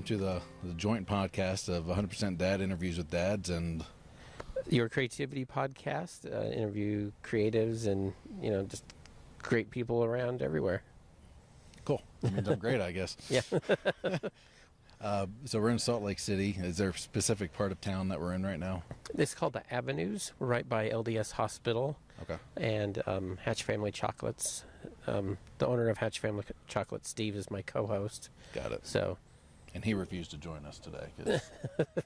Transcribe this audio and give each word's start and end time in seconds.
welcome 0.00 0.16
to 0.16 0.24
the, 0.24 0.40
the 0.66 0.72
joint 0.76 1.06
podcast 1.06 1.68
of 1.68 1.84
100% 1.84 2.38
Dad 2.38 2.62
interviews 2.62 2.96
with 2.96 3.10
dads. 3.10 3.50
And 3.50 3.84
Your 4.70 4.88
creativity 4.88 5.44
podcast, 5.44 6.24
uh, 6.24 6.50
interview 6.52 7.12
creatives 7.22 7.86
and, 7.86 8.14
you 8.40 8.50
know, 8.50 8.62
just 8.62 8.82
great 9.42 9.70
people 9.70 10.02
around 10.02 10.40
everywhere. 10.40 10.82
cool. 11.84 12.00
That 12.22 12.32
means 12.32 12.48
I'm 12.48 12.58
great, 12.58 12.80
I 12.80 12.92
guess. 12.92 13.16
Yeah. 13.28 13.42
Uh, 15.02 15.24
so 15.46 15.58
we're 15.58 15.70
in 15.70 15.78
Salt 15.78 16.02
Lake 16.02 16.18
City. 16.18 16.54
Is 16.62 16.76
there 16.76 16.90
a 16.90 16.98
specific 16.98 17.54
part 17.54 17.72
of 17.72 17.80
town 17.80 18.08
that 18.08 18.20
we're 18.20 18.34
in 18.34 18.44
right 18.44 18.58
now? 18.60 18.82
it's 19.16 19.34
called 19.34 19.54
the 19.54 19.62
Avenues. 19.72 20.32
We're 20.38 20.46
right 20.46 20.68
by 20.68 20.90
LDS 20.90 21.30
Hospital 21.32 21.96
Okay. 22.20 22.36
and 22.58 23.02
um, 23.06 23.38
Hatch 23.42 23.62
Family 23.62 23.92
Chocolates. 23.92 24.64
Um, 25.06 25.38
the 25.56 25.66
owner 25.66 25.88
of 25.88 25.96
Hatch 25.96 26.18
Family 26.18 26.44
Chocolates, 26.68 27.08
Steve, 27.08 27.34
is 27.34 27.50
my 27.50 27.62
co 27.62 27.86
host. 27.86 28.28
Got 28.52 28.72
it. 28.72 28.86
So, 28.86 29.16
And 29.74 29.84
he 29.84 29.94
refused 29.94 30.30
to 30.32 30.36
join 30.36 30.64
us 30.66 30.78
today. 30.78 31.08
'cause- 31.18 31.50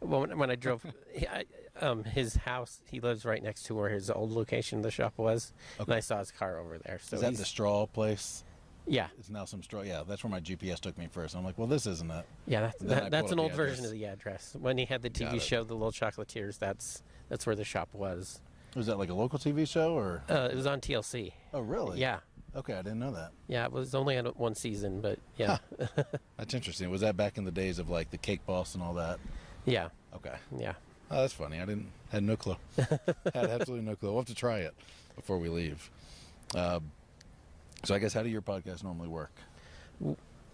well, 0.00 0.20
when, 0.20 0.38
when 0.38 0.50
I 0.50 0.56
drove, 0.56 0.84
I, 1.30 1.44
um, 1.80 2.04
his 2.04 2.36
house, 2.36 2.80
he 2.90 3.00
lives 3.00 3.24
right 3.24 3.42
next 3.42 3.64
to 3.64 3.74
where 3.74 3.88
his 3.88 4.10
old 4.10 4.32
location 4.32 4.78
of 4.78 4.82
the 4.84 4.90
shop 4.90 5.14
was. 5.16 5.52
And 5.78 5.92
I 5.92 6.00
saw 6.00 6.18
his 6.18 6.30
car 6.30 6.58
over 6.58 6.78
there. 6.78 6.98
So 7.02 7.16
is 7.16 7.22
that 7.22 7.36
the 7.36 7.44
straw 7.44 7.86
place? 7.86 8.44
Yeah. 8.88 9.08
It's 9.18 9.30
now 9.30 9.44
some 9.44 9.62
straw. 9.64 9.82
Yeah, 9.82 10.02
that's 10.06 10.22
where 10.22 10.30
my 10.30 10.38
GPS 10.40 10.78
took 10.80 10.96
me 10.96 11.08
first. 11.10 11.34
I'm 11.34 11.44
like, 11.44 11.58
well, 11.58 11.66
this 11.66 11.86
isn't 11.86 12.10
it. 12.10 12.24
Yeah, 12.46 12.60
that's, 12.62 12.78
that, 12.82 13.10
that's 13.10 13.32
an 13.32 13.40
old 13.40 13.52
version 13.52 13.84
of 13.84 13.90
the 13.90 14.04
address. 14.04 14.54
When 14.58 14.78
he 14.78 14.84
had 14.84 15.02
the 15.02 15.10
TV 15.10 15.40
show, 15.40 15.64
The 15.64 15.74
Little 15.74 15.90
Chocolatiers, 15.92 16.58
that's 16.58 17.02
that's 17.28 17.44
where 17.46 17.56
the 17.56 17.64
shop 17.64 17.88
was. 17.92 18.40
Was 18.76 18.86
that 18.86 18.96
like 18.98 19.08
a 19.10 19.14
local 19.14 19.38
TV 19.40 19.66
show 19.68 19.94
or? 19.94 20.22
Uh, 20.30 20.48
it 20.52 20.54
was 20.54 20.66
on 20.66 20.80
TLC. 20.80 21.32
Oh, 21.52 21.60
really? 21.60 21.98
Yeah, 21.98 22.20
Okay, 22.56 22.72
I 22.72 22.82
didn't 22.82 22.98
know 23.00 23.12
that. 23.12 23.32
yeah. 23.48 23.66
It 23.66 23.72
was 23.72 23.94
only 23.94 24.16
on 24.16 24.24
one 24.26 24.54
season, 24.54 25.00
but 25.02 25.18
yeah, 25.36 25.58
That's 26.38 26.54
interesting. 26.54 26.90
Was 26.90 27.02
that 27.02 27.16
back 27.16 27.36
in 27.38 27.44
the 27.44 27.50
days 27.50 27.78
of 27.78 27.90
like 27.90 28.10
the 28.10 28.16
Cake 28.18 28.44
Boss 28.46 28.74
and 28.74 28.82
all 28.82 28.94
that? 28.94 29.18
yeah, 29.66 29.88
Okay. 30.14 30.34
yeah. 30.58 30.72
Oh, 31.10 31.20
that's 31.20 31.32
funny. 31.34 31.60
I 31.60 31.66
didn't 31.66 31.88
had 32.10 32.22
no 32.24 32.36
clue. 32.36 32.56
had 32.76 32.88
absolutely 33.34 33.84
no 33.86 33.94
clue. 33.94 34.08
We'll 34.10 34.20
have 34.20 34.26
to 34.26 34.34
try 34.34 34.60
it 34.60 34.74
before 35.14 35.38
we 35.38 35.48
leave. 35.48 35.90
Um, 36.54 36.90
so 37.84 37.94
I 37.94 37.98
guess 37.98 38.12
how 38.12 38.22
do 38.22 38.28
your 38.28 38.42
podcast 38.42 38.82
normally 38.82 39.08
work? 39.08 39.30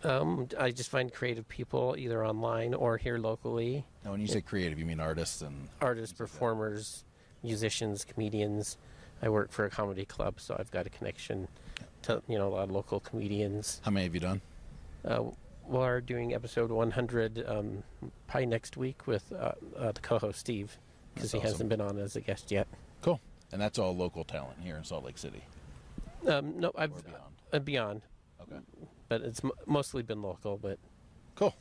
Um, 0.04 0.48
I 0.58 0.70
just 0.72 0.90
find 0.90 1.12
creative 1.12 1.48
people 1.48 1.94
either 1.96 2.26
online 2.26 2.74
or 2.74 2.96
here 2.96 3.18
locally, 3.18 3.84
Now, 4.04 4.10
when 4.10 4.20
you 4.20 4.26
say 4.26 4.40
creative, 4.40 4.78
you 4.78 4.84
mean 4.84 4.98
artists 5.00 5.40
and 5.42 5.68
artists, 5.80 6.12
performers, 6.16 7.04
musicians, 7.44 8.04
comedians. 8.04 8.76
I 9.22 9.28
work 9.28 9.52
for 9.52 9.64
a 9.64 9.70
comedy 9.70 10.04
club, 10.04 10.40
so 10.40 10.56
I've 10.58 10.70
got 10.72 10.86
a 10.86 10.90
connection 10.90 11.46
to 12.02 12.22
you 12.28 12.38
know 12.38 12.48
a 12.48 12.50
lot 12.50 12.64
of 12.64 12.70
local 12.70 13.00
comedians. 13.00 13.80
how 13.84 13.90
many 13.90 14.04
have 14.04 14.14
you 14.14 14.20
done? 14.20 14.40
Uh, 15.04 15.22
we're 15.66 16.00
doing 16.00 16.34
episode 16.34 16.70
100 16.70 17.44
um, 17.48 17.82
probably 18.26 18.46
next 18.46 18.76
week 18.76 19.06
with 19.06 19.32
uh, 19.32 19.52
uh, 19.78 19.92
the 19.92 20.00
co-host 20.00 20.40
Steve 20.40 20.76
because 21.14 21.30
he 21.32 21.38
awesome. 21.38 21.50
hasn't 21.50 21.68
been 21.68 21.80
on 21.80 21.98
as 21.98 22.16
a 22.16 22.20
guest 22.20 22.50
yet. 22.50 22.66
Cool. 23.00 23.20
And 23.52 23.60
that's 23.60 23.78
all 23.78 23.94
local 23.96 24.24
talent 24.24 24.58
here 24.62 24.76
in 24.76 24.84
Salt 24.84 25.04
Lake 25.04 25.18
City 25.18 25.42
Um, 26.26 26.58
no, 26.58 26.72
I've 26.76 26.92
beyond. 27.04 27.22
uh, 27.52 27.58
beyond, 27.60 28.02
Okay. 28.42 28.60
but 29.08 29.20
it's 29.22 29.42
m- 29.44 29.50
mostly 29.66 30.02
been 30.02 30.22
local. 30.22 30.56
But 30.56 30.78
Cool. 31.36 31.54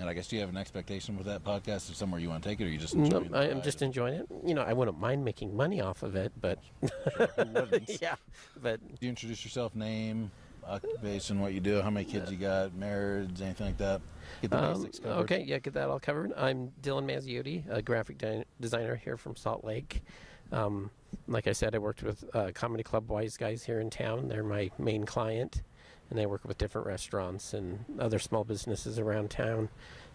And 0.00 0.08
I 0.08 0.12
guess 0.12 0.26
do 0.26 0.34
you 0.36 0.40
have 0.40 0.50
an 0.50 0.56
expectation 0.56 1.16
with 1.16 1.26
that 1.26 1.44
podcast 1.44 1.88
of 1.88 1.94
somewhere 1.94 2.20
you 2.20 2.28
want 2.28 2.42
to 2.42 2.48
take 2.48 2.60
it, 2.60 2.64
or 2.64 2.68
you 2.68 2.78
just 2.78 2.96
no, 2.96 3.04
enjoying 3.04 3.30
the 3.30 3.38
I 3.38 3.44
am 3.46 3.62
just 3.62 3.80
enjoying 3.80 4.14
it. 4.14 4.26
You 4.44 4.54
know, 4.54 4.62
I 4.62 4.72
wouldn't 4.72 4.98
mind 4.98 5.24
making 5.24 5.56
money 5.56 5.80
off 5.80 6.02
of 6.02 6.16
it, 6.16 6.32
but 6.40 6.58
yeah, 8.02 8.16
but 8.60 8.80
Do 8.80 8.96
you 9.06 9.08
introduce 9.08 9.44
yourself, 9.44 9.76
name, 9.76 10.32
occupation, 10.66 11.38
what 11.40 11.52
you 11.52 11.60
do, 11.60 11.80
how 11.80 11.90
many 11.90 12.06
kids 12.06 12.30
you 12.30 12.36
got, 12.38 12.74
marriage, 12.74 13.40
anything 13.40 13.66
like 13.68 13.78
that? 13.78 14.00
Get 14.42 14.50
the 14.50 14.58
Um, 14.64 14.74
basics 14.74 14.98
covered. 14.98 15.20
okay, 15.22 15.44
yeah, 15.46 15.58
get 15.60 15.74
that 15.74 15.88
all 15.88 16.00
covered. 16.00 16.32
I'm 16.36 16.72
Dylan 16.82 17.04
Mazziotti, 17.04 17.62
a 17.70 17.80
graphic 17.80 18.18
di- 18.18 18.44
designer 18.60 18.96
here 18.96 19.16
from 19.16 19.36
Salt 19.36 19.64
Lake. 19.64 20.02
Um, 20.50 20.90
like 21.28 21.46
I 21.46 21.52
said, 21.52 21.74
I 21.74 21.78
worked 21.78 22.02
with 22.02 22.24
uh, 22.34 22.50
Comedy 22.52 22.82
Club 22.82 23.08
Wise 23.08 23.36
Guys 23.36 23.62
here 23.64 23.78
in 23.78 23.90
town. 23.90 24.26
They're 24.28 24.42
my 24.42 24.70
main 24.78 25.04
client, 25.06 25.62
and 26.10 26.20
I 26.20 26.26
work 26.26 26.44
with 26.44 26.58
different 26.58 26.86
restaurants 26.86 27.54
and 27.54 27.84
other 27.98 28.18
small 28.18 28.44
businesses 28.44 28.98
around 28.98 29.30
town 29.30 29.68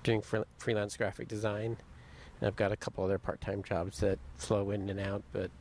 doing 0.04 0.22
fr- 0.22 0.40
freelance 0.58 0.96
graphic 0.98 1.28
design. 1.28 1.78
And 2.40 2.48
I've 2.48 2.56
got 2.56 2.72
a 2.72 2.78
couple 2.78 3.04
other 3.04 3.18
part-time 3.18 3.64
jobs 3.64 4.00
that 4.00 4.18
flow 4.38 4.72
in 4.72 4.90
and 4.90 5.00
out, 5.00 5.24
but 5.34 5.52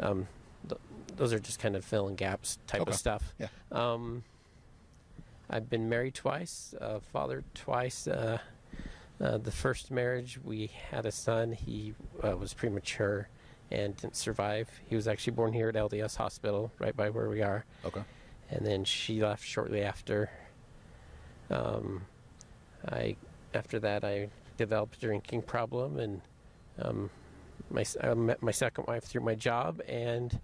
um, 0.00 0.26
th- 0.68 0.80
those 1.16 1.32
are 1.32 1.38
just 1.38 1.58
kind 1.58 1.74
of 1.76 1.84
filling 1.84 2.16
gaps 2.16 2.58
type 2.66 2.82
Okay. 2.82 2.90
of 2.90 2.96
stuff. 2.96 3.34
Yeah. 3.38 3.48
Um, 3.72 4.24
I've 5.48 5.68
been 5.70 5.88
married 5.88 6.14
twice, 6.14 6.74
uh, 6.80 7.00
fathered 7.00 7.44
twice. 7.54 8.06
Uh, 8.06 8.38
uh, 9.20 9.38
the 9.38 9.50
first 9.50 9.90
marriage, 9.90 10.38
we 10.42 10.70
had 10.90 11.06
a 11.06 11.12
son. 11.12 11.52
He 11.52 11.94
uh, 12.22 12.36
was 12.36 12.54
premature 12.54 13.28
and 13.70 13.96
didn't 13.96 14.16
survive. 14.16 14.68
He 14.86 14.96
was 14.96 15.06
actually 15.08 15.32
born 15.34 15.52
here 15.52 15.68
at 15.68 15.74
LDS 15.74 16.16
Hospital, 16.16 16.72
right 16.78 16.96
by 16.96 17.10
where 17.10 17.28
we 17.28 17.42
are. 17.42 17.64
Okay. 17.84 18.02
And 18.50 18.66
then 18.66 18.84
she 18.84 19.22
left 19.22 19.44
shortly 19.44 19.82
after. 19.82 20.30
Um, 21.50 22.02
I, 22.88 23.16
after 23.54 23.78
that, 23.80 24.04
I 24.04 24.28
developed 24.56 24.96
a 24.96 25.00
drinking 25.00 25.42
problem, 25.42 25.98
and 25.98 26.20
um, 26.80 27.10
my 27.70 27.84
I 28.02 28.14
met 28.14 28.42
my 28.42 28.50
second 28.50 28.86
wife 28.86 29.04
through 29.04 29.22
my 29.22 29.34
job, 29.34 29.80
and 29.88 30.38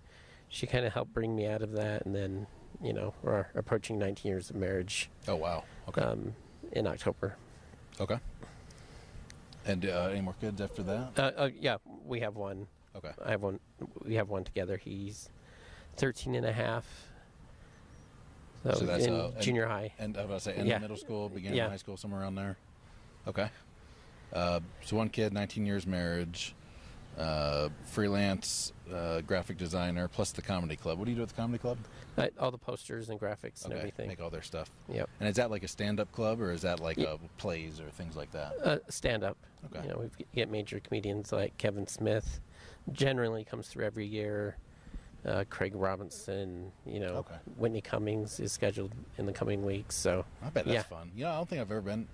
she 0.49 0.66
kind 0.66 0.84
of 0.87 0.93
helped 0.93 1.12
bring 1.12 1.34
me 1.34 1.47
out 1.47 1.62
of 1.62 1.72
that. 1.72 2.06
And 2.06 2.15
then, 2.15 2.47
you 2.83 2.93
know, 2.93 3.15
we're 3.22 3.47
approaching 3.55 3.99
19 3.99 4.28
years 4.31 4.50
of 4.50 4.56
marriage 4.56 5.11
Oh 5.27 5.37
wow. 5.37 5.65
Okay. 5.89 6.00
um, 6.03 6.34
in 6.72 6.87
October. 6.87 7.37
okay. 8.00 8.19
And 9.65 9.84
uh, 9.84 10.09
any 10.12 10.21
more 10.21 10.34
kids 10.41 10.61
after 10.61 10.84
that? 10.84 11.09
Uh, 11.19 11.33
uh, 11.37 11.49
yeah, 11.61 11.78
we 12.05 12.21
have 12.21 12.37
one. 12.37 12.69
Okay. 12.95 13.11
I 13.25 13.31
have 13.33 13.43
one. 13.43 13.59
We 14.05 14.15
have 14.15 14.28
one 14.28 14.45
together. 14.45 14.77
He's 14.77 15.28
13 15.97 16.37
and 16.37 16.47
a 16.47 16.53
half. 16.53 17.06
So, 18.75 18.81
So 18.81 18.87
that's, 18.87 19.06
in 19.06 19.15
uh, 19.15 19.31
and- 19.34 19.43
junior 19.43 19.66
high. 19.66 19.93
And 19.99 20.16
I 20.16 20.21
was 20.22 20.27
about 20.27 20.38
to 20.38 20.44
say, 20.44 20.53
end 20.54 20.69
Yeah. 20.69 20.77
of 20.77 20.82
middle 20.82 20.97
school, 20.97 21.28
beginning 21.28 21.59
Yeah. 21.59 21.66
of 21.66 21.71
high 21.72 21.77
school, 21.77 21.97
somewhere 21.97 22.21
around 22.22 22.34
there. 22.34 22.56
Okay. 23.27 23.49
Uh, 24.32 24.60
so 24.84 24.97
one 24.97 25.09
kid, 25.09 25.32
19 25.32 25.65
years 25.66 25.87
marriage, 25.87 26.54
uh, 27.19 27.69
freelance 27.84 28.72
uh, 28.93 29.21
graphic 29.22 29.56
designer, 29.56 30.06
plus 30.09 30.32
the 30.32 30.43
comedy 30.43 30.77
club. 30.77 30.99
What 30.99 31.06
do 31.06 31.10
you 31.10 31.16
do 31.16 31.22
at 31.22 31.28
the 31.28 31.34
comedy 31.34 31.59
club? 31.59 31.78
Uh, 32.19 32.28
all 32.38 32.50
the 32.50 32.59
posters 32.59 33.09
and 33.09 33.19
graphics 33.19 33.65
and 33.65 33.72
Okay, 33.72 33.78
everything. 33.78 34.09
Make 34.09 34.21
all 34.21 34.31
their 34.31 34.43
stuff. 34.43 34.71
Yep. 34.88 35.09
And 35.21 35.28
is 35.28 35.37
that 35.37 35.50
like 35.50 35.62
a 35.65 35.69
stand-up 35.69 36.12
club, 36.12 36.41
or 36.41 36.53
is 36.53 36.62
that 36.62 36.81
like 36.81 36.97
Yeah. 36.98 37.16
plays 37.38 37.81
or 37.81 37.88
things 37.91 38.16
like 38.16 38.31
that? 38.33 38.53
Uh, 38.62 38.78
stand 38.88 39.25
up. 39.25 39.37
Okay. 39.66 39.83
You 39.87 39.93
know, 39.93 39.98
we 40.19 40.25
get 40.34 40.50
major 40.50 40.78
comedians 40.81 41.33
like 41.33 41.56
Kevin 41.59 41.87
Smith. 41.87 42.41
Generally 42.93 43.44
comes 43.44 43.69
through 43.69 43.84
every 43.87 44.06
year. 44.06 44.56
Uh, 45.25 45.44
Craig 45.50 45.75
Robinson. 45.75 46.71
You 46.84 47.00
know, 47.00 47.15
Okay. 47.16 47.34
Whitney 47.56 47.81
Cummings 47.81 48.38
is 48.41 48.53
scheduled 48.53 48.93
in 49.19 49.27
the 49.27 49.32
coming 49.32 49.65
weeks. 49.65 49.94
So 49.97 50.25
I 50.43 50.50
bet 50.50 50.65
that's 50.66 50.75
yeah. 50.75 50.82
fun. 50.82 51.10
You 51.16 51.25
know, 51.25 51.31
I 51.31 51.37
don't 51.37 51.49
think 51.49 51.60
I've 51.60 51.71
ever 51.71 51.81
been. 51.81 52.06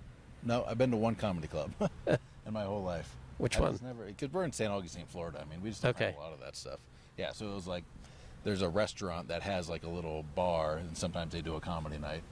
No, 0.43 0.65
I've 0.67 0.77
been 0.77 0.91
to 0.91 0.97
one 0.97 1.15
comedy 1.15 1.47
club 1.47 1.71
in 2.07 2.53
my 2.53 2.63
whole 2.63 2.83
life. 2.83 3.15
Which 3.37 3.57
I 3.57 3.61
one? 3.61 3.79
Never, 3.83 4.05
because 4.05 4.31
we're 4.31 4.43
in 4.43 4.51
St. 4.51 4.69
Augustine, 4.71 5.05
Florida. 5.07 5.43
I 5.45 5.49
mean, 5.49 5.61
we 5.61 5.69
just 5.69 5.81
don't 5.81 5.97
have 5.97 6.15
a 6.15 6.19
lot 6.19 6.33
of 6.33 6.39
that 6.41 6.55
stuff. 6.55 6.79
Yeah, 7.17 7.31
so 7.31 7.49
it 7.49 7.53
was 7.53 7.67
like 7.67 7.83
there's 8.43 8.61
a 8.61 8.69
restaurant 8.69 9.27
that 9.29 9.41
has 9.43 9.69
like 9.69 9.83
a 9.83 9.89
little 9.89 10.23
bar, 10.35 10.77
and 10.77 10.97
sometimes 10.97 11.33
they 11.33 11.41
do 11.41 11.55
a 11.55 11.61
comedy 11.61 11.97
night. 11.97 12.23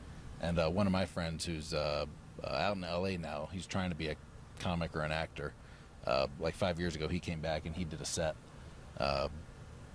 And 0.42 0.58
uh, 0.60 0.70
one 0.70 0.88
of 0.88 0.92
my 0.94 1.06
friends 1.06 1.46
who's 1.46 1.74
uh, 1.74 2.06
uh, 2.44 2.48
out 2.48 2.76
in 2.76 2.84
L.A. 2.84 3.18
now, 3.18 3.48
he's 3.52 3.68
trying 3.68 3.92
to 3.92 3.96
be 3.96 4.08
a 4.08 4.16
comic 4.60 4.96
or 4.96 5.02
an 5.02 5.12
actor. 5.12 5.54
Uh, 6.06 6.28
like 6.40 6.56
five 6.56 6.80
years 6.80 6.96
ago, 6.96 7.08
he 7.08 7.20
came 7.20 7.40
back 7.40 7.66
and 7.68 7.76
he 7.76 7.84
did 7.84 8.02
a 8.02 8.06
set 8.06 8.36
uh, 9.00 9.28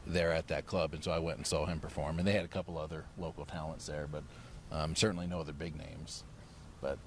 there 0.07 0.33
at 0.33 0.49
that 0.49 0.67
club, 0.67 0.95
and 0.95 1.03
so 1.03 1.11
I 1.11 1.19
went 1.19 1.39
and 1.39 1.47
saw 1.47 1.67
him 1.67 1.81
perform. 1.81 2.19
And 2.19 2.27
they 2.27 2.33
had 2.33 2.45
a 2.45 2.49
couple 2.49 2.79
other 2.79 3.05
local 3.19 3.45
talents 3.45 3.87
there, 3.87 4.07
but 4.11 4.23
um, 4.73 4.95
certainly 4.95 5.27
no 5.27 5.41
other 5.41 5.53
big 5.53 5.77
names. 5.77 6.23
But 6.81 6.99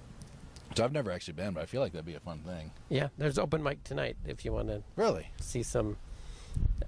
so 0.75 0.83
I've 0.83 0.91
never 0.91 1.11
actually 1.11 1.33
been, 1.33 1.53
but 1.53 1.61
I 1.61 1.65
feel 1.65 1.81
like 1.81 1.93
that'd 1.93 2.05
be 2.05 2.15
a 2.15 2.19
fun 2.19 2.39
thing. 2.39 2.71
yeah, 2.89 3.07
there's 3.17 3.37
open 3.39 3.63
mic 3.63 3.83
tonight 3.83 4.17
if 4.25 4.43
you 4.45 4.51
want 4.53 4.67
to 4.67 4.83
Really? 4.95 5.27
see 5.39 5.63
some. 5.63 5.97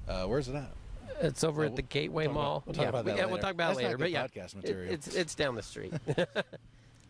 Uh, 0.08 0.26
where's 0.26 0.48
it 0.48 0.56
at? 0.56 0.72
It's 1.22 1.44
over 1.44 1.64
Oh, 1.64 1.68
at 1.68 1.76
the 1.76 1.82
Gateway 1.84 2.28
we'll 2.28 2.34
talk 2.36 2.36
about- 2.36 2.42
Mall. 2.44 2.64
we'll 2.66 2.74
talk 2.76 2.84
yeah, 2.84 2.90
about 2.90 3.06
we- 3.06 3.12
yeah, 3.14 3.26
we'll 3.26 3.38
talk 3.38 3.52
about 3.52 3.68
That's 3.76 3.80
it 3.80 3.84
later. 3.84 3.98
But 3.98 4.12
yeah, 4.12 4.28
podcast 4.28 4.54
it- 4.54 4.56
material. 4.56 4.94
it's 4.94 5.08
it's 5.16 5.36
down 5.36 5.56
the 5.56 5.64
street. 5.64 5.94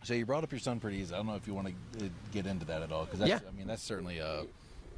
So 0.04 0.14
you 0.14 0.26
brought 0.26 0.42
up 0.42 0.50
your 0.50 0.58
son 0.58 0.80
pretty 0.80 0.96
easy. 0.96 1.14
I 1.14 1.18
don't 1.18 1.28
know 1.28 1.36
if 1.36 1.46
you 1.46 1.54
want 1.54 1.68
to 1.98 2.10
get 2.32 2.44
into 2.44 2.66
that 2.66 2.82
at 2.82 2.90
all, 2.90 3.04
because 3.04 3.20
Yeah. 3.28 3.38
I 3.48 3.56
mean 3.56 3.68
that's 3.68 3.84
certainly 3.84 4.18
a, 4.18 4.42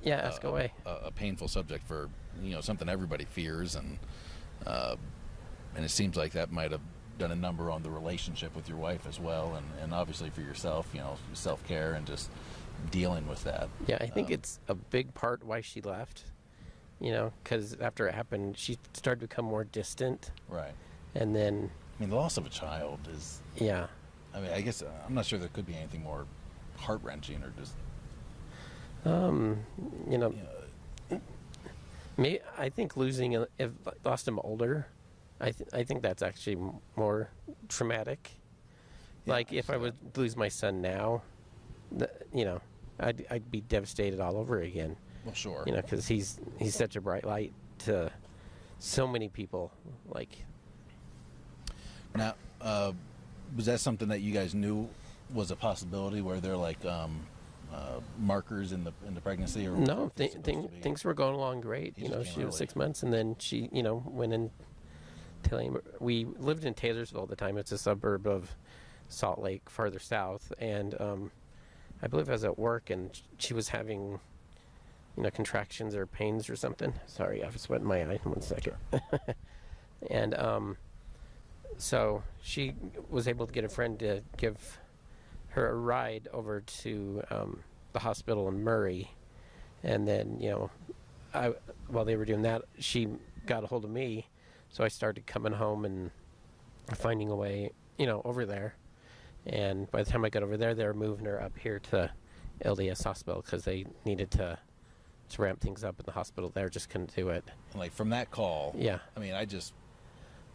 yeah, 0.04 0.16
ask 0.26 0.44
a, 0.44 0.48
away. 0.48 0.72
a, 0.86 1.06
a 1.06 1.10
painful 1.10 1.48
subject 1.48 1.86
for 1.86 2.08
you 2.42 2.52
know 2.54 2.60
something 2.60 2.88
everybody 2.88 3.24
fears, 3.24 3.74
and 3.74 3.98
uh, 4.66 4.96
and 5.74 5.84
it 5.84 5.90
seems 5.90 6.16
like 6.16 6.32
that 6.32 6.52
might 6.52 6.70
have 6.70 6.80
done 7.18 7.30
a 7.32 7.36
number 7.36 7.70
on 7.70 7.82
the 7.82 7.90
relationship 7.90 8.54
with 8.56 8.68
your 8.68 8.78
wife 8.78 9.06
as 9.08 9.18
well, 9.20 9.54
and, 9.56 9.66
and 9.82 9.94
obviously 9.94 10.30
for 10.30 10.40
yourself, 10.40 10.88
you 10.92 11.00
know, 11.00 11.16
self 11.32 11.64
care 11.66 11.94
and 11.94 12.06
just 12.06 12.28
dealing 12.90 13.26
with 13.28 13.42
that. 13.44 13.68
Yeah, 13.86 13.98
I 14.00 14.06
think 14.06 14.28
Um, 14.28 14.32
it's 14.34 14.58
a 14.68 14.74
big 14.74 15.14
part 15.14 15.44
why 15.44 15.60
she 15.60 15.80
left. 15.80 16.24
You 17.00 17.10
know, 17.10 17.32
because 17.42 17.76
after 17.80 18.06
it 18.06 18.14
happened, 18.14 18.56
she 18.56 18.78
started 18.94 19.20
to 19.20 19.26
become 19.28 19.44
more 19.44 19.64
distant, 19.64 20.30
Right. 20.48 20.72
and 21.14 21.34
then 21.34 21.70
I 21.98 22.00
mean, 22.00 22.10
the 22.10 22.16
loss 22.16 22.36
of 22.36 22.46
a 22.46 22.48
child 22.50 23.00
is. 23.12 23.42
yeah, 23.56 23.88
I 24.34 24.40
mean, 24.40 24.50
I 24.52 24.60
guess 24.60 24.80
uh, 24.80 24.86
I'm 25.06 25.14
not 25.14 25.26
sure 25.26 25.38
there 25.38 25.48
could 25.48 25.66
be 25.66 25.74
anything 25.76 26.02
more 26.02 26.24
heart 26.76 27.00
wrenching 27.02 27.42
or 27.42 27.52
just. 27.58 27.74
Um, 29.04 29.58
you 30.08 30.18
know, 30.18 30.34
me. 32.16 32.38
I 32.56 32.68
think 32.68 32.96
losing 32.96 33.36
a, 33.36 33.46
if 33.58 33.70
lost 34.04 34.26
him 34.26 34.38
older, 34.40 34.86
I 35.40 35.50
th- 35.50 35.68
I 35.72 35.84
think 35.84 36.02
that's 36.02 36.22
actually 36.22 36.56
more 36.96 37.28
traumatic. 37.68 38.30
Yeah, 39.26 39.32
like 39.34 39.52
if 39.52 39.70
I 39.70 39.76
would 39.76 39.94
lose 40.16 40.36
my 40.36 40.48
son 40.48 40.80
now, 40.80 41.22
th- 41.98 42.10
you 42.32 42.44
know, 42.44 42.60
I'd 42.98 43.26
I'd 43.30 43.50
be 43.50 43.60
devastated 43.62 44.20
all 44.20 44.36
over 44.36 44.60
again. 44.60 44.96
well, 45.24 45.34
sure. 45.34 45.64
You 45.66 45.72
know, 45.72 45.82
because 45.82 46.06
he's 46.08 46.40
he's 46.58 46.74
such 46.74 46.96
a 46.96 47.00
bright 47.00 47.24
light 47.24 47.52
to 47.80 48.10
so 48.78 49.06
many 49.06 49.28
people. 49.28 49.70
Like 50.08 50.30
Now, 52.14 52.34
uh, 52.60 52.92
was 53.56 53.66
that 53.66 53.80
something 53.80 54.08
that 54.08 54.20
you 54.20 54.32
guys 54.32 54.54
knew 54.54 54.88
was 55.32 55.50
a 55.50 55.56
possibility? 55.56 56.20
Where 56.20 56.40
they're 56.40 56.56
like 56.56 56.82
um, 56.84 57.26
uh, 57.74 58.00
markers 58.18 58.72
in 58.72 58.84
the 58.84 58.92
in 59.06 59.14
the 59.14 59.20
pregnancy, 59.20 59.66
or 59.66 59.76
no, 59.76 60.10
th- 60.16 60.30
supposed 60.30 60.44
thing, 60.44 60.62
to 60.62 60.68
be- 60.68 60.80
things 60.80 61.04
were 61.04 61.14
going 61.14 61.34
along 61.34 61.60
great. 61.60 61.98
You 61.98 62.08
know, 62.08 62.22
she 62.22 62.44
was 62.44 62.56
six 62.56 62.76
months, 62.76 63.02
and 63.02 63.12
then 63.12 63.36
she, 63.38 63.68
you 63.72 63.82
know, 63.82 64.02
went 64.06 64.32
in. 64.32 64.50
Taylor, 65.42 65.82
we 66.00 66.24
lived 66.38 66.64
in 66.64 66.72
Taylorsville 66.72 67.24
at 67.24 67.28
the 67.28 67.36
time. 67.36 67.58
It's 67.58 67.70
a 67.72 67.76
suburb 67.76 68.26
of 68.26 68.56
Salt 69.08 69.40
Lake, 69.40 69.68
farther 69.68 69.98
south, 69.98 70.52
and 70.58 70.98
um, 71.00 71.30
I 72.02 72.06
believe 72.06 72.28
I 72.28 72.32
was 72.32 72.44
at 72.44 72.58
work, 72.58 72.88
and 72.90 73.20
she 73.38 73.52
was 73.52 73.68
having, 73.68 74.20
you 75.16 75.22
know, 75.22 75.30
contractions 75.30 75.94
or 75.94 76.06
pains 76.06 76.48
or 76.48 76.56
something. 76.56 76.94
Sorry, 77.06 77.42
I 77.42 77.46
have 77.46 77.60
sweat 77.60 77.82
in 77.82 77.86
my 77.86 78.02
eye. 78.02 78.20
One 78.22 78.40
second. 78.40 78.74
and 80.10 80.34
um, 80.34 80.76
so 81.76 82.22
she 82.42 82.74
was 83.10 83.28
able 83.28 83.46
to 83.46 83.52
get 83.52 83.64
a 83.64 83.68
friend 83.68 83.98
to 83.98 84.22
give 84.36 84.78
her 85.54 85.68
a 85.68 85.74
ride 85.74 86.28
over 86.32 86.60
to 86.60 87.22
um, 87.30 87.60
the 87.92 88.00
hospital 88.00 88.48
in 88.48 88.62
Murray, 88.62 89.10
and 89.82 90.06
then 90.06 90.38
you 90.40 90.50
know, 90.50 90.70
I 91.32 91.54
while 91.88 92.04
they 92.04 92.16
were 92.16 92.24
doing 92.24 92.42
that, 92.42 92.62
she 92.78 93.08
got 93.46 93.64
a 93.64 93.66
hold 93.66 93.84
of 93.84 93.90
me, 93.90 94.28
so 94.68 94.84
I 94.84 94.88
started 94.88 95.26
coming 95.26 95.52
home 95.52 95.84
and 95.84 96.10
finding 96.94 97.30
a 97.30 97.36
way, 97.36 97.70
you 97.98 98.06
know, 98.06 98.20
over 98.24 98.44
there. 98.44 98.74
And 99.46 99.90
by 99.90 100.02
the 100.02 100.10
time 100.10 100.24
I 100.24 100.30
got 100.30 100.42
over 100.42 100.56
there, 100.56 100.74
they 100.74 100.84
were 100.86 100.94
moving 100.94 101.26
her 101.26 101.40
up 101.40 101.56
here 101.58 101.78
to 101.90 102.10
LDS 102.64 103.04
hospital 103.04 103.42
because 103.42 103.64
they 103.64 103.86
needed 104.04 104.30
to 104.32 104.58
to 105.30 105.42
ramp 105.42 105.60
things 105.60 105.84
up 105.84 105.98
in 105.98 106.04
the 106.06 106.12
hospital 106.12 106.50
there. 106.50 106.68
Just 106.68 106.90
couldn't 106.90 107.14
do 107.14 107.28
it. 107.30 107.44
like 107.74 107.92
from 107.92 108.10
that 108.10 108.30
call? 108.30 108.74
Yeah. 108.76 108.98
I 109.16 109.20
mean, 109.20 109.34
I 109.34 109.44
just, 109.44 109.72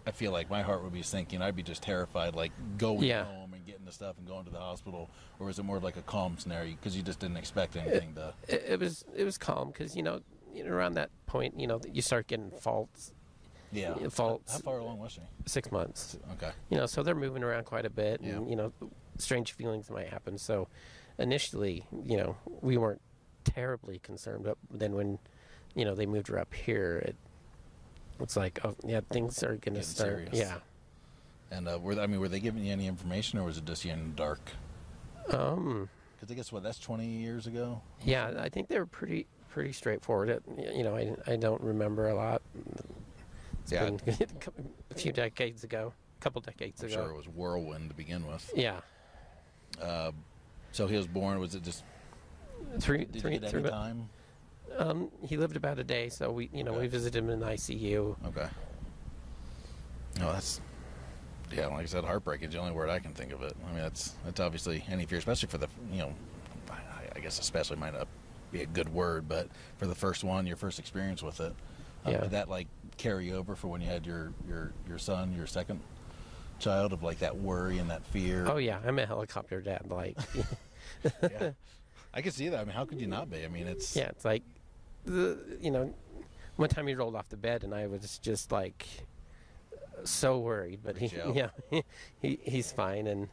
I 0.09 0.11
feel 0.11 0.31
like 0.31 0.49
my 0.49 0.63
heart 0.63 0.81
would 0.83 0.91
be 0.91 1.03
sinking. 1.03 1.39
I'd 1.43 1.55
be 1.55 1.61
just 1.61 1.83
terrified, 1.83 2.33
like 2.33 2.51
going 2.79 3.03
Yeah. 3.03 3.25
home 3.25 3.53
and 3.53 3.63
getting 3.63 3.85
the 3.85 3.91
stuff 3.91 4.17
and 4.17 4.27
going 4.27 4.43
to 4.45 4.49
the 4.51 4.57
hospital. 4.59 5.07
Or 5.39 5.45
was 5.45 5.59
it 5.59 5.63
more 5.63 5.77
of 5.77 5.83
like 5.83 5.97
a 5.97 6.01
calm 6.01 6.35
scenario 6.39 6.71
because 6.71 6.97
you 6.97 7.03
just 7.03 7.19
didn't 7.19 7.37
expect 7.37 7.75
anything 7.75 8.15
to? 8.15 8.33
It, 8.47 8.63
it 8.69 8.79
was 8.79 9.05
it 9.15 9.23
was 9.23 9.37
calm 9.37 9.67
because 9.67 9.95
you 9.95 10.01
know, 10.01 10.21
around 10.65 10.95
that 10.95 11.11
point 11.27 11.59
you 11.59 11.67
know 11.67 11.79
you 11.93 12.01
start 12.01 12.25
getting 12.25 12.49
faults 12.49 13.13
Yeah. 13.71 13.93
Faults. 14.09 14.51
How 14.53 14.59
far 14.59 14.79
along 14.79 14.97
was 14.97 15.11
she? 15.11 15.21
six 15.45 15.71
months. 15.71 16.17
Okay. 16.33 16.49
you 16.71 16.77
know 16.77 16.87
so 16.87 17.03
they're 17.03 17.13
moving 17.13 17.43
around 17.43 17.65
quite 17.65 17.85
a 17.85 17.89
bit 17.91 18.19
and 18.21 18.29
Yeah. 18.45 18.49
you 18.49 18.55
know 18.55 18.73
strange 19.19 19.51
feelings 19.51 19.91
might 19.91 20.09
happen 20.09 20.39
so 20.39 20.67
initially 21.19 21.85
you 22.03 22.17
know 22.17 22.35
we 22.61 22.77
weren't 22.77 23.01
terribly 23.43 23.99
concerned 23.99 24.43
but 24.43 24.57
then 24.71 24.93
when 24.95 25.19
you 25.75 25.85
know 25.85 25.93
they 25.93 26.07
moved 26.07 26.29
her 26.29 26.39
up 26.39 26.51
here 26.55 26.97
it 27.05 27.15
it's 28.19 28.35
like 28.37 28.59
oh 28.63 28.75
yeah 28.85 29.01
things 29.11 29.41
are 29.43 29.55
gonna 29.57 29.79
Getting 29.79 29.83
start 29.83 30.09
serious. 30.29 30.37
yeah 30.37 30.55
And 31.51 31.67
uh, 31.67 31.79
were 31.81 31.99
I 31.99 32.07
mean, 32.07 32.19
were 32.19 32.29
they 32.29 32.39
giving 32.39 32.63
you 32.65 32.71
any 32.71 32.87
information, 32.87 33.39
or 33.39 33.43
was 33.45 33.57
it 33.57 33.65
just 33.65 33.83
you 33.85 33.91
in 33.91 34.09
the 34.11 34.15
dark? 34.15 34.41
um 35.31 35.89
Because 36.15 36.31
I 36.31 36.35
guess 36.35 36.51
what 36.51 36.63
that's 36.63 36.79
twenty 36.79 37.07
years 37.07 37.47
ago. 37.47 37.81
yeah 38.03 38.33
i 38.39 38.49
think 38.49 38.67
they 38.67 38.77
were 38.79 38.85
pretty 38.85 39.27
pretty 39.49 39.71
straightforward 39.73 40.29
it, 40.29 40.43
you 40.75 40.83
know 40.83 40.95
I, 40.95 41.15
I 41.25 41.35
don't 41.35 41.61
remember 41.61 42.09
a 42.09 42.15
lot 42.15 42.41
It's 43.63 43.71
Yeah. 43.71 43.89
been 43.89 43.99
a 44.91 44.95
few 44.95 45.11
decades 45.11 45.63
ago 45.63 45.93
a 46.19 46.21
couple 46.21 46.41
decades 46.41 46.81
I'm 46.83 46.87
ago 46.89 46.95
sure 46.95 47.09
it 47.11 47.15
was 47.17 47.27
whirlwind 47.27 47.89
to 47.89 47.95
begin 47.95 48.27
with. 48.27 48.51
yeah 48.55 48.79
Uh, 49.81 50.11
so 50.71 50.85
he 50.87 50.95
was 50.97 51.07
born. 51.07 51.39
Was 51.39 51.55
it 51.55 51.63
just? 51.63 51.83
three 52.79 53.05
Did 53.05 53.21
three 53.21 53.33
you 53.35 53.39
get 53.39 53.49
three 53.49 53.61
any 53.61 53.69
time? 53.71 54.09
Um 54.77 55.09
he 55.25 55.37
lived 55.37 55.55
about 55.55 55.79
a 55.79 55.83
day 55.83 56.09
so 56.09 56.31
we 56.31 56.49
you 56.53 56.63
know 56.63 56.73
we 56.73 56.87
visited 56.87 57.23
him 57.23 57.29
in 57.29 57.39
icu 57.39 58.15
Okay. 58.27 58.47
No, 60.19 60.31
that's 60.33 60.59
yeah. 61.51 61.67
Like 61.67 61.83
I 61.83 61.85
said, 61.85 62.03
heartbreaking 62.03 62.49
is 62.49 62.53
the 62.53 62.59
only 62.59 62.73
word 62.73 62.89
I 62.89 62.99
can 62.99 63.13
think 63.13 63.31
of 63.31 63.41
it. 63.41 63.55
I 63.65 63.71
mean, 63.71 63.81
that's 63.81 64.15
that's 64.25 64.39
obviously 64.39 64.83
any 64.89 65.05
fear, 65.05 65.17
especially 65.19 65.49
for 65.49 65.57
the 65.57 65.67
you 65.91 65.99
know, 65.99 66.13
I, 66.69 66.75
I 67.15 67.19
guess 67.19 67.39
especially 67.39 67.77
might 67.77 67.93
not 67.93 68.07
be 68.51 68.61
a 68.61 68.65
good 68.65 68.89
word, 68.93 69.27
but 69.27 69.47
for 69.77 69.87
the 69.87 69.95
first 69.95 70.23
one, 70.23 70.45
your 70.45 70.57
first 70.57 70.79
experience 70.79 71.23
with 71.23 71.39
it, 71.39 71.53
um, 72.05 72.11
Yeah. 72.13 72.21
did 72.21 72.31
that 72.31 72.49
like 72.49 72.67
carry 72.97 73.31
over 73.31 73.55
for 73.55 73.67
when 73.67 73.81
you 73.81 73.87
had 73.87 74.05
your 74.05 74.33
your 74.47 74.73
your 74.87 74.97
son, 74.97 75.33
your 75.35 75.47
second 75.47 75.79
child, 76.59 76.91
of 76.91 77.01
like 77.03 77.19
that 77.19 77.37
worry 77.37 77.77
and 77.77 77.89
that 77.89 78.03
fear? 78.07 78.45
Oh 78.47 78.57
yeah, 78.57 78.79
I'm 78.85 78.99
a 78.99 79.05
helicopter 79.05 79.61
dad. 79.61 79.85
Like, 79.89 80.17
yeah. 81.21 81.51
I 82.13 82.21
can 82.21 82.31
see 82.31 82.49
that. 82.49 82.59
I 82.59 82.63
mean, 82.65 82.75
how 82.75 82.85
could 82.85 82.99
you 82.99 83.07
not 83.07 83.29
be? 83.29 83.45
I 83.45 83.47
mean, 83.47 83.67
it's 83.67 83.95
yeah, 83.95 84.07
it's 84.09 84.25
like, 84.25 84.43
the 85.05 85.37
you 85.61 85.71
know, 85.71 85.93
one 86.55 86.69
time 86.69 86.87
he 86.87 86.93
rolled 86.95 87.15
off 87.15 87.29
the 87.29 87.37
bed 87.37 87.63
and 87.63 87.73
I 87.73 87.87
was 87.87 88.17
just 88.19 88.51
like, 88.51 88.85
so 90.03 90.39
worried. 90.39 90.79
But 90.83 90.97
he, 90.97 91.11
yeah, 91.33 91.49
he 92.21 92.39
he's 92.43 92.71
fine 92.71 93.07
and, 93.07 93.27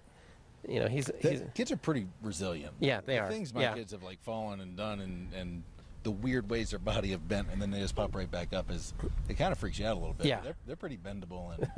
you 0.68 0.80
know, 0.80 0.88
he's 0.88 1.10
he's 1.20 1.42
kids 1.54 1.70
are 1.72 1.76
pretty 1.76 2.06
resilient. 2.22 2.74
Yeah, 2.80 3.00
they 3.04 3.14
the 3.16 3.20
are. 3.22 3.28
Things 3.28 3.54
my 3.54 3.62
Yeah. 3.62 3.74
kids 3.74 3.92
have 3.92 4.02
like 4.02 4.20
fallen 4.22 4.60
and 4.60 4.76
done, 4.76 5.00
and 5.00 5.32
and 5.34 5.62
the 6.02 6.10
weird 6.12 6.48
ways 6.48 6.70
their 6.70 6.78
body 6.78 7.10
have 7.10 7.26
bent, 7.26 7.48
and 7.52 7.60
then 7.60 7.72
they 7.72 7.80
just 7.80 7.96
pop 7.96 8.14
right 8.14 8.30
back 8.30 8.52
up. 8.52 8.70
Is 8.70 8.94
it 9.28 9.34
kind 9.34 9.50
of 9.50 9.58
freaks 9.58 9.78
you 9.78 9.86
out 9.86 9.96
a 9.96 9.98
little 10.00 10.14
bit? 10.14 10.26
Yeah. 10.28 10.40
they're, 10.40 10.54
they're 10.66 10.76
pretty 10.76 10.96
bendable 10.96 11.52
and 11.54 11.68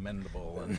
mendable, 0.24 0.62
and 0.64 0.78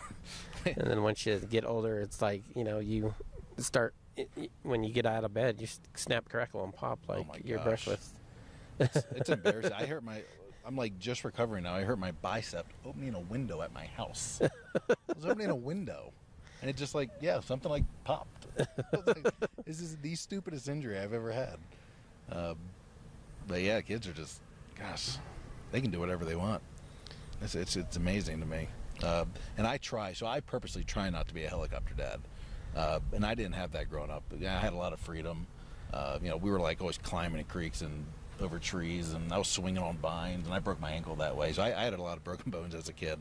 and 0.77 0.91
then 0.91 1.03
once 1.03 1.25
you 1.25 1.37
get 1.39 1.65
older, 1.65 1.99
it's 2.01 2.21
like 2.21 2.43
you 2.55 2.63
know 2.65 2.79
you 2.79 3.13
start 3.57 3.93
it- 4.17 4.29
it- 4.35 4.51
when 4.63 4.83
you 4.83 4.91
get 4.93 5.05
out 5.05 5.23
of 5.23 5.33
bed, 5.33 5.61
you 5.61 5.67
snap, 5.95 6.27
crackle, 6.29 6.63
and 6.63 6.73
pop 6.73 6.99
oh 7.07 7.13
like 7.13 7.21
Oh 7.21 7.27
my 7.33 7.39
you're 7.45 7.59
breathless. 7.59 8.11
It's, 8.79 8.97
it's 9.15 9.29
embarrassing. 9.29 9.73
I 9.73 9.85
hurt 9.85 10.03
my. 10.03 10.23
I'm 10.65 10.75
like 10.75 10.99
just 10.99 11.23
recovering 11.23 11.63
now. 11.63 11.73
I 11.73 11.83
hurt 11.83 11.99
my 11.99 12.11
bicep 12.11 12.65
opening 12.85 13.13
a 13.13 13.19
window 13.19 13.61
at 13.61 13.73
my 13.73 13.85
house. 13.85 14.41
I 14.89 14.95
was 15.15 15.25
opening 15.25 15.49
a 15.49 15.55
window, 15.55 16.11
and 16.61 16.69
it 16.69 16.75
just 16.75 16.93
like 16.93 17.09
yeah, 17.21 17.39
something 17.39 17.71
like 17.71 17.83
popped. 18.03 18.47
Like, 19.05 19.33
this 19.65 19.79
is 19.79 19.97
the 19.97 20.15
stupidest 20.15 20.67
injury 20.67 20.97
I've 20.97 21.13
ever 21.13 21.31
had. 21.31 21.57
Um, 22.31 22.57
but 23.47 23.61
yeah, 23.61 23.81
kids 23.81 24.07
are 24.07 24.13
just, 24.13 24.41
gosh, 24.77 25.17
they 25.71 25.79
can 25.79 25.91
do 25.91 25.99
whatever 25.99 26.25
they 26.25 26.35
want. 26.35 26.61
It's 27.41 27.55
it's, 27.55 27.75
it's 27.75 27.97
amazing 27.97 28.39
to 28.39 28.45
me. 28.45 28.67
Uh, 29.03 29.25
and 29.57 29.67
I 29.67 29.77
try, 29.77 30.13
so 30.13 30.25
I 30.25 30.39
purposely 30.39 30.83
try 30.83 31.09
not 31.09 31.27
to 31.27 31.33
be 31.33 31.43
a 31.43 31.49
helicopter 31.49 31.93
dad. 31.93 32.19
Uh, 32.75 32.99
and 33.13 33.25
I 33.25 33.35
didn't 33.35 33.53
have 33.53 33.71
that 33.73 33.89
growing 33.89 34.09
up. 34.09 34.23
I 34.41 34.45
had 34.45 34.73
a 34.73 34.77
lot 34.77 34.93
of 34.93 34.99
freedom. 34.99 35.47
Uh, 35.93 36.19
you 36.21 36.29
know, 36.29 36.37
we 36.37 36.51
were 36.51 36.59
like 36.59 36.81
always 36.81 36.97
climbing 36.97 37.39
in 37.39 37.45
creeks 37.45 37.81
and 37.81 38.05
over 38.41 38.59
trees, 38.59 39.13
and 39.13 39.31
I 39.31 39.37
was 39.37 39.47
swinging 39.47 39.81
on 39.81 39.97
vines, 39.97 40.45
and 40.45 40.53
I 40.53 40.59
broke 40.59 40.79
my 40.79 40.91
ankle 40.91 41.15
that 41.15 41.35
way. 41.35 41.53
So 41.53 41.63
I, 41.63 41.79
I 41.79 41.83
had 41.83 41.93
a 41.93 42.01
lot 42.01 42.17
of 42.17 42.23
broken 42.23 42.51
bones 42.51 42.75
as 42.75 42.89
a 42.89 42.93
kid. 42.93 43.19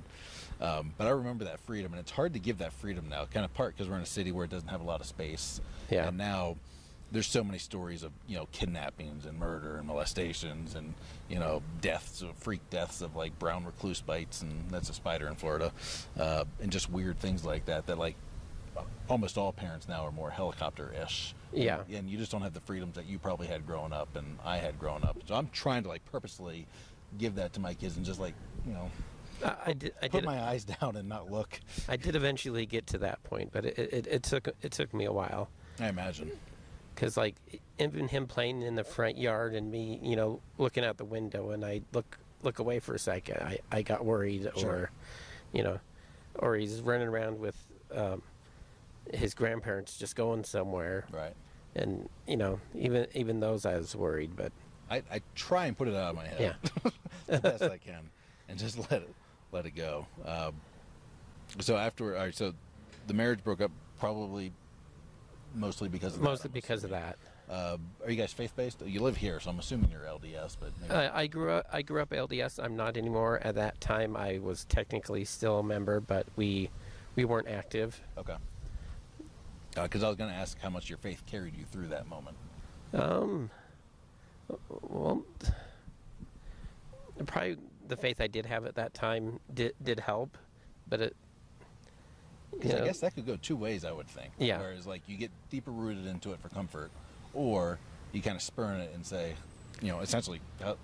Um, 0.61 0.93
but 0.97 1.07
I 1.07 1.11
remember 1.11 1.45
that 1.45 1.61
freedom, 1.61 1.93
and 1.93 2.01
it's 2.01 2.11
hard 2.11 2.33
to 2.33 2.39
give 2.39 2.59
that 2.59 2.73
freedom 2.73 3.09
now. 3.09 3.27
Kind 3.27 3.45
of 3.45 3.53
part 3.53 3.77
because 3.77 3.91
we're 3.91 3.97
in 3.97 4.03
a 4.03 4.07
city 4.07 4.33
where 4.33 4.45
it 4.45 4.51
doesn't 4.51 4.69
have 4.69 4.81
a 4.81 4.85
lot 4.85 5.01
of 5.01 5.07
space. 5.07 5.61
Yeah. 5.91 6.09
And 6.09 6.17
now 6.17 6.57
there's 7.13 7.27
so 7.27 7.45
many 7.45 7.59
stories 7.59 8.03
of 8.03 8.13
you 8.27 8.37
know 8.37 8.49
kidnappings 8.53 9.27
and 9.27 9.39
murder 9.39 9.77
and 9.77 9.87
molestations 9.87 10.75
and 10.75 10.95
you 11.29 11.39
know 11.39 11.63
deaths 11.81 12.21
of 12.21 12.35
freak 12.37 12.61
deaths 12.69 13.01
of 13.01 13.15
like 13.15 13.39
brown 13.39 13.65
recluse 13.65 14.01
bites 14.01 14.43
and 14.43 14.53
that's 14.71 14.91
a 14.91 14.93
spider 14.93 15.29
in 15.29 15.35
Florida 15.37 15.73
uh, 16.19 16.45
and 16.61 16.73
just 16.73 16.91
weird 16.91 17.19
things 17.21 17.45
like 17.45 17.67
that 17.67 17.87
that 17.87 17.97
like 17.99 18.17
almost 19.09 19.39
all 19.39 19.53
parents 19.53 19.89
now 19.89 20.05
are 20.05 20.13
more 20.13 20.31
helicopter-ish 20.31 21.35
Yeah. 21.53 21.81
and 21.93 22.09
you 22.11 22.19
just 22.19 22.31
don't 22.33 22.43
have 22.43 22.55
the 22.55 22.61
freedoms 22.61 22.95
that 22.97 23.07
you 23.07 23.19
probably 23.19 23.47
had 23.47 23.67
growing 23.67 23.93
up 23.93 24.17
and 24.17 24.39
I 24.45 24.57
had 24.59 24.79
growing 24.79 25.05
up 25.05 25.17
so 25.27 25.35
I'm 25.35 25.49
trying 25.51 25.83
to 25.85 25.89
like 25.89 26.05
purposely 26.05 26.67
give 27.19 27.37
that 27.37 27.53
to 27.55 27.61
my 27.61 27.75
kids 27.75 27.97
and 27.97 28.05
just 28.05 28.19
like 28.21 28.35
you 28.67 28.73
know 28.73 28.91
I, 29.45 29.55
I 29.67 29.73
did. 29.75 29.93
I 30.03 30.09
put 30.09 30.21
did. 30.21 30.25
my 30.25 30.43
eyes 30.43 30.65
down 30.81 30.97
and 30.97 31.09
not 31.09 31.31
look 31.31 31.61
I 31.89 31.97
did 31.97 32.17
eventually 32.17 32.67
get 32.67 32.87
to 32.89 32.99
that 32.99 33.23
point, 33.23 33.51
but 33.53 33.65
it, 33.67 33.79
it, 33.79 34.07
it 34.07 34.23
took 34.23 34.49
it 34.63 34.73
took 34.73 34.93
me 34.95 35.05
a 35.05 35.13
while. 35.13 35.49
I 35.79 35.89
imagine 35.89 36.31
because 36.95 37.17
like 37.19 37.35
even 37.79 38.09
him 38.09 38.27
playing 38.27 38.63
in 38.63 38.75
the 38.75 38.85
front 38.85 39.19
yard 39.19 39.55
and 39.55 39.71
me 39.71 40.01
you 40.03 40.17
know 40.17 40.41
looking 40.57 40.83
out 40.85 40.97
the 40.97 41.05
window 41.05 41.51
and 41.51 41.63
i 41.65 41.83
look 41.93 42.17
look 42.43 42.59
away 42.59 42.79
for 42.79 42.95
a 42.95 42.99
second 42.99 43.37
i, 43.43 43.59
I 43.71 43.83
got 43.83 44.03
worried 44.07 44.49
Sure. 44.57 44.71
or 44.71 44.91
you 45.53 45.63
know 45.63 45.79
or 46.39 46.57
he's 46.57 46.81
running 46.81 47.07
around 47.09 47.39
with 47.39 47.55
um, 47.95 48.23
his 49.15 49.35
grandparents 49.35 49.97
just 49.97 50.17
going 50.17 50.43
somewhere 50.45 51.05
right 51.13 51.35
and 51.75 52.09
you 52.27 52.37
know 52.37 52.59
even 52.75 53.07
even 53.15 53.41
those 53.41 53.65
i 53.67 53.77
was 53.77 53.95
worried 53.95 54.31
but 54.37 54.53
I, 54.91 55.03
I 55.11 55.21
try 55.35 55.67
and 55.67 55.77
put 55.77 55.89
it 55.89 55.95
out 55.95 56.11
of 56.11 56.17
my 56.17 56.27
head 56.27 56.41
Yeah. 56.85 56.91
the 57.27 57.41
best 57.41 57.63
I 57.63 57.77
can, 57.79 58.09
and 58.49 58.57
just 58.57 58.79
let 58.91 59.03
it 59.03 59.15
let 59.51 59.67
it 59.67 59.73
go. 59.73 60.07
Um, 60.25 60.55
so 61.59 61.77
after, 61.77 62.17
all 62.17 62.23
right, 62.25 62.35
so 62.35 62.53
the 63.09 63.15
marriage 63.15 63.43
broke 63.43 63.61
up 63.61 63.73
probably 63.99 64.53
mostly 65.57 65.89
because 65.89 66.15
of 66.15 66.23
Mostly 66.23 66.49
that, 66.49 66.53
because 66.55 66.85
of 66.85 66.91
that. 66.91 67.17
Uh, 67.51 67.79
are 68.05 68.11
you 68.11 68.17
guys 68.17 68.33
faith 68.33 68.55
based? 68.55 68.81
You 68.87 69.01
live 69.01 69.17
here, 69.17 69.41
so 69.41 69.51
I'm 69.51 69.59
assuming 69.59 69.91
you're 69.91 70.03
LDS, 70.03 70.57
but 70.61 70.71
maybe 70.81 70.95
I, 70.95 71.23
I 71.23 71.27
grew 71.27 71.51
up. 71.51 71.67
I 71.73 71.83
grew 71.83 72.01
up 72.01 72.11
LDS. 72.11 72.63
I'm 72.63 72.77
not 72.77 72.97
anymore. 72.97 73.41
At 73.43 73.57
that 73.57 73.81
time, 73.81 74.17
I 74.17 74.39
was 74.39 74.65
technically 74.67 75.25
still 75.25 75.59
a 75.59 75.63
member, 75.65 76.01
but 76.01 76.27
we 76.37 76.71
we 77.17 77.25
weren't 77.25 77.49
active. 77.49 78.01
okay. 78.19 78.37
Because 79.83 80.03
I 80.03 80.09
was 80.09 80.17
going 80.17 80.31
to 80.31 80.37
ask 80.37 80.59
how 80.61 80.71
much 80.71 80.89
your 80.89 80.99
faith 80.99 81.23
carried 81.27 81.57
you 81.57 81.65
through 81.65 81.89
that 81.89 82.09
moment. 82.09 82.37
Um, 82.95 83.51
well, 84.71 85.23
probably 87.27 87.57
the 87.89 87.97
faith 87.97 88.21
I 88.21 88.27
did 88.27 88.47
have 88.47 88.67
at 88.67 88.75
that 88.77 88.95
time 88.95 89.41
did 89.53 89.75
did 89.83 90.01
help, 90.01 90.39
but 90.89 91.01
it. 91.01 91.17
you 92.53 92.59
Because 92.59 92.81
I 92.81 92.85
guess 92.85 93.01
that 93.01 93.15
could 93.15 93.27
go 93.27 93.37
two 93.37 93.57
ways, 93.57 93.85
I 93.85 93.93
would 93.93 94.09
think. 94.09 94.33
Yeah. 94.39 94.59
Whereas, 94.59 94.87
like, 94.87 95.03
you 95.07 95.17
get 95.17 95.31
deeper 95.51 95.71
rooted 95.71 96.07
into 96.07 96.33
it 96.33 96.41
for 96.41 96.49
comfort, 96.49 96.91
or 97.35 97.79
you 98.13 98.23
kind 98.23 98.37
of 98.37 98.43
spurn 98.43 98.81
it 98.81 98.93
and 98.95 99.05
say, 99.05 99.35
you 99.83 99.89
know, 99.89 100.01
essentially, 100.01 100.41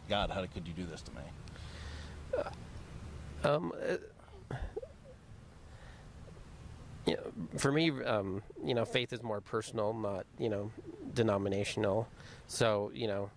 God, 0.08 0.30
how 0.30 0.44
could 0.46 0.66
you 0.66 0.74
do 0.74 0.84
this 0.84 1.02
to 1.02 1.10
me? 1.12 1.22
Um, 3.44 3.72
uh, 3.88 3.96
you 7.06 7.16
know, 7.16 7.58
for 7.58 7.72
me, 7.72 7.90
um, 8.04 8.42
you 8.64 8.74
know, 8.74 8.84
faith 8.84 9.12
is 9.12 9.22
more 9.22 9.40
personal, 9.40 9.92
not 9.92 10.26
you 10.38 10.48
know, 10.48 10.70
denominational. 11.14 12.08
So 12.46 12.90
you 12.94 13.06
know, 13.08 13.30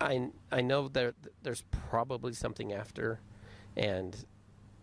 I 0.00 0.28
I 0.50 0.60
know 0.60 0.88
that 0.88 1.14
there's 1.42 1.62
probably 1.90 2.32
something 2.32 2.72
after, 2.72 3.20
and 3.76 4.16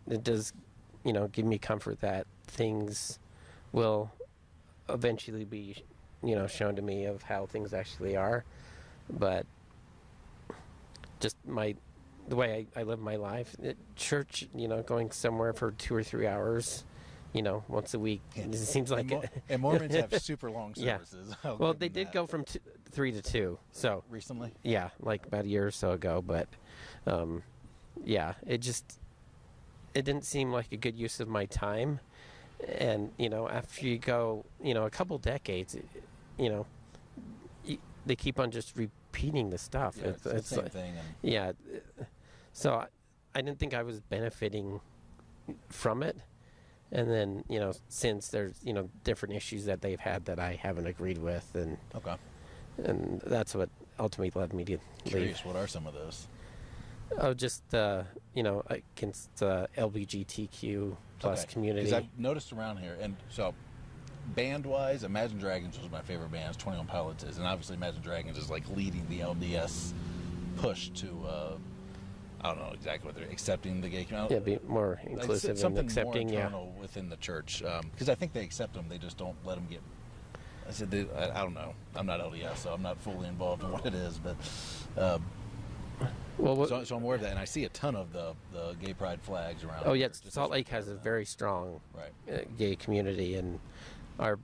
it 0.10 0.24
does, 0.24 0.54
you 1.04 1.13
know, 1.13 1.27
give 1.27 1.46
me 1.46 1.58
comfort 1.58 2.01
that 2.01 2.27
things 2.48 3.20
will 3.72 4.12
eventually 4.89 5.46
be, 5.46 5.84
you 6.24 6.36
know, 6.36 6.48
shown 6.48 6.75
to 6.75 6.82
me 6.82 7.06
of 7.06 7.24
how 7.24 7.46
things 7.48 7.74
actually 7.74 8.15
are, 8.15 8.46
but 9.10 9.46
just 11.20 11.38
my 11.48 11.75
the 12.27 12.36
way 12.36 12.67
I, 12.75 12.79
I 12.82 12.84
live 12.84 13.00
my 13.00 13.15
life. 13.17 13.55
It, 13.62 13.77
church, 13.96 14.48
you 14.55 14.67
know, 14.67 14.82
going 14.82 15.12
somewhere 15.12 15.53
for 15.53 15.72
two 15.72 15.96
or 15.96 16.03
three 16.03 16.27
hours, 16.27 16.84
you 17.34 17.41
know, 17.41 17.63
once 17.67 17.94
a 17.94 18.00
week. 18.00 18.22
It 18.36 18.55
seems 18.55 18.91
like. 18.91 19.12
and, 19.12 19.22
Mo- 19.22 19.24
and 19.50 19.62
Mormons 19.62 19.96
have 19.96 20.22
super 20.22 20.50
long 20.51 20.74
Yeah. 20.77 20.98
services. 20.98 21.36
I'll 21.44 21.58
well, 21.58 21.74
they 21.74 21.89
did 21.89 22.08
that. 22.08 22.13
go 22.13 22.25
from 22.27 22.44
two, 22.46 22.60
three 22.91 23.12
to 23.12 23.22
two. 23.22 23.60
So 23.72 24.03
recently. 24.10 24.53
yeah, 24.63 24.89
like 25.00 25.25
about 25.27 25.46
a 25.46 25.48
year 25.48 25.67
or 25.67 25.72
so 25.72 25.91
ago. 25.91 26.24
But 26.25 26.48
um, 27.05 27.44
yeah, 28.03 28.34
it 28.48 28.60
just 28.60 29.00
it 29.94 30.03
didn't 30.05 30.25
seem 30.25 30.51
like 30.51 30.72
a 30.72 30.77
good 30.77 30.98
use 30.98 31.20
of 31.20 31.27
my 31.27 31.46
time. 31.46 32.00
And 32.79 33.12
you 33.17 33.29
know, 33.29 33.48
after 33.50 33.86
you 33.86 33.98
go, 34.00 34.46
you 34.63 34.74
know, 34.74 34.86
a 34.86 34.89
couple 34.89 35.17
decades, 35.17 35.75
eh, 35.75 35.79
you 36.39 36.50
know, 36.50 36.65
y 37.67 37.77
they 38.05 38.15
keep 38.15 38.39
on 38.39 38.50
just 38.51 38.75
repeating 38.77 39.50
the 39.50 39.58
stuff. 39.58 39.98
Yeah, 40.01 40.10
it's, 40.10 40.22
the 40.24 40.41
same 40.41 40.63
like- 40.63 40.72
thing. 40.72 40.89
And 40.98 41.08
yeah. 41.22 41.51
Eh, 41.74 42.03
So 42.56 42.74
I, 42.74 42.88
I 43.36 43.42
didn't 43.42 43.60
think 43.60 43.74
I 43.74 43.84
was 43.84 44.00
benefiting 44.00 44.80
from 45.68 46.02
it. 46.02 46.18
And 46.90 47.12
then, 47.12 47.44
you 47.50 47.60
know, 47.60 47.74
since 47.90 48.30
there's, 48.30 48.56
you 48.64 48.72
know, 48.72 48.90
different 49.04 49.36
issues 49.36 49.66
that 49.66 49.82
they've 49.82 50.00
had 50.00 50.24
that 50.26 50.40
I 50.40 50.54
haven't 50.54 50.88
agreed 50.88 51.18
with 51.18 51.46
and 51.54 51.78
okay, 51.94 52.16
and 52.78 53.22
that's 53.26 53.56
what 53.56 53.70
ultimately 54.00 54.40
led 54.40 54.54
me 54.54 54.64
to 54.66 54.72
leave. 54.72 54.82
curious, 55.04 55.44
what 55.44 55.58
are 55.58 55.68
some 55.68 55.86
of 55.86 55.94
those? 55.94 56.28
Oh, 57.18 57.34
just 57.34 57.74
uh, 57.74 58.04
you 58.34 58.44
know, 58.44 58.64
against 58.68 59.44
uh, 59.44 59.68
LGBTQ 59.78 60.96
plus 61.20 61.44
community. 61.46 61.88
Because 61.88 62.04
I've 62.04 62.20
noticed 62.20 62.54
around 62.54 62.78
here, 62.78 62.96
and 63.02 63.18
so 63.30 63.54
band 64.28 64.66
wise, 64.66 65.04
Imagine 65.04 65.40
Dragons 65.40 65.78
was 65.78 65.92
my 65.92 66.02
favorite 66.02 66.32
band. 66.32 66.58
Twenty 66.58 66.78
One 66.78 66.88
Pilots 66.88 67.26
is, 67.26 67.38
and 67.38 67.46
obviously 67.46 67.76
Imagine 67.76 68.02
Dragons 68.02 68.38
is 68.38 68.50
like 68.50 68.64
leading 68.70 69.06
the 69.10 69.20
LDS 69.20 69.92
push 70.56 70.88
to. 70.92 71.26
Uh, 71.28 71.58
I 72.46 72.50
don't 72.54 72.60
know 72.60 72.74
exactly 72.74 73.08
what 73.08 73.16
they're 73.16 73.32
accepting 73.32 73.82
the 73.82 73.90
gay 73.90 74.04
community. 74.04 74.36
yeah, 74.36 74.40
be 74.40 74.60
more 74.68 75.02
inclusive 75.06 75.52
and 75.52 75.60
something 75.60 75.84
accepting. 75.84 76.30
Yeah. 76.30 76.52
within 76.80 77.10
the 77.10 77.18
church, 77.18 77.64
because 77.92 78.08
I 78.08 78.14
think 78.16 78.34
they 78.34 78.44
accept 78.44 78.75
them. 78.75 78.86
They 78.88 79.00
just 79.00 79.18
don't 79.18 79.36
let 79.44 79.56
them 79.56 79.66
get. 79.70 79.82
I 80.68 80.72
said, 80.72 80.92
they, 80.92 81.08
I, 81.18 81.40
I 81.40 81.44
don't 81.44 81.54
know. 81.56 81.74
I'm 81.96 82.06
not 82.06 82.20
LDS, 82.20 82.58
so 82.58 82.74
I'm 82.74 82.82
not 82.84 83.00
fully 83.00 83.28
involved 83.28 83.64
in 83.64 83.72
what 83.72 83.86
it 83.86 83.96
is, 83.96 84.20
but. 84.20 84.36
Um, 84.98 85.25
Well, 86.38 86.56
what, 86.56 86.70
so, 86.70 86.84
so 86.84 86.98
I'm 86.98 87.04
aware 87.04 87.16
of 87.16 87.22
that, 87.22 87.32
and 87.32 87.40
I 87.40 87.46
see 87.46 87.64
a 87.66 87.70
ton 87.70 87.96
of 87.96 88.12
the, 88.12 88.34
the 88.54 88.75
gay 88.84 88.94
pride 88.94 89.22
flags 89.22 89.64
around. 89.64 89.84
oh 89.86 89.94
yeah, 89.94 90.10
Salt 90.12 90.52
Lake 90.52 90.68
has 90.70 90.88
a 90.90 90.96
very 90.96 91.25
strong 91.25 91.80
right. 91.96 92.12
uh, 92.32 92.44
gay 92.58 92.75
community 92.75 93.36
and 93.36 93.60
our 94.20 94.38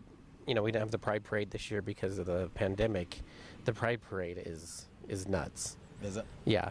you 0.47 0.55
know 0.55 0.63
we 0.63 0.71
didn't 0.71 0.81
have 0.81 0.91
the 0.91 0.97
pride 0.97 1.23
parade 1.23 1.51
this 1.51 1.69
year 1.69 1.81
because 1.81 2.17
of 2.17 2.25
the 2.25 2.49
pandemic 2.55 3.21
the 3.65 3.73
pride 3.73 3.99
parade 4.01 4.41
is 4.45 4.87
is 5.07 5.27
nuts 5.27 5.77
Is 6.03 6.17
it? 6.17 6.25
yeah 6.45 6.69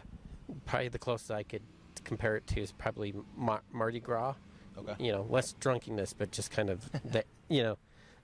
probably 0.67 0.89
the 0.89 0.99
closest 0.99 1.31
i 1.31 1.43
could 1.43 1.63
compare 2.05 2.37
it 2.37 2.47
to 2.47 2.61
is 2.61 2.73
probably 2.73 3.15
Mar- 3.37 3.63
mardi 3.73 4.01
gras 4.01 4.35
Okay. 4.79 4.95
you 5.05 5.13
know 5.13 5.27
less 5.29 5.53
drunkenness 5.61 6.13
but 6.15 6.31
just 6.31 6.51
kind 6.51 6.71
of 6.71 6.91
the 7.05 7.25
you 7.49 7.63
know 7.63 7.77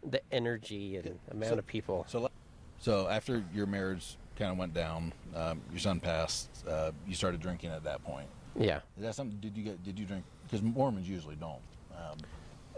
the 0.08 0.20
energy 0.32 0.96
and 0.96 1.18
amount 1.30 1.52
So- 1.52 1.58
of 1.58 1.66
people 1.66 2.04
So, 2.08 2.28
so 2.78 3.08
after 3.08 3.42
your 3.52 3.66
marriage 3.66 4.16
kind 4.38 4.52
of 4.52 4.58
went 4.58 4.72
down, 4.74 5.12
um, 5.34 5.60
your 5.70 5.80
son 5.80 5.98
passed. 5.98 6.50
Uh, 6.68 6.92
you 7.06 7.14
started 7.14 7.40
drinking 7.40 7.70
at 7.70 7.82
that 7.84 8.04
point. 8.04 8.28
yeah 8.54 8.80
Is 8.98 9.02
that 9.02 9.14
something? 9.14 9.38
Did 9.40 9.56
you 9.56 9.64
get? 9.64 9.82
Did 9.82 9.98
you 9.98 10.04
drink? 10.04 10.24
Because 10.44 10.62
Mormons 10.62 11.08
usually 11.08 11.36
don't. 11.36 11.60
Um, 11.96 12.18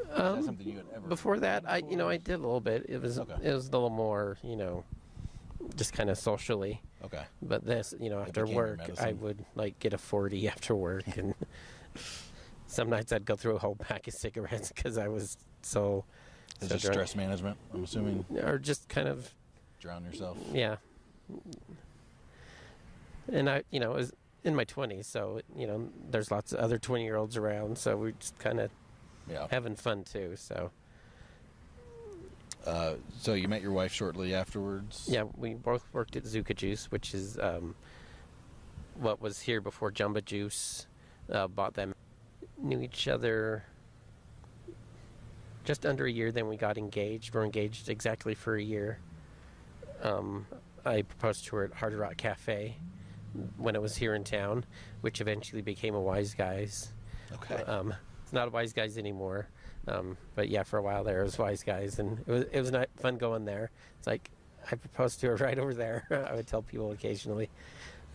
is 0.00 0.06
that 0.08 0.20
Um, 0.20 0.42
something 0.44 0.66
you 0.66 0.76
had 0.76 0.86
ever? 0.94 1.06
before 1.08 1.38
that 1.40 1.64
i 1.68 1.78
you 1.78 1.96
know 1.96 2.08
i 2.08 2.16
did 2.16 2.34
a 2.34 2.38
little 2.38 2.60
bit 2.60 2.86
it 2.88 3.02
was 3.02 3.18
Okay. 3.18 3.34
it 3.42 3.52
was 3.52 3.68
a 3.68 3.72
little 3.72 3.90
more 3.90 4.38
you 4.42 4.56
know 4.56 4.84
just 5.76 5.92
kind 5.92 6.10
of 6.10 6.18
socially 6.18 6.82
Okay. 7.04 7.22
But 7.40 7.64
this, 7.64 7.94
you 8.00 8.10
know, 8.10 8.20
after 8.20 8.44
work, 8.44 8.80
I 9.00 9.12
would 9.12 9.44
like 9.54 9.78
get 9.78 9.92
a 9.92 9.98
forty 9.98 10.48
after 10.48 10.74
work, 10.74 11.04
and 11.16 11.32
some 12.66 12.90
nights 12.90 13.12
I'd 13.12 13.24
go 13.24 13.36
through 13.36 13.54
a 13.54 13.58
whole 13.60 13.76
pack 13.76 14.08
of 14.08 14.14
cigarettes 14.14 14.72
because 14.74 14.98
I 14.98 15.06
was 15.06 15.36
so, 15.62 16.04
Is 16.60 16.70
so 16.70 16.74
it 16.74 16.80
stress 16.80 17.14
management? 17.14 17.56
I'm 17.72 17.84
assuming 17.84 18.24
mm, 18.32 18.44
or 18.48 18.58
just 18.58 18.88
kind 18.88 19.06
of 19.06 19.32
drown 19.80 20.04
yourself. 20.04 20.36
yeah. 20.52 20.76
And 23.32 23.48
I, 23.48 23.62
you 23.70 23.78
know, 23.78 23.92
was 23.92 24.12
in 24.42 24.54
my 24.56 24.64
twenties, 24.64 25.06
so 25.06 25.40
you 25.56 25.66
know, 25.68 25.88
there's 26.10 26.30
lots 26.30 26.52
of 26.52 26.58
other 26.58 26.78
twenty-year-olds 26.78 27.36
around, 27.36 27.78
so 27.78 27.96
we're 27.96 28.10
just 28.12 28.38
kind 28.40 28.58
of 28.58 28.70
Yeah. 29.30 29.46
having 29.50 29.76
fun 29.76 30.02
too. 30.04 30.34
So 30.36 30.70
Uh, 32.68 32.96
so 33.18 33.32
you 33.32 33.48
met 33.48 33.62
your 33.62 33.72
wife 33.72 33.92
shortly 33.92 34.34
afterwards. 34.34 35.06
yeah, 35.10 35.24
we 35.36 35.54
both 35.54 35.84
worked 35.94 36.16
at 36.16 36.24
Zuka 36.24 36.54
Juice, 36.54 36.90
which 36.90 37.14
is 37.14 37.38
um, 37.38 37.74
what 38.94 39.22
was 39.22 39.40
here 39.40 39.62
before 39.62 39.90
Jamba 39.90 40.22
Juice. 40.22 40.86
Uh, 41.32 41.48
bought 41.48 41.72
them, 41.74 41.94
knew 42.58 42.80
each 42.80 43.08
other 43.08 43.64
just 45.64 45.86
under 45.86 46.04
a 46.04 46.12
year. 46.12 46.30
Then 46.30 46.46
we 46.46 46.58
got 46.58 46.76
engaged. 46.76 47.34
We're 47.34 47.44
engaged 47.44 47.88
exactly 47.88 48.34
for 48.34 48.56
a 48.56 48.62
year. 48.62 48.98
Um, 50.02 50.46
I 50.84 51.02
proposed 51.02 51.46
to 51.46 51.56
her 51.56 51.64
at 51.64 51.72
Hard 51.72 51.94
Rock 51.94 52.18
Cafe 52.18 52.76
when 53.56 53.76
it 53.76 53.82
was 53.82 53.96
here 53.96 54.14
in 54.14 54.24
town, 54.24 54.66
which 55.00 55.22
eventually 55.22 55.62
became 55.62 55.94
a 55.94 56.00
Wise 56.00 56.34
Guys. 56.34 56.92
Okay. 57.32 57.62
Um, 57.64 57.94
it's 58.22 58.32
not 58.34 58.48
a 58.48 58.50
Wise 58.50 58.74
Guys 58.74 58.98
anymore. 58.98 59.48
Um, 59.86 60.16
but 60.34 60.48
yeah, 60.48 60.64
for 60.64 60.78
a 60.78 60.82
while 60.82 61.04
there, 61.04 61.20
it 61.20 61.24
was 61.24 61.38
Wise 61.38 61.62
Guys, 61.62 61.98
and 61.98 62.18
it 62.20 62.26
was 62.28 62.44
it 62.52 62.60
was 62.60 62.70
not 62.72 62.88
fun 62.96 63.16
going 63.16 63.44
there. 63.44 63.70
It's 63.98 64.06
like 64.06 64.30
I 64.70 64.76
proposed 64.76 65.20
to 65.20 65.28
her 65.28 65.36
right 65.44 65.58
over 65.58 65.72
there. 65.74 66.26
I 66.30 66.34
would 66.34 66.46
tell 66.46 66.62
people 66.62 66.90
occasionally. 66.92 67.48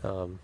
Um, 0.03 0.39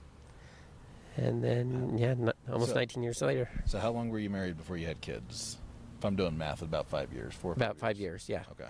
and 1.18 1.44
then 1.44 1.98
yeah, 1.98 2.12
n- 2.12 2.32
almost 2.52 2.72
So- 2.72 2.78
19 2.78 3.04
years 3.04 3.22
later, 3.22 3.50
So 3.66 3.78
how 3.80 3.92
long 3.92 4.10
were 4.10 4.20
you 4.20 4.30
married 4.30 4.58
before 4.58 4.78
you 4.78 4.88
had 4.88 5.02
kids? 5.02 5.58
If 5.98 6.06
I'm 6.06 6.16
doing 6.16 6.38
math, 6.38 6.62
about 6.62 6.88
five 6.88 7.12
years. 7.12 7.34
Four. 7.34 7.52
about 7.54 7.76
five 7.78 7.98
years. 7.98 8.30
Yeah. 8.30 8.44
Okay. 8.54 8.70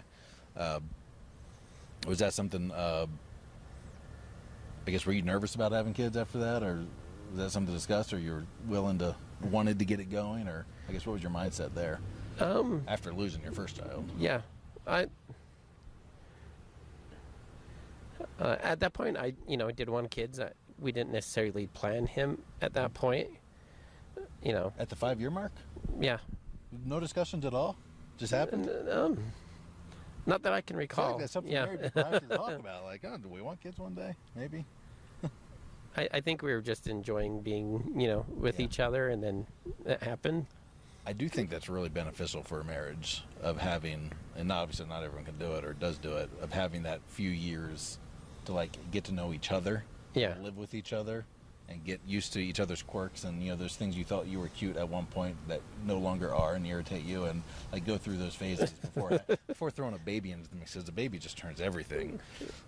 Uh, 0.58 0.79
was 2.08 2.18
that 2.20 2.34
something? 2.34 2.72
Uh, 2.72 3.06
I 4.88 4.91
guess 4.91 5.06
were 5.06 5.13
you 5.13 5.22
nervous 5.22 5.53
about 5.53 5.72
having 5.72 5.94
kids 5.94 6.18
after 6.18 6.39
that, 6.39 6.63
or 6.63 6.86
was 7.32 7.38
that 7.38 7.51
something 7.51 7.74
discussed, 7.74 8.13
or 8.13 8.20
you 8.20 8.32
were 8.32 8.44
willing 8.68 8.98
to 9.00 9.15
wanted 9.44 9.77
to 9.79 9.86
get 9.86 10.00
it 10.00 10.10
going, 10.10 10.48
or 10.48 10.65
I 10.88 10.91
guess 10.91 11.06
what 11.06 11.13
was 11.13 11.22
your 11.22 11.32
mindset 11.32 11.75
there 11.75 12.00
Um, 12.41 12.84
after 12.88 13.12
losing 13.13 13.41
your 13.43 13.51
first 13.51 13.77
child? 13.77 14.10
yeah, 14.17 14.41
I. 14.88 15.08
Uh, 18.39 18.55
at 18.62 18.79
that 18.79 18.93
point, 18.93 19.17
I 19.17 19.34
you 19.48 19.58
know 19.58 19.67
I 19.67 19.72
did 19.72 19.89
want 19.89 20.12
kids. 20.12 20.39
I, 20.39 20.51
we 20.79 20.91
didn't 20.91 21.12
necessarily 21.12 21.67
plan 21.67 22.05
him 22.08 22.41
at 22.62 22.74
that 22.74 22.93
point. 22.93 23.29
You 24.43 24.53
know, 24.53 24.74
At 24.79 24.89
the 24.89 24.96
five 24.96 25.19
year 25.19 25.29
mark, 25.29 25.51
yeah. 26.00 26.17
no 26.86 27.00
discussions 27.00 27.46
at 27.46 27.53
all. 27.53 27.77
Just 28.17 28.34
happened. 28.34 28.69
Um, 28.89 29.17
not 30.25 30.43
that 30.43 30.53
I 30.53 30.62
can 30.62 30.77
recall. 30.77 31.12
like 31.12 31.19
that's 31.22 31.34
something 31.34 31.51
yeah. 31.51 31.65
to 31.65 31.89
talk 31.89 32.22
about. 32.60 32.84
Like, 32.86 33.03
oh, 33.05 33.17
do 33.17 33.27
we 33.29 33.41
want 33.41 33.62
kids 33.62 33.77
one 33.79 33.93
day? 33.96 34.15
Maybe. 34.36 34.65
I, 35.98 36.08
I 36.13 36.19
think 36.22 36.41
we 36.43 36.51
were 36.53 36.62
just 36.62 36.88
enjoying 36.88 37.41
being, 37.41 37.93
you 37.98 38.08
know, 38.08 38.25
with 38.29 38.60
Yeah. 38.60 38.65
each 38.65 38.79
other, 38.79 39.10
and 39.10 39.24
then 39.24 39.48
it 39.86 40.01
happened. 40.03 40.46
I 41.06 41.13
do 41.13 41.27
think 41.29 41.50
that's 41.50 41.70
really 41.70 41.89
beneficial 41.89 42.44
for 42.44 42.60
a 42.60 42.63
marriage 42.63 43.24
of 43.41 43.58
having, 43.58 44.12
and 44.38 44.48
not 44.48 44.60
obviously 44.63 44.86
not 44.88 45.03
everyone 45.03 45.25
can 45.25 45.38
do 45.38 45.53
it 45.56 45.65
or 45.65 45.74
does 45.74 45.98
do 45.98 46.18
it, 46.18 46.29
of 46.41 46.51
having 46.53 46.84
that 46.84 47.01
few 47.08 47.29
years 47.29 47.98
to 48.46 48.53
like 48.53 48.72
get 48.91 49.06
to 49.06 49.12
know 49.13 49.34
each 49.34 49.51
other, 49.51 49.84
Yeah. 50.13 50.36
live 50.41 50.58
with 50.58 50.74
each 50.75 50.94
other, 50.94 51.25
and 51.68 51.84
get 51.84 52.00
used 52.06 52.34
to 52.34 52.39
each 52.39 52.60
other's 52.60 52.82
quirks. 52.84 53.24
And 53.24 53.41
you 53.41 53.50
know, 53.51 53.56
there's 53.56 53.75
things 53.75 53.96
you 53.96 54.03
thought 54.03 54.27
you 54.27 54.39
were 54.39 54.50
cute 54.50 54.75
at 54.77 54.88
one 54.89 55.06
point 55.08 55.36
that 55.48 55.62
no 55.86 55.98
longer 55.98 56.34
are 56.36 56.53
and 56.56 56.65
irritate 56.68 57.03
you, 57.06 57.25
and 57.25 57.41
like 57.72 57.86
go 57.86 57.98
through 57.98 58.18
those 58.18 58.36
phases 58.36 58.70
before 58.72 59.20
before 59.48 59.72
throwing 59.72 59.96
a 59.96 60.00
baby 60.00 60.32
into 60.32 60.48
the 60.50 60.56
mix. 60.58 60.74
Because 60.74 60.86
the 60.86 60.91
baby 60.91 61.18
just 61.18 61.38
turns 61.38 61.60
everything 61.60 62.20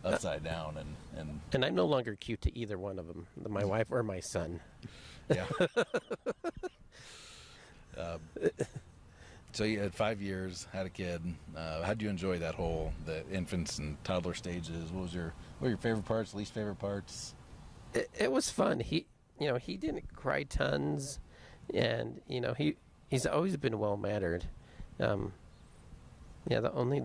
upside 0.04 0.44
down, 0.44 0.78
and 0.78 0.96
and 1.20 1.40
And 1.54 1.64
I'm 1.66 1.76
no 1.76 1.86
longer 1.86 2.16
cute 2.16 2.42
to 2.42 2.58
either 2.58 2.80
one 2.80 2.98
of 2.98 3.08
them, 3.08 3.28
my 3.48 3.66
wife 3.66 3.88
or 3.92 4.02
my 4.02 4.20
son. 4.20 4.62
Yeah. 5.30 5.46
um, 7.98 8.50
so 9.52 9.64
you 9.64 9.80
had 9.80 9.94
five 9.94 10.22
years, 10.22 10.68
had 10.72 10.86
a 10.86 10.90
kid. 10.90 11.22
Uh, 11.56 11.84
how 11.84 11.90
did 11.90 12.02
you 12.02 12.10
enjoy 12.10 12.40
that 12.40 12.56
whole 12.56 12.94
the 13.06 13.28
infants 13.32 13.78
and 13.80 14.02
toddler 14.04 14.34
stages? 14.34 14.92
What 14.92 15.04
was 15.04 15.14
your 15.14 15.34
what 15.60 15.66
were 15.66 15.70
your 15.70 15.78
favorite 15.78 16.06
parts, 16.06 16.34
least 16.34 16.54
favorite 16.54 16.80
parts? 16.80 17.36
It, 17.94 18.10
it 18.18 18.32
was 18.32 18.50
fun. 18.50 18.80
He, 18.80 19.08
you 19.40 19.48
know, 19.48 19.58
he 19.58 19.76
didn't 19.78 20.14
cry 20.16 20.44
tons, 20.44 21.20
and 21.74 22.22
you 22.28 22.40
know, 22.40 22.54
he 22.54 22.78
he's 23.10 23.26
always 23.26 23.58
been 23.58 23.78
well 23.78 23.98
mannered. 23.98 24.46
Um, 25.00 25.34
yeah, 26.48 26.62
the 26.62 26.72
only 26.74 27.04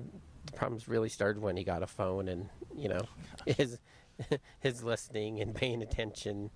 problems 0.55 0.89
really 0.89 1.09
started 1.09 1.43
when 1.43 1.57
he 1.57 1.65
got 1.65 1.83
a 1.83 1.87
phone 1.87 2.29
and 2.29 2.49
you 2.77 2.89
know 2.89 3.03
his 3.47 3.79
his 4.61 4.83
listening 4.83 5.41
and 5.41 5.55
paying 5.55 5.83
attention 5.83 6.51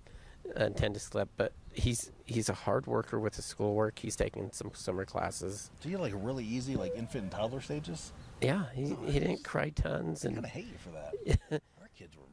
Uh, 0.47 0.63
and 0.63 0.75
tend 0.75 0.93
to 0.95 0.99
slip. 0.99 1.29
But 1.37 1.53
he's 1.73 2.11
he's 2.25 2.49
a 2.49 2.53
hard 2.53 2.87
worker 2.87 3.19
with 3.19 3.35
his 3.35 3.45
schoolwork. 3.45 3.99
He's 3.99 4.15
taking 4.15 4.49
some 4.51 4.71
summer 4.73 5.05
classes. 5.05 5.69
So 5.81 5.89
you 5.89 5.97
like 5.97 6.13
really 6.15 6.45
easy 6.45 6.75
like 6.75 6.93
infant 6.95 7.23
and 7.23 7.31
toddler 7.31 7.61
stages. 7.61 8.11
Yeah, 8.41 8.65
he, 8.73 8.95
he 9.05 9.19
didn't 9.19 9.43
cry 9.43 9.69
tons, 9.69 10.25
I 10.25 10.29
and 10.29 10.37
kind 10.37 10.45
of 10.45 10.51
hate 10.51 10.65
you 10.65 10.77
for 10.79 10.89
that. 10.89 11.61
Our 11.81 11.89
kids 11.97 12.15
were 12.17 12.23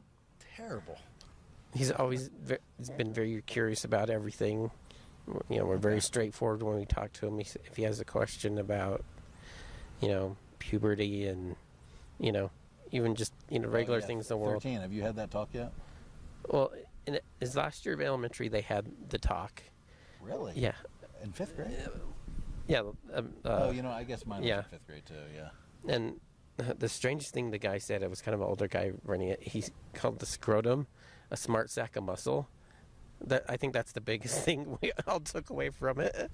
terrible. 0.55 0.97
he's 1.75 1.91
always 1.91 2.29
ve- 2.43 2.57
he's 2.77 2.89
been 2.89 3.13
very 3.13 3.41
curious 3.45 3.85
about 3.85 4.09
everything. 4.09 4.71
You 5.49 5.59
know, 5.59 5.65
we're 5.65 5.77
very 5.77 6.01
straightforward 6.01 6.63
when 6.63 6.77
we 6.77 6.85
talk 6.85 7.13
to 7.13 7.27
him. 7.27 7.37
He, 7.37 7.45
if 7.65 7.75
he 7.75 7.83
has 7.83 7.99
a 7.99 8.05
question 8.05 8.57
about, 8.57 9.05
you 10.01 10.07
know, 10.07 10.35
puberty 10.57 11.27
and, 11.27 11.55
you 12.19 12.31
know, 12.31 12.49
even 12.91 13.13
just 13.13 13.31
you 13.49 13.59
know 13.59 13.67
oh, 13.67 13.71
regular 13.71 13.99
Oh, 13.99 14.01
yeah, 14.01 14.07
things 14.07 14.25
in 14.25 14.29
the 14.29 14.37
world. 14.37 14.63
Thirteen. 14.63 14.81
Have 14.81 14.91
you 14.91 15.03
had 15.03 15.15
that 15.17 15.29
talk 15.29 15.49
yet? 15.53 15.71
Well, 16.47 16.71
in 17.15 17.19
his 17.39 17.55
last 17.55 17.85
year 17.85 17.95
of 17.95 18.01
elementary, 18.01 18.47
they 18.47 18.61
had 18.61 18.87
the 19.09 19.17
talk. 19.17 19.63
Really? 20.21 20.53
Yeah, 20.55 20.73
In 21.23 21.31
fifth 21.31 21.55
grade? 21.55 21.75
yeah. 22.67 22.79
Um, 23.13 23.33
uh, 23.45 23.49
oh, 23.63 23.71
you 23.71 23.81
know, 23.81 23.89
I 23.89 24.03
guess 24.03 24.25
mine 24.25 24.41
was 24.41 24.47
yeah. 24.47 24.59
in 24.59 24.63
fifth 24.65 24.87
grade 24.87 25.05
too. 25.05 25.13
Yeah. 25.35 25.49
And 25.93 26.19
the 26.77 26.89
strangest 26.89 27.33
thing 27.33 27.51
the 27.51 27.57
guy 27.57 27.77
said, 27.77 28.03
it 28.03 28.09
was 28.09 28.21
kind 28.21 28.35
of 28.35 28.41
an 28.41 28.47
older 28.47 28.67
guy 28.67 28.91
running 29.03 29.29
it. 29.29 29.41
He 29.41 29.63
called 29.93 30.19
the 30.19 30.25
scrotum 30.25 30.87
a 31.31 31.37
smart 31.37 31.69
sack 31.69 31.95
of 31.95 32.03
muscle. 32.03 32.49
That 33.21 33.43
I 33.49 33.57
think 33.57 33.73
that's 33.73 33.91
the 33.91 34.01
biggest 34.01 34.41
thing 34.45 34.77
we 34.81 34.91
all 35.07 35.19
took 35.19 35.49
away 35.49 35.69
from 35.69 35.99
it. 35.99 36.31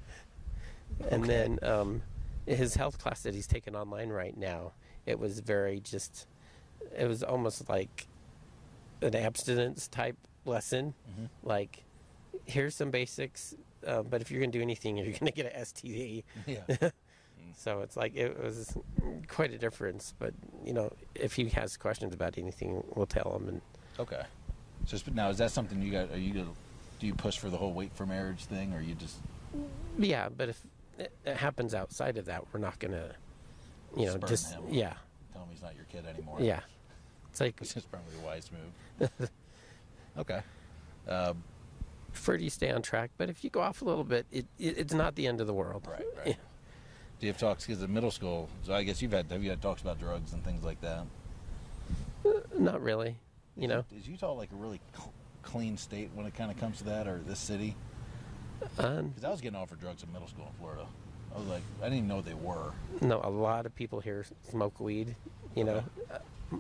And 1.10 1.25
then 1.25 1.60
um, 1.63 2.03
his 2.46 2.75
health 2.75 3.00
class 3.00 3.24
that 3.24 3.34
he's 3.34 3.48
taking 3.48 3.75
online 3.75 4.10
right 4.10 4.38
now, 4.38 4.74
it 5.05 5.20
was 5.20 5.39
very 5.39 5.79
just. 5.79 6.27
It 6.98 7.08
was 7.08 7.24
almost 7.24 7.67
like 7.67 8.08
an 9.01 9.15
abstinence 9.15 9.88
type 9.88 10.17
lesson. 10.45 10.93
Mhm. 11.09 11.29
Like, 11.43 11.83
here's 12.45 12.75
some 12.75 12.91
basics, 12.91 13.55
uh, 13.85 14.03
but 14.03 14.21
if 14.21 14.31
you're 14.31 14.39
gonna 14.41 14.51
do 14.51 14.61
anything, 14.61 14.97
you're 14.97 15.11
gonna 15.17 15.31
get 15.31 15.45
a 15.47 15.59
STD. 15.59 16.24
Yeah. 16.48 16.89
So 17.57 17.79
it's 17.79 17.96
like 17.96 18.15
it 18.17 18.37
was 18.43 18.75
quite 19.29 19.53
a 19.53 19.57
difference. 19.57 20.13
But 20.20 20.33
you 20.65 20.74
know, 20.74 20.91
if 21.15 21.33
he 21.35 21.48
has 21.50 21.77
questions 21.77 22.13
about 22.13 22.37
anything, 22.37 22.83
we'll 22.96 23.05
tell 23.05 23.33
him. 23.37 23.48
And 23.48 23.61
Okay. 23.98 24.24
So 24.85 24.96
it's- 24.98 25.15
now 25.15 25.29
is 25.29 25.37
that 25.37 25.51
something 25.51 25.81
you 25.81 25.89
got? 25.89 26.11
Are 26.11 26.17
you 26.17 26.33
gonna, 26.33 26.51
do 27.00 27.07
you 27.07 27.13
push 27.15 27.37
for 27.37 27.50
the 27.50 27.55
whole 27.55 27.72
wait 27.72 27.93
for 27.93 28.05
marriage 28.05 28.43
thing, 28.43 28.74
or 28.74 28.81
you 28.81 28.93
just 28.96 29.20
yeah, 29.98 30.27
but 30.27 30.50
if 30.50 30.61
it, 31.00 31.13
it 31.25 31.37
happens 31.37 31.74
outside 31.74 32.17
of 32.17 32.25
that, 32.25 32.43
we're 32.51 32.59
not 32.59 32.77
gonna, 32.77 33.15
you 33.96 34.07
know, 34.07 34.17
just 34.17 34.53
yeah, 34.70 34.96
tell 35.31 35.43
him 35.43 35.50
he's 35.50 35.61
not 35.61 35.75
your 35.77 35.85
kid 35.85 36.05
anymore? 36.05 36.39
yeah. 36.41 36.59
It's 37.29 37.39
like 37.39 37.57
Which 37.61 37.77
is 37.77 37.85
probably 37.85 38.15
a 38.22 38.25
wise 38.25 38.50
move. 38.51 39.29
Okay. 40.17 40.41
Um, 41.07 41.43
prefer 42.11 42.35
you 42.35 42.49
stay 42.49 42.71
on 42.71 42.81
track, 42.81 43.11
but 43.17 43.29
if 43.29 43.43
you 43.43 43.49
go 43.49 43.59
off 43.61 43.81
a 43.81 43.85
little 43.85 44.03
bit, 44.03 44.25
it, 44.31 44.45
it 44.57 44.77
it's 44.77 44.93
not 44.93 45.15
the 45.15 45.27
end 45.27 45.41
of 45.41 45.47
the 45.47 45.53
world. 45.53 45.87
right. 45.89 46.05
Right. 46.25 46.37
Do 47.19 47.25
you 47.27 47.31
have 47.31 47.39
talks 47.39 47.65
because 47.65 47.81
in 47.81 47.93
middle 47.93 48.11
school? 48.11 48.49
So 48.63 48.73
I 48.73 48.83
guess 48.83 49.01
you've 49.01 49.13
had 49.13 49.31
have 49.31 49.41
you 49.43 49.49
had 49.49 49.61
talks 49.61 49.81
about 49.81 49.99
drugs 49.99 50.33
and 50.33 50.43
things 50.43 50.63
like 50.63 50.81
that? 50.81 51.05
Not 52.57 52.81
really. 52.81 53.17
You 53.55 53.63
Is- 53.63 53.69
know, 53.69 53.85
is 53.97 54.07
Utah 54.07 54.33
like 54.33 54.51
a 54.51 54.55
really 54.55 54.81
cl- 54.95 55.13
clean 55.41 55.77
state 55.77 56.09
when 56.13 56.25
it 56.25 56.35
kind 56.35 56.51
of 56.51 56.59
comes 56.59 56.79
to 56.79 56.83
that, 56.85 57.07
or 57.07 57.19
this 57.25 57.39
city? 57.39 57.75
um, 58.79 59.09
Because 59.09 59.23
I 59.23 59.29
was 59.31 59.39
getting 59.41 59.57
offered 59.57 59.79
drugs 59.79 60.03
in 60.03 60.11
middle 60.11 60.27
school 60.27 60.45
in 60.47 60.53
Florida. 60.59 60.85
I 61.33 61.37
was 61.39 61.47
like, 61.47 61.61
I 61.81 61.85
didn't 61.85 61.97
even 61.99 62.07
know 62.09 62.21
they 62.21 62.33
were. 62.33 62.71
no, 63.01 63.21
a 63.23 63.29
lot 63.29 63.65
of 63.65 63.75
people 63.75 63.99
here 63.99 64.25
smoke 64.49 64.79
weed. 64.79 65.15
You 65.55 65.63
know, 65.65 65.83
Uh, 66.11 66.57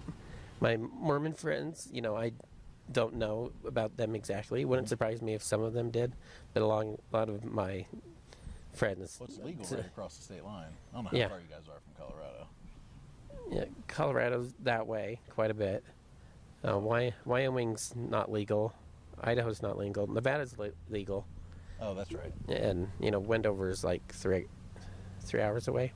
my 0.61 0.77
Mormon 0.77 1.33
friends, 1.33 1.89
you 1.91 2.01
know, 2.01 2.15
I 2.15 2.31
don't 2.91 3.15
know 3.15 3.51
about 3.65 3.97
them 3.97 4.15
exactly. 4.15 4.63
Wouldn't 4.65 4.89
surprise 4.89 5.21
me 5.21 5.33
if 5.33 5.41
some 5.43 5.61
of 5.61 5.73
them 5.73 5.89
did, 5.91 6.13
but 6.53 6.61
along 6.63 6.97
a 7.11 7.17
lot 7.17 7.29
of 7.29 7.43
my 7.43 7.85
friends. 8.73 9.17
Well, 9.19 9.29
legal 9.45 9.65
right 9.77 9.85
across 9.85 10.17
the 10.17 10.23
state 10.23 10.43
line. 10.43 10.67
I 10.91 10.95
don't 10.95 11.03
know 11.05 11.09
how 11.11 11.17
Yeah. 11.17 11.27
far 11.29 11.39
you 11.39 11.45
guys 11.49 11.67
are 11.67 11.79
from 11.79 12.05
Colorado. 12.07 12.47
Yeah, 13.51 13.65
Colorado's 13.87 14.53
that 14.63 14.87
way 14.87 15.19
quite 15.29 15.51
a 15.51 15.53
bit. 15.53 15.83
Uh, 16.67 16.79
Wy- 16.79 17.13
Wyoming's 17.25 17.93
not 17.95 18.31
legal. 18.31 18.73
Idaho's 19.21 19.61
not 19.61 19.77
legal. 19.77 20.07
Nevada's 20.07 20.57
le- 20.57 20.71
legal, 20.89 21.25
Oh, 21.79 21.93
that's 21.93 22.11
right. 22.11 22.33
and 22.49 22.89
you 22.99 23.11
know 23.11 23.19
Wendover's 23.21 23.83
like 23.83 24.01
three 24.13 24.47
three 25.21 25.41
hours 25.41 25.67
away. 25.67 25.93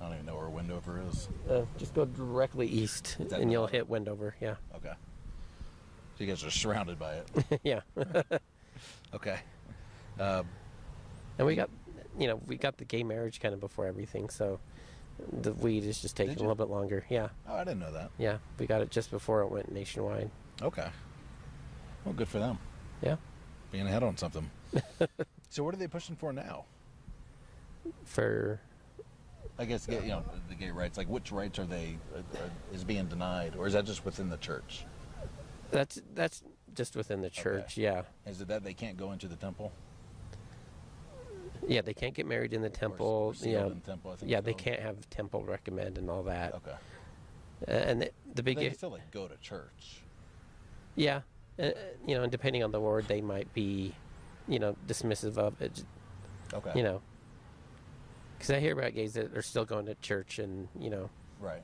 I 0.00 0.04
don't 0.04 0.14
even 0.14 0.26
know 0.26 0.36
where 0.36 0.48
Wendover 0.48 1.02
is. 1.10 1.28
Uh, 1.50 1.62
just 1.76 1.94
go 1.94 2.04
directly 2.04 2.66
east, 2.68 3.16
Is 3.18 3.32
and 3.32 3.50
you'll 3.52 3.66
hit 3.66 3.88
Wendover. 3.88 4.34
Yeah, 4.40 4.54
Okay. 4.76 4.92
You 6.18 6.26
guys 6.26 6.44
are 6.44 6.50
surrounded 6.50 6.98
by 6.98 7.14
it. 7.14 7.60
yeah. 7.64 7.80
Okay. 9.14 9.38
Um, 10.20 10.46
and 11.38 11.46
we 11.46 11.56
got, 11.56 11.70
you 12.18 12.28
know, 12.28 12.40
we 12.46 12.56
got 12.56 12.76
the 12.76 12.84
gay 12.84 13.02
marriage 13.02 13.40
kind 13.40 13.52
of 13.54 13.58
before 13.58 13.86
everything, 13.86 14.28
so 14.28 14.60
the 15.40 15.52
weed 15.54 15.82
is 15.84 16.00
just 16.00 16.16
taking 16.16 16.36
a 16.36 16.40
little 16.40 16.54
bit 16.54 16.68
longer. 16.68 17.04
Yeah, 17.08 17.28
oh, 17.48 17.56
I 17.56 17.64
didn't 17.64 17.80
know 17.80 17.92
that. 17.92 18.10
yeah. 18.18 18.38
We 18.58 18.66
got 18.66 18.82
it 18.82 18.90
just 18.90 19.10
before 19.10 19.40
it 19.40 19.50
went 19.50 19.72
nationwide. 19.72 20.30
Okay. 20.62 20.86
Well, 22.04 22.14
good 22.14 22.28
for 22.28 22.38
them. 22.38 22.58
Yeah. 23.02 23.16
Being 23.72 23.86
ahead 23.86 24.02
on 24.02 24.16
something. 24.16 24.48
so 25.48 25.64
what 25.64 25.74
are 25.74 25.78
they 25.78 25.88
pushing 25.88 26.14
for 26.14 26.32
now? 26.32 26.66
For 28.04 28.60
I 29.58 29.64
guess 29.64 29.86
get 29.86 30.02
you 30.02 30.10
know 30.10 30.24
the 30.48 30.54
gay 30.54 30.70
rights. 30.70 30.98
Like 30.98 31.08
which 31.08 31.32
rights 31.32 31.58
are 31.58 31.66
they 31.66 31.96
uh, 32.14 32.18
uh, 32.18 32.48
is 32.72 32.84
being 32.84 33.06
denied, 33.06 33.54
or 33.56 33.66
is 33.66 33.72
that 33.72 33.86
just 33.86 34.04
within 34.04 34.28
the 34.28 34.36
church? 34.36 34.84
That's 35.70 36.00
that's 36.14 36.42
just 36.74 36.96
within 36.96 37.20
the 37.20 37.30
church. 37.30 37.76
Yeah. 37.76 38.02
Is 38.26 38.40
it 38.40 38.48
that 38.48 38.62
they 38.64 38.74
can't 38.74 38.96
go 38.96 39.12
into 39.12 39.26
the 39.28 39.36
temple? 39.36 39.72
Yeah, 41.66 41.82
they 41.82 41.94
can't 41.94 42.14
get 42.14 42.26
married 42.26 42.52
in 42.54 42.62
the 42.62 42.70
temple. 42.70 43.06
or 43.06 43.34
sealed 43.34 43.52
yeah, 43.52 43.74
the 43.74 43.90
temple, 43.90 44.12
I 44.12 44.16
think 44.16 44.30
yeah, 44.30 44.40
they 44.40 44.54
can't 44.54 44.80
have 44.80 45.08
temple 45.10 45.44
recommend 45.44 45.98
and 45.98 46.08
all 46.08 46.22
that. 46.24 46.54
Okay. 46.54 46.76
Uh, 47.66 47.70
and 47.70 48.02
the, 48.02 48.10
the 48.34 48.42
big, 48.42 48.56
they 48.56 48.70
still 48.70 48.90
like 48.90 49.10
go 49.10 49.26
to 49.26 49.36
church. 49.38 50.02
yeah, 50.94 51.22
uh, 51.58 51.70
you 52.06 52.14
know, 52.16 52.22
and 52.22 52.30
depending 52.32 52.62
on 52.62 52.70
the 52.70 52.80
word, 52.80 53.06
they 53.08 53.20
might 53.20 53.52
be, 53.52 53.92
you 54.46 54.58
know, 54.60 54.76
dismissive 54.86 55.36
of 55.36 55.60
it. 55.60 55.82
Okay. 56.54 56.70
You 56.76 56.84
know, 56.84 57.02
because 58.38 58.50
I 58.50 58.60
hear 58.60 58.78
about 58.78 58.94
gays 58.94 59.14
that 59.14 59.36
are 59.36 59.42
still 59.42 59.64
going 59.64 59.86
to 59.86 59.94
church 59.96 60.38
and 60.38 60.68
you 60.78 60.90
know 60.90 61.10
Right. 61.40 61.62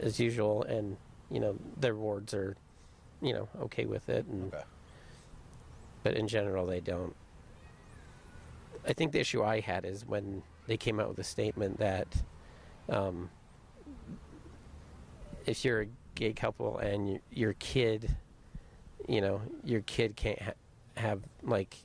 as 0.00 0.18
usual, 0.18 0.62
and 0.64 0.96
you 1.30 1.38
know 1.40 1.56
their 1.78 1.94
wards 1.94 2.32
are, 2.34 2.56
you 3.22 3.32
know, 3.32 3.48
okay 3.62 3.84
with 3.86 4.08
it, 4.08 4.26
and 4.26 4.52
Okay. 4.54 4.64
but 6.02 6.14
in 6.14 6.26
general 6.28 6.66
they 6.66 6.80
don't. 6.80 7.14
I 8.88 8.92
think 8.94 9.12
the 9.12 9.20
issue 9.20 9.42
I 9.42 9.60
had 9.60 9.84
is 9.84 10.06
when 10.06 10.42
they 10.66 10.76
came 10.76 10.98
out 11.00 11.08
with 11.08 11.18
a 11.18 11.24
statement 11.24 11.78
that 11.78 12.06
um, 12.88 13.28
if 15.46 15.64
you're 15.64 15.82
a 15.82 15.86
gay 16.14 16.32
couple 16.32 16.78
and 16.78 17.06
y- 17.08 17.20
your 17.30 17.52
kid, 17.54 18.16
you 19.08 19.20
know, 19.20 19.40
your 19.64 19.80
kid 19.82 20.16
can't 20.16 20.40
ha- 20.40 20.52
have 20.96 21.20
like 21.42 21.76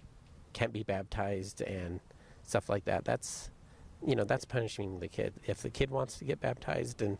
can't 0.54 0.71
be 0.71 0.84
baptized 0.84 1.62
and 1.62 2.00
stuff 2.43 2.69
like 2.69 2.86
that. 2.86 3.04
That's 3.06 3.50
you 4.06 4.15
know 4.15 4.24
that's 4.24 4.45
punishing 4.45 5.00
the 5.00 5.08
kid. 5.08 5.34
If 5.45 5.62
the 5.62 5.69
kid 5.69 5.89
wants 5.91 6.17
to 6.19 6.26
get 6.26 6.39
baptized 6.39 7.02
and 7.02 7.17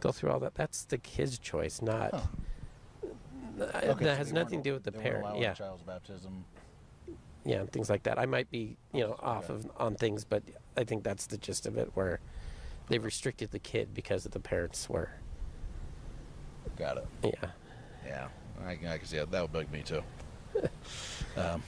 go 0.00 0.12
through 0.12 0.30
all 0.30 0.40
that, 0.40 0.54
that's 0.54 0.84
the 0.84 0.98
kid's 0.98 1.38
choice, 1.38 1.82
not. 1.82 2.28
Uh, 3.60 3.64
Okay, 3.64 3.86
so 3.88 3.94
that 4.04 4.18
has 4.18 4.32
nothing 4.32 4.62
to 4.62 4.68
do 4.70 4.72
with 4.72 4.84
the 4.84 4.92
parent. 4.92 5.38
Yeah. 5.38 5.52
Child's 5.54 5.82
baptism. 5.82 6.44
yeah, 7.44 7.64
things 7.66 7.90
like 7.90 8.02
that. 8.04 8.18
I 8.18 8.26
might 8.26 8.50
be, 8.50 8.76
you 8.92 9.00
know, 9.06 9.16
off 9.20 9.50
Okay. 9.50 9.54
of 9.54 9.70
on 9.76 9.94
things, 9.96 10.24
but 10.24 10.42
I 10.76 10.84
think 10.84 11.04
that's 11.04 11.26
the 11.26 11.36
gist 11.38 11.66
of 11.66 11.76
it, 11.76 11.90
where 11.94 12.20
they 12.88 12.98
restricted 12.98 13.50
the 13.50 13.58
kid 13.58 13.94
because 13.94 14.24
of 14.26 14.32
the 14.32 14.40
parents 14.40 14.88
were, 14.88 15.10
Got 16.76 16.98
it. 16.98 17.08
yeah, 17.22 17.50
Yeah, 18.06 18.28
I, 18.66 18.76
can- 18.76 18.88
I 18.88 18.98
can 18.98 19.06
see 19.06 19.16
that. 19.18 19.30
That 19.30 19.42
would 19.42 19.52
bug 19.52 19.70
me 19.70 19.82
too. 19.82 20.02
um, 21.36 21.62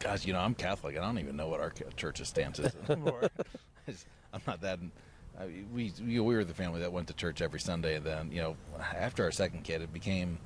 guys, 0.00 0.24
you 0.26 0.32
know, 0.32 0.38
I'm 0.40 0.54
Catholic. 0.54 0.96
and 0.96 1.04
I 1.04 1.08
don't 1.08 1.18
even 1.18 1.36
know 1.36 1.48
what 1.48 1.60
our 1.60 1.72
church's 1.96 2.28
stance 2.28 2.58
is 2.58 2.72
anymore. 2.88 3.28
I'm 4.32 4.40
not 4.46 4.60
that. 4.62 4.78
I, 5.38 5.46
we, 5.72 5.92
we 6.00 6.20
we 6.20 6.20
were 6.20 6.44
the 6.44 6.54
family 6.54 6.80
that 6.80 6.92
went 6.92 7.08
to 7.08 7.14
church 7.14 7.42
every 7.42 7.60
Sunday, 7.60 7.96
and 7.96 8.04
then 8.04 8.32
you 8.32 8.40
know, 8.42 8.56
after 8.96 9.24
our 9.24 9.30
second 9.32 9.64
kid, 9.64 9.82
it 9.82 9.92
became. 9.92 10.38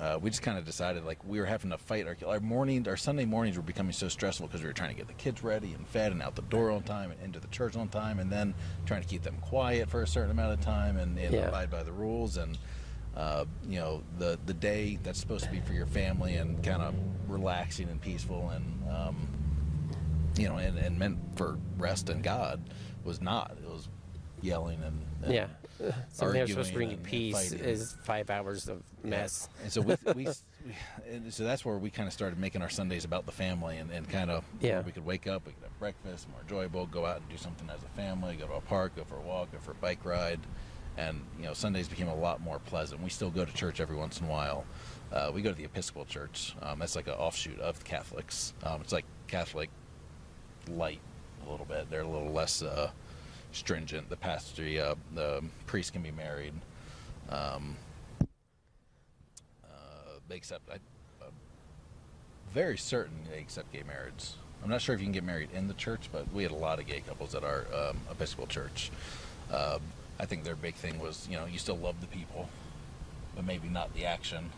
Uh, 0.00 0.18
we 0.18 0.30
just 0.30 0.40
kind 0.40 0.56
of 0.56 0.64
decided 0.64 1.04
like 1.04 1.18
we 1.26 1.38
were 1.38 1.44
having 1.44 1.70
to 1.70 1.76
fight 1.76 2.06
our 2.06 2.16
our 2.26 2.40
morning 2.40 2.88
our 2.88 2.96
Sunday 2.96 3.26
mornings 3.26 3.56
were 3.58 3.62
becoming 3.62 3.92
so 3.92 4.08
stressful 4.08 4.46
because 4.46 4.62
we 4.62 4.66
were 4.66 4.72
trying 4.72 4.88
to 4.88 4.96
get 4.96 5.06
the 5.08 5.12
kids 5.14 5.42
ready 5.42 5.74
and 5.74 5.86
fed 5.86 6.10
and 6.10 6.22
out 6.22 6.34
the 6.36 6.40
door 6.42 6.70
on 6.70 6.82
time 6.82 7.10
and 7.10 7.20
into 7.20 7.38
the 7.38 7.48
church 7.48 7.76
on 7.76 7.86
time 7.88 8.18
and 8.18 8.32
then 8.32 8.54
trying 8.86 9.02
to 9.02 9.06
keep 9.08 9.20
them 9.22 9.36
quiet 9.42 9.90
for 9.90 10.02
a 10.02 10.06
certain 10.06 10.30
amount 10.30 10.54
of 10.54 10.60
time 10.62 10.96
and, 10.96 11.18
and 11.18 11.34
Yeah. 11.34 11.48
abide 11.48 11.70
by 11.70 11.82
the 11.82 11.92
rules 11.92 12.38
and 12.38 12.56
uh, 13.14 13.44
you 13.68 13.78
know 13.78 14.02
the 14.18 14.38
the 14.46 14.54
day 14.54 14.98
that's 15.02 15.20
supposed 15.20 15.44
to 15.44 15.50
be 15.50 15.60
for 15.60 15.74
your 15.74 15.84
family 15.84 16.36
and 16.36 16.64
kind 16.64 16.80
of 16.80 16.94
relaxing 17.28 17.90
and 17.90 18.00
peaceful 18.00 18.48
and 18.54 18.64
um, 18.90 19.28
you 20.38 20.48
know 20.48 20.56
and, 20.56 20.78
and 20.78 20.98
meant 20.98 21.18
for 21.36 21.58
rest 21.76 22.08
and 22.08 22.22
God 22.22 22.62
was 23.04 23.20
not 23.20 23.56
it 23.62 23.68
was 23.70 23.88
yelling 24.42 24.82
and, 24.82 25.00
and 25.24 25.34
yeah. 25.34 25.46
Something 26.12 26.38
that's 26.40 26.50
supposed 26.50 26.70
to 26.70 26.74
bring 26.74 26.90
you 26.90 26.96
arguing 26.96 27.34
and- 27.34 27.34
and 27.34 27.50
peace 27.50 27.52
is 27.52 27.96
five 28.04 28.30
hours 28.30 28.68
of 28.68 28.82
mess. 29.02 29.48
Yeah. 29.58 29.62
And 29.64 29.72
so 29.72 29.80
we, 29.82 29.96
we, 30.14 30.24
we 30.24 30.32
and 31.10 31.32
so 31.32 31.44
that's 31.44 31.64
where 31.64 31.76
we 31.78 31.90
kind 31.90 32.06
of 32.06 32.12
started 32.12 32.38
making 32.38 32.60
our 32.62 32.68
Sundays 32.70 33.04
about 33.04 33.24
the 33.26 33.32
family 33.32 33.76
and, 33.78 33.90
and 33.90 34.08
kind 34.08 34.30
of 34.30 34.44
Yeah. 34.60 34.80
we 34.82 34.92
could 34.92 35.04
wake 35.04 35.26
up, 35.26 35.46
we 35.46 35.52
could 35.52 35.62
have 35.62 35.78
breakfast, 35.78 36.28
more 36.30 36.40
enjoyable, 36.42 36.86
go 36.86 37.04
out 37.06 37.16
and 37.18 37.28
do 37.28 37.36
something 37.36 37.68
as 37.70 37.82
a 37.82 37.88
family, 37.96 38.36
go 38.36 38.46
to 38.46 38.54
a 38.54 38.60
park, 38.62 38.96
go 38.96 39.04
for 39.04 39.16
a 39.16 39.20
walk, 39.22 39.52
go 39.52 39.58
for 39.58 39.72
a 39.72 39.74
bike 39.74 40.04
ride, 40.04 40.40
and 40.98 41.20
you 41.38 41.44
know 41.44 41.52
Sundays 41.54 41.88
became 41.88 42.08
a 42.08 42.14
lot 42.14 42.40
more 42.42 42.58
pleasant. 42.60 43.02
We 43.02 43.10
still 43.10 43.30
go 43.30 43.44
to 43.44 43.52
church 43.54 43.80
every 43.80 43.96
once 43.96 44.20
in 44.20 44.26
a 44.26 44.30
while. 44.30 44.64
Uh, 45.12 45.30
we 45.34 45.42
go 45.42 45.50
to 45.50 45.56
the 45.56 45.64
Episcopal 45.64 46.04
Church. 46.04 46.54
Um, 46.62 46.78
that's 46.78 46.94
like 46.96 47.08
an 47.08 47.14
offshoot 47.14 47.58
of 47.60 47.78
the 47.78 47.84
Catholics. 47.84 48.52
Um, 48.62 48.80
it's 48.80 48.92
like 48.92 49.04
Catholic 49.28 49.68
light 50.70 51.00
a 51.50 51.52
little 51.52 51.66
bit. 51.66 51.90
They're 51.90 52.02
a 52.02 52.08
little 52.08 52.32
less 52.32 52.62
uh, 52.62 52.90
stringent. 53.52 54.08
The 54.08 54.16
pastor, 54.16 54.62
uh, 54.62 54.94
the 55.14 55.42
priest 55.66 55.92
can 55.92 56.02
be 56.02 56.12
married. 56.12 56.54
Um, 57.28 57.76
uh, 59.64 59.66
they 60.28 60.36
accept. 60.36 60.68
I, 60.70 60.74
I'm 61.24 61.32
very 62.54 62.78
certain 62.78 63.16
they 63.30 63.38
accept 63.40 63.72
gay 63.72 63.82
marriage. 63.86 64.30
I'm 64.62 64.70
not 64.70 64.80
sure 64.80 64.94
if 64.94 65.00
you 65.00 65.06
can 65.06 65.12
get 65.12 65.24
married 65.24 65.48
in 65.54 65.68
the 65.68 65.74
church, 65.74 66.08
but 66.12 66.30
we 66.32 66.42
had 66.42 66.52
a 66.52 66.56
lot 66.56 66.78
of 66.78 66.86
gay 66.86 67.00
couples 67.00 67.34
at 67.34 67.44
our 67.44 67.64
um, 67.74 67.96
Episcopal 68.10 68.46
church. 68.46 68.90
Uh, 69.50 69.78
I 70.18 70.26
think 70.26 70.44
their 70.44 70.54
big 70.54 70.74
thing 70.74 70.98
was, 71.00 71.26
you 71.30 71.36
know, 71.38 71.46
you 71.46 71.58
still 71.58 71.78
love 71.78 71.98
the 72.02 72.06
people, 72.06 72.48
but 73.34 73.44
maybe 73.46 73.68
not 73.68 73.92
the 73.94 74.04
action. 74.04 74.50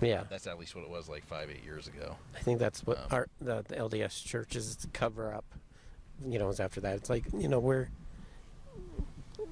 Yeah, 0.00 0.22
That's 0.30 0.46
at 0.46 0.60
least 0.60 0.76
what 0.76 0.84
it 0.84 0.90
was 0.90 1.08
like 1.08 1.26
five, 1.26 1.50
eight 1.50 1.64
years 1.64 1.88
ago. 1.88 2.14
I 2.36 2.38
think 2.38 2.60
that's 2.60 2.86
what 2.86 2.98
Um, 2.98 3.04
our 3.10 3.28
the, 3.40 3.64
the 3.66 3.74
LDS 3.74 4.24
churches 4.24 4.86
cover 4.92 5.34
up. 5.34 5.44
You 6.26 6.38
know, 6.38 6.48
is 6.48 6.60
after 6.60 6.80
that. 6.80 6.96
It's 6.96 7.10
like 7.10 7.24
you 7.36 7.48
know 7.48 7.58
we're 7.58 7.88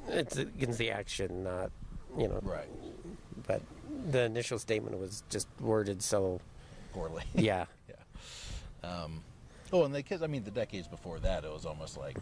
it's 0.08 0.36
against 0.36 0.78
the 0.78 0.90
action, 0.90 1.44
not 1.44 1.70
you 2.18 2.28
know. 2.28 2.40
Right. 2.42 2.68
But 3.46 3.62
the 4.10 4.22
initial 4.22 4.58
statement 4.58 4.98
was 4.98 5.22
just 5.30 5.48
worded 5.60 6.02
so. 6.02 6.40
Poorly. 6.92 7.24
Yeah, 7.34 7.66
yeah. 7.88 8.88
Um, 8.88 9.22
oh, 9.72 9.84
and 9.84 9.94
the 9.94 10.02
kids. 10.02 10.22
I 10.22 10.26
mean, 10.26 10.44
the 10.44 10.50
decades 10.50 10.88
before 10.88 11.18
that, 11.20 11.44
it 11.44 11.52
was 11.52 11.66
almost 11.66 11.98
like 11.98 12.16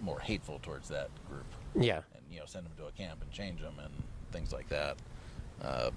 more 0.00 0.20
hateful 0.20 0.60
towards 0.62 0.88
that 0.88 1.08
group. 1.28 1.46
yeah, 1.74 2.02
and 2.14 2.22
you 2.30 2.38
know 2.38 2.46
send 2.46 2.64
them 2.66 2.72
to 2.78 2.86
a 2.86 2.92
camp 2.92 3.20
and 3.22 3.30
change 3.32 3.60
them 3.60 3.74
and 3.82 3.92
things 4.30 4.52
like 4.52 4.68
that. 4.68 4.96
Uh, 5.62 5.90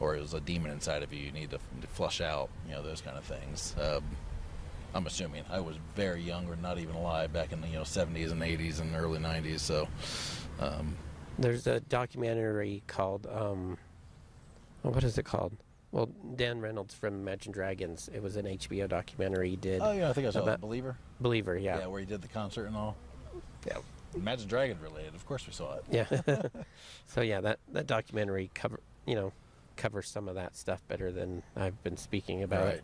or 0.00 0.14
it 0.16 0.20
was 0.20 0.34
a 0.34 0.40
demon 0.40 0.70
inside 0.70 1.02
of 1.02 1.12
you 1.12 1.20
you 1.20 1.32
need 1.32 1.50
to, 1.50 1.58
to 1.80 1.86
flush 1.88 2.20
out, 2.20 2.48
you 2.66 2.74
know 2.74 2.82
those 2.82 3.00
kind 3.00 3.16
of 3.16 3.24
things. 3.24 3.74
Um, 3.80 4.02
I'm 4.94 5.06
assuming 5.06 5.44
I 5.50 5.60
was 5.60 5.76
very 5.94 6.22
young 6.22 6.48
or 6.48 6.56
not 6.56 6.78
even 6.78 6.94
alive 6.94 7.32
back 7.32 7.52
in 7.52 7.60
the 7.60 7.68
you 7.68 7.74
know 7.74 7.82
70s 7.82 8.32
and 8.32 8.40
80s 8.40 8.80
and 8.80 8.94
early 8.96 9.18
90s. 9.18 9.60
So 9.60 9.88
um, 10.60 10.96
There's 11.38 11.66
a 11.66 11.80
documentary 11.80 12.82
called 12.86 13.26
um, 13.26 13.76
oh, 14.84 14.90
what 14.90 15.04
is 15.04 15.18
it 15.18 15.24
called? 15.24 15.52
Well, 15.92 16.10
Dan 16.34 16.60
Reynolds 16.60 16.94
from 16.94 17.14
Imagine 17.14 17.52
Dragons. 17.52 18.10
It 18.12 18.22
was 18.22 18.36
an 18.36 18.44
HBO 18.44 18.88
documentary 18.88 19.50
he 19.50 19.56
did. 19.56 19.80
oh 19.82 19.92
yeah, 19.92 20.10
I 20.10 20.12
think 20.12 20.26
I 20.26 20.30
saw 20.30 20.40
About- 20.40 20.46
that 20.46 20.60
Believer. 20.60 20.96
Believer, 21.20 21.56
yeah, 21.56 21.78
Yeah, 21.78 21.86
where 21.86 22.00
he 22.00 22.06
did 22.06 22.20
the 22.22 22.28
concert 22.28 22.66
and 22.66 22.76
all. 22.76 22.96
Yeah, 23.66 23.78
Imagine 24.14 24.48
Dragon 24.48 24.78
related. 24.82 25.14
Of 25.14 25.26
course 25.26 25.46
we 25.46 25.52
saw 25.52 25.74
it. 25.76 25.84
yeah. 25.90 26.06
so 27.06 27.20
yeah, 27.20 27.40
that 27.40 27.58
that 27.72 27.86
documentary 27.86 28.50
cover 28.54 28.80
you 29.06 29.14
know 29.14 29.32
covers 29.76 30.08
some 30.08 30.26
of 30.26 30.34
that 30.36 30.56
stuff 30.56 30.80
better 30.88 31.12
than 31.12 31.42
I've 31.54 31.82
been 31.82 31.96
speaking 31.98 32.42
about. 32.42 32.64
Right. 32.64 32.80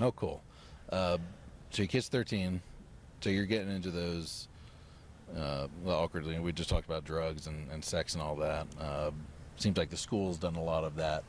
Oh, 0.00 0.12
cool. 0.12 0.42
Uh, 0.90 1.18
so 1.70 1.82
your 1.82 1.88
kid's 1.88 2.08
13. 2.08 2.60
So 3.20 3.30
you're 3.30 3.46
getting 3.46 3.70
into 3.74 3.90
those 3.90 4.48
uh, 5.36 5.66
well, 5.82 5.98
awkwardly. 5.98 6.38
We 6.38 6.52
just 6.52 6.68
talked 6.70 6.86
about 6.86 7.04
drugs 7.04 7.46
and, 7.46 7.70
and 7.72 7.84
sex 7.84 8.14
and 8.14 8.22
all 8.22 8.36
that. 8.36 8.66
Uh, 8.80 9.10
seems 9.56 9.76
like 9.78 9.90
the 9.90 9.96
school's 9.96 10.36
done 10.36 10.56
a 10.56 10.62
lot 10.62 10.84
of 10.84 10.96
that, 10.96 11.24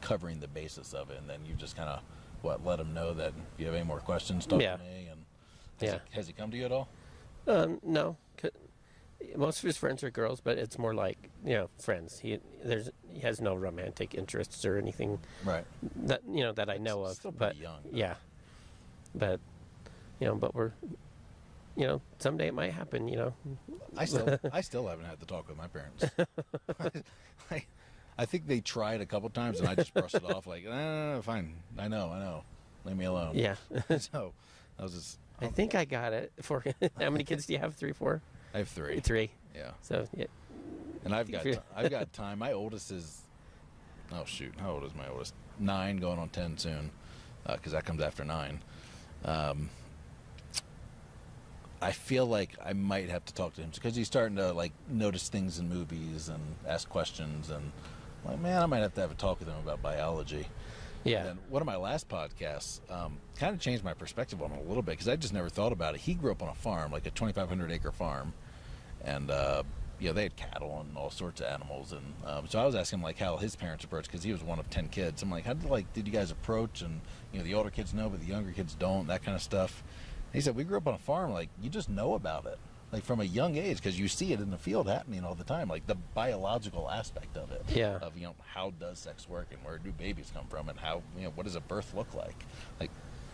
covering 0.00 0.38
the 0.40 0.48
basis 0.48 0.92
of 0.92 1.10
it, 1.10 1.18
and 1.18 1.28
then 1.28 1.40
you 1.46 1.54
just 1.54 1.76
kind 1.76 1.88
of 1.88 2.00
what 2.42 2.64
let 2.64 2.78
them 2.78 2.92
know 2.94 3.12
that 3.14 3.28
if 3.28 3.34
you 3.60 3.66
have 3.66 3.74
any 3.74 3.84
more 3.84 4.00
questions, 4.00 4.46
talk 4.46 4.60
Yeah. 4.60 4.76
to 4.76 4.82
me. 4.82 5.08
And 5.10 5.20
has, 5.80 5.88
Yeah. 5.94 5.98
he, 6.10 6.16
has 6.16 6.26
he 6.26 6.32
come 6.32 6.50
to 6.50 6.56
you 6.56 6.64
at 6.66 6.72
all? 6.72 6.88
Um, 7.46 7.80
no, 7.82 8.16
c- 8.29 8.29
most 9.36 9.58
of 9.58 9.64
his 9.64 9.76
friends 9.76 10.02
are 10.02 10.10
girls, 10.10 10.40
but 10.40 10.58
it's 10.58 10.78
more 10.78 10.94
like 10.94 11.30
you 11.44 11.54
know 11.54 11.70
friends. 11.78 12.18
He 12.18 12.38
there's 12.64 12.90
he 13.08 13.20
has 13.20 13.40
no 13.40 13.54
romantic 13.54 14.14
interests 14.14 14.64
or 14.64 14.76
anything 14.76 15.18
Right. 15.44 15.64
that 15.96 16.22
you 16.30 16.42
know 16.42 16.52
that 16.52 16.68
I 16.70 16.76
know 16.78 17.02
It's 17.04 17.12
of. 17.12 17.16
still 17.18 17.30
but 17.32 17.56
young, 17.56 17.80
yeah, 17.92 18.14
but 19.14 19.40
you 20.18 20.26
know, 20.26 20.34
but 20.34 20.54
we're 20.54 20.72
you 21.76 21.86
know 21.86 22.00
someday 22.18 22.48
it 22.48 22.54
might 22.54 22.72
happen. 22.72 23.08
You 23.08 23.16
know, 23.16 23.34
I 23.96 24.04
still, 24.04 24.38
I 24.52 24.60
still 24.60 24.86
haven't 24.88 25.06
had 25.06 25.20
to 25.20 25.26
talk 25.26 25.48
with 25.48 25.56
my 25.56 25.66
parents. 25.68 26.04
I, 27.50 27.64
I 28.18 28.26
think 28.26 28.46
they 28.46 28.60
tried 28.60 29.00
a 29.00 29.06
couple 29.06 29.30
times, 29.30 29.60
and 29.60 29.68
I 29.68 29.74
just 29.74 29.94
brushed 29.94 30.14
it 30.14 30.24
off 30.24 30.46
like, 30.46 30.64
eh, 30.66 31.20
fine. 31.22 31.54
I 31.78 31.88
know, 31.88 32.10
I 32.12 32.18
know. 32.18 32.44
Leave 32.84 32.96
me 32.96 33.04
alone. 33.06 33.32
yeah. 33.34 33.54
so 33.98 34.32
I 34.78 34.82
was 34.82 34.92
just. 34.94 35.18
I 35.40 35.46
think 35.46 35.74
I 35.74 35.84
got 35.86 36.12
it. 36.12 36.32
For 36.42 36.62
how 36.98 37.08
many 37.10 37.24
kids 37.24 37.46
do 37.46 37.54
you 37.54 37.58
have? 37.60 37.74
Three, 37.74 37.92
four, 37.92 38.20
I 38.54 38.58
have 38.58 38.68
three. 38.68 39.00
three. 39.00 39.30
Yeah, 39.54 39.70
So 39.82 40.06
yeah, 40.16 40.26
and 41.04 41.14
I've 41.14 41.30
got 41.30 41.44
I've 41.74 41.90
got 41.90 42.12
time. 42.12 42.38
My 42.38 42.52
oldest 42.52 42.90
is. 42.90 43.22
Oh 44.12 44.24
shoot! 44.24 44.54
How 44.58 44.72
old 44.72 44.84
is 44.84 44.94
my 44.94 45.08
oldest? 45.08 45.34
Nine, 45.58 45.98
going 45.98 46.18
on 46.18 46.28
ten 46.28 46.56
soon, 46.56 46.90
because 47.46 47.72
that 47.72 47.84
comes 47.84 48.00
after 48.00 48.24
nine. 48.24 48.62
Um, 49.24 49.68
I 51.82 51.92
feel 51.92 52.26
like 52.26 52.50
I 52.64 52.72
might 52.74 53.08
have 53.08 53.24
to 53.26 53.34
talk 53.34 53.54
to 53.54 53.62
him 53.62 53.70
because 53.74 53.96
he's 53.96 54.06
starting 54.06 54.36
to 54.36 54.52
like 54.52 54.72
notice 54.88 55.28
things 55.28 55.58
in 55.58 55.68
movies 55.68 56.28
and 56.28 56.40
ask 56.66 56.88
questions 56.88 57.50
and 57.50 57.72
like 58.24 58.38
man, 58.38 58.62
I 58.62 58.66
might 58.66 58.78
have 58.78 58.94
to 58.94 59.00
have 59.00 59.10
a 59.10 59.14
talk 59.14 59.38
with 59.38 59.48
him 59.48 59.56
about 59.62 59.80
biology. 59.82 60.46
Yeah, 61.04 61.26
And 61.28 61.38
one 61.48 61.62
of 61.62 61.66
my 61.66 61.76
last 61.76 62.08
podcasts 62.08 62.80
um, 62.90 63.18
kind 63.36 63.54
of 63.54 63.60
changed 63.60 63.82
my 63.84 63.94
perspective 63.94 64.42
on 64.42 64.52
it 64.52 64.58
a 64.58 64.68
little 64.68 64.82
bit 64.82 64.92
because 64.92 65.08
I 65.08 65.16
just 65.16 65.32
never 65.32 65.48
thought 65.48 65.72
about 65.72 65.94
it. 65.94 66.00
He 66.00 66.14
grew 66.14 66.30
up 66.30 66.42
on 66.42 66.48
a 66.48 66.54
farm, 66.54 66.92
like 66.92 67.06
a 67.06 67.10
2,500 67.10 67.72
acre 67.72 67.90
farm, 67.90 68.34
and 69.02 69.30
uh, 69.30 69.62
you 69.98 70.08
know 70.08 70.12
they 70.12 70.24
had 70.24 70.36
cattle 70.36 70.80
and 70.80 70.96
all 70.96 71.10
sorts 71.10 71.40
of 71.40 71.46
animals. 71.46 71.92
And 71.92 72.14
um, 72.26 72.46
so 72.48 72.58
I 72.58 72.66
was 72.66 72.74
asking 72.74 72.98
him 72.98 73.02
like 73.02 73.18
how 73.18 73.36
his 73.38 73.56
parents 73.56 73.84
approached 73.84 74.08
because 74.08 74.22
he 74.22 74.32
was 74.32 74.42
one 74.42 74.58
of 74.58 74.68
10 74.68 74.88
kids. 74.88 75.22
I'm 75.22 75.30
like, 75.30 75.44
how 75.44 75.54
did 75.54 75.70
like 75.70 75.90
did 75.94 76.06
you 76.06 76.12
guys 76.12 76.30
approach? 76.30 76.82
And 76.82 77.00
you 77.32 77.38
know 77.38 77.44
the 77.44 77.54
older 77.54 77.70
kids 77.70 77.94
know, 77.94 78.10
but 78.10 78.20
the 78.20 78.26
younger 78.26 78.52
kids 78.52 78.74
don't. 78.74 79.06
That 79.06 79.22
kind 79.22 79.34
of 79.34 79.42
stuff. 79.42 79.82
And 80.32 80.34
he 80.34 80.40
said 80.42 80.54
we 80.54 80.64
grew 80.64 80.76
up 80.76 80.86
on 80.86 80.94
a 80.94 80.98
farm, 80.98 81.32
like 81.32 81.48
you 81.62 81.70
just 81.70 81.88
know 81.88 82.14
about 82.14 82.44
it. 82.46 82.58
Like 82.92 83.04
from 83.04 83.20
a 83.20 83.24
young 83.24 83.56
age, 83.56 83.76
because 83.76 83.98
you 83.98 84.08
see 84.08 84.32
it 84.32 84.40
in 84.40 84.50
the 84.50 84.58
field 84.58 84.88
happening 84.88 85.24
all 85.24 85.36
the 85.36 85.44
time, 85.44 85.68
like 85.68 85.86
the 85.86 85.94
biological 85.94 86.90
aspect 86.90 87.36
of 87.36 87.52
it. 87.52 87.62
Yeah. 87.68 87.98
of 88.02 88.16
you 88.16 88.24
know 88.24 88.34
how 88.52 88.70
does 88.80 88.98
sex 88.98 89.28
work 89.28 89.46
and 89.52 89.62
where 89.64 89.78
do 89.78 89.92
babies 89.92 90.30
come 90.34 90.46
from 90.48 90.68
and 90.68 90.78
how 90.78 91.02
you 91.16 91.24
know 91.24 91.32
what 91.36 91.44
does 91.46 91.54
a 91.54 91.60
birth 91.60 91.94
look 91.94 92.12
like? 92.14 92.34
Like 92.80 92.90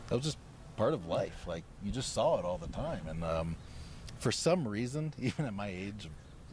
that 0.09 0.17
was 0.17 0.25
just 0.25 0.39
part 0.77 0.93
of 0.93 1.07
life. 1.07 1.47
Like 1.47 1.65
you 1.83 1.91
just 1.91 2.13
saw 2.13 2.39
it 2.39 2.45
all 2.45 2.59
the 2.59 2.69
time. 2.69 3.07
And 3.09 3.25
um, 3.25 3.57
for 4.19 4.31
some 4.31 4.69
reason 4.69 5.15
even 5.19 5.47
at 5.47 5.55
my 5.55 5.69
age 5.69 6.09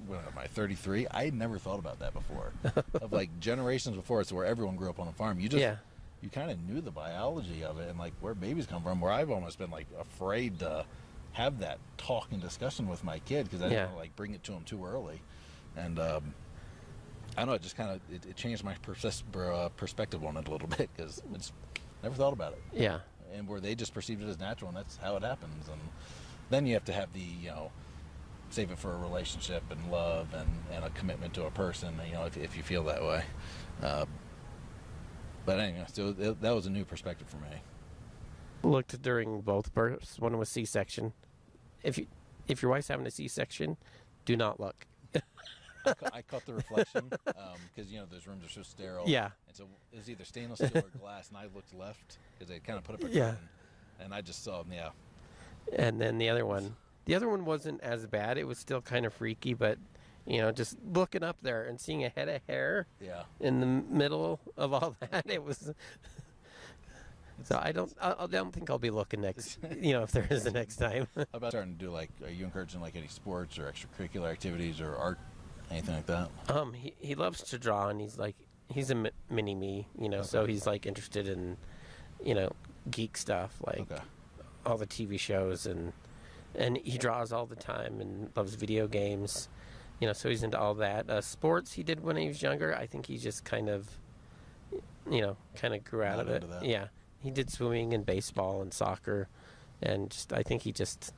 when 0.08 0.20
am 0.20 0.38
I 0.38 0.48
33 0.48 1.08
I 1.12 1.26
had 1.26 1.34
never 1.34 1.58
thought 1.58 1.80
about 1.80 2.00
that 2.00 2.13
before. 2.13 2.52
Of 3.02 3.12
like 3.12 3.38
generations 3.42 3.96
before 3.98 4.22
it's 4.22 4.32
where 4.32 4.46
everyone 4.46 4.76
grew 4.78 4.89
up 4.89 5.00
on 5.00 5.08
a 5.10 5.13
farm 5.13 5.39
you 5.42 5.50
just 5.50 5.62
Yeah. 5.62 5.76
you 6.22 6.30
kind 6.30 6.52
of 6.52 6.58
knew 6.70 6.80
the 6.80 6.92
biology 6.92 7.63
of 7.66 7.80
it 7.80 7.89
and 7.89 8.00
like 8.00 8.13
where 8.22 8.34
babies 8.34 8.66
come 8.66 8.82
from 8.84 9.02
where 9.02 9.12
I've 9.12 9.30
almost 9.30 9.58
been 9.60 9.72
like 9.72 9.88
afraid 10.00 10.60
to 10.60 10.86
have 11.34 11.60
that 11.60 11.80
talk 11.98 12.28
and 12.32 12.41
discussion 12.41 12.88
with 12.88 13.04
my 13.04 13.19
kid 13.19 13.46
because 13.46 13.62
I 13.62 13.65
didn't 13.69 13.78
want 13.86 13.96
to 13.96 14.00
like 14.00 14.15
bring 14.15 14.34
it 14.34 14.43
to 14.46 14.54
him 14.54 14.63
too 14.63 14.86
early 14.86 15.22
and 15.76 16.00
um, 16.00 16.34
I 17.36 17.41
don't 17.41 17.48
know. 17.50 17.54
It 17.54 17.62
just 17.63 17.76
kind 17.76 17.89
of 17.89 18.00
it, 18.13 18.26
it 18.30 18.36
changed 18.36 18.63
my 18.63 18.76
persis- 18.84 19.24
uh, 19.36 19.69
perspective 19.76 20.24
on 20.24 20.38
it 20.38 20.48
a 20.48 20.52
little 20.52 20.67
bit 20.78 20.89
because 20.96 21.22
I 21.34 21.38
just 21.38 21.54
never 22.04 22.15
thought 22.15 22.34
about 22.34 22.54
it. 22.54 22.62
Yeah. 22.74 23.00
and 23.34 23.48
where 23.48 23.60
they 23.60 23.74
just 23.74 23.93
perceived 23.93 24.22
it 24.22 24.28
as 24.30 24.39
natural, 24.39 24.67
and 24.69 24.78
that's 24.78 24.98
how 24.98 25.15
it 25.15 25.24
happens. 25.24 25.67
And 25.67 25.82
then 26.52 26.67
you 26.67 26.76
have 26.76 26.86
to 26.86 26.93
have 26.93 27.12
the 27.13 27.19
you 27.19 27.50
know 27.50 27.72
save 28.52 28.69
it 28.69 28.78
for 28.78 28.93
a 28.93 28.98
relationship 29.00 29.63
and 29.72 29.91
love 29.91 30.32
and, 30.36 30.48
and 30.72 30.86
a 30.86 30.91
commitment 30.91 31.34
to 31.34 31.46
a 31.46 31.50
person. 31.52 32.00
You 32.08 32.13
know, 32.13 32.26
if, 32.26 32.38
if 32.38 32.56
you 32.56 32.62
feel 32.62 32.84
that 32.84 33.02
way. 33.02 33.24
Uh, 33.82 34.06
but 35.46 35.60
anyway, 35.60 35.86
so 35.91 36.13
th- 36.13 36.38
that 36.41 36.54
was 36.54 36.67
a 36.67 36.69
new 36.69 36.86
perspective 36.86 37.28
for 37.28 37.38
me. 37.38 37.58
Looked 38.63 39.02
during 39.02 39.41
both 39.41 39.73
births. 39.73 40.19
One 40.19 40.38
was 40.38 40.47
C-section. 40.49 41.13
If 41.84 41.97
you 41.97 42.08
if 42.47 42.62
your 42.62 42.71
wife's 42.71 42.88
having 42.88 43.06
a 43.06 43.12
C-section, 43.12 43.78
do 44.26 44.36
not 44.38 44.60
look. 44.60 44.86
I, 45.86 45.93
ca- 45.93 46.10
I 46.13 46.21
caught 46.21 46.45
the 46.45 46.54
reflection 46.54 47.12
um, 47.28 47.34
because 47.76 47.91
you 47.91 47.99
know 47.99 48.06
those 48.10 48.26
rooms 48.26 48.45
are 48.45 48.49
so 48.49 48.62
sterile. 48.63 49.04
Yeah. 49.06 49.32
and 49.47 49.56
so 49.56 49.65
it 49.91 49.97
was 49.97 50.10
either 50.10 50.23
stainless 50.23 50.60
steel 50.60 50.78
or 50.78 50.99
glass, 50.99 51.28
and 51.28 51.38
I 51.38 51.43
looked 51.54 51.73
left 51.78 52.17
because 52.34 52.47
they 52.49 52.60
kind 52.60 52.78
of 52.78 52.86
put 52.86 52.95
up 52.95 53.04
a 53.04 53.10
Yeah. 53.10 53.32
curtain, 53.32 53.49
and 53.99 54.13
I 54.13 54.21
just 54.21 54.43
saw 54.45 54.63
yeah. 54.71 54.89
And 55.78 55.99
then 55.99 56.17
the 56.17 56.30
other 56.30 56.45
one, 56.45 56.76
the 57.04 57.15
other 57.15 57.28
one 57.28 57.43
wasn't 57.43 57.82
as 57.82 58.06
bad. 58.08 58.38
It 58.38 58.47
was 58.47 58.58
still 58.58 58.82
kind 58.82 59.06
of 59.06 59.13
freaky, 59.13 59.54
but 59.54 59.78
you 60.26 60.38
know, 60.41 60.54
just 60.54 60.78
looking 60.93 61.21
up 61.23 61.36
there 61.41 61.65
and 61.65 61.80
seeing 61.82 62.06
a 62.06 62.10
head 62.10 62.30
of 62.30 62.41
hair 62.47 62.88
Yeah, 63.02 63.23
in 63.41 63.60
the 63.60 63.65
middle 63.65 64.39
of 64.56 64.71
all 64.71 64.95
that, 65.12 65.26
it 65.30 65.43
was. 65.43 65.69
So 67.43 67.60
I 67.62 67.72
don't, 67.72 67.91
I 68.02 68.15
I 68.19 68.28
don't 68.28 68.52
think 68.54 68.69
I'll 68.69 68.78
be 68.80 68.89
looking 68.91 69.22
next. 69.22 69.58
You 69.82 69.93
know, 69.93 70.04
if 70.04 70.12
there 70.12 70.28
is 70.30 70.46
a 70.46 70.52
next 70.52 70.78
time. 70.78 71.08
How 71.15 71.26
about 71.34 71.52
starting 71.52 71.74
to 71.74 71.80
do 71.86 71.91
like? 71.91 72.10
Are 72.24 72.30
you 72.30 72.46
encouraging 72.46 72.80
like 72.82 72.96
any 72.96 73.08
sports 73.08 73.58
or 73.60 73.72
extracurricular 73.72 74.32
activities 74.32 74.80
or 74.80 74.96
art, 74.96 75.19
anything 75.72 75.96
like 75.96 76.06
that? 76.06 76.30
Um, 76.48 76.74
he 76.74 76.93
he 77.00 77.15
loves 77.15 77.41
to 77.43 77.58
draw, 77.58 77.89
and 77.89 78.00
he's 78.00 78.17
like 78.17 78.36
he's 78.69 78.91
a 78.91 78.96
mi- 78.96 79.12
mini 79.30 79.56
me, 79.56 79.88
you 80.00 80.10
know. 80.10 80.22
So 80.22 80.46
he's 80.46 80.65
like 80.67 80.86
interested 80.86 81.28
in, 81.28 81.58
you 82.24 82.36
know, 82.36 82.52
geek 82.91 83.17
stuff 83.17 83.58
like 83.65 83.82
Okay. 83.91 84.02
all 84.65 84.78
the 84.78 84.88
TV 84.88 85.19
shows 85.19 85.65
and 85.65 85.91
and 86.56 86.78
he 86.78 86.98
draws 86.98 87.34
all 87.34 87.46
the 87.48 87.56
time 87.56 88.00
and 88.00 88.30
loves 88.36 88.54
video 88.56 88.88
games, 88.88 89.50
you 90.00 90.08
know. 90.08 90.13
So 90.13 90.30
he's 90.30 90.43
into 90.43 90.58
all 90.60 90.76
that. 90.76 91.10
Uh, 91.10 91.19
sports 91.19 91.74
he 91.74 91.84
did 91.84 92.02
when 92.02 92.15
he 92.15 92.28
was 92.28 92.41
younger. 92.41 92.76
I 92.76 92.86
think 92.86 93.08
he 93.08 93.17
just 93.17 93.43
kind 93.43 93.69
of, 93.69 93.89
you 95.10 95.22
know, 95.22 95.36
kind 95.56 95.74
of 95.74 95.84
grew 95.84 96.04
out 96.04 96.17
Not 96.17 96.28
of 96.28 96.30
it. 96.43 96.50
that. 96.50 96.63
Yeah, 96.65 96.88
he 97.24 97.32
did 97.32 97.50
swimming 97.50 97.94
and 97.94 98.06
baseball 98.06 98.62
and 98.62 98.74
soccer, 98.74 99.28
and 99.82 100.10
just 100.10 100.34
I 100.34 100.44
think 100.44 100.64
he 100.64 100.72
just 100.72 101.14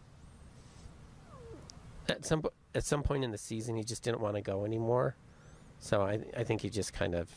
at 2.07 2.25
some 2.25 2.43
at 2.73 2.83
some 2.83 3.03
point 3.03 3.23
in 3.23 3.31
the 3.31 3.37
season 3.37 3.75
he 3.75 3.83
just 3.83 4.03
didn't 4.03 4.21
want 4.21 4.35
to 4.35 4.41
go 4.41 4.65
anymore. 4.65 5.15
So 5.79 6.01
I 6.01 6.19
I 6.37 6.43
think 6.43 6.61
he 6.61 6.69
just 6.69 6.93
kind 6.93 7.15
of 7.15 7.29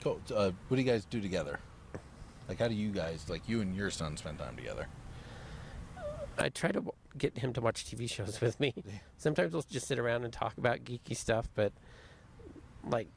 Cool. 0.00 0.20
Uh, 0.34 0.52
what 0.68 0.76
do 0.76 0.82
you 0.82 0.88
guys 0.88 1.04
do 1.04 1.20
together? 1.20 1.60
Like, 2.48 2.60
how 2.60 2.68
do 2.68 2.74
you 2.74 2.90
guys, 2.90 3.28
like 3.28 3.48
you 3.48 3.60
and 3.60 3.74
your 3.74 3.90
son, 3.90 4.16
spend 4.16 4.38
time 4.38 4.56
together? 4.56 4.86
I 6.38 6.48
try 6.48 6.70
to 6.70 6.92
get 7.16 7.38
him 7.38 7.52
to 7.54 7.60
watch 7.60 7.84
TV 7.84 8.08
shows 8.08 8.40
with 8.40 8.58
me. 8.60 8.74
Sometimes 9.16 9.52
we'll 9.52 9.64
just 9.68 9.86
sit 9.86 9.98
around 9.98 10.24
and 10.24 10.32
talk 10.32 10.56
about 10.56 10.84
geeky 10.84 11.16
stuff, 11.16 11.48
but 11.54 11.72
like 12.84 13.08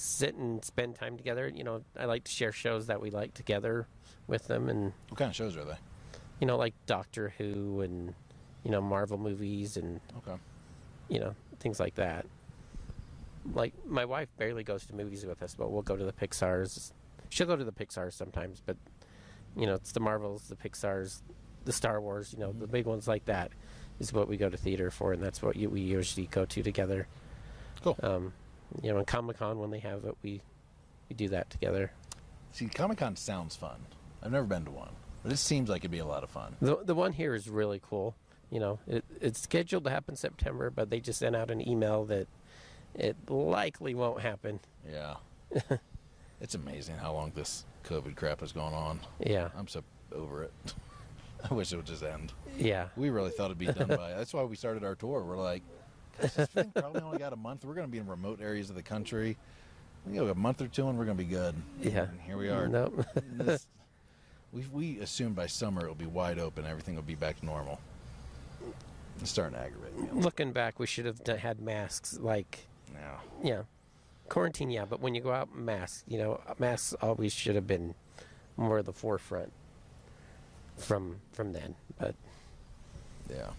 sit 0.00 0.34
and 0.34 0.64
spend 0.64 0.94
time 0.96 1.16
together. 1.16 1.50
You 1.54 1.64
know, 1.64 1.82
I 1.98 2.04
like 2.06 2.24
to 2.24 2.30
share 2.32 2.52
shows 2.52 2.86
that 2.86 3.00
we 3.00 3.10
like 3.10 3.34
together 3.34 3.86
with 4.26 4.46
them, 4.48 4.68
and 4.68 4.92
What 5.08 5.18
kind 5.18 5.30
of 5.30 5.36
shows 5.36 5.56
are 5.56 5.64
they? 5.64 5.76
you 6.40 6.46
know, 6.46 6.56
like 6.56 6.74
Doctor 6.86 7.32
Who 7.38 7.80
and 7.80 8.14
you 8.64 8.70
know 8.70 8.80
Marvel 8.80 9.18
movies 9.18 9.76
and 9.76 10.00
Okay. 10.18 10.36
you 11.08 11.18
know 11.20 11.34
things 11.60 11.78
like 11.80 11.94
that. 11.96 12.26
Like 13.54 13.72
my 13.86 14.04
wife 14.04 14.28
barely 14.36 14.64
goes 14.64 14.86
to 14.86 14.94
movies 14.94 15.24
with 15.24 15.42
us, 15.42 15.54
but 15.54 15.70
we'll 15.70 15.82
go 15.82 15.96
to 15.96 16.04
the 16.04 16.12
Pixar's. 16.12 16.92
She'll 17.30 17.46
go 17.46 17.56
to 17.56 17.64
the 17.64 17.72
Pixar's 17.72 18.14
sometimes, 18.14 18.60
but 18.64 18.76
you 19.56 19.66
know 19.66 19.74
it's 19.74 19.92
the 19.92 20.00
Marvels, 20.00 20.48
the 20.48 20.56
Pixar's, 20.56 21.22
the 21.64 21.72
Star 21.72 22.00
Wars. 22.00 22.32
You 22.32 22.40
know 22.40 22.52
the 22.52 22.66
big 22.66 22.86
ones 22.86 23.06
like 23.06 23.24
that 23.26 23.52
is 24.00 24.12
what 24.12 24.28
we 24.28 24.36
go 24.36 24.48
to 24.50 24.56
theater 24.56 24.90
for, 24.90 25.12
and 25.12 25.22
that's 25.22 25.40
what 25.42 25.56
you, 25.56 25.70
we 25.70 25.80
usually 25.80 26.26
go 26.26 26.44
to 26.44 26.62
together. 26.62 27.06
Cool. 27.82 27.96
Um, 28.02 28.32
you 28.82 28.92
know, 28.92 28.98
in 28.98 29.04
Comic 29.04 29.38
Con 29.38 29.58
when 29.58 29.70
they 29.70 29.78
have 29.80 30.04
it, 30.04 30.16
we 30.22 30.40
we 31.08 31.14
do 31.16 31.28
that 31.28 31.50
together. 31.50 31.92
See, 32.52 32.66
Comic 32.66 32.98
Con 32.98 33.16
sounds 33.16 33.54
fun. 33.56 33.76
I've 34.22 34.32
never 34.32 34.46
been 34.46 34.64
to 34.64 34.70
one, 34.70 34.92
but 35.22 35.32
it 35.32 35.36
seems 35.36 35.68
like 35.68 35.82
it'd 35.82 35.90
be 35.90 35.98
a 35.98 36.06
lot 36.06 36.24
of 36.24 36.30
fun. 36.30 36.56
The 36.60 36.76
the 36.84 36.94
one 36.94 37.12
here 37.12 37.34
is 37.34 37.48
really 37.48 37.80
cool. 37.82 38.14
You 38.50 38.60
know, 38.60 38.78
it, 38.86 39.04
it's 39.20 39.40
scheduled 39.40 39.84
to 39.84 39.90
happen 39.90 40.16
September, 40.16 40.70
but 40.70 40.88
they 40.90 41.00
just 41.00 41.18
sent 41.18 41.34
out 41.34 41.50
an 41.50 41.66
email 41.66 42.04
that 42.06 42.28
it 42.94 43.16
likely 43.28 43.94
won't 43.94 44.20
happen. 44.20 44.60
Yeah. 44.90 45.16
it's 46.40 46.54
amazing 46.54 46.96
how 46.96 47.12
long 47.12 47.32
this 47.34 47.64
COVID 47.84 48.16
crap 48.16 48.40
has 48.40 48.52
gone 48.52 48.72
on. 48.72 49.00
Yeah, 49.20 49.48
I'm 49.56 49.68
so 49.68 49.82
over 50.12 50.44
it. 50.44 50.52
I 51.50 51.54
wish 51.54 51.72
it 51.72 51.76
would 51.76 51.86
just 51.86 52.02
end. 52.02 52.32
yeah, 52.58 52.88
We 52.96 53.10
really 53.10 53.30
thought 53.30 53.46
it'd 53.46 53.58
be 53.58 53.66
done 53.66 53.88
by. 53.88 54.12
That's 54.16 54.32
why 54.32 54.42
we 54.44 54.56
started 54.56 54.84
our 54.84 54.94
tour. 54.94 55.22
We're 55.22 55.36
like, 55.36 55.62
"Gosh, 56.20 56.32
this 56.34 56.48
thing 56.48 56.70
probably 56.74 57.00
only 57.02 57.18
got 57.18 57.32
a 57.32 57.36
month. 57.36 57.64
We're 57.64 57.74
going 57.74 57.86
to 57.86 57.92
be 57.92 57.98
in 57.98 58.06
remote 58.06 58.40
areas 58.40 58.70
of 58.70 58.76
the 58.76 58.82
country. 58.82 59.36
We 60.06 60.16
got 60.16 60.28
a 60.28 60.34
month 60.34 60.60
or 60.62 60.68
two, 60.68 60.88
and 60.88 60.96
we're 60.98 61.04
going 61.04 61.16
to 61.16 61.22
be 61.24 61.28
good. 61.30 61.54
yeah. 61.82 62.02
And 62.04 62.20
here 62.20 62.36
we 62.36 62.48
are. 62.48 62.68
Nope. 62.68 63.04
This- 63.32 63.66
we 64.52 64.64
we 64.72 64.98
assumed 65.00 65.34
by 65.34 65.48
summer 65.48 65.82
it'll 65.82 65.94
be 65.96 66.06
wide 66.06 66.38
open. 66.38 66.64
Everything 66.64 66.94
will 66.94 67.02
be 67.02 67.16
back 67.16 67.40
to 67.40 67.44
normal. 67.46 67.80
It's 69.20 69.30
starting 69.30 69.54
to 69.58 69.64
aggravate 69.64 69.98
me. 70.14 70.20
Looking 70.22 70.52
back, 70.52 70.78
we 70.78 70.86
should 70.86 71.04
have 71.06 71.22
d- 71.24 71.36
had 71.36 71.60
masks. 71.60 72.18
Like, 72.18 72.66
Yeah. 72.94 73.18
yeah, 73.42 73.62
quarantine, 74.28 74.70
yeah, 74.70 74.84
but 74.84 75.00
when 75.00 75.14
you 75.14 75.20
go 75.20 75.32
out, 75.32 75.54
masks. 75.54 76.04
You 76.06 76.18
know, 76.18 76.40
masks 76.58 76.94
always 77.02 77.32
should 77.32 77.54
have 77.56 77.66
been 77.66 77.94
more 78.56 78.78
of 78.78 78.86
the 78.86 78.92
forefront 78.92 79.52
from 80.76 81.16
from 81.32 81.52
then. 81.52 81.74
But 81.98 82.14
Yeah. 83.28 83.50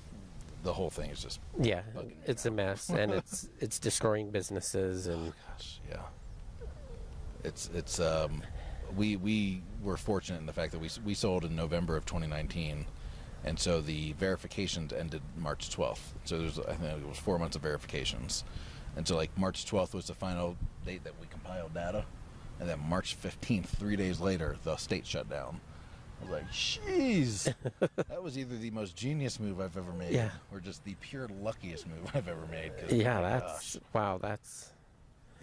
The 0.63 0.73
whole 0.73 0.89
thing 0.89 1.11
is 1.11 1.21
just 1.21 1.39
yeah, 1.59 1.83
it's 2.25 2.45
a 2.45 2.51
mess, 2.51 2.89
and 2.89 3.11
it's 3.11 3.47
it's 3.59 3.79
destroying 3.79 4.31
businesses 4.31 5.07
and 5.07 5.33
gosh, 5.49 5.79
yeah. 5.89 6.01
It's 7.43 7.69
it's 7.73 7.99
um 7.99 8.43
we 8.95 9.15
we 9.15 9.61
were 9.83 9.97
fortunate 9.97 10.39
in 10.39 10.45
the 10.45 10.53
fact 10.53 10.71
that 10.71 10.79
we 10.79 10.89
we 11.05 11.13
sold 11.13 11.45
in 11.45 11.55
November 11.55 11.95
of 11.95 12.05
2019 12.05 12.85
and 13.45 13.59
so 13.59 13.81
the 13.81 14.13
verifications 14.13 14.91
ended 14.91 15.21
March 15.37 15.69
12th. 15.69 15.99
So 16.25 16.39
there's 16.39 16.59
I 16.59 16.73
think 16.73 17.01
it 17.01 17.07
was 17.07 17.19
4 17.19 17.37
months 17.39 17.55
of 17.55 17.61
verifications. 17.61 18.43
And 18.95 19.07
so 19.07 19.15
like 19.15 19.35
March 19.37 19.65
12th 19.65 19.93
was 19.93 20.07
the 20.07 20.15
final 20.15 20.57
date 20.85 21.03
that 21.03 21.13
we 21.21 21.27
compiled 21.27 21.73
data 21.73 22.05
and 22.59 22.67
then 22.67 22.79
March 22.79 23.15
15th, 23.21 23.67
3 23.67 23.95
days 23.95 24.19
later, 24.19 24.57
the 24.63 24.77
state 24.77 25.05
shut 25.05 25.29
down. 25.29 25.61
I 26.19 26.23
was 26.23 26.31
like, 26.31 26.51
"Jeez." 26.51 27.53
that 28.09 28.21
was 28.23 28.37
either 28.37 28.55
the 28.57 28.71
most 28.71 28.95
genius 28.95 29.39
move 29.39 29.59
I've 29.61 29.77
ever 29.77 29.91
made 29.93 30.13
Yeah. 30.13 30.29
or 30.51 30.59
just 30.59 30.83
the 30.83 30.95
pure 30.95 31.27
luckiest 31.41 31.87
move 31.87 32.09
I've 32.13 32.27
ever 32.27 32.45
made." 32.49 32.71
yeah, 32.89 33.19
oh 33.19 33.21
that's 33.23 33.75
gosh. 33.75 33.83
wow, 33.93 34.17
that's 34.21 34.71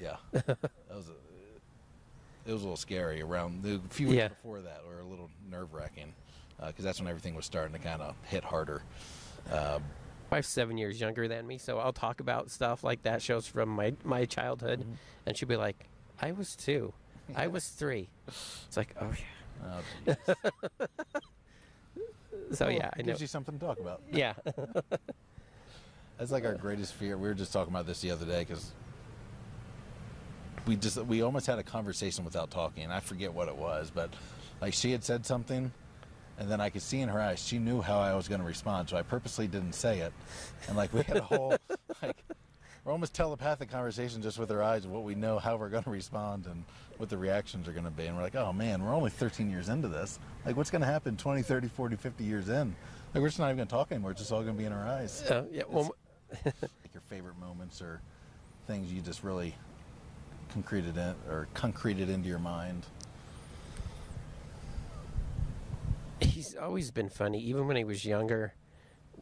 Yeah, 0.01 0.17
that 0.33 0.59
was 0.91 1.09
a, 1.09 2.49
it 2.51 2.53
was 2.53 2.63
a 2.63 2.65
little 2.65 2.77
scary. 2.77 3.23
Around 3.23 3.63
the 3.63 3.81
few 3.91 4.09
weeks 4.09 4.17
Yeah. 4.19 4.29
before 4.29 4.61
that, 4.63 4.83
or 4.89 5.01
a 5.01 5.05
little 5.05 5.31
nerve 5.51 5.73
wracking 5.73 6.13
because 6.67 6.85
that's 6.85 6.99
when 7.01 7.09
everything 7.09 7.35
was 7.35 7.45
starting 7.47 7.73
to 7.75 7.79
kind 7.81 8.01
of 8.03 8.15
hit 8.25 8.43
harder. 8.45 8.83
Um, 9.53 9.83
wife's 10.31 10.49
seven 10.49 10.77
years 10.79 11.01
younger 11.01 11.29
than 11.29 11.47
me, 11.47 11.59
so 11.59 11.79
I'll 11.79 11.93
talk 11.93 12.21
about 12.21 12.51
stuff 12.51 12.83
like 12.83 13.03
that 13.03 13.23
shows 13.23 13.47
from 13.47 13.69
my 13.69 13.95
my 14.05 14.25
childhood, 14.25 14.81
Mm-hmm. 14.81 14.93
and 15.27 15.37
she'll 15.37 15.49
be 15.49 15.57
like, 15.57 15.89
"I 16.21 16.33
was 16.33 16.57
two, 16.57 16.93
I 17.37 17.47
was 17.47 17.69
three. 17.69 18.09
It's 18.27 18.77
like, 18.77 18.95
oh 19.01 19.07
yeah. 19.11 19.17
Oh. 19.62 20.14
So 22.53 22.67
Well, 22.67 22.75
yeah, 22.75 22.90
I 22.95 22.99
it 23.01 23.07
know. 23.07 23.12
gives 23.12 23.21
you 23.21 23.27
something 23.27 23.59
to 23.59 23.64
talk 23.64 23.81
about. 23.81 24.03
Yeah, 24.12 24.35
That's 26.19 26.31
like 26.31 26.45
our 26.45 26.55
greatest 26.55 26.95
fear. 26.95 27.17
We 27.19 27.27
were 27.29 27.35
just 27.35 27.53
talking 27.53 27.73
about 27.73 27.87
this 27.87 28.01
the 28.01 28.11
other 28.12 28.25
day 28.27 28.40
because 28.45 28.71
we 30.67 30.77
just 30.77 30.97
we 30.99 31.23
almost 31.23 31.47
had 31.47 31.59
a 31.59 31.62
conversation 31.62 32.25
without 32.25 32.51
talking. 32.51 32.90
I 32.90 33.01
forget 33.01 33.33
what 33.35 33.49
it 33.49 33.57
was, 33.57 33.90
but 33.93 34.11
like 34.61 34.75
she 34.75 34.93
had 34.93 35.03
said 35.03 35.27
something, 35.27 35.73
and 36.38 36.49
then 36.51 36.61
I 36.61 36.71
could 36.71 36.83
see 36.83 37.01
in 37.01 37.09
her 37.09 37.21
eyes 37.21 37.45
she 37.45 37.59
knew 37.59 37.81
how 37.81 37.99
I 37.99 38.14
was 38.14 38.29
going 38.29 38.40
to 38.40 38.47
respond, 38.47 38.88
so 38.88 38.97
I 38.97 39.03
purposely 39.03 39.49
didn't 39.49 39.73
say 39.75 40.01
it, 40.01 40.12
and 40.69 40.77
like 40.77 40.93
we 40.93 41.03
had 41.03 41.17
a 41.17 41.23
whole 41.23 41.57
like 42.03 42.17
we're 42.85 42.92
almost 42.92 43.14
telepathic 43.14 43.70
conversation 43.70 44.20
just 44.20 44.38
with 44.38 44.51
our 44.51 44.62
eyes 44.62 44.85
of 44.85 44.90
what 44.90 45.03
we 45.03 45.14
know 45.14 45.38
how 45.38 45.57
we're 45.57 45.68
going 45.68 45.85
to 45.85 45.90
respond 45.90 46.47
and 46.47 46.64
what 46.99 47.09
the 47.09 47.16
reactions 47.16 47.66
are 47.66 47.73
going 47.73 47.85
to 47.85 47.90
be 47.90 48.07
and 48.07 48.16
we're 48.16 48.23
like 48.23 48.35
oh 48.35 48.53
man 48.53 48.83
we're 48.83 48.94
only 48.94 49.11
13 49.11 49.51
years 49.51 49.68
into 49.68 49.88
this 49.88 50.18
like 50.44 50.57
what's 50.57 50.70
going 50.70 50.83
to 50.83 50.87
happen 50.87 51.16
20 51.16 51.42
30 51.42 51.68
40 51.68 51.97
50 51.97 52.25
years 52.25 52.49
in 52.49 52.75
like 53.14 53.23
we're 53.23 53.29
just 53.29 53.38
not 53.38 53.47
even 53.47 53.57
going 53.57 53.68
to 53.68 53.75
talk 53.75 53.90
anymore 53.90 54.11
it's 54.11 54.20
just 54.20 54.33
all 54.33 54.42
going 54.42 54.55
to 54.55 54.59
be 54.59 54.66
in 54.66 54.73
our 54.73 54.87
eyes 54.87 55.23
uh, 55.31 55.44
yeah. 55.51 55.62
Well, 55.68 55.94
like 56.44 56.55
your 56.92 57.03
favorite 57.09 57.38
moments 57.38 57.81
or 57.81 58.01
things 58.66 58.92
you 58.92 59.01
just 59.01 59.23
really 59.23 59.55
concreted 60.51 60.97
in 60.97 61.14
or 61.29 61.49
concreted 61.55 62.09
into 62.09 62.29
your 62.29 62.38
mind. 62.38 62.87
he's 66.35 66.55
always 66.57 66.90
been 66.90 67.09
funny, 67.09 67.40
even 67.40 67.66
when 67.66 67.77
he 67.77 67.85
was 67.85 68.05
younger. 68.05 68.55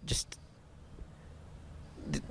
Just 0.05 0.39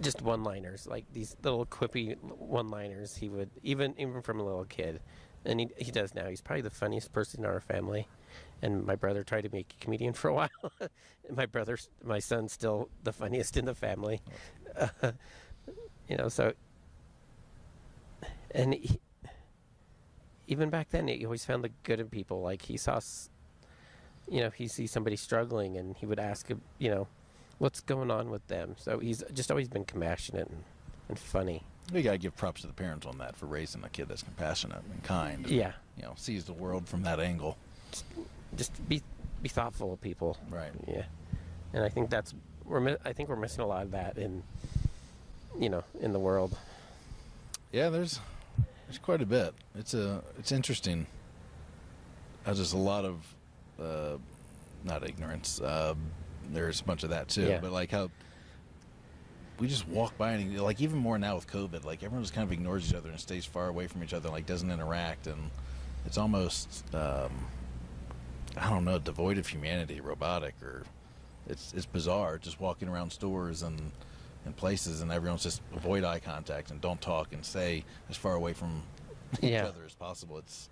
just 0.01 0.21
one-liners, 0.21 0.87
like 0.87 1.05
these 1.13 1.35
little 1.43 1.65
quippy 1.65 2.17
one-liners. 2.21 3.15
He 3.15 3.29
would 3.29 3.49
even 3.63 3.93
even 3.97 4.21
from 4.21 4.39
a 4.39 4.43
little 4.43 4.65
kid, 4.65 4.99
and 5.45 5.59
he 5.59 5.69
he 5.77 5.91
does 5.91 6.13
now. 6.13 6.27
He's 6.27 6.41
probably 6.41 6.61
the 6.61 6.69
funniest 6.69 7.13
person 7.13 7.41
in 7.41 7.45
our 7.45 7.59
family. 7.61 8.07
And 8.61 8.85
my 8.85 8.95
brother 8.95 9.23
tried 9.23 9.41
to 9.41 9.49
make 9.51 9.73
a 9.79 9.83
comedian 9.83 10.13
for 10.13 10.29
a 10.29 10.33
while. 10.35 10.49
my 11.31 11.45
brother, 11.45 11.77
my 12.03 12.19
son's 12.19 12.53
still 12.53 12.89
the 13.03 13.11
funniest 13.11 13.57
in 13.57 13.65
the 13.65 13.75
family. 13.75 14.21
you 16.07 16.17
know, 16.17 16.29
so 16.29 16.53
and 18.53 18.73
he, 18.73 18.99
even 20.47 20.69
back 20.69 20.89
then, 20.89 21.07
he 21.07 21.25
always 21.25 21.45
found 21.45 21.63
the 21.63 21.71
good 21.83 21.99
in 21.99 22.07
people. 22.07 22.41
Like 22.41 22.63
he 22.63 22.77
saw, 22.77 22.99
you 24.29 24.41
know, 24.41 24.49
he 24.49 24.67
sees 24.67 24.91
somebody 24.91 25.15
struggling, 25.15 25.77
and 25.77 25.95
he 25.95 26.05
would 26.05 26.19
ask, 26.19 26.49
you 26.77 26.89
know, 26.89 27.07
what's 27.61 27.79
going 27.79 28.09
on 28.09 28.31
with 28.31 28.45
them. 28.47 28.73
So 28.79 28.97
he's 28.97 29.23
just 29.35 29.51
always 29.51 29.67
been 29.67 29.85
compassionate 29.85 30.47
and, 30.49 30.63
and 31.09 31.19
funny. 31.19 31.61
You 31.93 32.01
gotta 32.01 32.17
give 32.17 32.35
props 32.35 32.61
to 32.61 32.67
the 32.67 32.73
parents 32.73 33.05
on 33.05 33.19
that 33.19 33.35
for 33.35 33.45
raising 33.45 33.83
a 33.83 33.89
kid 33.89 34.07
that's 34.09 34.23
compassionate 34.23 34.81
and 34.91 35.03
kind. 35.03 35.45
and, 35.45 35.49
Yeah, 35.49 35.73
You 35.95 36.03
know, 36.03 36.13
sees 36.15 36.45
the 36.45 36.53
world 36.53 36.87
from 36.87 37.03
that 37.03 37.19
angle. 37.19 37.57
just 38.57 38.71
be 38.89 39.03
be 39.43 39.49
thoughtful 39.49 39.93
of 39.93 40.01
people. 40.01 40.37
Right. 40.49 40.71
Yeah, 40.87 41.03
and 41.73 41.83
I 41.83 41.89
think 41.89 42.09
that's 42.09 42.33
we're 42.65 42.97
I 43.05 43.13
think 43.13 43.29
we're 43.29 43.35
missing 43.35 43.61
a 43.61 43.67
lot 43.67 43.83
of 43.83 43.91
that 43.91 44.17
in 44.17 44.41
you 45.59 45.69
know 45.69 45.83
in 45.99 46.13
the 46.13 46.19
world. 46.19 46.57
Yeah, 47.71 47.89
there's 47.89 48.19
there's 48.87 48.97
quite 48.97 49.21
a 49.21 49.25
bit. 49.27 49.53
It's 49.75 49.93
a 49.93 50.23
it's 50.39 50.51
interesting. 50.51 51.05
There's 52.43 52.57
just 52.57 52.73
a 52.73 52.77
lot 52.77 53.05
of 53.05 53.35
uh, 53.79 54.17
not 54.83 55.03
ignorance. 55.07 55.61
Uh, 55.61 55.93
there's 56.53 56.81
a 56.81 56.83
bunch 56.83 57.03
of 57.03 57.09
that 57.11 57.27
too. 57.29 57.43
Yeah. 57.47 57.59
But 57.59 57.71
like 57.71 57.91
how 57.91 58.09
we 59.59 59.67
just 59.67 59.87
walk 59.87 60.17
by 60.17 60.31
and 60.31 60.59
like 60.59 60.81
even 60.81 60.97
more 60.97 61.17
now 61.19 61.35
with 61.35 61.47
COVID, 61.47 61.85
like 61.85 62.03
everyone 62.03 62.23
just 62.23 62.33
kind 62.33 62.45
of 62.45 62.51
ignores 62.51 62.89
each 62.89 62.95
other 62.95 63.09
and 63.09 63.19
stays 63.19 63.45
far 63.45 63.67
away 63.67 63.87
from 63.87 64.03
each 64.03 64.13
other, 64.13 64.29
like 64.29 64.45
doesn't 64.45 64.71
interact, 64.71 65.27
and 65.27 65.51
it's 66.05 66.17
almost 66.17 66.83
um, 66.95 67.31
I 68.57 68.69
don't 68.69 68.85
know, 68.85 68.97
devoid 68.99 69.37
of 69.37 69.47
humanity, 69.47 70.01
robotic, 70.01 70.55
or 70.63 70.83
it's 71.47 71.73
it's 71.75 71.85
bizarre. 71.85 72.37
Just 72.37 72.59
walking 72.59 72.87
around 72.87 73.11
stores 73.11 73.61
and 73.63 73.79
and 74.45 74.55
places, 74.55 75.01
and 75.01 75.11
everyone's 75.11 75.43
just 75.43 75.61
avoid 75.75 76.03
eye 76.03 76.19
contact 76.19 76.71
and 76.71 76.81
don't 76.81 76.99
talk 76.99 77.31
and 77.31 77.45
stay 77.45 77.83
as 78.09 78.17
far 78.17 78.33
away 78.33 78.53
from 78.53 78.81
each 79.41 79.51
Yeah. 79.51 79.65
other 79.65 79.83
as 79.85 79.93
possible. 79.93 80.39
It's 80.39 80.69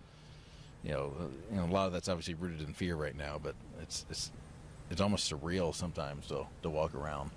you 0.83 0.91
know, 0.91 1.13
uh, 1.19 1.23
you 1.53 1.57
know, 1.57 1.65
a 1.65 1.71
lot 1.73 1.85
of 1.87 1.93
that's 1.93 2.07
obviously 2.09 2.33
rooted 2.33 2.61
in 2.67 2.73
fear 2.73 2.95
right 2.95 3.15
now, 3.15 3.39
but 3.41 3.53
it's 3.81 4.05
it's 4.09 4.31
it's 4.89 5.01
almost 5.01 5.31
surreal 5.31 5.73
sometimes 5.73 6.27
to 6.27 6.45
to 6.63 6.69
walk 6.69 6.95
around. 6.95 7.31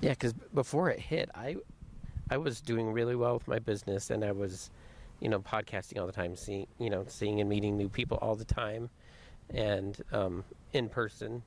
Yeah, 0.00 0.10
because 0.10 0.32
before 0.32 0.90
it 0.90 0.98
hit, 0.98 1.30
I 1.34 1.56
I 2.30 2.36
was 2.36 2.60
doing 2.60 2.92
really 2.92 3.14
well 3.14 3.34
with 3.34 3.46
my 3.48 3.58
business, 3.58 4.10
and 4.10 4.24
I 4.24 4.32
was, 4.32 4.70
you 5.20 5.28
know, 5.28 5.40
podcasting 5.40 6.00
all 6.00 6.06
the 6.06 6.12
time, 6.12 6.36
seeing 6.36 6.66
you 6.78 6.90
know, 6.90 7.04
seeing 7.08 7.40
and 7.40 7.48
meeting 7.48 7.76
new 7.76 7.88
people 7.88 8.18
all 8.20 8.34
the 8.34 8.44
time, 8.44 8.90
and 9.50 10.00
um, 10.12 10.44
in 10.72 10.88
person. 10.88 11.42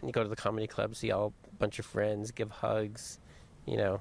And 0.00 0.08
you 0.08 0.12
go 0.12 0.22
to 0.22 0.28
the 0.28 0.36
comedy 0.36 0.66
club, 0.66 0.94
see 0.94 1.10
all 1.10 1.32
a 1.50 1.54
bunch 1.56 1.78
of 1.78 1.86
friends, 1.86 2.30
give 2.30 2.50
hugs, 2.50 3.18
you 3.64 3.78
know, 3.78 4.00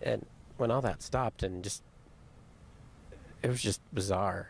and 0.00 0.24
when 0.58 0.70
all 0.70 0.82
that 0.82 1.02
stopped, 1.02 1.42
and 1.42 1.64
just 1.64 1.82
it 3.42 3.48
was 3.48 3.62
just 3.62 3.80
bizarre. 3.94 4.48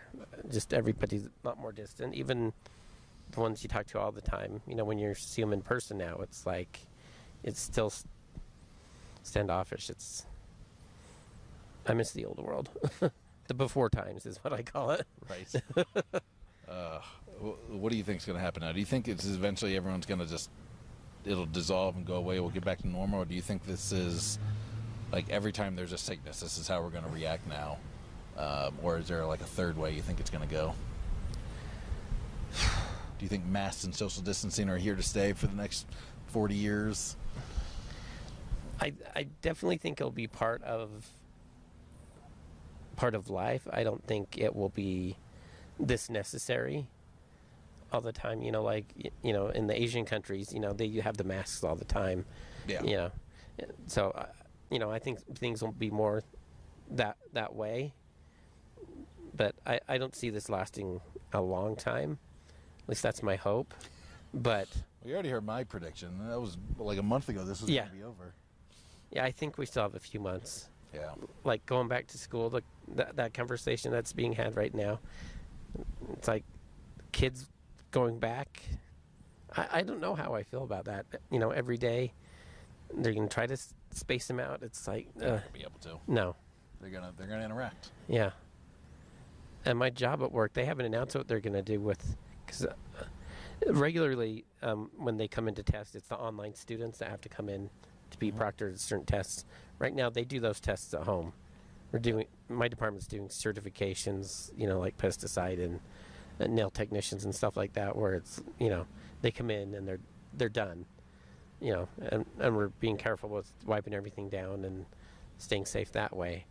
Just 0.51 0.75
everybody's 0.75 1.27
a 1.27 1.31
lot 1.45 1.59
more 1.61 1.73
distant, 1.73 2.15
even 2.15 2.53
the 3.33 3.41
ones 3.41 3.63
you 3.63 3.69
talk 3.69 3.87
to 3.87 3.99
all 3.99 4.13
the 4.13 4.21
time. 4.21 4.61
You 4.67 4.75
know, 4.75 4.85
when 4.85 4.99
you 4.99 5.15
see 5.15 5.43
them 5.43 5.53
in 5.53 5.63
person 5.63 5.99
now, 5.99 6.19
it's 6.23 6.47
like 6.47 6.81
it's 7.43 7.61
still 7.61 7.93
standoffish. 9.23 9.91
It's 9.91 10.27
I 11.87 11.95
miss 11.95 12.13
the 12.13 12.25
old 12.25 12.39
world. 12.39 12.69
the 13.49 13.55
before 13.55 13.89
times 13.89 14.27
is 14.27 14.39
what 14.45 14.53
I 14.53 14.63
call 14.63 14.91
it. 14.91 15.07
Right. 15.29 15.87
uh, 16.69 17.01
what 17.71 17.91
do 17.91 17.97
you 17.97 18.05
think 18.05 18.19
is 18.19 18.27
going 18.27 18.39
to 18.39 18.45
happen 18.45 18.63
now? 18.63 18.73
Do 18.73 18.79
you 18.79 18.85
think 18.85 19.09
it's 19.09 19.27
eventually 19.27 19.77
everyone's 19.77 20.07
going 20.07 20.21
to 20.21 20.27
just 20.27 20.51
it'll 21.25 21.47
dissolve 21.47 21.97
and 21.97 22.07
go 22.07 22.17
away? 22.17 22.41
We'll 22.41 22.51
get 22.51 22.65
back 22.65 22.79
to 22.79 22.89
normal, 22.89 23.23
or 23.23 23.25
do 23.25 23.35
you 23.35 23.43
think 23.43 23.65
this 23.65 23.93
is 23.93 24.39
like 25.13 25.31
every 25.31 25.53
time 25.53 25.77
there's 25.77 25.93
a 25.93 25.99
sickness, 25.99 26.41
this 26.41 26.59
is 26.59 26.69
how 26.69 26.83
we're 26.83 26.91
going 26.91 27.05
to 27.05 27.11
react 27.11 27.49
now, 27.49 27.79
um, 28.37 28.77
or 28.83 28.99
is 28.99 29.09
there 29.09 29.25
like 29.25 29.41
a 29.41 29.47
third 29.47 29.79
way 29.79 29.95
you 29.95 30.03
think 30.03 30.21
it's 30.21 30.31
going 30.31 30.47
to 30.47 30.55
go? 30.55 30.75
Do 33.19 33.25
you 33.25 33.29
think 33.29 33.45
masks 33.47 33.85
and 33.85 33.95
social 33.95 34.23
distancing 34.23 34.69
are 34.69 34.79
here 34.79 34.95
to 34.95 35.03
stay 35.03 35.33
for 35.33 35.49
the 35.49 35.57
next 35.57 35.87
forty 36.29 36.55
years? 36.55 37.17
I 38.81 38.93
I 39.15 39.27
definitely 39.43 39.79
think 39.79 40.01
it'll 40.01 40.11
be 40.13 40.29
part 40.29 40.63
of 40.63 41.09
part 42.97 43.15
of 43.15 43.29
life. 43.29 43.67
I 43.73 43.83
don't 43.83 44.05
think 44.07 44.39
it 44.39 44.55
will 44.55 44.69
be 44.69 45.17
this 45.81 46.09
necessary 46.09 46.87
all 47.93 48.01
the 48.01 48.13
time. 48.13 48.43
You 48.43 48.53
know, 48.53 48.63
like 48.63 49.13
you 49.23 49.33
know, 49.33 49.49
in 49.49 49.67
the 49.67 49.81
Asian 49.81 50.05
countries, 50.05 50.53
you 50.53 50.61
know, 50.61 50.73
they 50.73 50.87
you 50.87 51.03
have 51.03 51.17
the 51.17 51.25
masks 51.25 51.65
all 51.65 51.77
the 51.77 51.85
time. 51.85 52.25
Yeah. 52.69 52.83
You 52.83 52.97
know, 52.97 53.11
so 53.87 54.11
uh, 54.11 54.27
you 54.71 54.79
know, 54.79 54.91
I 54.91 54.99
think 54.99 55.19
things 55.39 55.63
will 55.63 55.73
be 55.73 55.91
more 55.91 56.23
that 56.93 57.17
that 57.33 57.55
way. 57.55 57.95
But 59.35 59.57
I 59.67 59.81
I 59.89 59.99
don't 59.99 60.15
see 60.15 60.31
this 60.31 60.49
lasting 60.49 61.01
a 61.33 61.41
long 61.41 61.75
time. 61.77 62.19
At 62.89 62.93
least 62.93 63.03
that's 63.03 63.23
my 63.23 63.37
hope. 63.37 63.75
But 64.33 64.67
Well, 65.03 65.09
you 65.11 65.13
already 65.13 65.29
heard 65.29 65.45
my 65.45 65.63
prediction. 65.63 66.27
That 66.27 66.41
was 66.41 66.57
like 66.79 66.97
a 66.99 67.03
month 67.03 67.29
ago. 67.29 67.45
This 67.45 67.61
was 67.61 67.69
Yeah. 67.69 67.83
going 67.83 67.91
to 67.93 67.97
be 67.99 68.03
over. 68.05 68.33
yeah, 69.11 69.25
I 69.25 69.31
think 69.31 69.59
we 69.59 69.67
still 69.67 69.83
have 69.83 69.95
a 69.95 70.01
few 70.01 70.21
months. 70.21 70.69
Yeah. 70.95 71.11
like 71.45 71.67
going 71.67 71.87
back 71.87 72.07
to 72.09 72.19
school, 72.19 72.49
the, 72.49 72.63
that 72.95 73.17
that 73.17 73.35
conversation 73.35 73.93
that's 73.93 74.15
being 74.15 74.33
had 74.33 74.57
right 74.57 74.75
now. 74.75 75.01
It's 76.15 76.27
like 76.27 76.45
kids 77.13 77.47
going 77.91 78.19
back. 78.19 78.63
I, 79.55 79.67
I 79.71 79.83
don't 79.83 80.01
know 80.01 80.15
how 80.15 80.35
I 80.35 80.43
feel 80.45 80.63
about 80.65 80.87
that. 80.87 81.05
You 81.31 81.41
know, 81.41 81.51
every 81.51 81.77
day 81.77 82.15
they're 82.97 83.13
gonna 83.13 83.29
try 83.29 83.47
to 83.47 83.53
s- 83.53 83.75
space 83.93 84.27
them 84.29 84.41
out. 84.41 84.63
It's 84.63 84.89
like 84.89 85.09
They're 85.15 85.29
uh, 85.29 85.33
not 85.35 85.45
to 85.47 85.53
be 85.53 85.61
able 85.61 85.79
to. 85.81 85.99
no, 86.07 86.37
They're 86.81 86.89
gonna 86.89 87.13
they're 87.19 87.27
gonna 87.27 87.45
interact. 87.45 87.91
yeah. 88.09 88.31
And 89.67 89.79
my 89.79 89.91
job 89.91 90.23
at 90.23 90.33
work, 90.33 90.55
they 90.55 90.65
haven't 90.65 90.87
announced 90.87 91.15
what 91.15 91.29
they're 91.29 91.41
gonna 91.41 91.61
do 91.63 91.81
with 91.81 92.17
because 92.49 92.65
uh, 92.65 93.05
regularly 93.73 94.45
um, 94.63 94.91
when 94.97 95.17
they 95.17 95.29
come 95.29 95.49
in 95.49 95.55
to 95.55 95.63
test, 95.63 95.95
it's 95.95 96.09
the 96.09 96.17
online 96.17 96.55
students 96.55 96.99
that 96.99 97.11
have 97.11 97.21
to 97.21 97.29
come 97.29 97.49
in 97.49 97.69
to 98.11 98.19
be 98.19 98.33
Mhm. 98.33 98.39
proctored 98.39 98.79
certain 98.79 99.05
tests. 99.07 99.45
Right 99.79 99.95
now, 99.95 100.09
they 100.11 100.25
do 100.25 100.41
those 100.41 100.61
tests 100.61 100.95
at 100.95 101.03
home. 101.03 101.33
We're 101.93 101.99
doing 101.99 102.27
my 102.49 102.69
department's 102.69 103.07
doing 103.07 103.29
certifications, 103.29 104.51
you 104.57 104.67
know, 104.67 104.79
like 104.79 104.97
pesticide 104.99 105.63
and, 105.63 105.81
and 106.39 106.55
nail 106.55 106.71
technicians 106.71 107.25
and 107.25 107.35
stuff 107.35 107.57
like 107.57 107.75
that, 107.75 107.97
where 107.97 108.15
it's 108.15 108.43
you 108.59 108.69
know 108.71 108.87
they 109.23 109.31
come 109.31 109.51
in 109.51 109.75
and 109.75 109.87
they're 109.87 110.01
they're 110.35 110.49
done, 110.49 110.87
you 111.61 111.73
know, 111.73 111.89
and 112.11 112.27
and 112.39 112.57
we're 112.57 112.69
being 112.69 112.97
careful 112.97 113.29
with 113.29 113.53
wiping 113.67 113.95
everything 113.95 114.29
down 114.29 114.65
and 114.65 114.87
staying 115.39 115.67
safe 115.67 115.93
that 115.93 116.15
way. 116.17 116.47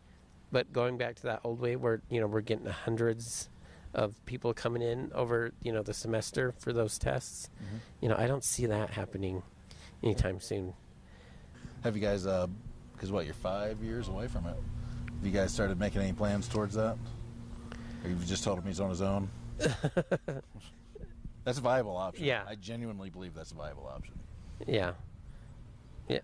But 0.51 0.71
going 0.73 0.97
back 0.97 1.15
to 1.17 1.23
that 1.23 1.41
old 1.43 1.59
way, 1.59 1.75
where 1.75 2.01
you 2.09 2.19
know 2.19 2.27
we're 2.27 2.41
getting 2.41 2.65
hundreds 2.67 3.49
of 3.93 4.23
people 4.25 4.53
coming 4.53 4.81
in 4.81 5.11
over 5.13 5.51
you 5.63 5.71
know 5.71 5.81
the 5.81 5.93
semester 5.93 6.53
for 6.59 6.73
those 6.73 6.97
tests, 6.97 7.49
Mhm. 7.61 7.79
you 8.01 8.09
know, 8.09 8.15
I 8.17 8.27
don't 8.27 8.43
see 8.43 8.65
that 8.67 8.91
happening 8.91 9.43
anytime 10.03 10.39
soon. 10.39 10.73
Have 11.83 11.95
you 11.95 12.01
guys, 12.01 12.25
uh, 12.25 12.47
because 12.93 13.11
what, 13.11 13.25
you're 13.25 13.33
five 13.33 13.81
years 13.83 14.07
away 14.07 14.27
from 14.27 14.45
it? 14.45 14.55
Have 15.15 15.25
you 15.25 15.31
guys 15.31 15.51
started 15.53 15.79
making 15.79 16.01
any 16.01 16.13
plans 16.13 16.47
towards 16.47 16.75
that? 16.75 16.97
Or 18.03 18.09
you've 18.09 18.25
just 18.25 18.43
told 18.43 18.57
him 18.59 18.65
he's 18.65 18.79
on 18.79 18.89
his 18.89 19.01
own? 19.01 19.29
that's 21.43 21.57
a 21.57 21.61
viable 21.61 21.95
option. 21.97 22.25
Yeah. 22.25 22.43
I 22.47 22.55
genuinely 22.55 23.09
believe 23.09 23.33
that's 23.33 23.51
a 23.51 23.55
viable 23.55 23.87
option. 23.87 24.13
Yeah. 24.67 24.93
Yeah. 26.07 26.19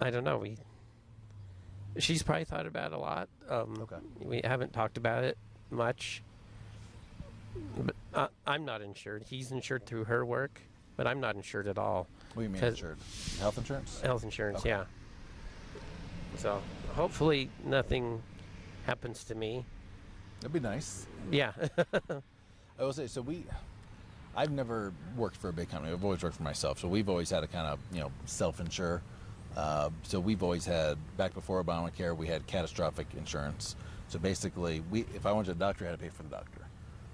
I 0.00 0.10
don't 0.10 0.24
know. 0.24 0.38
We. 0.38 0.56
She's 1.98 2.22
probably 2.22 2.44
thought 2.44 2.66
about 2.66 2.92
it 2.92 2.94
a 2.94 2.98
lot. 2.98 3.28
Um, 3.48 3.76
Okay. 3.82 3.96
We 4.20 4.40
haven't 4.44 4.72
talked 4.72 4.96
about 4.96 5.24
it 5.24 5.36
much. 5.70 6.22
But 7.76 7.94
uh, 8.14 8.26
I'm 8.46 8.64
not 8.64 8.82
insured. 8.82 9.24
He's 9.28 9.52
insured 9.52 9.86
through 9.86 10.04
her 10.04 10.24
work, 10.24 10.60
but 10.96 11.06
I'm 11.06 11.20
not 11.20 11.36
insured 11.36 11.66
at 11.66 11.78
all. 11.78 12.06
What 12.34 12.42
do 12.42 12.48
you 12.48 12.48
mean 12.50 12.62
insured? 12.62 12.98
Health 13.40 13.58
insurance? 13.58 14.00
Health 14.00 14.24
insurance, 14.24 14.60
Okay. 14.60 14.70
yeah. 14.70 14.84
So 16.36 16.60
hopefully 16.94 17.50
nothing 17.64 18.22
happens 18.86 19.24
to 19.24 19.34
me. 19.34 19.64
That'd 20.40 20.52
be 20.52 20.60
nice. 20.60 21.06
Yeah. 21.30 21.52
I 22.78 22.82
will 22.84 22.92
say, 22.92 23.06
so 23.06 23.20
we, 23.20 23.44
I've 24.34 24.50
never 24.50 24.92
worked 25.16 25.36
for 25.36 25.50
a 25.50 25.52
big 25.52 25.70
company. 25.70 25.92
I've 25.92 26.04
always 26.04 26.22
worked 26.22 26.36
for 26.36 26.42
myself. 26.42 26.78
So 26.78 26.88
we've 26.88 27.08
always 27.08 27.30
had 27.30 27.40
to 27.40 27.46
kind 27.46 27.66
of, 27.66 27.78
you 27.92 28.00
know, 28.00 28.10
self-insure. 28.24 29.02
Uh, 29.56 29.90
so 30.02 30.18
we've 30.18 30.42
always 30.42 30.64
had, 30.64 30.96
back 31.18 31.34
before 31.34 31.62
Obamacare, 31.62 32.16
we 32.16 32.26
had 32.26 32.46
catastrophic 32.46 33.06
insurance. 33.16 33.76
So 34.08 34.18
basically, 34.18 34.82
we, 34.90 35.00
if 35.14 35.26
I 35.26 35.32
went 35.32 35.46
to 35.46 35.52
the 35.52 35.58
doctor, 35.58 35.84
I 35.84 35.90
had 35.90 35.98
to 35.98 36.04
pay 36.04 36.08
for 36.10 36.22
the 36.22 36.30
doctor. 36.30 36.61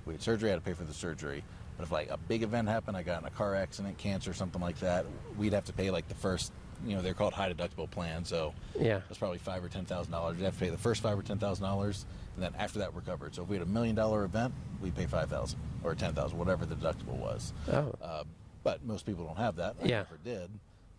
We 0.09 0.15
had 0.15 0.23
surgery, 0.23 0.49
I 0.49 0.53
had 0.55 0.65
to 0.65 0.69
pay 0.69 0.73
for 0.75 0.85
the 0.85 0.95
surgery. 0.95 1.45
But 1.77 1.85
if 1.85 1.93
like 1.93 2.11
a 2.11 2.17
big 2.17 2.43
event 2.43 2.67
happened, 2.69 2.97
I 2.97 3.03
got 3.05 3.21
in 3.21 3.27
a 3.29 3.31
car 3.31 3.55
accident, 3.55 3.99
cancer, 3.99 4.33
something 4.33 4.61
like 4.61 4.81
that, 4.81 5.07
we'd 5.37 5.53
have 5.53 5.67
to 5.67 5.73
pay 5.73 5.91
like 5.91 6.09
the 6.09 6.15
first 6.17 6.51
you 6.87 6.95
know 6.95 7.03
they're 7.03 7.13
called 7.15 7.33
high 7.35 7.53
deductible 7.53 7.91
plans. 7.91 8.29
So 8.29 8.55
Yeah. 8.79 9.01
that's 9.09 9.19
probably 9.19 9.39
five 9.39 9.63
or 9.65 9.69
ten 9.69 9.85
thousand 9.85 10.13
dollars. 10.13 10.39
You 10.39 10.45
have 10.45 10.55
to 10.55 10.61
pay 10.61 10.71
the 10.71 10.79
first 10.79 11.03
five 11.03 11.19
or 11.19 11.23
ten 11.23 11.39
thousand 11.39 11.65
dollars, 11.65 12.07
and 12.37 12.43
then 12.45 12.53
after 12.59 12.79
that 12.81 12.95
we're 12.95 13.01
covered. 13.03 13.35
So 13.35 13.43
if 13.43 13.49
we 13.49 13.57
had 13.57 13.67
a 13.67 13.71
million 13.71 13.95
dollar 13.95 14.25
event, 14.25 14.55
we'd 14.81 14.95
pay 14.97 15.07
five 15.07 15.29
thousand 15.29 15.59
or 15.85 15.95
ten 15.95 16.15
thousand, 16.15 16.39
whatever 16.39 16.65
the 16.67 16.75
deductible 16.77 17.17
was. 17.19 17.53
Oh. 17.71 17.93
Uh, 18.03 18.25
but 18.65 18.85
most 18.85 19.07
people 19.07 19.25
don't 19.27 19.37
have 19.39 19.57
that. 19.57 19.77
I 19.83 19.87
Yeah. 19.87 19.97
never 19.99 20.19
did. 20.25 20.51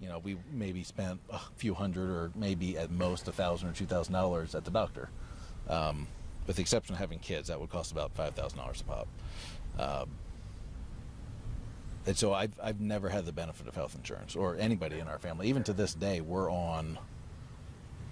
You 0.01 0.07
know, 0.09 0.19
we 0.19 0.37
maybe 0.53 0.83
spent 0.83 1.19
a 1.29 1.39
few 1.57 1.73
hundred 1.73 2.09
or 2.09 2.31
maybe 2.35 2.77
at 2.77 2.89
most 2.91 3.27
a 3.27 3.31
thousand 3.33 3.69
or 3.69 3.73
two 3.73 3.85
thousand 3.85 4.13
dollars 4.13 4.55
at 4.55 4.63
the 4.65 4.71
doctor. 4.71 5.09
Um, 5.67 6.07
with 6.49 6.55
the 6.55 6.63
exception 6.63 6.95
of 6.95 6.99
having 6.99 7.19
kids, 7.19 7.47
that 7.49 7.59
would 7.59 7.69
cost 7.69 7.91
about 7.91 8.11
five 8.15 8.33
thousand 8.33 8.57
dollars 8.57 8.81
a 8.81 8.83
pop. 8.83 9.07
Um, 9.77 10.09
and 12.07 12.17
so 12.17 12.33
I've, 12.33 12.59
I've 12.61 12.81
never 12.81 13.07
had 13.07 13.27
the 13.27 13.31
benefit 13.31 13.67
of 13.67 13.75
health 13.75 13.93
insurance 13.93 14.35
or 14.35 14.55
anybody 14.55 14.97
in 14.97 15.07
our 15.07 15.19
family. 15.19 15.47
Even 15.47 15.61
to 15.65 15.73
this 15.73 15.93
day, 15.93 16.21
we're 16.21 16.51
on, 16.51 16.97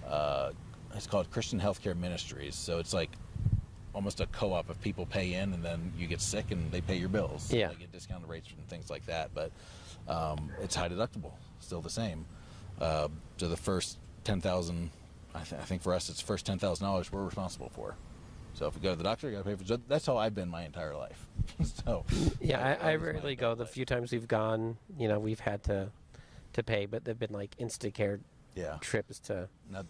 uh, 0.08 0.52
it's 0.94 1.08
called 1.08 1.32
Christian 1.32 1.60
Healthcare 1.60 1.98
Ministries. 1.98 2.54
So 2.54 2.78
it's 2.78 2.94
like 2.94 3.10
almost 3.96 4.20
a 4.20 4.28
co-op 4.28 4.70
of 4.70 4.80
people 4.82 5.08
pay 5.08 5.34
in 5.34 5.52
and 5.54 5.66
then 5.66 5.92
you 5.98 6.06
get 6.06 6.22
sick 6.22 6.52
and 6.52 6.72
they 6.72 6.82
pay 6.82 6.96
your 6.96 7.10
bills. 7.10 7.52
Yeah. 7.52 7.70
They 7.70 7.76
get 7.76 7.92
discounted 7.92 8.30
rates 8.30 8.50
and 8.56 8.68
things 8.68 8.92
like 8.92 9.08
that. 9.08 9.32
But 9.34 9.52
um, 10.08 10.52
it's 10.62 10.76
high 10.76 10.90
deductible, 10.90 11.32
still 11.60 11.82
the 11.82 11.90
same. 11.90 12.24
Uh, 12.80 13.08
so 13.38 13.48
the 13.48 13.58
first 13.58 13.98
10000 14.26 14.92
I, 15.34 15.40
th- 15.44 15.60
I 15.62 15.66
think 15.66 15.82
for 15.82 15.94
us, 15.96 16.10
it's 16.10 16.22
first 16.22 16.46
$10,000 16.46 17.12
we're 17.12 17.24
responsible 17.24 17.70
for. 17.70 17.96
So 18.58 18.66
if 18.66 18.74
we 18.76 18.82
go 18.82 18.90
to 18.90 18.96
the 18.96 19.04
doctor, 19.04 19.30
you 19.30 19.36
got 19.36 19.44
to 19.44 19.50
pay 19.52 19.56
for 19.56 19.66
so 19.66 19.78
That's 19.88 20.08
how 20.08 20.18
I've 20.18 20.34
been 20.34 20.50
my 20.50 20.64
entire 20.64 20.96
life. 20.96 21.28
so 21.86 22.04
Yeah, 22.42 22.60
I, 22.82 22.94
I 22.94 22.98
my 22.98 23.04
rarely 23.06 23.36
go. 23.36 23.54
The 23.54 23.64
life. 23.66 23.72
few 23.72 23.86
times 23.86 24.12
we've 24.12 24.28
gone, 24.28 24.78
you 24.98 25.08
know, 25.08 25.20
we've 25.20 25.40
had 25.40 25.64
to 25.66 25.90
to 26.54 26.64
pay, 26.64 26.88
but 26.88 27.06
they've 27.06 27.20
been 27.20 27.34
like 27.34 27.56
Instacare 27.60 28.20
Yeah. 28.56 28.78
trips 28.82 29.20
to. 29.20 29.48
Now, 29.72 29.84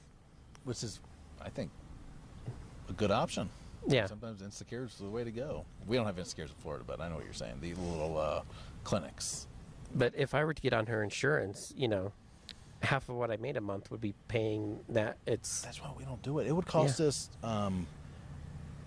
which 0.66 0.84
is, 0.84 1.00
I 1.42 1.48
think, 1.48 1.72
a 2.90 2.94
good 2.94 3.10
option. 3.10 3.50
Yeah. 3.88 4.06
Sometimes 4.08 4.42
Instacare 4.42 4.86
is 4.86 4.96
the 4.96 5.10
way 5.10 5.24
to 5.24 5.32
go. 5.32 5.64
We 5.88 5.96
don't 5.96 6.06
have 6.06 6.18
Instacares 6.18 6.50
in 6.50 6.56
Florida, 6.62 6.84
but 6.86 7.00
I 7.00 7.08
know 7.08 7.16
what 7.16 7.24
you're 7.24 7.34
saying. 7.34 7.60
The 7.62 7.74
little 7.76 8.18
uh, 8.18 8.42
clinics. 8.84 9.48
But 9.96 10.12
if 10.18 10.34
I 10.36 10.44
were 10.44 10.54
to 10.54 10.62
get 10.62 10.74
on 10.74 10.88
her 10.88 11.04
insurance, 11.04 11.74
you 11.78 11.88
know, 11.88 12.12
half 12.84 13.08
of 13.08 13.16
what 13.16 13.32
I 13.32 13.38
made 13.38 13.56
a 13.56 13.62
month 13.62 13.90
would 13.92 14.02
be 14.02 14.14
paying 14.28 14.80
that. 14.90 15.16
It's 15.26 15.62
That's 15.62 15.82
why 15.82 15.90
we 15.98 16.04
don't 16.04 16.22
do 16.22 16.40
it. 16.40 16.48
It 16.48 16.52
would 16.52 16.66
cost 16.66 17.00
Yeah. 17.00 17.06
us. 17.08 17.30
Um, 17.44 17.88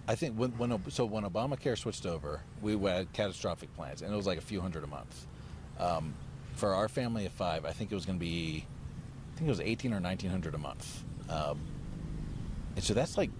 I 0.09 0.14
think 0.14 0.36
when, 0.36 0.51
when 0.59 0.90
so 0.90 1.05
when 1.05 1.24
Obamacare 1.24 1.78
switched 1.78 2.07
over, 2.07 2.40
we 2.62 2.76
had 2.76 3.12
catastrophic 3.12 3.74
plans, 3.76 4.03
and 4.03 4.12
it 4.12 4.16
was 4.16 4.26
like 4.26 4.38
a 4.38 4.42
few 4.42 4.61
hundred 4.61 4.84
a 4.84 4.88
month. 4.88 5.26
Um, 5.78 6.14
for 6.55 6.74
our 6.74 6.88
family 6.88 7.26
of 7.26 7.32
five, 7.32 7.64
I 7.64 7.72
think 7.72 7.92
it 7.92 7.94
was 7.94 8.05
going 8.07 8.18
to 8.18 8.24
be, 8.24 8.66
I 9.34 9.38
think 9.38 9.46
it 9.48 9.51
was 9.51 9.61
eighteen 9.61 9.92
or 9.92 10.01
nineteen 10.01 10.30
hundred 10.30 10.55
a 10.55 10.59
month. 10.59 11.05
Um, 11.28 11.61
and 12.76 12.84
so 12.84 12.92
that's 12.94 13.16
like 13.16 13.30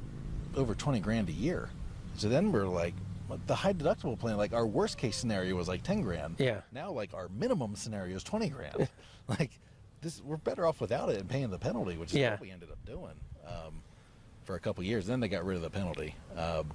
over 0.57 0.75
twenty 0.75 1.01
grand 1.01 1.29
a 1.29 1.33
year. 1.33 1.71
So 2.17 2.29
then 2.29 2.53
we're 2.53 2.67
like, 2.67 2.95
the 3.47 3.55
high 3.55 3.73
deductible 3.73 4.19
plan, 4.19 4.37
like 4.37 4.53
our 4.53 4.67
worst 4.67 4.97
case 4.99 5.17
scenario 5.17 5.57
was 5.57 5.69
like 5.69 5.83
ten 5.83 6.03
grand. 6.03 6.37
Yeah. 6.39 6.61
Now 6.73 6.93
like 6.93 7.15
our 7.15 7.29
minimum 7.29 7.75
scenario 7.75 8.17
is 8.17 8.23
twenty 8.23 8.49
grand. 8.49 8.89
like 9.29 9.51
this, 10.03 10.23
we're 10.25 10.37
better 10.37 10.67
off 10.67 10.81
without 10.81 11.09
it 11.11 11.19
and 11.19 11.29
paying 11.29 11.51
the 11.51 11.59
penalty, 11.59 11.97
which 11.97 12.11
is 12.11 12.17
Yeah. 12.19 12.33
what 12.33 12.41
we 12.41 12.51
ended 12.51 12.71
up 12.71 12.79
doing 12.87 13.13
um, 13.47 13.83
for 14.51 14.57
a 14.57 14.61
couple 14.61 14.83
years. 14.83 15.07
Then 15.07 15.21
they 15.21 15.29
got 15.29 15.45
rid 15.45 15.55
of 15.57 15.63
the 15.63 15.71
penalty, 15.71 16.13
um, 16.37 16.69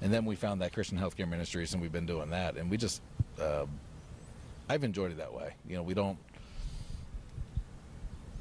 and 0.00 0.12
then 0.12 0.24
we 0.24 0.36
found 0.36 0.62
that 0.62 0.72
Christian 0.72 0.96
Healthcare 0.96 1.28
Ministries, 1.28 1.72
and 1.72 1.82
we've 1.82 1.90
been 1.90 2.06
doing 2.06 2.30
that. 2.30 2.56
And 2.56 2.70
we 2.70 2.76
just, 2.76 3.02
uh, 3.40 3.66
I've 4.68 4.84
enjoyed 4.84 5.10
it 5.10 5.16
that 5.18 5.34
way. 5.34 5.54
You 5.68 5.76
know, 5.76 5.82
we 5.82 5.92
don't. 5.92 6.16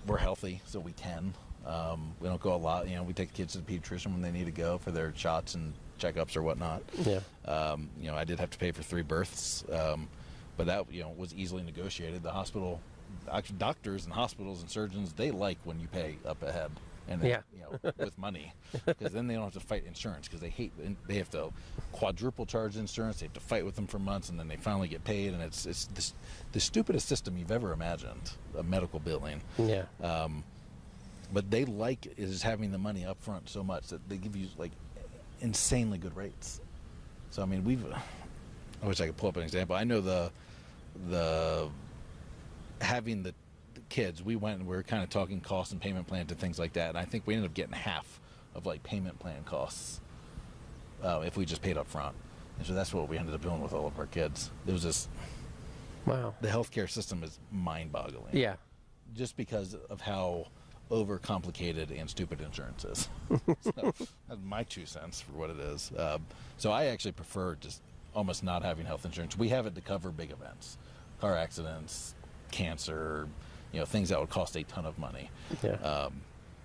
We're 0.05 0.17
healthy, 0.17 0.61
so 0.65 0.79
we 0.79 0.91
can. 0.91 1.33
Um, 1.65 2.13
we 2.19 2.29
don't 2.29 2.39
go 2.39 2.53
a 2.53 2.57
lot. 2.57 2.87
You 2.87 2.95
know, 2.97 3.03
we 3.03 3.13
take 3.13 3.29
the 3.29 3.37
kids 3.37 3.53
to 3.53 3.59
the 3.59 3.65
pediatrician 3.79 4.11
when 4.11 4.21
they 4.21 4.31
need 4.31 4.45
to 4.45 4.51
go 4.51 4.77
for 4.77 4.91
their 4.91 5.13
shots 5.15 5.55
and 5.55 5.73
checkups 5.99 6.37
or 6.37 6.43
whatnot. 6.43 6.83
yeah, 6.99 7.21
Um, 7.45 7.89
you 7.99 8.11
know, 8.11 8.15
I 8.15 8.23
did 8.23 8.39
have 8.39 8.51
to 8.51 8.57
pay 8.59 8.71
for 8.71 8.83
three 8.83 9.01
births, 9.01 9.63
um, 9.73 10.07
but 10.57 10.67
that 10.67 10.85
you 10.91 11.01
know 11.01 11.09
was 11.17 11.33
easily 11.33 11.63
negotiated. 11.63 12.21
The 12.21 12.31
hospital, 12.31 12.81
doctors 13.57 14.05
and 14.05 14.13
hospitals 14.13 14.61
and 14.61 14.69
surgeons, 14.69 15.13
they 15.13 15.31
like 15.31 15.57
when 15.63 15.79
you 15.79 15.87
pay 15.87 16.17
up 16.23 16.43
ahead 16.43 16.69
and 17.09 17.21
Yeah. 17.23 17.41
you 17.53 17.61
know 17.61 17.91
with 17.97 18.17
money, 18.17 18.53
because 18.85 19.11
then 19.11 19.27
they 19.27 19.33
don't 19.33 19.43
have 19.43 19.53
to 19.53 19.59
fight 19.59 19.83
insurance 19.85 20.27
because 20.27 20.39
they 20.39 20.49
hate 20.49 20.71
they 21.07 21.15
have 21.15 21.29
to 21.31 21.49
quadruple 21.91 22.45
charge 22.45 22.77
insurance. 22.77 23.19
They 23.19 23.25
have 23.25 23.33
to 23.33 23.39
fight 23.39 23.65
with 23.65 23.75
them 23.75 23.87
for 23.87 23.99
months, 23.99 24.29
and 24.29 24.39
then 24.39 24.47
they 24.47 24.55
finally 24.55 24.87
get 24.87 25.03
paid. 25.03 25.33
And 25.33 25.41
it's 25.41 25.65
it's 25.65 25.85
this, 25.87 26.13
the 26.53 26.59
stupidest 26.59 27.07
system 27.07 27.37
you've 27.37 27.51
ever 27.51 27.73
imagined, 27.73 28.31
a 28.57 28.63
medical 28.63 28.99
billing. 28.99 29.41
yeah, 29.57 29.83
Um, 30.01 30.43
but 31.33 31.49
they 31.51 31.65
like 31.65 32.13
is 32.17 32.41
having 32.43 32.71
the 32.71 32.77
money 32.77 33.05
up 33.05 33.21
front 33.21 33.49
so 33.49 33.63
much 33.63 33.87
that 33.87 34.07
they 34.07 34.17
give 34.17 34.35
you 34.35 34.47
like 34.57 34.71
insanely 35.41 35.97
good 35.97 36.15
rates. 36.15 36.61
So 37.31 37.41
I 37.41 37.45
mean, 37.45 37.63
we've. 37.65 37.83
I 38.81 38.87
wish 38.87 39.01
I 39.01 39.07
could 39.07 39.17
pull 39.17 39.29
up 39.29 39.35
an 39.37 39.43
example. 39.43 39.75
I 39.75 39.83
know 39.83 39.99
the 39.99 40.31
the 41.09 41.67
having 42.81 43.23
the, 43.23 43.29
the 43.29 43.35
kids. 43.89 44.23
We 44.23 44.35
went 44.35 44.59
and 44.59 44.67
we 44.67 44.75
were 44.75 44.83
kind 44.83 45.03
of 45.03 45.09
talking 45.09 45.41
cost 45.41 45.71
and 45.71 45.81
payment 45.81 46.07
plan 46.07 46.27
to 46.27 46.35
things 46.35 46.59
like 46.59 46.73
that, 46.73 46.89
and 46.89 46.97
I 46.97 47.05
think 47.05 47.25
we 47.25 47.35
ended 47.35 47.49
up 47.49 47.55
getting 47.55 47.73
half 47.73 48.19
of 48.55 48.65
like 48.65 48.83
payment 48.83 49.19
plan 49.19 49.43
costs 49.43 50.01
uh, 51.03 51.21
if 51.25 51.37
we 51.37 51.45
just 51.45 51.61
paid 51.61 51.77
up 51.77 51.87
front. 51.87 52.15
And 52.57 52.67
so 52.67 52.73
that's 52.73 52.93
what 52.93 53.07
we 53.07 53.17
ended 53.17 53.33
up 53.33 53.41
doing 53.41 53.61
with 53.61 53.73
all 53.73 53.87
of 53.87 53.97
our 53.99 54.07
kids. 54.07 54.51
It 54.67 54.73
was 54.73 54.83
just 54.83 55.09
wow, 56.05 56.33
the 56.41 56.47
healthcare 56.47 56.89
system 56.89 57.23
is 57.23 57.39
mind-boggling 57.51 58.35
yeah, 58.35 58.55
just 59.15 59.37
because 59.37 59.75
of 59.89 60.01
how 60.01 60.47
overcomplicated 60.91 61.97
and 61.97 62.09
stupid 62.09 62.41
insurance 62.41 62.83
is. 62.83 63.09
so, 63.61 63.93
that's 64.27 64.41
my 64.43 64.63
two 64.63 64.85
cents 64.85 65.21
for 65.21 65.33
what 65.33 65.49
it 65.49 65.59
is. 65.59 65.91
Um, 65.97 66.25
so 66.57 66.71
I 66.71 66.85
actually 66.85 67.11
prefer 67.11 67.55
just 67.55 67.81
almost 68.15 68.43
not 68.43 68.63
having 68.63 68.85
health 68.85 69.05
insurance. 69.05 69.37
We 69.37 69.49
have 69.49 69.65
it 69.67 69.75
to 69.75 69.81
cover 69.81 70.09
big 70.09 70.31
events, 70.31 70.77
car 71.21 71.37
accidents, 71.37 72.15
cancer, 72.51 73.27
you 73.73 73.79
know, 73.79 73.85
things 73.85 74.09
that 74.09 74.19
would 74.19 74.29
cost 74.29 74.55
a 74.55 74.63
ton 74.63 74.85
of 74.85 74.97
money. 74.97 75.29
yeah. 75.63 75.73
Um, 75.75 76.13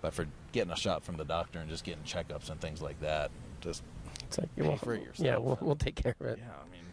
but 0.00 0.12
for 0.12 0.26
getting 0.52 0.72
a 0.72 0.76
shot 0.76 1.02
from 1.02 1.16
the 1.16 1.24
doctor 1.24 1.59
and 1.59 1.68
just 1.70 1.84
getting 1.84 2.02
checkups 2.05 2.50
and 2.50 2.61
things 2.61 2.82
like 2.82 3.00
that, 3.00 3.30
just 3.61 3.82
it's 4.22 4.38
like, 4.38 4.55
pay 4.55 4.62
well, 4.62 4.76
for 4.76 4.94
it 4.94 5.00
yeah, 5.00 5.07
yourself. 5.07 5.44
we'll, 5.44 5.59
we'll 5.61 5.76
take 5.76 5.94
care 5.94 6.14
of 6.20 6.26
it. 6.26 6.38
yeah, 6.38 6.50
I 6.50 6.70
mean, 6.70 6.84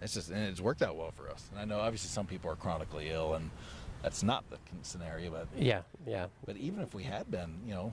it's 0.00 0.14
just 0.14 0.30
and 0.30 0.40
it's 0.46 0.60
worked 0.60 0.82
out 0.82 0.96
well 0.96 1.10
for 1.10 1.28
us. 1.28 1.48
And 1.50 1.60
I 1.60 1.64
know 1.64 1.80
obviously 1.80 2.08
some 2.08 2.26
people 2.26 2.50
are 2.50 2.56
chronically 2.56 3.08
ill, 3.10 3.34
and 3.34 3.50
that's 4.02 4.22
not 4.22 4.44
the 4.50 4.58
scenario. 4.82 5.30
But 5.32 5.48
Yeah, 5.56 5.80
yeah, 6.06 6.26
but 6.46 6.56
even 6.56 6.80
if 6.80 6.94
we 6.94 7.02
had 7.02 7.28
been, 7.30 7.54
you 7.66 7.74
know, 7.74 7.92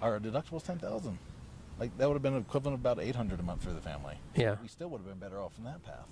our 0.00 0.18
deductible 0.18 0.56
is 0.56 0.62
ten 0.62 0.78
thousand. 0.78 1.18
Like 1.78 1.96
that 1.98 2.06
would 2.08 2.14
have 2.14 2.22
been 2.22 2.36
equivalent 2.36 2.74
of 2.74 2.80
about 2.80 3.00
eight 3.04 3.16
hundred 3.16 3.40
a 3.40 3.42
month 3.42 3.64
for 3.64 3.70
the 3.72 3.80
family. 3.80 4.14
Yeah. 4.36 4.56
we 4.62 4.68
still 4.68 4.88
would 4.90 4.98
have 4.98 5.06
been 5.08 5.18
better 5.18 5.40
off 5.40 5.52
in 5.58 5.64
that 5.64 5.84
path. 5.84 6.06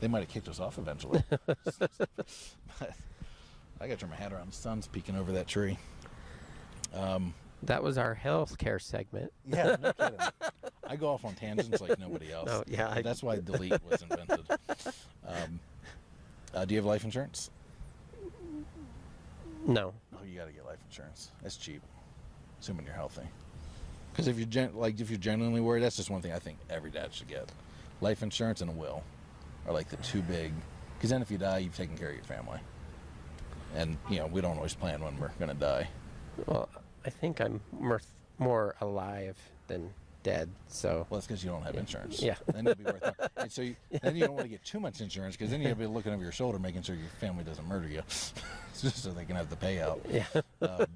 They 0.00 0.06
might 0.08 0.20
have 0.20 0.28
kicked 0.28 0.48
us 0.48 0.60
off 0.60 0.78
eventually. 0.78 1.22
but 1.44 2.94
I 3.80 3.86
got 3.86 3.94
to 3.94 4.00
turn 4.00 4.10
my 4.10 4.16
hat 4.16 4.32
around. 4.32 4.50
The 4.50 4.56
sun's 4.56 4.86
peeking 4.86 5.16
over 5.16 5.32
that 5.32 5.46
tree. 5.46 5.78
Um, 6.94 7.34
that 7.64 7.82
was 7.82 7.98
our 7.98 8.14
healthcare 8.14 8.80
segment. 8.80 9.32
yeah, 9.46 9.76
no 9.80 9.92
kidding. 9.92 10.18
I 10.86 10.96
go 10.96 11.08
off 11.08 11.24
on 11.24 11.34
tangents 11.34 11.80
like 11.80 11.98
nobody 11.98 12.32
else. 12.32 12.46
No, 12.46 12.64
yeah, 12.66 12.88
I- 12.90 13.02
that's 13.02 13.22
why 13.22 13.36
delete 13.40 13.72
was 13.88 14.02
invented. 14.02 14.40
Um, 15.26 15.60
uh, 16.54 16.64
do 16.64 16.74
you 16.74 16.78
have 16.78 16.86
life 16.86 17.04
insurance? 17.04 17.50
No, 19.66 19.92
Oh, 20.14 20.24
you 20.24 20.38
got 20.38 20.46
to 20.46 20.52
get 20.52 20.64
life 20.64 20.78
insurance. 20.88 21.30
It's 21.44 21.56
cheap, 21.56 21.82
assuming 22.60 22.86
you're 22.86 22.94
healthy. 22.94 23.22
Because 24.12 24.26
if 24.28 24.38
you're 24.38 24.46
gen- 24.48 24.74
like 24.74 24.98
if 25.00 25.10
you're 25.10 25.18
genuinely 25.18 25.60
worried, 25.60 25.82
that's 25.82 25.96
just 25.96 26.10
one 26.10 26.22
thing 26.22 26.32
I 26.32 26.38
think 26.38 26.58
every 26.70 26.90
dad 26.90 27.12
should 27.12 27.28
get. 27.28 27.50
Life 28.00 28.22
insurance 28.22 28.60
and 28.60 28.70
a 28.70 28.72
will 28.72 29.02
are 29.66 29.72
like 29.72 29.88
the 29.90 29.96
two 29.98 30.22
big. 30.22 30.52
Because 30.96 31.10
then 31.10 31.22
if 31.22 31.30
you 31.30 31.38
die, 31.38 31.58
you've 31.58 31.76
taken 31.76 31.96
care 31.98 32.08
of 32.08 32.14
your 32.14 32.24
family. 32.24 32.58
And 33.76 33.96
you 34.10 34.18
know 34.18 34.26
we 34.26 34.40
don't 34.40 34.56
always 34.56 34.74
plan 34.74 35.02
when 35.02 35.18
we're 35.18 35.30
gonna 35.38 35.54
die. 35.54 35.88
well, 36.46 36.68
I 37.04 37.10
think 37.10 37.40
I'm 37.40 37.60
more, 37.72 38.00
more 38.38 38.74
alive 38.80 39.36
than 39.66 39.90
dead. 40.22 40.48
So 40.68 41.06
Well, 41.08 41.18
that's 41.18 41.26
because 41.26 41.44
you 41.44 41.50
don't 41.50 41.62
have 41.62 41.76
insurance. 41.76 42.20
Yeah. 42.22 42.34
Then 42.52 42.64
you'll 42.66 42.74
be 42.74 42.84
worth 42.84 43.02
it. 43.02 43.14
And 43.36 43.52
so 43.52 43.62
you, 43.62 43.76
then 44.02 44.16
you 44.16 44.24
don't 44.26 44.34
want 44.34 44.44
to 44.44 44.48
get 44.48 44.64
too 44.64 44.80
much 44.80 45.00
insurance 45.00 45.36
because 45.36 45.50
then 45.50 45.62
you'll 45.62 45.74
be 45.76 45.86
looking 45.86 46.12
over 46.12 46.22
your 46.22 46.32
shoulder, 46.32 46.58
making 46.58 46.82
sure 46.82 46.96
your 46.96 47.08
family 47.20 47.44
doesn't 47.44 47.66
murder 47.66 47.88
you, 47.88 48.02
just 48.80 49.02
so 49.02 49.10
they 49.12 49.24
can 49.24 49.36
have 49.36 49.48
the 49.48 49.56
payout. 49.56 50.00
yeah, 50.10 50.24
Um, 50.60 50.86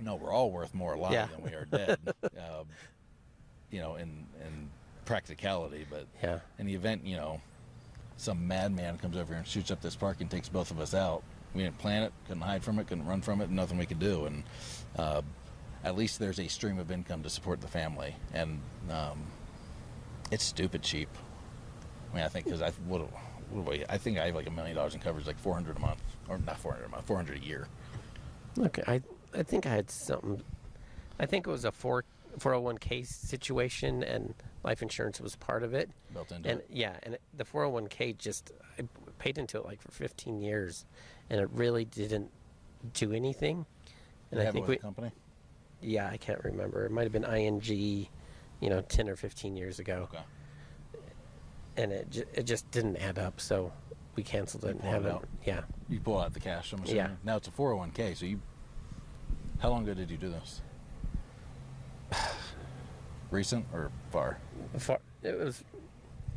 no, 0.00 0.14
we're 0.16 0.32
all 0.32 0.50
worth 0.50 0.74
more 0.74 0.94
alive 0.94 1.12
Yeah. 1.12 1.26
than 1.26 1.42
we 1.42 1.50
are 1.50 1.66
dead. 1.66 1.98
um, 2.38 2.66
you 3.70 3.80
know, 3.80 3.96
in 3.96 4.26
in 4.40 4.70
practicality, 5.04 5.86
but 5.90 6.06
yeah, 6.22 6.38
in 6.58 6.66
the 6.66 6.74
event, 6.74 7.04
you 7.06 7.16
know, 7.16 7.40
some 8.16 8.46
madman 8.48 8.96
comes 8.98 9.16
over 9.16 9.32
here 9.34 9.38
and 9.38 9.46
shoots 9.46 9.70
up 9.70 9.80
this 9.82 9.94
park 9.96 10.20
and 10.20 10.30
takes 10.30 10.48
both 10.48 10.70
of 10.70 10.80
us 10.80 10.94
out. 10.94 11.22
We 11.54 11.62
didn't 11.62 11.78
plan 11.78 12.02
it, 12.02 12.12
couldn't 12.26 12.42
hide 12.42 12.64
from 12.64 12.78
it, 12.78 12.88
couldn't 12.88 13.06
run 13.06 13.20
from 13.20 13.40
it, 13.40 13.48
nothing 13.50 13.78
we 13.78 13.86
could 13.86 14.00
do. 14.00 14.26
And 14.26 14.42
uh, 14.98 15.22
at 15.84 15.96
least 15.96 16.18
there's 16.18 16.40
a 16.40 16.48
stream 16.48 16.78
of 16.78 16.90
income 16.90 17.22
to 17.22 17.30
support 17.30 17.60
the 17.60 17.68
family. 17.68 18.16
And 18.32 18.60
um, 18.90 19.22
it's 20.32 20.44
stupid 20.44 20.82
cheap. 20.82 21.08
I 22.12 22.16
mean, 22.16 22.24
I 22.24 22.28
think 22.28 22.46
because 22.46 22.62
I 22.62 22.70
what 22.86 23.02
what 23.50 23.66
do 23.76 23.84
I, 23.88 23.98
think 23.98 24.18
I 24.18 24.26
have 24.26 24.34
like 24.34 24.48
a 24.48 24.50
million 24.50 24.74
dollars 24.74 24.94
in 24.94 25.00
coverage, 25.00 25.26
like 25.26 25.38
400 25.38 25.76
a 25.76 25.80
month, 25.80 26.02
or 26.28 26.38
not 26.38 26.58
400 26.58 26.86
a 26.86 26.88
month, 26.88 27.06
400 27.06 27.36
a 27.38 27.40
year. 27.40 27.68
Okay, 28.58 28.82
I 28.86 29.02
I 29.36 29.42
think 29.42 29.66
I 29.66 29.70
had 29.70 29.90
something. 29.90 30.42
I 31.20 31.26
think 31.26 31.46
it 31.46 31.50
was 31.50 31.64
a 31.64 31.70
four 31.72 32.04
401k 32.38 33.06
situation, 33.06 34.02
and 34.02 34.34
life 34.64 34.82
insurance 34.82 35.20
was 35.20 35.36
part 35.36 35.62
of 35.62 35.72
it. 35.74 35.88
Built 36.12 36.32
into 36.32 36.48
And 36.48 36.60
it. 36.60 36.66
yeah, 36.70 36.96
and 37.04 37.14
it- 37.14 37.20
the 37.36 37.44
401k 37.44 38.16
just 38.18 38.50
I 38.78 38.82
paid 39.18 39.38
into 39.38 39.58
it 39.58 39.64
like 39.64 39.80
for 39.80 39.90
15 39.92 40.40
years, 40.40 40.84
and 41.30 41.40
it 41.40 41.48
really 41.52 41.84
didn't 41.84 42.30
do 42.92 43.12
anything. 43.12 43.66
And 44.30 44.40
I 44.40 44.44
have 44.44 44.54
think 44.54 44.66
we, 44.66 44.76
company. 44.76 45.10
yeah, 45.80 46.08
I 46.08 46.16
can't 46.16 46.42
remember. 46.44 46.84
It 46.84 46.90
might 46.90 47.02
have 47.04 47.12
been 47.12 47.24
ING, 47.24 47.62
you 48.60 48.70
know, 48.70 48.80
10 48.82 49.08
or 49.08 49.16
15 49.16 49.56
years 49.56 49.78
ago, 49.78 50.08
Okay. 50.12 50.22
and 51.76 51.92
it 51.92 52.10
ju- 52.10 52.24
it 52.34 52.42
just 52.44 52.70
didn't 52.70 52.96
add 52.96 53.18
up. 53.18 53.40
So 53.40 53.72
we 54.16 54.22
canceled 54.22 54.64
it 54.64 54.70
and 54.70 54.80
pulled 54.80 54.92
it 54.92 54.96
haven't. 54.96 55.12
out? 55.12 55.28
Yeah, 55.44 55.62
You 55.88 56.00
pull 56.00 56.18
out 56.18 56.32
the 56.34 56.40
cash. 56.40 56.72
I'm 56.72 56.82
assuming. 56.82 56.96
Yeah. 56.96 57.10
Now 57.24 57.36
it's 57.36 57.48
a 57.48 57.52
401k. 57.52 58.16
So 58.16 58.26
you, 58.26 58.40
how 59.60 59.70
long 59.70 59.82
ago 59.84 59.94
did 59.94 60.10
you 60.10 60.16
do 60.16 60.30
this? 60.30 60.60
Recent 63.30 63.66
or 63.72 63.90
far? 64.10 64.38
Far, 64.78 65.00
it 65.22 65.38
was 65.38 65.64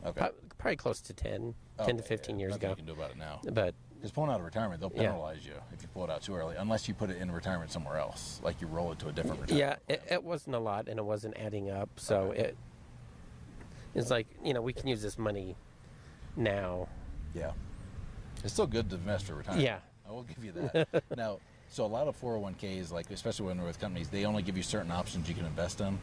Okay. 0.06 0.20
prob- 0.20 0.34
probably 0.58 0.76
close 0.78 1.02
to 1.02 1.14
10, 1.14 1.54
10 1.84 1.86
to 1.86 1.94
Okay, 1.94 2.02
15 2.08 2.36
yeah, 2.36 2.40
years 2.42 2.52
nothing 2.54 2.64
ago. 2.66 2.70
You 2.72 2.76
can 2.78 2.86
do 2.86 2.94
about 2.94 3.12
it 3.12 3.18
now. 3.18 3.42
But 3.52 3.76
Because 3.98 4.12
pulling 4.12 4.30
out 4.30 4.40
of 4.40 4.46
retirement, 4.46 4.80
they'll 4.80 4.92
Yeah. 4.94 5.10
penalize 5.12 5.46
you 5.46 5.54
if 5.74 5.82
you 5.82 5.88
pull 5.90 6.04
it 6.04 6.10
out 6.10 6.22
too 6.22 6.36
early, 6.36 6.56
unless 6.56 6.88
you 6.88 6.94
put 6.94 7.10
it 7.10 7.18
in 7.18 7.32
retirement 7.32 7.72
somewhere 7.72 7.98
else, 7.98 8.40
like 8.44 8.62
you 8.62 8.68
roll 8.68 8.92
it 8.92 9.00
to 9.00 9.08
a 9.10 9.12
different 9.12 9.40
yeah, 9.50 9.76
retirement. 9.78 9.82
it, 9.90 10.04
it 10.12 10.24
wasn't 10.24 10.56
a 10.56 10.60
lot, 10.60 10.88
and 10.88 11.00
it 11.00 11.04
wasn't 11.06 11.36
adding 11.38 11.70
up. 11.70 11.90
So 11.98 12.18
Okay. 12.30 12.40
it 12.40 12.58
it's 13.96 14.12
like 14.12 14.28
you 14.44 14.54
know 14.54 14.62
we 14.62 14.74
can 14.74 14.88
use 14.88 15.02
this 15.02 15.18
money 15.18 15.56
now. 16.36 16.88
Yeah. 17.34 17.52
It's 18.44 18.54
still 18.54 18.68
good 18.68 18.90
to 18.92 18.96
invest 18.96 19.26
for 19.26 19.34
retirement. 19.36 19.66
Yeah. 19.66 19.80
I 20.08 20.12
will 20.12 20.24
give 20.24 20.44
you 20.46 20.52
that. 20.54 21.04
now, 21.18 21.40
so 21.70 21.84
a 21.84 21.88
lot 21.88 22.08
of 22.08 22.16
401ks, 22.22 22.92
like 22.92 23.10
especially 23.10 23.48
when 23.48 23.60
we're 23.60 23.66
with 23.68 23.80
companies, 23.80 24.10
they 24.10 24.26
only 24.26 24.44
give 24.44 24.56
you 24.56 24.64
certain 24.64 24.92
options 24.92 25.28
you 25.28 25.34
can 25.36 25.46
invest 25.46 25.82
in. 25.82 25.98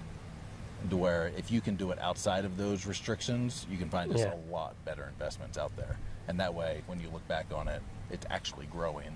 To 0.90 0.96
where 0.98 1.28
if 1.38 1.50
you 1.50 1.62
can 1.62 1.76
do 1.76 1.90
it 1.92 1.98
outside 2.00 2.44
of 2.44 2.58
those 2.58 2.84
restrictions, 2.84 3.66
you 3.70 3.78
can 3.78 3.88
find 3.88 4.10
just 4.12 4.24
Yeah. 4.24 4.34
a 4.34 4.40
lot 4.52 4.74
better 4.84 5.06
investments 5.08 5.56
out 5.56 5.74
there. 5.76 5.96
And 6.28 6.38
that 6.40 6.54
way, 6.54 6.82
when 6.86 7.00
you 7.00 7.08
look 7.12 7.26
back 7.28 7.46
on 7.54 7.68
it, 7.68 7.82
it's 8.10 8.26
actually 8.30 8.66
growing. 8.66 9.14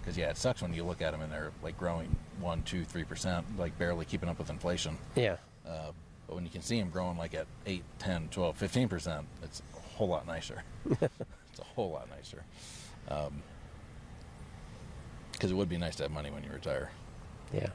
Because 0.00 0.16
yeah, 0.16 0.30
it 0.30 0.36
sucks 0.36 0.62
when 0.62 0.72
you 0.72 0.84
look 0.84 1.02
at 1.02 1.12
them 1.12 1.20
and 1.20 1.30
they're 1.32 1.52
like 1.62 1.78
growing 1.78 2.14
one, 2.40 2.62
two, 2.62 2.84
three 2.84 3.04
percent, 3.04 3.44
like 3.58 3.76
barely 3.78 4.04
keeping 4.04 4.28
up 4.28 4.38
with 4.38 4.50
inflation. 4.50 4.96
Yeah, 5.14 5.36
Uh, 5.66 5.92
but 6.26 6.34
when 6.34 6.44
you 6.44 6.50
can 6.50 6.62
see 6.62 6.78
them 6.80 6.90
growing 6.90 7.16
like 7.18 7.34
at 7.34 7.46
8, 7.66 7.82
10, 7.98 8.28
12, 8.30 8.58
15%, 8.58 9.24
it's 9.42 9.62
a 9.74 9.80
whole 9.96 10.08
lot 10.08 10.26
nicer. 10.26 10.62
it's 10.90 11.58
a 11.60 11.64
whole 11.64 11.90
lot 11.90 12.08
nicer. 12.10 12.42
Because 15.32 15.50
it 15.50 15.54
would 15.54 15.68
be 15.68 15.78
nice 15.78 15.96
to 15.96 16.02
have 16.04 16.12
money 16.12 16.30
when 16.30 16.42
you 16.42 16.50
retire, 16.52 16.90
yeah. 17.52 17.68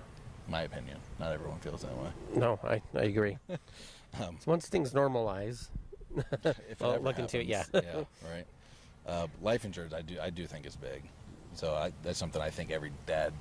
my 0.47 0.61
opinion. 0.63 0.97
Not 1.19 1.31
everyone 1.31 1.59
feels 1.59 1.81
that 1.83 1.95
way. 1.97 2.09
No, 2.35 2.59
I, 2.63 2.81
I 2.95 3.03
agree. 3.03 3.37
Um, 4.21 4.37
So 4.39 4.51
once 4.51 4.67
things 4.69 4.93
normalize, 4.93 5.69
if 6.43 6.79
Well, 6.79 6.91
ever 6.93 6.99
look 7.03 7.17
into 7.17 7.39
it, 7.39 7.47
happens, 7.49 7.83
yeah, 7.83 8.03
right. 8.31 8.45
Uh, 9.07 9.27
life 9.41 9.65
insurance, 9.65 9.93
I 9.93 10.01
do, 10.01 10.17
I 10.21 10.29
do 10.29 10.45
think 10.47 10.65
is 10.65 10.75
big. 10.75 11.03
So 11.55 11.73
I, 11.75 11.91
that's 12.03 12.17
something 12.17 12.41
I 12.41 12.49
think 12.49 12.71
every 12.71 12.91
dad 13.05 13.33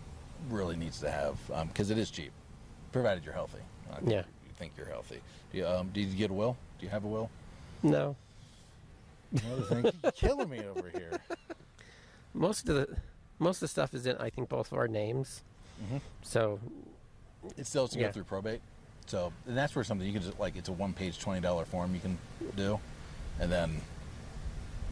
really 0.50 0.76
needs 0.76 0.98
to 1.00 1.10
have 1.10 1.36
because 1.68 1.90
it 1.90 1.98
is 1.98 2.10
cheap, 2.10 2.32
provided 2.90 3.24
you're 3.24 3.34
healthy. 3.34 3.58
I 3.90 3.96
think 3.96 4.10
Yeah. 4.10 4.18
You 4.46 4.52
think 4.58 4.72
you're 4.76 4.86
healthy. 4.86 5.20
Do 5.52 5.58
you, 5.58 5.66
um, 5.66 5.90
did 5.92 6.08
you 6.08 6.16
get 6.16 6.30
a 6.30 6.34
will? 6.34 6.56
Do 6.78 6.84
you 6.86 6.90
have 6.90 7.04
a 7.04 7.08
will? 7.08 7.30
no. 7.82 8.16
Another 9.46 9.62
thing, 9.62 9.92
you're 10.02 10.12
killing 10.12 10.50
me 10.50 10.60
over 10.60 10.90
here. 10.90 11.18
Most 12.34 12.68
of 12.68 12.74
the 12.74 12.96
most 13.38 13.56
of 13.56 13.60
the 13.60 13.68
stuff 13.68 13.94
is 13.94 14.04
in 14.06 14.16
I 14.18 14.28
think 14.28 14.50
both 14.50 14.70
of 14.72 14.76
our 14.78 14.88
names. 14.88 15.42
Mm-hmm. 15.82 15.96
So 16.22 16.60
It 17.56 17.66
still 17.66 17.84
has 17.84 17.92
to 17.92 17.98
Yeah. 17.98 18.06
go 18.08 18.12
through 18.12 18.24
probate. 18.24 18.60
So 19.06 19.32
and 19.46 19.56
that's 19.56 19.74
where 19.74 19.84
something 19.84 20.06
you 20.06 20.12
can 20.12 20.20
just 20.22 20.38
like 20.38 20.54
it's 20.56 20.68
a 20.68 20.72
one 20.72 20.92
page 20.92 21.18
twenty 21.18 21.40
dollar 21.40 21.64
form 21.64 21.94
you 21.94 22.00
can 22.00 22.18
do. 22.56 22.78
And 23.40 23.50
then 23.50 23.80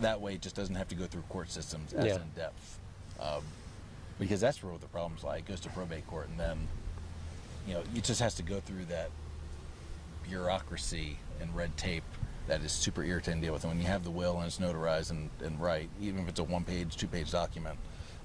that 0.01 0.20
way 0.20 0.34
it 0.34 0.40
just 0.42 0.57
doesn't 0.57 0.74
have 0.74 0.88
to 0.88 0.94
go 0.94 1.07
through 1.07 1.22
court 1.22 1.51
systems 1.51 1.92
as 1.92 2.05
Yeah. 2.07 2.16
in 2.16 2.30
depth. 2.36 2.78
Um, 3.20 3.42
because 4.18 4.40
that's 4.40 4.62
where 4.62 4.76
the 4.78 4.86
problems 4.86 5.24
lie. 5.24 5.38
It 5.38 5.46
goes 5.46 5.61
to 5.61 5.68
probate 5.70 6.07
court 6.07 6.28
and 6.28 6.38
then 6.38 6.68
you 7.66 7.74
know, 7.74 7.82
it 7.94 8.05
just 8.05 8.20
has 8.20 8.34
to 8.34 8.42
go 8.42 8.61
through 8.61 8.86
that 8.86 9.11
bureaucracy 10.28 11.18
and 11.40 11.55
red 11.55 11.76
tape 11.76 12.05
that 12.46 12.62
is 12.62 12.72
super 12.72 13.05
irritating 13.05 13.40
to 13.40 13.46
deal 13.46 13.53
with. 13.53 13.64
And 13.64 13.72
when 13.72 13.80
you 13.80 13.86
have 13.86 14.03
the 14.03 14.11
will 14.11 14.36
and 14.38 14.46
it's 14.46 14.59
notarized 14.59 15.11
and, 15.11 15.30
and 15.44 15.61
right, 15.61 15.88
even 16.01 16.22
if 16.22 16.28
it's 16.28 16.40
a 16.40 16.44
one 16.44 16.64
page, 16.64 16.96
two 16.96 17.07
page 17.07 17.30
document, 17.30 17.78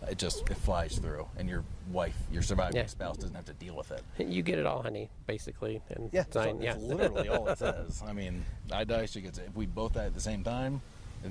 it 0.10 0.18
just 0.18 0.50
it 0.50 0.58
flies 0.58 0.98
through 0.98 1.28
and 1.38 1.50
your 1.50 1.64
wife, 1.92 2.16
your 2.32 2.42
surviving 2.42 2.78
Yeah. 2.78 2.86
spouse 2.86 3.18
doesn't 3.18 3.36
have 3.36 3.46
to 3.46 3.54
deal 3.54 3.76
with 3.76 3.92
it. 3.92 4.04
you 4.20 4.42
get 4.42 4.58
it 4.60 4.66
all, 4.66 4.82
honey, 4.82 5.10
basically, 5.28 5.82
and 5.90 6.10
Yeah, 6.14 6.24
sign. 6.32 6.62
Yeah, 6.62 6.74
that's 6.74 6.84
literally 6.84 7.28
all 7.30 7.48
it 7.50 7.58
says. 7.58 8.02
I 8.06 8.14
mean, 8.14 8.46
I 8.72 8.84
die, 8.84 9.06
she 9.06 9.22
gets 9.22 9.38
it. 9.38 9.46
If 9.50 9.56
we 9.56 9.66
both 9.66 9.94
die 9.94 10.06
at 10.06 10.14
the 10.14 10.20
same 10.22 10.44
time, 10.44 10.82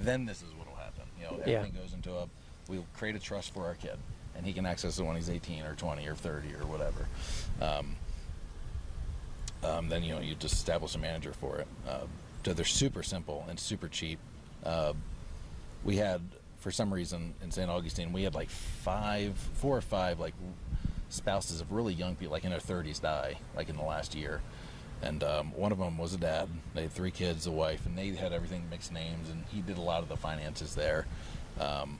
then 0.03 0.24
this 0.26 0.42
is 0.42 0.53
what 0.55 0.66
will 0.68 0.76
happen. 0.76 1.05
You 1.18 1.24
know, 1.26 1.42
Yeah. 1.47 1.59
everything 1.59 1.80
goes 1.80 1.92
into 1.92 2.14
a. 2.16 2.28
We'll 2.68 2.86
create 2.97 3.14
a 3.14 3.18
trust 3.18 3.53
for 3.53 3.66
our 3.66 3.74
kid, 3.74 3.99
and 4.34 4.47
he 4.47 4.53
can 4.53 4.64
access 4.66 4.99
it 4.99 5.03
when 5.05 5.16
he's 5.16 5.28
18 5.28 5.64
or 5.64 5.74
20 5.74 6.07
or 6.09 6.14
30 6.14 6.55
or 6.55 6.66
whatever. 6.66 7.07
Um, 7.61 7.97
um, 9.62 9.88
then 9.88 10.03
you 10.03 10.14
know 10.14 10.20
you 10.20 10.34
just 10.34 10.55
establish 10.55 10.95
a 10.95 10.99
manager 10.99 11.32
for 11.32 11.59
it. 11.59 11.66
Uh, 11.88 12.01
so 12.45 12.53
they're 12.53 12.64
super 12.64 13.03
simple 13.03 13.45
and 13.49 13.59
super 13.59 13.88
cheap. 13.88 14.18
Uh, 14.64 14.92
we 15.84 15.97
had, 15.97 16.20
for 16.59 16.70
some 16.70 16.92
reason, 16.92 17.34
in 17.42 17.51
St. 17.51 17.70
Augustine, 17.70 18.12
we 18.12 18.22
had 18.22 18.34
like 18.34 18.49
five, 18.51 19.36
four 19.55 19.76
or 19.76 19.80
five 19.82 20.18
like 20.20 20.34
spouses 21.11 21.61
of 21.61 21.70
really 21.72 21.92
young 21.95 22.16
people, 22.16 22.32
like 22.32 22.45
in 22.45 22.51
their 22.51 22.59
30s, 22.61 23.01
die 23.01 23.36
like 23.57 23.68
in 23.68 23.76
the 23.76 23.82
last 23.82 24.14
year. 24.14 24.40
And 25.05 25.23
um, 25.23 25.53
one 25.55 25.71
of 25.71 25.77
them 25.79 25.99
was 25.99 26.15
a 26.15 26.17
dad. 26.19 26.49
They 26.75 26.83
had 26.83 26.93
three 26.93 27.11
kids, 27.11 27.47
a 27.47 27.51
wife, 27.53 27.85
and 27.85 27.97
they 27.97 28.09
had 28.11 28.33
everything 28.33 28.63
mixed 28.71 28.91
names, 28.91 29.29
and 29.29 29.45
he 29.53 29.61
did 29.61 29.77
a 29.77 29.83
lot 29.83 30.03
of 30.03 30.09
the 30.09 30.17
finances 30.17 30.75
there. 30.75 31.07
Um, 31.61 31.99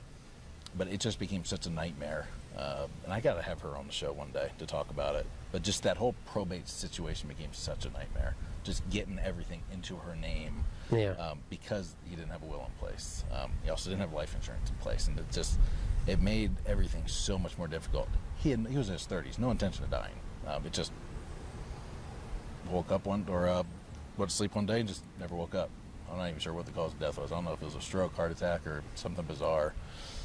but 0.75 0.87
it 0.87 0.99
just 0.99 1.19
became 1.19 1.45
such 1.45 1.67
a 1.67 1.69
nightmare. 1.69 2.27
Uh, 2.57 2.87
and 3.03 3.13
I 3.13 3.19
got 3.19 3.35
to 3.35 3.41
have 3.43 3.61
her 3.61 3.77
on 3.77 3.85
the 3.87 3.93
show 3.93 4.11
one 4.11 4.31
day 4.31 4.49
to 4.57 4.65
talk 4.65 4.89
about 4.89 5.15
it. 5.15 5.25
But 5.51 5.61
just 5.61 5.83
that 5.83 5.97
whole 5.97 6.15
probate 6.25 6.67
situation 6.67 7.27
became 7.29 7.53
such 7.53 7.85
a 7.85 7.89
nightmare. 7.91 8.35
Just 8.63 8.87
getting 8.89 9.19
everything 9.19 9.61
into 9.71 9.97
her 9.97 10.15
name 10.15 10.63
Yeah. 10.91 11.11
um, 11.11 11.39
because 11.51 11.93
he 12.09 12.15
didn't 12.15 12.31
have 12.31 12.41
a 12.41 12.45
will 12.47 12.65
in 12.65 12.71
place. 12.79 13.23
Um, 13.31 13.51
he 13.63 13.69
also 13.69 13.89
didn't 13.91 14.01
have 14.01 14.13
life 14.13 14.33
insurance 14.35 14.69
in 14.69 14.75
place, 14.77 15.07
and 15.07 15.19
it 15.19 15.25
just 15.31 15.59
it 16.07 16.19
made 16.21 16.51
everything 16.65 17.03
so 17.07 17.37
much 17.37 17.57
more 17.57 17.67
difficult. 17.67 18.07
He 18.37 18.49
had, 18.51 18.65
he 18.67 18.77
was 18.77 18.87
in 18.87 18.93
his 18.93 19.05
thirties, 19.05 19.37
no 19.37 19.51
intention 19.51 19.83
of 19.83 19.91
dying. 19.91 20.13
Um, 20.47 20.65
it 20.65 20.73
just 20.73 20.91
woke 22.69 22.91
up 22.91 23.05
one 23.05 23.25
or 23.29 23.47
uh, 23.47 23.63
went 24.17 24.29
to 24.29 24.35
sleep 24.35 24.55
one 24.55 24.65
day 24.65 24.79
and 24.79 24.87
just 24.87 25.03
never 25.19 25.35
woke 25.35 25.55
up. 25.55 25.69
I'm 26.11 26.17
not 26.17 26.29
even 26.29 26.39
sure 26.39 26.53
what 26.53 26.65
the 26.65 26.71
cause 26.71 26.93
of 26.93 26.99
death 26.99 27.17
was. 27.17 27.31
I 27.31 27.35
don't 27.35 27.45
know 27.45 27.53
if 27.53 27.61
it 27.61 27.65
was 27.65 27.75
a 27.75 27.81
stroke, 27.81 28.15
heart 28.15 28.31
attack, 28.31 28.65
or 28.67 28.83
something 28.95 29.25
bizarre. 29.25 29.73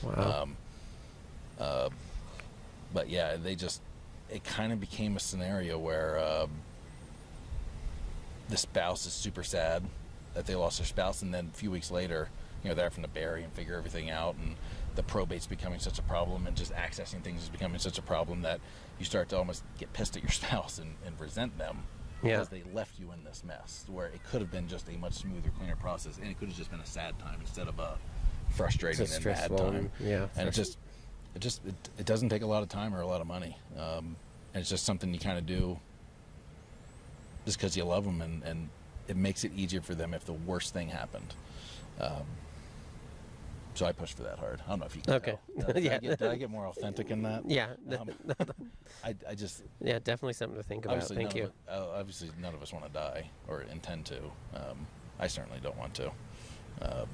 wow. 0.02 0.42
Um, 0.42 0.56
uh, 1.58 1.88
but 2.92 3.08
yeah, 3.08 3.36
they 3.36 3.54
just 3.54 3.82
it 4.30 4.44
kind 4.44 4.72
of 4.72 4.80
became 4.80 5.16
a 5.16 5.20
scenario 5.20 5.78
where 5.78 6.18
uh, 6.18 6.46
the 8.48 8.56
spouse 8.56 9.06
is 9.06 9.12
super 9.12 9.42
sad 9.42 9.82
that 10.34 10.46
they 10.46 10.54
lost 10.54 10.78
their 10.78 10.86
spouse, 10.86 11.22
and 11.22 11.34
then 11.34 11.50
a 11.52 11.56
few 11.56 11.70
weeks 11.70 11.90
later, 11.90 12.28
you 12.62 12.68
know, 12.68 12.74
they're 12.74 12.88
having 12.88 13.02
to 13.02 13.10
bury 13.10 13.42
and 13.42 13.52
figure 13.52 13.76
everything 13.76 14.10
out, 14.10 14.36
and 14.36 14.54
the 14.94 15.02
probate's 15.02 15.46
becoming 15.46 15.80
such 15.80 15.98
a 15.98 16.02
problem, 16.02 16.46
and 16.46 16.56
just 16.56 16.72
accessing 16.72 17.22
things 17.22 17.42
is 17.42 17.48
becoming 17.48 17.78
such 17.78 17.98
a 17.98 18.02
problem 18.02 18.42
that 18.42 18.60
you 18.98 19.04
start 19.04 19.28
to 19.30 19.36
almost 19.36 19.64
get 19.78 19.92
pissed 19.92 20.16
at 20.16 20.22
your 20.22 20.30
spouse 20.30 20.78
and, 20.78 20.94
and 21.04 21.18
resent 21.18 21.58
them 21.58 21.84
Yeah. 22.22 22.32
because 22.36 22.48
they 22.48 22.62
left 22.74 22.98
you 22.98 23.12
in 23.12 23.24
this 23.24 23.42
mess, 23.44 23.84
where 23.88 24.06
it 24.06 24.20
could 24.30 24.40
have 24.40 24.50
been 24.50 24.68
just 24.68 24.88
a 24.88 24.92
much 24.98 25.14
smoother, 25.14 25.50
cleaner 25.58 25.76
process, 25.76 26.18
and 26.18 26.26
it 26.28 26.38
could 26.38 26.48
have 26.48 26.56
just 26.56 26.70
been 26.70 26.80
a 26.80 26.86
sad 26.86 27.18
time 27.18 27.38
instead 27.40 27.68
of 27.68 27.78
a 27.78 27.96
frustrating 28.50 29.06
a 29.06 29.14
and 29.14 29.24
bad 29.24 29.56
time. 29.56 29.90
yeah, 30.00 30.26
and 30.36 30.48
it 30.48 30.52
just 30.52 30.76
it 31.34 31.40
just 31.40 31.64
it, 31.66 31.74
it 31.98 32.06
doesn't 32.06 32.28
take 32.28 32.42
a 32.42 32.46
lot 32.46 32.62
of 32.62 32.68
time 32.68 32.94
or 32.94 33.00
a 33.00 33.06
lot 33.06 33.20
of 33.20 33.26
money 33.26 33.56
um, 33.78 34.16
and 34.52 34.60
it's 34.60 34.68
just 34.68 34.84
something 34.84 35.12
you 35.14 35.20
kind 35.20 35.38
of 35.38 35.46
do 35.46 35.78
just 37.44 37.58
because 37.58 37.76
you 37.76 37.84
love 37.84 38.04
them 38.04 38.20
and, 38.20 38.42
and 38.42 38.68
it 39.08 39.16
makes 39.16 39.44
it 39.44 39.52
easier 39.54 39.80
for 39.80 39.94
them 39.94 40.14
if 40.14 40.24
the 40.24 40.32
worst 40.32 40.72
thing 40.72 40.88
happened 40.88 41.34
um, 42.00 42.24
so 43.80 43.86
I 43.86 43.92
pushed 43.92 44.18
for 44.18 44.24
that 44.24 44.38
hard. 44.38 44.60
I 44.66 44.68
don't 44.68 44.80
know 44.80 44.84
if 44.84 44.94
you 44.94 45.00
can 45.00 45.14
Okay. 45.14 45.38
tell. 45.58 45.72
Did, 45.72 45.76
did 45.76 45.76
I 45.76 45.80
Yeah. 45.94 45.98
get, 46.00 46.18
did 46.18 46.28
I 46.28 46.36
get 46.36 46.50
more 46.50 46.66
authentic 46.66 47.10
in 47.10 47.22
that? 47.22 47.44
yeah. 47.48 47.70
Um, 47.98 48.10
I, 49.04 49.14
I 49.26 49.34
just 49.34 49.62
yeah. 49.80 49.98
Definitely 49.98 50.34
something 50.34 50.58
to 50.58 50.62
think 50.62 50.84
about. 50.84 51.02
Thank 51.08 51.34
you. 51.34 51.44
Of, 51.44 51.52
uh, 51.66 51.98
obviously 51.98 52.28
none 52.42 52.52
of 52.52 52.60
us 52.62 52.74
want 52.74 52.84
to 52.84 52.92
die 52.92 53.30
or 53.48 53.62
intend 53.62 54.04
to. 54.06 54.18
Um, 54.54 54.86
I 55.18 55.28
certainly 55.28 55.60
don't 55.62 55.78
want 55.78 55.94
to. 55.94 56.08
Um, 56.82 57.08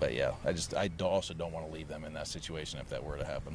but 0.00 0.14
yeah, 0.14 0.32
I 0.46 0.52
just 0.54 0.72
I 0.72 0.88
also 1.02 1.34
don't 1.34 1.52
want 1.52 1.66
to 1.66 1.72
leave 1.72 1.88
them 1.88 2.04
in 2.04 2.14
that 2.14 2.26
situation 2.26 2.80
if 2.80 2.88
that 2.88 3.04
were 3.04 3.18
to 3.18 3.26
happen. 3.26 3.54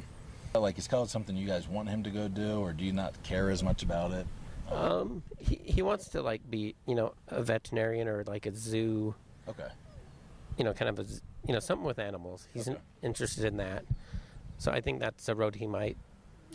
Like, 0.54 0.78
is 0.78 0.86
college 0.86 1.10
something 1.10 1.36
you 1.36 1.48
guys 1.48 1.66
want 1.66 1.88
him 1.88 2.04
to 2.04 2.10
go 2.10 2.28
do, 2.28 2.60
or 2.60 2.72
do 2.72 2.84
you 2.84 2.92
not 2.92 3.20
care 3.24 3.50
as 3.50 3.64
much 3.64 3.82
about 3.82 4.12
it? 4.12 4.28
Um, 4.70 5.24
he 5.40 5.56
he 5.64 5.82
wants 5.82 6.06
to 6.10 6.22
like 6.22 6.48
be 6.48 6.76
you 6.86 6.94
know 6.94 7.14
a 7.26 7.42
veterinarian 7.42 8.06
or 8.06 8.22
like 8.28 8.46
a 8.46 8.54
zoo 8.54 9.16
Okay. 9.48 9.66
You 10.56 10.64
know, 10.64 10.72
kind 10.72 10.88
of 10.88 10.98
a, 10.98 11.10
you 11.46 11.52
know, 11.52 11.60
something 11.60 11.84
with 11.86 11.98
animals. 11.98 12.46
He's 12.52 12.68
Okay. 12.68 12.78
interested 13.02 13.44
in 13.44 13.56
that. 13.58 13.84
So 14.58 14.70
I 14.72 14.80
think 14.80 15.00
that's 15.00 15.28
a 15.28 15.34
road 15.34 15.56
he 15.56 15.66
might, 15.66 15.96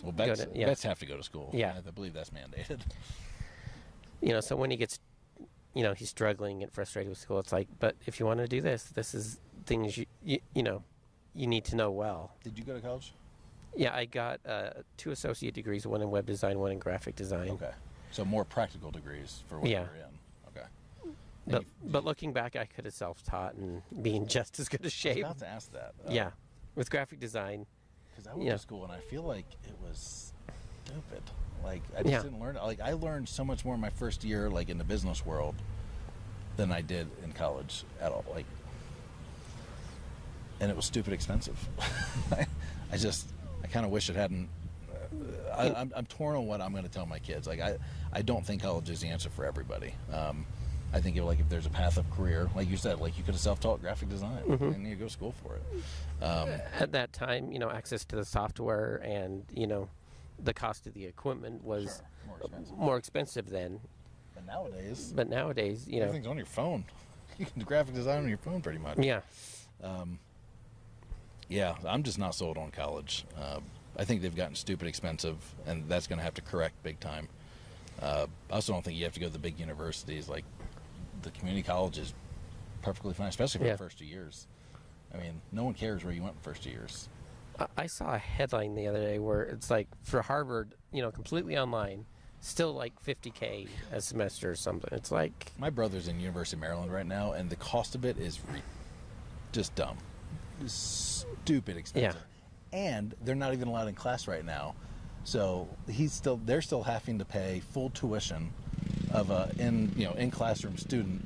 Well, 0.04 0.12
vets, 0.14 0.43
to- 0.45 0.50
yeah. 0.54 0.68
vets 0.68 0.84
have 0.84 1.00
to 1.00 1.06
go 1.06 1.18
to 1.18 1.24
school. 1.24 1.50
Yeah. 1.54 1.76
I 1.86 1.91
believe 1.91 2.14
that's 2.14 2.30
mandated. 2.30 2.80
you 4.22 4.30
know, 4.30 4.39
so 4.41 4.56
when 4.56 4.72
he 4.72 4.78
gets, 4.78 5.00
you 5.74 5.84
know, 5.84 5.93
he's 5.93 6.10
struggling 6.10 6.64
and 6.64 6.72
frustrated 6.72 7.10
with 7.10 7.20
school, 7.20 7.39
it's 7.39 7.52
like, 7.52 7.68
but 7.80 7.95
if 8.06 8.20
you 8.20 8.26
want 8.26 8.39
to 8.39 8.47
do 8.47 8.62
this, 8.62 8.84
this 8.86 9.14
is 9.14 9.39
things 9.66 9.97
you, 9.97 10.06
you, 10.24 10.39
you 10.54 10.64
know, 10.64 10.84
you 11.36 11.47
need 11.47 11.66
to 11.66 11.76
know 11.76 11.91
well. 11.91 12.32
Did 12.43 12.58
you 12.58 12.64
go 12.64 12.74
to 12.74 12.82
college? 12.82 13.14
Yeah, 13.76 13.93
I 13.95 14.06
got 14.06 14.39
uh, 14.47 14.72
two 14.97 15.12
associate 15.12 15.54
degrees, 15.54 15.86
one 15.86 16.02
in 16.02 16.10
web 16.10 16.26
design, 16.26 16.58
one 16.60 16.72
in 16.72 16.80
graphic 16.80 17.16
design. 17.16 17.50
Okay. 17.52 17.72
So 18.12 18.26
more 18.26 18.43
practical 18.43 18.89
degrees 18.89 19.43
for 19.47 19.60
what 19.60 19.70
Yeah. 19.70 19.82
you're 19.82 19.95
in. 20.06 20.18
But, 21.50 21.66
but 21.84 22.06
looking 22.06 22.32
back, 22.32 22.56
I 22.56 22.66
could 22.66 22.86
have 22.86 22.93
self-taught 22.93 23.56
and 23.56 23.82
be 24.04 24.16
in 24.16 24.28
just 24.38 24.60
as 24.60 24.70
good 24.70 24.82
a 24.82 24.84
I 24.84 24.86
was 24.86 24.93
shape. 24.93 25.18
about 25.26 25.39
to 25.39 25.47
ask 25.47 25.72
that. 25.74 25.93
uh, 26.08 26.12
Yeah, 26.12 26.32
with 26.76 26.89
graphic 26.91 27.20
design. 27.20 27.66
Because 28.12 28.28
I 28.28 28.34
went 28.36 28.45
Yeah. 28.47 28.54
to 28.54 28.60
school 28.60 28.84
and 28.84 28.91
I 28.93 29.00
feel 29.00 29.24
like 29.24 29.45
it 29.68 29.76
was 29.82 30.34
stupid. 30.86 31.24
Like 31.64 31.82
I 31.97 32.02
just 32.04 32.12
Yeah. 32.12 32.22
didn't 32.22 32.39
learn. 32.39 32.56
Like 32.56 32.80
I 32.80 32.93
learned 32.93 33.28
so 33.30 33.43
much 33.43 33.66
more 33.66 33.76
in 33.76 33.82
my 33.82 33.89
first 33.89 34.24
year, 34.24 34.50
like 34.50 34.70
in 34.70 34.78
the 34.78 34.84
business 34.84 35.26
world, 35.26 35.56
than 36.58 36.72
I 36.72 36.82
did 36.82 37.08
in 37.24 37.32
college 37.34 37.84
at 38.02 38.12
all. 38.12 38.24
Like, 38.34 38.45
and 40.60 40.70
it 40.70 40.76
was 40.76 40.86
stupid 40.86 41.14
expensive. 41.14 41.58
I, 42.32 42.45
I 42.91 42.97
just, 42.97 43.28
I 43.64 43.68
kind 43.68 43.86
of 43.86 43.91
wish 43.91 44.10
it 44.10 44.16
hadn't. 44.16 44.50
uh, 44.91 45.52
I, 45.56 45.74
I'm, 45.82 45.91
I'm 45.95 46.06
torn 46.06 46.36
on 46.36 46.45
what 46.47 46.62
I'm 46.62 46.72
going 46.72 46.84
to 46.84 46.89
tell 46.89 47.06
my 47.06 47.20
kids. 47.20 47.47
Like 47.47 47.60
I, 47.62 47.78
I 48.14 48.22
don't 48.22 48.45
think 48.45 48.62
college 48.62 48.89
is 48.89 49.00
the 49.02 49.08
answer 49.08 49.30
for 49.30 49.45
everybody. 49.45 49.93
Um, 50.14 50.45
I 50.94 51.00
think 51.00 51.18
if, 51.18 51.24
like 51.24 51.40
if 51.40 51.48
there's 51.50 51.66
a 51.66 51.70
path 51.70 51.98
of 51.98 52.10
career, 52.12 52.50
like 52.56 52.70
you 52.70 52.78
said, 52.78 53.00
like 53.00 53.18
you 53.18 53.24
could 53.24 53.34
have 53.36 53.42
self-taught 53.42 53.82
graphic 53.82 54.10
design 54.10 54.42
and 54.48 54.88
you 54.88 54.96
go 54.96 55.06
to 55.06 55.12
school 55.12 55.34
for 55.44 55.56
it. 55.56 56.24
Um, 56.24 56.50
At 56.80 56.92
that 56.94 57.14
time, 57.14 57.52
you 57.52 57.60
know, 57.60 57.70
access 57.70 58.04
to 58.06 58.16
the 58.16 58.26
software 58.26 58.96
and 59.04 59.44
you 59.54 59.68
know, 59.68 59.88
the 60.44 60.54
cost 60.54 60.88
of 60.88 60.94
the 60.94 61.06
equipment 61.06 61.64
was 61.64 62.02
Sure, 62.02 62.28
more 62.28 62.38
expensive. 62.42 62.78
more 62.78 62.98
expensive 62.98 63.50
then. 63.50 63.80
But 64.34 64.46
nowadays, 64.48 65.14
But 65.16 65.30
nowadays, 65.30 65.88
you 65.88 66.00
know, 66.00 66.08
everything's 66.08 66.28
on 66.28 66.38
your 66.38 66.46
phone. 66.46 66.86
You 67.38 67.46
can 67.46 67.60
do 67.60 67.66
graphic 67.66 67.94
design 67.96 68.18
on 68.24 68.28
your 68.28 68.38
phone 68.38 68.62
pretty 68.62 68.80
much. 68.80 68.98
yeah, 68.98 69.22
Yeah, 71.48 71.76
I'm 71.88 72.04
just 72.04 72.20
not 72.20 72.36
sold 72.36 72.58
on 72.58 72.70
college. 72.72 73.26
Uh, 73.38 73.60
I 73.98 74.04
think 74.06 74.22
they've 74.22 74.36
gotten 74.36 74.56
stupid 74.56 74.88
expensive, 74.88 75.38
and 75.66 75.88
that's 75.90 76.06
going 76.06 76.20
to 76.20 76.24
have 76.24 76.34
to 76.36 76.42
correct 76.42 76.82
big 76.84 77.00
time. 77.00 77.28
Uh, 78.02 78.28
I 78.52 78.56
also 78.56 78.74
don't 78.74 78.84
think 78.84 78.98
you 78.98 79.04
have 79.06 79.14
to 79.14 79.20
go 79.20 79.28
to 79.28 79.32
the 79.34 79.40
big 79.40 79.60
universities. 79.60 80.30
Like 80.30 80.46
the 81.22 81.32
community 81.32 81.63
college 81.63 81.97
is 81.97 82.13
perfectly 82.82 83.13
fine, 83.13 83.28
especially 83.28 83.59
for 83.59 83.65
Yeah. 83.65 83.74
the 83.74 83.78
first 83.78 83.97
two 83.99 84.05
years. 84.05 84.47
I 85.13 85.17
mean, 85.17 85.41
no 85.51 85.63
one 85.63 85.74
cares 85.74 86.03
where 86.03 86.13
you 86.13 86.22
went 86.24 86.36
the 86.36 86.41
first 86.43 86.63
two 86.63 86.70
years. 86.70 87.09
I- 87.78 87.88
saw 87.88 88.13
a 88.13 88.17
headline 88.17 88.76
the 88.76 88.88
other 88.88 89.01
day 89.01 89.20
where 89.20 89.41
it's 89.43 89.70
like 89.70 89.88
for 90.03 90.22
Harvard, 90.22 90.76
you 90.93 91.01
know, 91.01 91.11
completely 91.11 91.57
online, 91.57 92.05
still 92.39 92.72
like 92.74 92.93
50k 93.03 93.67
a 93.91 93.99
semester 93.99 94.49
or 94.51 94.55
something. 94.55 94.89
It's 94.93 95.11
like, 95.11 95.51
My 95.57 95.70
brother's 95.70 96.07
in 96.07 96.20
University 96.22 96.55
of 96.55 96.61
Maryland 96.61 96.91
right 96.93 97.05
now, 97.05 97.34
and 97.34 97.49
the 97.49 97.57
cost 97.57 97.95
of 97.95 98.05
it 98.05 98.17
is 98.17 98.39
re- 98.49 98.61
just 99.51 99.76
dumb, 99.76 99.97
stupid 100.67 101.76
expensive. 101.76 102.15
Yeah. 102.72 102.78
And 102.80 103.15
they're 103.24 103.36
not 103.36 103.53
even 103.53 103.67
allowed 103.67 103.88
in 103.88 103.95
class 103.95 104.28
right 104.28 104.45
now, 104.45 104.76
so 105.24 105.67
he's 105.89 106.13
still 106.13 106.38
they're 106.45 106.61
still 106.61 106.84
having 106.84 107.17
to 107.20 107.26
pay 107.26 107.59
full 107.74 107.89
tuition 107.89 108.53
of 109.14 109.30
a 109.32 109.51
in 109.60 109.91
you 109.95 110.05
know 110.05 110.14
in 110.14 110.32
classroom 110.32 110.78
student, 110.78 111.22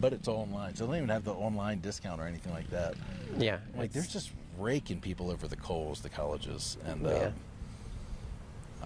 but 0.00 0.12
it's 0.12 0.28
all 0.28 0.42
online, 0.42 0.74
so 0.74 0.84
they 0.84 0.92
don't 0.92 0.96
even 0.98 1.08
have 1.08 1.24
the 1.24 1.32
online 1.32 1.80
discount 1.80 2.20
or 2.20 2.26
anything 2.26 2.52
like 2.52 2.68
that. 2.70 2.94
yeah, 3.38 3.58
Like 3.76 3.92
they're 3.92 4.02
just 4.02 4.30
raking 4.58 5.00
people 5.00 5.30
over 5.30 5.46
the 5.46 5.56
coals, 5.56 6.00
the 6.00 6.08
colleges, 6.08 6.76
and 6.84 7.06
Yeah. 7.06 7.12
uh, 7.12 7.30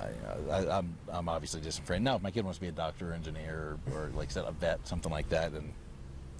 I, 0.00 0.50
I, 0.50 0.78
I'm 0.78 0.94
I'm 1.09 1.28
obviously 1.28 1.61
just 1.61 1.78
afraid. 1.78 2.03
Now, 2.03 2.16
if 2.16 2.22
my 2.22 2.30
kid 2.30 2.44
wants 2.44 2.59
to 2.59 2.62
be 2.62 2.68
a 2.68 2.72
doctor, 2.72 3.11
or 3.11 3.12
engineer, 3.14 3.78
or, 3.92 3.96
or 4.05 4.11
like 4.14 4.28
I 4.30 4.32
said, 4.32 4.44
a 4.46 4.53
vet, 4.53 4.86
something 4.88 5.12
like 5.12 5.28
that, 5.30 5.53
and 5.53 5.72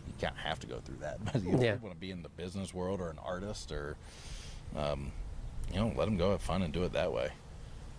you 0.07 0.13
can't 0.19 0.37
have 0.37 0.59
to 0.61 0.67
go 0.67 0.79
through 0.81 0.97
that. 1.01 1.19
But 1.33 1.43
you 1.43 1.57
Yeah. 1.59 1.77
want 1.77 1.95
to 1.95 2.01
be 2.01 2.11
in 2.11 2.23
the 2.23 2.29
business 2.31 2.75
world 2.75 3.01
or 3.01 3.09
an 3.11 3.19
artist, 3.25 3.73
or 3.73 3.97
um, 4.77 5.13
you 5.73 5.79
know, 5.81 5.93
let 5.97 6.07
them 6.07 6.17
go 6.17 6.31
have 6.33 6.43
fun 6.43 6.63
and 6.63 6.73
do 6.73 6.83
it 6.85 6.93
that 6.95 7.13
way. 7.13 7.31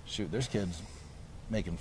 Shoot, 0.06 0.32
there's 0.32 0.48
kids 0.48 0.82
making 1.50 1.78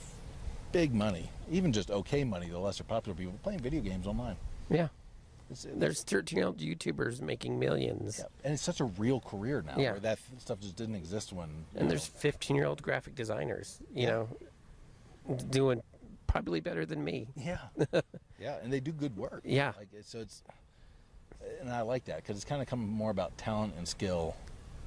big 0.72 0.94
money, 0.94 1.30
even 1.50 1.72
just 1.72 1.90
okay 1.90 2.24
money. 2.24 2.48
The 2.48 2.58
lesser 2.58 2.84
popular 2.84 3.16
people 3.16 3.34
playing 3.42 3.60
video 3.60 3.80
games 3.80 4.06
online. 4.06 4.36
yeah. 4.70 4.88
It's, 5.50 5.66
There's 5.74 6.02
13 6.02 6.38
year 6.38 6.46
old 6.46 6.58
YouTubers 6.60 7.20
making 7.20 7.58
millions, 7.58 8.18
yeah, 8.20 8.24
and 8.42 8.54
it's 8.54 8.62
such 8.62 8.80
a 8.80 8.84
real 8.84 9.20
career 9.20 9.62
now. 9.66 9.74
Yeah. 9.76 9.90
Where 9.90 10.00
that 10.00 10.18
stuff 10.38 10.60
just 10.60 10.76
didn't 10.76 10.94
exist 10.94 11.30
when. 11.32 11.50
and 11.76 11.90
there's 11.90 12.06
15 12.06 12.56
year 12.56 12.64
old 12.64 12.80
graphic 12.82 13.14
designers, 13.14 13.78
you 13.94 14.04
Yeah. 14.06 14.10
know, 15.28 15.36
doing 15.50 15.82
probably 16.26 16.60
better 16.60 16.86
than 16.86 17.04
me. 17.04 17.28
Yeah, 17.36 17.58
yeah, 18.40 18.56
and 18.62 18.72
they 18.72 18.80
do 18.80 18.92
good 18.92 19.14
work. 19.14 19.42
Yeah. 19.44 19.72
like 19.76 19.88
so 20.02 20.20
it's, 20.20 20.42
and 21.60 21.68
I 21.68 21.82
like 21.82 22.06
that 22.06 22.16
because 22.16 22.36
it's 22.36 22.46
kind 22.46 22.62
of 22.62 22.68
coming 22.68 22.88
more 22.88 23.10
about 23.10 23.36
talent 23.36 23.74
and 23.76 23.86
skill, 23.86 24.34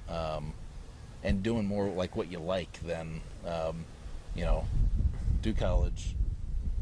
um, 0.10 0.52
and 1.24 1.44
doing 1.44 1.68
more 1.68 1.90
like 1.90 2.16
what 2.16 2.32
you 2.32 2.40
like 2.40 2.72
than, 2.82 3.22
um, 3.46 3.86
you 4.36 4.46
know, 4.46 4.66
do 5.46 5.54
college, 5.54 6.16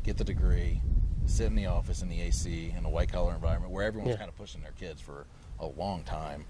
get 0.03 0.15
the 0.17 0.23
degree, 0.23 0.79
sit 1.25 1.47
in 1.47 1.55
the 1.55 1.65
office 1.65 2.01
in 2.01 2.07
the 2.07 2.21
AC 2.21 2.73
in 2.77 2.85
a 2.85 2.89
white 2.89 3.11
collar 3.11 3.33
environment 3.35 3.73
where 3.73 3.83
everyone's 3.85 4.11
Yeah. 4.11 4.17
kind 4.17 4.29
of 4.29 4.37
pushing 4.37 4.61
their 4.61 4.71
kids 4.71 5.01
for 5.01 5.25
a 5.59 5.65
long 5.65 6.03
time. 6.05 6.45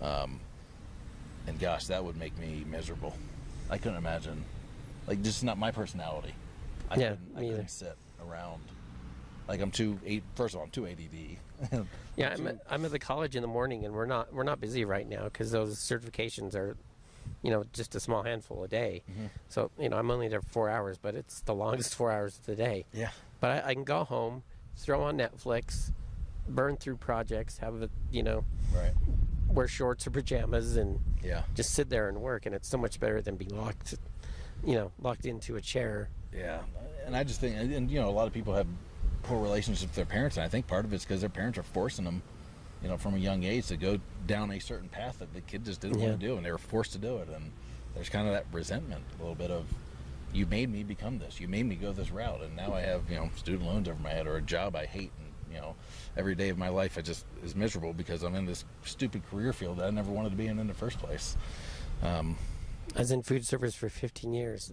Um, 0.00 0.38
and 1.48 1.58
gosh, 1.58 1.86
that 1.86 2.04
would 2.04 2.16
make 2.16 2.38
me 2.38 2.64
miserable. 2.70 3.16
I 3.68 3.78
couldn't 3.78 3.98
imagine, 3.98 4.44
like, 5.08 5.22
just 5.22 5.42
not 5.42 5.58
my 5.58 5.72
personality. 5.72 6.34
I 6.88 6.94
Yeah, 6.96 7.08
couldn't, 7.10 7.36
I 7.36 7.40
either. 7.42 7.50
couldn't 7.54 7.70
sit 7.70 7.96
around. 8.24 8.62
Like 9.48 9.60
I'm 9.60 9.72
too 9.72 9.98
eight. 10.06 10.22
First 10.36 10.54
of 10.54 10.58
all, 10.60 10.64
I'm 10.66 10.70
too 10.70 10.86
ADD. 10.86 11.84
Yeah, 12.16 12.32
I'm 12.36 12.46
at, 12.46 12.58
I'm 12.70 12.84
at 12.84 12.90
the 12.92 12.98
college 13.00 13.34
in 13.34 13.42
the 13.42 13.48
morning, 13.48 13.84
and 13.84 13.92
we're 13.94 14.06
not 14.06 14.32
we're 14.32 14.44
not 14.44 14.60
busy 14.60 14.84
right 14.84 15.08
now 15.08 15.24
because 15.24 15.50
those 15.50 15.78
certifications 15.78 16.54
are, 16.54 16.76
you 17.42 17.50
know, 17.50 17.64
just 17.72 17.94
a 17.94 18.00
small 18.00 18.22
handful 18.22 18.62
a 18.64 18.68
day. 18.68 19.02
Mm-hmm. 19.10 19.26
So 19.48 19.70
you 19.78 19.88
know, 19.88 19.96
I'm 19.96 20.10
only 20.10 20.28
there 20.28 20.42
four 20.42 20.68
hours, 20.68 20.98
but 20.98 21.14
it's 21.14 21.40
the 21.42 21.54
longest 21.54 21.94
four 21.98 22.10
hours 22.12 22.38
of 22.38 22.46
the 22.46 22.56
day. 22.56 22.84
yeah, 22.92 23.10
But 23.40 23.64
I, 23.64 23.68
I 23.70 23.74
can 23.74 23.84
go 23.84 24.04
home, 24.04 24.42
throw 24.76 25.02
on 25.02 25.16
Netflix, 25.18 25.92
burn 26.48 26.76
through 26.76 26.96
projects, 26.96 27.58
have 27.58 27.82
a 27.82 27.88
you 28.10 28.22
know, 28.22 28.44
right. 28.74 28.92
wear 29.48 29.68
shorts 29.68 30.06
or 30.06 30.10
pajamas, 30.10 30.76
and 30.76 31.00
Yeah, 31.22 31.42
just 31.54 31.72
sit 31.74 31.88
there 31.90 32.08
and 32.08 32.18
work. 32.20 32.46
And 32.46 32.54
it's 32.54 32.68
so 32.68 32.78
much 32.78 33.00
better 33.00 33.20
than 33.22 33.36
being 33.36 33.56
locked, 33.56 33.94
you 34.64 34.74
know, 34.74 34.92
locked 35.00 35.26
into 35.26 35.56
a 35.56 35.60
chair. 35.60 36.08
yeah. 36.32 36.60
And 37.06 37.16
I 37.16 37.24
just 37.24 37.40
think, 37.40 37.56
and, 37.56 37.72
and, 37.72 37.90
you 37.90 37.98
know, 37.98 38.08
a 38.08 38.12
lot 38.12 38.26
of 38.28 38.32
people 38.32 38.54
have 38.54 38.66
poor 39.22 39.40
relationships 39.42 39.82
with 39.82 39.94
their 39.96 40.04
parents, 40.04 40.36
and 40.36 40.44
I 40.44 40.48
think 40.48 40.66
part 40.66 40.84
of 40.84 40.92
it's 40.92 41.04
because 41.04 41.20
their 41.22 41.30
parents 41.30 41.58
are 41.58 41.62
forcing 41.62 42.04
them, 42.04 42.22
you 42.82 42.88
know, 42.88 42.96
from 42.96 43.14
a 43.14 43.18
young 43.18 43.44
age 43.44 43.66
to 43.66 43.76
go 43.76 43.98
down 44.26 44.50
a 44.52 44.58
certain 44.58 44.88
path 44.88 45.18
that 45.18 45.32
the 45.34 45.40
kid 45.42 45.64
just 45.64 45.80
didn't 45.80 45.98
Yeah. 45.98 46.08
want 46.08 46.20
to 46.20 46.26
do, 46.26 46.36
and 46.36 46.44
they 46.46 46.50
were 46.52 46.58
forced 46.58 46.92
to 46.92 46.98
do 46.98 47.18
it. 47.18 47.28
And 47.28 47.52
there's 47.94 48.08
kind 48.08 48.26
of 48.26 48.32
that 48.32 48.46
resentment, 48.52 49.04
a 49.18 49.22
little 49.22 49.34
bit 49.34 49.50
of, 49.50 49.66
you 50.32 50.46
made 50.46 50.70
me 50.70 50.82
become 50.84 51.18
this, 51.18 51.40
you 51.40 51.48
made 51.48 51.66
me 51.66 51.74
go 51.74 51.92
this 51.92 52.10
route, 52.10 52.40
and 52.42 52.54
now 52.56 52.72
I 52.72 52.80
have 52.82 53.10
you 53.10 53.16
know 53.16 53.30
student 53.36 53.64
loans 53.66 53.88
over 53.88 54.00
my 54.00 54.10
head 54.10 54.26
or 54.26 54.36
a 54.36 54.42
job 54.42 54.76
I 54.76 54.86
hate, 54.86 55.10
and 55.18 55.54
you 55.54 55.60
know, 55.60 55.74
every 56.16 56.34
day 56.36 56.48
of 56.50 56.56
my 56.58 56.68
life 56.68 56.96
I 56.96 57.00
just 57.00 57.24
is 57.42 57.56
miserable 57.56 57.92
because 57.92 58.22
I'm 58.22 58.36
in 58.36 58.46
this 58.46 58.64
stupid 58.84 59.28
career 59.28 59.52
field 59.52 59.78
that 59.78 59.86
I 59.86 59.90
never 59.90 60.10
wanted 60.12 60.30
to 60.30 60.36
be 60.36 60.46
in 60.46 60.58
in 60.60 60.68
the 60.68 60.74
first 60.74 60.98
place. 61.00 61.36
Um, 62.02 62.36
I 62.94 63.00
was 63.00 63.10
in 63.10 63.22
food 63.22 63.44
service 63.46 63.74
for 63.74 63.88
15 63.88 64.32
years. 64.32 64.72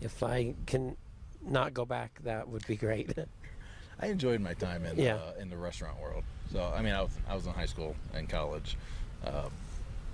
If 0.00 0.22
I 0.22 0.54
can 0.66 0.96
not 1.44 1.74
go 1.74 1.84
back, 1.84 2.20
that 2.22 2.48
would 2.48 2.64
be 2.66 2.76
great. 2.76 3.12
I 4.00 4.06
enjoyed 4.06 4.40
my 4.40 4.54
time 4.54 4.84
in 4.84 4.96
Yeah. 4.98 5.16
uh, 5.16 5.32
in 5.40 5.50
the 5.50 5.56
restaurant 5.56 6.00
world. 6.00 6.22
So 6.52 6.72
I 6.74 6.82
mean, 6.82 6.92
I 6.92 7.02
was 7.02 7.10
I 7.28 7.34
was 7.34 7.46
in 7.46 7.52
high 7.52 7.66
school 7.66 7.96
and 8.14 8.28
college. 8.28 8.76
Um, 9.24 9.50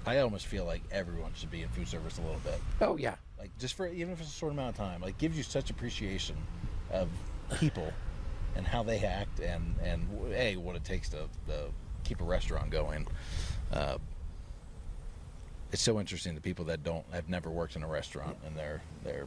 I 0.07 0.19
almost 0.19 0.47
feel 0.47 0.65
like 0.65 0.83
everyone 0.91 1.33
should 1.35 1.51
be 1.51 1.63
in 1.63 1.69
food 1.69 1.89
service 1.89 2.19
a 2.19 2.23
little 2.23 2.41
bit, 2.41 2.61
oh 2.81 2.97
yeah, 2.97 3.17
like 3.39 3.51
just 3.59 3.75
for 3.75 3.87
even 3.89 4.13
if 4.13 4.21
it's 4.21 4.31
a 4.31 4.33
short 4.33 4.53
amount 4.53 4.71
of 4.71 4.77
time. 4.77 5.01
Like 5.03 5.19
gives 5.19 5.37
you 5.37 5.43
such 5.43 5.71
appreciation 5.71 6.37
of 6.91 7.09
people 7.59 7.93
and 8.57 8.67
how 8.67 8.83
they 8.83 9.01
act 9.01 9.41
and 9.41 9.75
and 9.83 10.07
a 10.33 10.57
what 10.57 10.77
it 10.77 10.85
takes 10.85 11.09
to, 11.11 11.29
to 11.49 11.65
keep 12.05 12.21
a 12.21 12.25
restaurant 12.25 12.71
going. 12.71 13.07
Uh, 13.73 13.99
it's 15.73 15.83
so 15.83 16.01
interesting 16.01 16.35
the 16.35 16.41
people 16.41 16.65
that 16.67 16.83
don't 16.83 17.05
have 17.13 17.29
never 17.29 17.51
worked 17.51 17.77
in 17.77 17.83
a 17.83 17.89
restaurant 17.89 18.37
and 18.47 18.57
their 18.57 18.81
their 19.05 19.27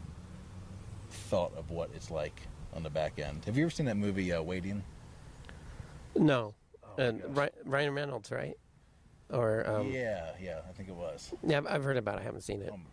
thought 1.09 1.51
of 1.57 1.70
what 1.70 1.89
it's 1.93 2.09
like 2.09 2.41
on 2.74 2.84
the 2.84 2.89
back 2.89 3.20
end. 3.20 3.43
Have 3.45 3.57
you 3.57 3.64
ever 3.64 3.72
seen 3.72 3.86
that 3.88 3.97
movie 3.97 4.32
uh, 4.32 4.41
Waiting? 4.41 4.84
no. 6.16 6.53
And 6.98 7.22
gosh. 7.22 7.32
Ry- 7.34 7.50
Ryan 7.66 7.94
Reynolds, 7.96 8.32
right? 8.32 8.58
Or 9.30 9.68
um, 9.70 9.92
yeah, 9.92 10.32
yeah, 10.39 10.46
yeah, 10.56 10.60
I 10.68 10.74
think 10.74 10.89
it 10.89 10.96
was. 10.96 11.32
I've- 11.50 11.68
I've 11.68 11.84
heard 11.84 11.98
about 11.98 12.18
it. 12.18 12.22
I 12.22 12.24
haven't 12.24 12.42
seen 12.42 12.62
it. 12.62 12.72
Um, 12.72 12.86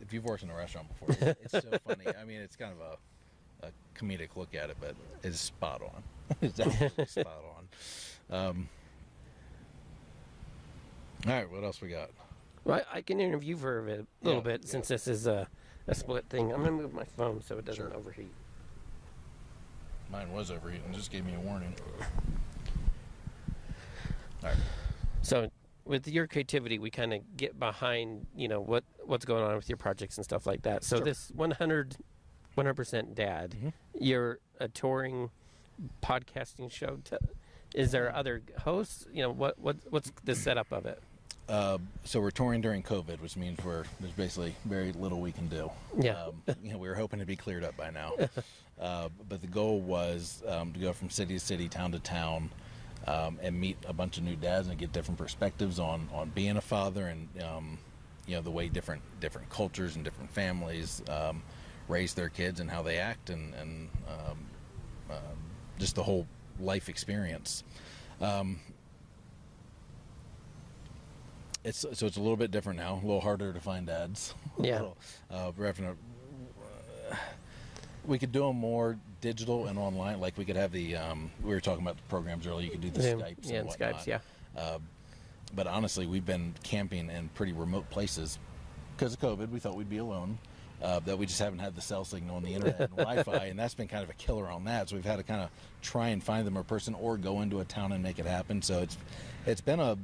if 0.00 0.12
you've 0.12 0.24
worked 0.24 0.42
in 0.42 0.50
a 0.50 0.54
restaurant 0.56 0.88
before, 0.88 1.08
it's, 1.28 1.54
it's 1.54 1.64
so 1.64 1.78
funny. 1.86 2.06
I 2.20 2.24
mean, 2.24 2.40
it's 2.40 2.56
kind 2.56 2.72
of 2.72 2.80
a, 3.62 3.66
a 3.68 3.70
comedic 3.98 4.36
look 4.36 4.54
at 4.54 4.70
it, 4.70 4.76
but 4.80 4.94
it's 5.22 5.38
spot 5.38 5.82
on. 5.82 6.02
it's 6.40 6.58
absolutely 6.58 7.04
spot 7.06 7.44
on. 8.30 8.36
Um, 8.36 8.68
All 11.26 11.32
right, 11.32 11.50
what 11.50 11.62
else 11.62 11.80
we 11.80 11.88
got? 11.88 12.10
Well, 12.64 12.80
I, 12.92 12.98
I 12.98 13.02
can 13.02 13.20
interview 13.20 13.56
for 13.56 13.78
a 13.78 13.82
bit- 13.82 14.06
little 14.22 14.40
Yeah, 14.40 14.44
bit 14.52 14.60
yeah. 14.64 14.70
since 14.70 14.88
this 14.88 15.06
is 15.06 15.26
a, 15.26 15.46
a 15.86 15.94
split 15.94 16.24
thing. 16.30 16.52
I'm 16.52 16.60
gonna 16.60 16.72
move 16.72 16.92
my 16.94 17.04
phone 17.04 17.42
so 17.42 17.58
it 17.58 17.64
doesn't 17.64 17.84
Sure. 17.90 17.94
overheat. 17.96 18.32
Mine 20.10 20.32
was 20.32 20.50
overheating. 20.50 20.92
Just 20.92 21.10
gave 21.10 21.24
me 21.26 21.34
a 21.34 21.40
warning. 21.40 21.74
All 24.42 24.50
right. 24.50 24.58
So 25.22 25.50
with 25.84 26.08
your 26.08 26.26
creativity, 26.26 26.78
we 26.78 26.90
kind 26.90 27.12
of 27.12 27.36
get 27.36 27.58
behind, 27.58 28.26
you 28.36 28.48
know, 28.48 28.60
what 28.60 28.84
what's 29.04 29.24
going 29.24 29.42
on 29.44 29.56
with 29.56 29.68
your 29.68 29.76
projects 29.78 30.16
and 30.16 30.24
stuff 30.24 30.46
like 30.46 30.62
that. 30.62 30.84
So 30.84 30.96
Sure. 30.96 31.04
this 31.04 31.30
100 31.34 31.96
100% 32.56 33.14
dad, 33.14 33.52
Mhm. 33.52 33.72
you're 33.98 34.38
a 34.60 34.68
touring 34.68 35.30
podcasting 36.02 36.70
show. 36.70 36.98
To, 37.04 37.18
is 37.74 37.92
there 37.92 38.14
other 38.14 38.42
hosts? 38.60 39.06
You 39.12 39.22
know, 39.22 39.30
what 39.30 39.58
what 39.58 39.76
what's 39.90 40.12
the 40.24 40.34
setup 40.34 40.70
of 40.72 40.86
it? 40.86 41.00
Uh, 41.48 41.78
so 42.04 42.20
we're 42.20 42.30
touring 42.30 42.60
during 42.60 42.82
COVID, 42.82 43.20
which 43.20 43.36
means 43.36 43.58
we're 43.64 43.84
there's 44.00 44.12
basically 44.12 44.54
very 44.64 44.92
little 44.92 45.20
we 45.20 45.32
can 45.32 45.48
do. 45.48 45.70
Yeah. 45.98 46.24
Um, 46.24 46.42
you 46.62 46.72
know, 46.72 46.78
we 46.78 46.88
were 46.88 46.94
hoping 46.94 47.18
to 47.20 47.26
be 47.26 47.36
cleared 47.36 47.64
up 47.64 47.76
by 47.76 47.90
now, 47.90 48.12
uh, 48.80 49.08
but 49.28 49.40
the 49.40 49.46
goal 49.48 49.80
was 49.80 50.42
um, 50.46 50.72
to 50.74 50.78
go 50.78 50.92
from 50.92 51.10
city 51.10 51.34
to 51.34 51.40
city, 51.40 51.68
town 51.68 51.92
to 51.92 51.98
town, 51.98 52.50
um, 53.06 53.38
and 53.42 53.58
meet 53.58 53.76
a 53.86 53.92
bunch 53.92 54.18
of 54.18 54.24
new 54.24 54.36
dads 54.36 54.68
and 54.68 54.78
get 54.78 54.92
different 54.92 55.18
perspectives 55.18 55.78
on 55.78 56.08
on 56.12 56.30
being 56.30 56.56
a 56.56 56.60
father 56.60 57.06
and 57.08 57.28
um, 57.42 57.78
you 58.26 58.36
know 58.36 58.42
the 58.42 58.50
way 58.50 58.68
different 58.68 59.02
different 59.20 59.48
cultures 59.50 59.96
and 59.96 60.04
different 60.04 60.30
families 60.30 61.02
um, 61.08 61.42
raise 61.88 62.14
their 62.14 62.28
kids 62.28 62.60
and 62.60 62.70
how 62.70 62.82
they 62.82 62.98
act 62.98 63.30
and 63.30 63.54
and 63.54 63.88
um, 64.08 64.38
um, 65.10 65.16
just 65.78 65.94
the 65.96 66.02
whole 66.02 66.26
life 66.60 66.88
experience. 66.88 67.64
Um, 68.20 68.60
it's 71.64 71.78
so 71.92 72.06
it's 72.06 72.16
a 72.16 72.20
little 72.20 72.36
bit 72.36 72.50
different 72.50 72.78
now, 72.78 72.94
a 72.94 73.06
little 73.06 73.20
harder 73.20 73.52
to 73.52 73.60
find 73.60 73.86
dads. 73.86 74.34
Yeah. 74.60 74.74
little, 74.74 74.96
uh, 75.30 75.50
we're 75.56 75.66
having 75.66 75.86
a- 75.86 75.96
we 78.04 78.18
could 78.18 78.32
do 78.32 78.40
them 78.46 78.56
more 78.56 78.98
digital 79.22 79.66
and 79.68 79.78
online. 79.78 80.20
Like 80.20 80.36
we 80.36 80.44
could 80.44 80.56
have 80.56 80.72
the 80.72 80.96
um, 80.96 81.30
we 81.42 81.48
were 81.54 81.60
talking 81.60 81.82
about 81.82 81.96
the 81.96 82.02
programs 82.10 82.46
earlier. 82.46 82.66
You 82.66 82.72
could 82.72 82.82
do 82.82 82.90
the 82.90 83.02
Zoom. 83.02 83.20
Skypes 83.20 83.36
yeah, 83.44 83.60
and 83.60 83.68
and. 83.68 83.78
Skypes, 83.78 84.06
yeah. 84.06 84.18
Uh, 84.54 84.78
but 85.54 85.66
honestly, 85.66 86.06
we've 86.06 86.26
been 86.26 86.54
camping 86.62 87.08
in 87.08 87.30
pretty 87.30 87.52
remote 87.52 87.88
places 87.88 88.38
because 88.96 89.14
of 89.14 89.20
COVID. 89.20 89.50
We 89.50 89.58
thought 89.58 89.76
we'd 89.76 89.88
be 89.88 89.98
alone. 89.98 90.38
Uh, 90.82 90.98
that 90.98 91.16
we 91.16 91.26
just 91.26 91.38
haven't 91.38 91.60
had 91.60 91.76
the 91.76 91.80
cell 91.80 92.04
signal 92.04 92.34
on 92.34 92.42
the 92.42 92.52
internet 92.52 92.80
and 92.80 92.90
Wi-Fi, 92.96 93.44
and 93.46 93.56
that's 93.56 93.72
been 93.72 93.86
kind 93.86 94.02
of 94.02 94.10
a 94.10 94.14
killer 94.14 94.50
on 94.50 94.64
that. 94.64 94.88
So 94.88 94.96
we've 94.96 95.04
had 95.04 95.18
to 95.18 95.22
kind 95.22 95.40
of 95.40 95.48
try 95.80 96.08
and 96.08 96.20
find 96.20 96.44
them 96.44 96.56
a 96.56 96.64
person 96.64 96.94
or 96.94 97.16
go 97.16 97.40
into 97.40 97.60
a 97.60 97.64
town 97.64 97.92
and 97.92 98.02
make 98.02 98.18
it 98.18 98.26
happen. 98.26 98.60
So 98.62 98.82
it's 98.82 98.98
it's 99.46 99.60
been 99.60 99.78
a 99.78 99.96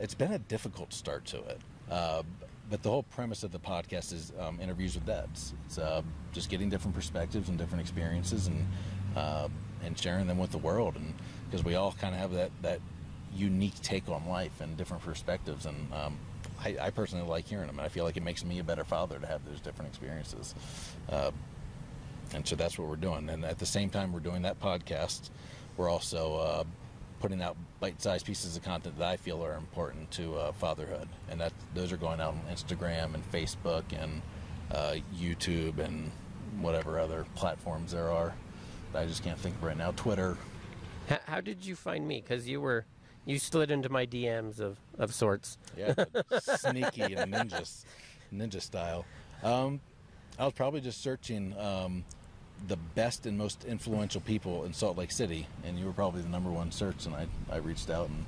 it's 0.00 0.14
been 0.14 0.32
a 0.32 0.40
difficult 0.40 0.92
start 0.92 1.24
to 1.26 1.36
it. 1.44 1.60
Uh, 1.88 2.24
but 2.72 2.82
the 2.82 2.88
whole 2.88 3.02
premise 3.02 3.42
of 3.42 3.52
the 3.52 3.58
podcast 3.58 4.14
is 4.14 4.32
um, 4.40 4.58
interviews 4.58 4.94
with 4.94 5.04
dads. 5.04 5.52
It's 5.66 5.76
uh, 5.76 6.00
just 6.32 6.48
getting 6.48 6.70
different 6.70 6.94
perspectives 6.94 7.50
and 7.50 7.58
different 7.58 7.82
experiences 7.82 8.46
and 8.46 8.66
uh, 9.14 9.48
and 9.84 9.98
sharing 9.98 10.26
them 10.26 10.38
with 10.38 10.52
the 10.52 10.58
world. 10.58 10.96
And 10.96 11.12
because 11.50 11.62
we 11.62 11.74
all 11.74 11.92
kind 11.92 12.14
of 12.14 12.20
have 12.22 12.32
that 12.32 12.50
that 12.62 12.80
unique 13.36 13.78
take 13.82 14.08
on 14.08 14.26
life 14.26 14.62
and 14.62 14.74
different 14.78 15.02
perspectives. 15.02 15.66
And 15.66 15.92
um, 15.92 16.16
I, 16.64 16.76
I 16.80 16.88
personally 16.88 17.28
like 17.28 17.46
hearing 17.46 17.66
them. 17.66 17.78
And 17.78 17.84
I 17.84 17.90
feel 17.90 18.04
like 18.04 18.16
it 18.16 18.22
makes 18.22 18.42
me 18.42 18.58
a 18.58 18.64
better 18.64 18.84
father 18.84 19.18
to 19.18 19.26
have 19.26 19.44
those 19.44 19.60
different 19.60 19.90
experiences. 19.90 20.54
Uh, 21.10 21.30
and 22.32 22.48
so 22.48 22.56
that's 22.56 22.78
what 22.78 22.88
we're 22.88 22.96
doing. 22.96 23.28
And 23.28 23.44
at 23.44 23.58
the 23.58 23.66
same 23.66 23.90
time, 23.90 24.14
we're 24.14 24.20
doing 24.20 24.40
that 24.42 24.58
podcast. 24.60 25.28
We're 25.76 25.90
also 25.90 26.36
uh, 26.36 26.64
putting 27.22 27.40
out 27.40 27.56
bite-sized 27.78 28.26
pieces 28.26 28.56
of 28.56 28.64
content 28.64 28.98
that 28.98 29.08
I 29.08 29.16
feel 29.16 29.42
are 29.44 29.54
important 29.54 30.10
to 30.12 30.34
uh, 30.34 30.52
fatherhood, 30.52 31.08
and 31.30 31.40
that 31.40 31.52
those 31.72 31.92
are 31.92 31.96
going 31.96 32.20
out 32.20 32.34
on 32.34 32.40
Instagram 32.52 33.14
and 33.14 33.32
Facebook 33.32 33.84
and 33.96 34.20
uh, 34.72 34.96
YouTube 35.16 35.78
and 35.78 36.10
whatever 36.60 36.98
other 36.98 37.24
platforms 37.36 37.92
there 37.92 38.10
are. 38.10 38.34
I 38.92 39.06
just 39.06 39.22
can't 39.22 39.38
think 39.38 39.54
of 39.54 39.62
right 39.62 39.76
now. 39.76 39.92
Twitter. 39.92 40.36
How, 41.08 41.20
how 41.24 41.40
did 41.40 41.64
you 41.64 41.76
find 41.76 42.06
me? 42.06 42.20
Because 42.20 42.48
you 42.48 42.60
were 42.60 42.84
you 43.24 43.38
slid 43.38 43.70
into 43.70 43.88
my 43.88 44.04
DMs 44.04 44.58
of 44.58 44.78
of 44.98 45.14
sorts. 45.14 45.58
Yeah, 45.76 45.94
sneaky 46.40 47.02
and 47.14 47.32
ninja, 47.32 47.84
ninja 48.34 48.60
style. 48.60 49.04
Um, 49.44 49.80
I 50.38 50.44
was 50.44 50.54
probably 50.54 50.80
just 50.80 51.00
searching 51.00 51.56
um, 51.56 52.04
the 52.68 52.76
best 52.76 53.26
and 53.26 53.36
most 53.36 53.64
influential 53.64 54.20
people 54.20 54.64
in 54.64 54.72
Salt 54.72 54.96
Lake 54.96 55.10
City, 55.10 55.46
and 55.64 55.78
you 55.78 55.86
were 55.86 55.92
probably 55.92 56.22
the 56.22 56.28
number 56.28 56.50
one 56.50 56.70
search. 56.70 57.06
And 57.06 57.14
I, 57.14 57.26
I 57.50 57.56
reached 57.58 57.90
out 57.90 58.08
and 58.08 58.24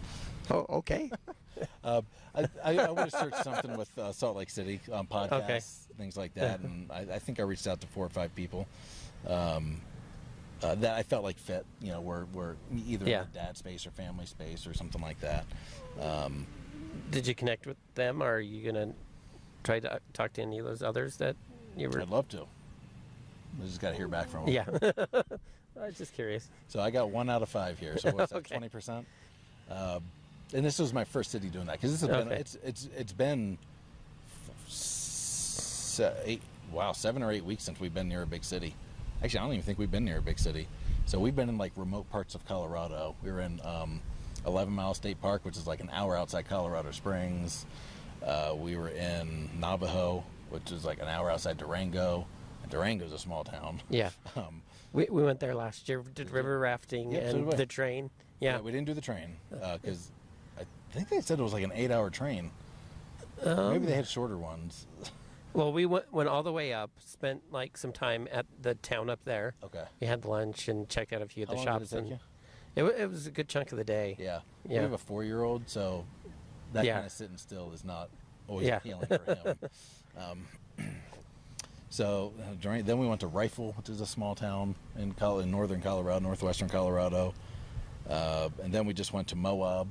Oh, 0.51 0.67
okay. 0.79 1.11
uh, 1.85 2.03
I, 2.35 2.49
I, 2.65 2.79
I 2.81 2.91
would 2.91 3.05
have 3.05 3.13
searched 3.15 3.43
something 3.43 3.77
with 3.77 3.89
uh, 3.99 4.13
Salt 4.13 4.37
Lake 4.37 4.51
City 4.51 4.81
um, 4.93 5.07
podcasts, 5.07 5.33
Okay. 5.33 5.61
things 5.99 6.17
like 6.17 6.35
that, 6.35 6.61
and 6.61 6.91
I, 6.93 7.07
I 7.15 7.19
think 7.19 7.39
I 7.41 7.45
reached 7.45 7.67
out 7.67 7.81
to 7.81 7.87
four 7.87 8.05
or 8.05 8.11
five 8.11 8.35
people. 8.35 8.67
Um, 9.27 9.81
uh, 10.63 10.75
that 10.77 10.95
I 10.95 11.03
felt 11.03 11.25
like 11.25 11.39
fit, 11.39 11.65
you 11.81 11.91
know, 11.93 12.01
were, 12.01 12.27
were 12.33 12.57
either 12.87 13.07
Yeah. 13.07 13.23
in 13.23 13.29
the 13.33 13.39
dad 13.39 13.57
space 13.57 13.87
or 13.87 13.91
family 13.91 14.25
space 14.27 14.67
or 14.67 14.73
something 14.75 15.01
like 15.03 15.21
that. 15.21 15.45
Um, 16.01 16.47
Did 17.11 17.27
you 17.27 17.35
connect 17.35 17.67
with 17.67 17.77
them, 17.95 18.23
or 18.23 18.35
are 18.37 18.41
you 18.41 18.65
gonna 18.71 18.93
try 19.63 19.81
to 19.81 20.01
talk 20.13 20.33
to 20.35 20.43
any 20.43 20.59
of 20.59 20.65
those 20.65 20.83
others 20.83 21.17
that 21.19 21.37
you 21.77 21.89
were? 21.91 22.01
I'd 22.01 22.09
love 22.09 22.29
to. 22.31 22.47
I 23.61 23.67
just 23.67 23.81
got 23.81 23.91
to 23.91 23.97
hear 23.97 24.09
back 24.09 24.29
from 24.29 24.47
them. 24.47 24.55
Yeah. 24.55 24.65
I 25.81 25.87
was 25.87 25.99
just 25.99 26.15
curious. 26.15 26.49
So 26.69 26.81
I 26.81 26.91
got 26.91 27.11
one 27.11 27.29
out 27.29 27.43
of 27.43 27.49
five 27.49 27.79
here. 27.79 27.99
So 27.99 28.11
what's 28.13 28.31
that? 28.33 28.39
Okay. 28.45 28.55
Twenty 28.55 28.69
percent. 28.69 29.07
Uh, 29.71 30.01
and 30.53 30.65
this 30.65 30.79
was 30.79 30.93
my 30.93 31.05
first 31.05 31.31
city 31.31 31.49
doing 31.49 31.67
that 31.67 31.81
because 31.81 31.91
this 31.91 32.01
has 32.03 32.11
been 32.11 32.29
Okay. 32.29 32.41
it's 32.41 32.57
it's 32.65 32.89
it's 32.97 33.13
been 33.13 33.59
se- 34.69 36.15
eight 36.25 36.43
wow 36.73 36.93
seven 36.93 37.23
or 37.23 37.33
eight 37.33 37.45
weeks 37.45 37.65
since 37.65 37.81
we've 37.81 37.95
been 37.95 38.09
near 38.09 38.23
a 38.23 38.27
big 38.27 38.45
city. 38.45 38.75
Actually, 39.23 39.41
I 39.41 39.43
don't 39.45 39.53
even 39.55 39.65
think 39.65 39.79
we've 39.79 39.91
been 39.91 40.05
near 40.05 40.19
a 40.19 40.23
big 40.23 40.39
city. 40.39 40.69
So 41.07 41.19
we've 41.19 41.35
been 41.37 41.49
in 41.49 41.59
like 41.59 41.73
remote 41.77 42.09
parts 42.11 42.35
of 42.35 42.47
Colorado. 42.47 43.15
We 43.23 43.33
were 43.33 43.41
in 43.41 43.61
um, 43.65 44.01
Eleven 44.47 44.75
Mile 44.75 44.95
State 44.95 45.21
Park, 45.21 45.45
which 45.45 45.57
is 45.57 45.67
like 45.67 45.81
an 45.81 45.91
hour 45.93 46.17
outside 46.17 46.49
Colorado 46.49 46.91
Springs. 46.93 47.67
Uh, 48.25 48.55
we 48.57 48.77
were 48.77 48.89
in 48.89 49.49
Navajo, 49.59 50.25
which 50.51 50.73
is 50.73 50.85
like 50.85 51.01
an 51.01 51.09
hour 51.09 51.31
outside 51.31 51.59
Durango. 51.59 52.27
Durango's 52.71 53.13
a 53.13 53.19
small 53.19 53.45
town. 53.45 53.81
Yeah. 53.89 54.11
Um, 54.37 54.63
We, 54.93 55.07
we 55.11 55.23
went 55.23 55.41
there 55.41 55.55
last 55.55 55.89
year. 55.89 56.03
Did 56.15 56.31
river 56.31 56.59
rafting 56.59 57.13
Yeah, 57.13 57.21
and 57.21 57.53
I. 57.53 57.57
the 57.57 57.67
train. 57.67 58.11
Yeah. 58.41 58.61
we 58.61 58.71
didn't 58.73 58.87
do 58.87 58.95
the 58.95 59.01
train 59.01 59.37
because 59.51 60.11
I 60.59 60.65
think 60.93 61.09
they 61.09 61.21
said 61.21 61.39
it 61.39 61.43
was 61.43 61.53
like 61.53 61.65
an 61.65 61.73
eight-hour 61.75 62.11
train. 62.11 62.51
Um, 63.45 63.73
Maybe 63.73 63.87
they 63.87 63.95
had 63.95 64.07
shorter 64.07 64.37
ones. 64.39 64.87
Well, 65.53 65.73
we 65.73 65.87
went 65.87 66.13
went 66.13 66.29
all 66.29 66.43
the 66.43 66.51
way 66.51 66.73
up. 66.73 66.91
Spent 66.99 67.53
like 67.53 67.77
some 67.77 67.93
time 67.93 68.27
at 68.33 68.45
the 68.61 68.75
town 68.75 69.09
up 69.09 69.21
there. 69.25 69.55
Okay. 69.63 69.85
We 70.01 70.09
had 70.09 70.25
lunch 70.25 70.67
and 70.67 70.89
checked 70.89 71.13
out 71.13 71.23
a 71.23 71.27
few 71.29 71.45
of 71.45 71.51
How 71.51 71.55
the 71.55 71.61
shops. 71.63 71.93
it 71.93 71.99
and 72.01 72.19
it, 72.75 72.83
it 72.83 73.09
was 73.09 73.29
a 73.29 73.31
good 73.31 73.47
chunk 73.49 73.71
of 73.71 73.79
the 73.79 73.85
day. 73.85 74.17
Yeah. 74.19 74.41
Yeah. 74.69 74.79
We 74.79 74.83
have 74.83 74.93
a 74.95 74.99
four-year-old, 74.99 75.69
so 75.69 76.07
that 76.73 76.85
Yeah. 76.85 76.95
kind 76.95 77.07
of 77.07 77.13
sitting 77.13 77.37
still 77.37 77.71
is 77.73 77.85
not 77.85 78.11
always 78.49 78.67
Yeah. 78.67 78.79
appealing 78.79 79.07
for 79.07 79.19
him. 79.19 79.59
um, 80.19 80.47
so 81.95 82.33
uh, 82.41 82.81
then 82.83 82.99
we 82.99 83.07
went 83.07 83.21
to 83.21 83.29
Rifle, 83.29 83.73
which 83.77 83.89
is 83.89 84.01
a 84.01 84.07
small 84.07 84.35
town 84.35 84.75
in, 84.99 85.13
Col- 85.13 85.39
in 85.39 85.51
northern 85.53 85.81
Colorado, 85.81 86.19
northwestern 86.19 86.69
Colorado, 86.69 87.33
uh, 88.11 88.49
and 88.65 88.73
then 88.75 88.85
we 88.85 88.93
just 88.93 89.13
went 89.13 89.29
to 89.29 89.37
Moab. 89.37 89.87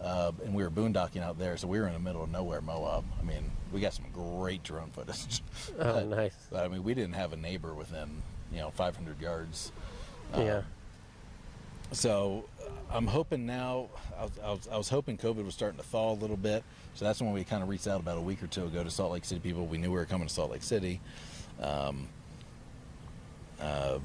Uh, 0.00 0.30
and 0.44 0.52
we 0.54 0.62
were 0.64 0.70
boondocking 0.70 1.20
out 1.22 1.38
there, 1.38 1.56
so 1.56 1.66
we 1.68 1.78
were 1.80 1.86
in 1.88 1.92
the 1.92 1.98
middle 1.98 2.22
of 2.24 2.30
nowhere, 2.30 2.60
Moab. 2.60 3.04
I 3.20 3.22
mean, 3.24 3.50
we 3.72 3.80
got 3.80 3.92
some 3.92 4.04
great 4.12 4.62
drone 4.62 4.90
footage. 4.90 5.42
Oh, 5.80 5.94
But- 5.94 6.06
nice. 6.06 6.34
But 6.50 6.64
I 6.64 6.68
mean, 6.68 6.82
we 6.84 6.94
didn't 6.94 7.14
have 7.14 7.32
a 7.32 7.36
neighbor 7.36 7.72
within, 7.74 8.22
you 8.52 8.58
know, 8.60 8.70
500 8.70 9.20
yards. 9.20 9.72
yeah. 10.36 10.58
Um, 10.58 10.64
So 11.92 12.44
I'm 12.92 13.06
hoping 13.06 13.46
now. 13.46 13.88
I 14.18 14.24
was, 14.24 14.68
I, 14.70 14.76
was, 14.76 14.88
hoping 14.88 15.16
COVID 15.16 15.44
was 15.44 15.54
starting 15.54 15.78
to 15.78 15.84
thaw 15.84 16.12
a 16.12 16.14
little 16.14 16.36
bit. 16.36 16.62
So 16.94 17.04
that's 17.04 17.22
when 17.22 17.32
we 17.32 17.42
kind 17.42 17.62
of 17.62 17.68
reached 17.68 17.88
out 17.88 18.00
about 18.00 18.18
a 18.18 18.20
week 18.20 18.42
or 18.42 18.46
two 18.46 18.64
ago 18.64 18.84
to 18.84 18.90
Salt 18.90 19.12
Lake 19.12 19.24
City 19.24 19.40
people. 19.40 19.66
We 19.66 19.78
knew 19.78 19.90
we 19.90 19.96
were 19.96 20.04
coming 20.04 20.28
to 20.28 20.32
Salt 20.32 20.50
Lake 20.50 20.62
City. 20.62 21.00
Um, 21.60 22.08
uh, 23.60 23.98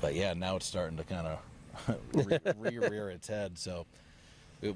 but 0.00 0.14
yeah, 0.14 0.34
now 0.34 0.56
it's 0.56 0.66
starting 0.66 0.96
to 0.96 1.04
kind 1.04 1.28
of 1.28 1.96
re- 2.58 2.78
rear 2.78 3.10
its 3.10 3.28
head. 3.28 3.56
So 3.56 3.86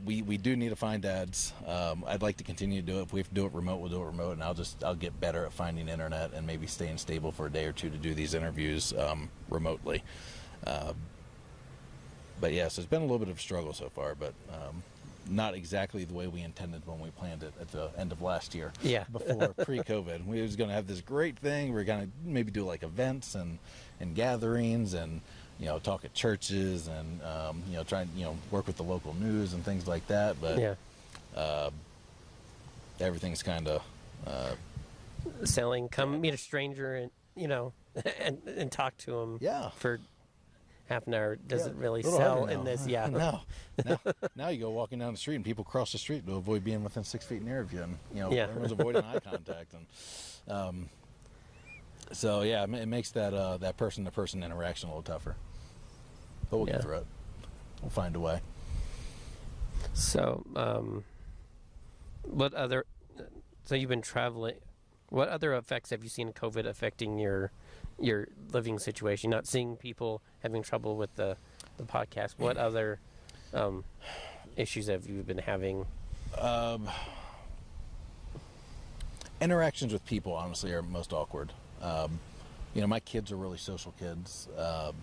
we 0.05 0.23
we 0.23 0.37
do 0.37 0.55
need 0.57 0.69
to 0.69 0.77
find 0.77 1.03
dads. 1.03 1.53
Um, 1.67 2.05
I'd 2.07 2.23
like 2.23 2.37
to 2.37 2.45
continue 2.45 2.81
to 2.81 2.87
do 2.87 2.99
it. 3.01 3.03
If 3.03 3.13
we 3.13 3.21
have 3.21 3.29
to 3.29 3.35
do 3.35 3.47
it 3.47 3.53
remote, 3.53 3.79
we'll 3.79 3.91
do 3.91 4.03
it 4.03 4.07
remote, 4.07 4.33
and 4.33 4.43
I'll 4.43 4.55
just 4.55 4.85
I'll 4.85 4.95
get 4.95 5.19
better 5.21 5.45
at 5.45 5.53
finding 5.53 5.89
internet 5.89 6.33
and 6.33 6.47
maybe 6.47 6.67
staying 6.69 6.99
stable 6.99 7.33
for 7.33 7.47
a 7.47 7.51
day 7.51 7.65
or 7.67 7.73
two 7.73 7.91
to 7.91 7.97
do 7.97 8.15
these 8.15 8.35
interviews 8.35 8.93
um, 8.93 9.29
remotely. 9.49 10.05
Uh, 10.65 10.93
but 12.41 12.53
yeah, 12.53 12.69
so 12.69 12.81
it's 12.81 12.89
been 12.91 13.01
a 13.03 13.05
little 13.05 13.19
bit 13.19 13.29
of 13.29 13.39
a 13.39 13.41
struggle 13.41 13.73
so 13.73 13.89
far, 13.89 14.15
but 14.15 14.35
um, 14.53 14.83
not 15.29 15.55
exactly 15.55 16.05
the 16.05 16.15
way 16.15 16.27
we 16.27 16.43
intended 16.43 16.87
when 16.87 17.01
we 17.01 17.11
planned 17.11 17.43
it 17.43 17.53
at 17.61 17.71
the 17.73 17.91
end 17.99 18.13
of 18.13 18.23
last 18.23 18.55
year. 18.55 18.73
Yeah. 18.83 19.05
Before 19.13 19.49
pre-COVID, 19.65 20.27
we 20.27 20.41
was 20.43 20.55
going 20.57 20.69
to 20.69 20.75
have 20.75 20.87
this 20.87 21.01
great 21.01 21.39
thing. 21.39 21.73
We 21.75 21.81
are 21.81 21.85
going 21.85 22.07
to 22.07 22.11
maybe 22.25 22.51
do 22.51 22.65
like 22.65 22.83
events 22.83 23.35
and 23.35 23.59
and 24.01 24.15
gatherings 24.15 24.93
and 24.95 25.21
you 25.59 25.67
know 25.67 25.79
talk 25.79 26.05
at 26.05 26.13
churches 26.15 26.87
and 26.87 27.23
um, 27.23 27.63
you 27.69 27.77
know 27.77 27.83
try 27.83 28.03
and 28.03 28.11
you 28.15 28.25
know 28.25 28.37
work 28.51 28.67
with 28.67 28.77
the 28.77 28.83
local 28.85 29.15
news 29.15 29.53
and 29.55 29.65
things 29.65 29.87
like 29.89 30.07
that. 30.09 30.41
But 30.41 30.59
Yeah. 30.59 30.75
uh, 31.35 31.71
everything's 33.01 33.43
kind 33.43 33.67
of 33.69 33.83
uh, 34.27 34.53
selling. 35.45 35.89
Come 35.89 36.21
meet 36.21 36.35
a 36.35 36.39
stranger 36.39 36.95
and 36.95 37.11
you 37.35 37.49
know, 37.49 37.73
and 38.21 38.39
and 38.47 38.71
talk 38.73 38.97
to 38.99 39.13
them. 39.13 39.39
Yeah. 39.41 39.71
For 39.71 39.99
half 40.89 41.07
an 41.07 41.15
hour 41.15 41.37
doesn't 41.37 41.77
Yeah, 41.77 41.83
really 41.83 42.03
sell 42.03 42.47
in 42.47 42.59
now. 42.61 42.65
this. 42.65 42.87
Yeah. 42.89 43.09
no, 43.09 43.41
now, 43.85 44.01
now 44.37 44.49
you 44.49 44.61
go 44.61 44.71
walking 44.71 44.99
down 44.99 45.13
the 45.13 45.19
street 45.19 45.37
and 45.37 45.45
people 45.45 45.65
cross 45.65 45.93
the 45.93 45.99
street 45.99 46.27
to 46.27 46.35
avoid 46.35 46.65
being 46.65 46.83
within 46.85 47.05
six 47.05 47.25
feet 47.25 47.43
near 47.43 47.61
of 47.61 47.73
you, 47.73 47.83
and 47.83 47.99
you 48.15 48.21
know 48.21 48.31
Yeah. 48.33 48.45
everyone's 48.45 48.73
avoiding 48.73 49.03
eye 49.03 49.19
contact, 49.25 49.75
and 49.75 49.87
um, 50.55 50.89
so 52.13 52.43
yeah, 52.43 52.63
it 52.65 52.73
it 52.75 52.87
makes 52.87 53.11
that 53.13 53.35
uh, 53.35 53.57
that 53.59 53.77
person 53.77 54.05
to 54.05 54.11
person 54.11 54.43
interaction 54.43 54.89
a 54.89 54.93
little 54.93 55.03
tougher. 55.03 55.35
But 56.51 56.59
we'll 56.59 56.67
Yeah. 56.69 56.75
get 56.75 56.83
through 56.83 56.97
it. 56.99 57.07
We'll 57.83 57.91
find 57.91 58.15
a 58.15 58.21
way. 58.21 58.41
So, 59.95 60.45
um, 60.55 61.05
what 62.23 62.55
other? 62.55 62.85
So 63.65 63.75
you've 63.75 63.89
been 63.91 64.03
traveling. 64.03 64.57
What 65.09 65.29
other 65.29 65.55
effects 65.55 65.91
have 65.91 66.03
you 66.03 66.09
seen 66.09 66.33
COVID 66.33 66.67
affecting 66.67 67.19
your 67.19 67.51
your 68.01 68.29
living 68.53 68.79
situation? 68.79 69.31
Not 69.31 69.47
seeing 69.47 69.77
people 69.77 70.23
having 70.41 70.63
trouble 70.63 70.97
with 70.97 71.15
the 71.17 71.37
the 71.79 71.85
podcast. 71.85 72.35
What 72.39 72.57
other 72.57 73.01
um, 73.53 73.85
issues 74.57 74.87
have 74.89 75.07
you 75.07 75.23
been 75.23 75.39
having? 75.39 75.87
Um, 76.39 76.89
interactions 79.41 79.93
with 79.93 80.05
people, 80.07 80.33
honestly, 80.33 80.73
are 80.73 80.83
most 80.83 81.13
awkward. 81.13 81.53
Um, 81.83 82.19
you 82.75 82.81
know, 82.81 82.87
my 82.87 83.01
kids 83.01 83.33
are 83.33 83.37
really 83.37 83.59
social 83.59 83.93
kids. 83.99 84.49
Um, 84.57 84.95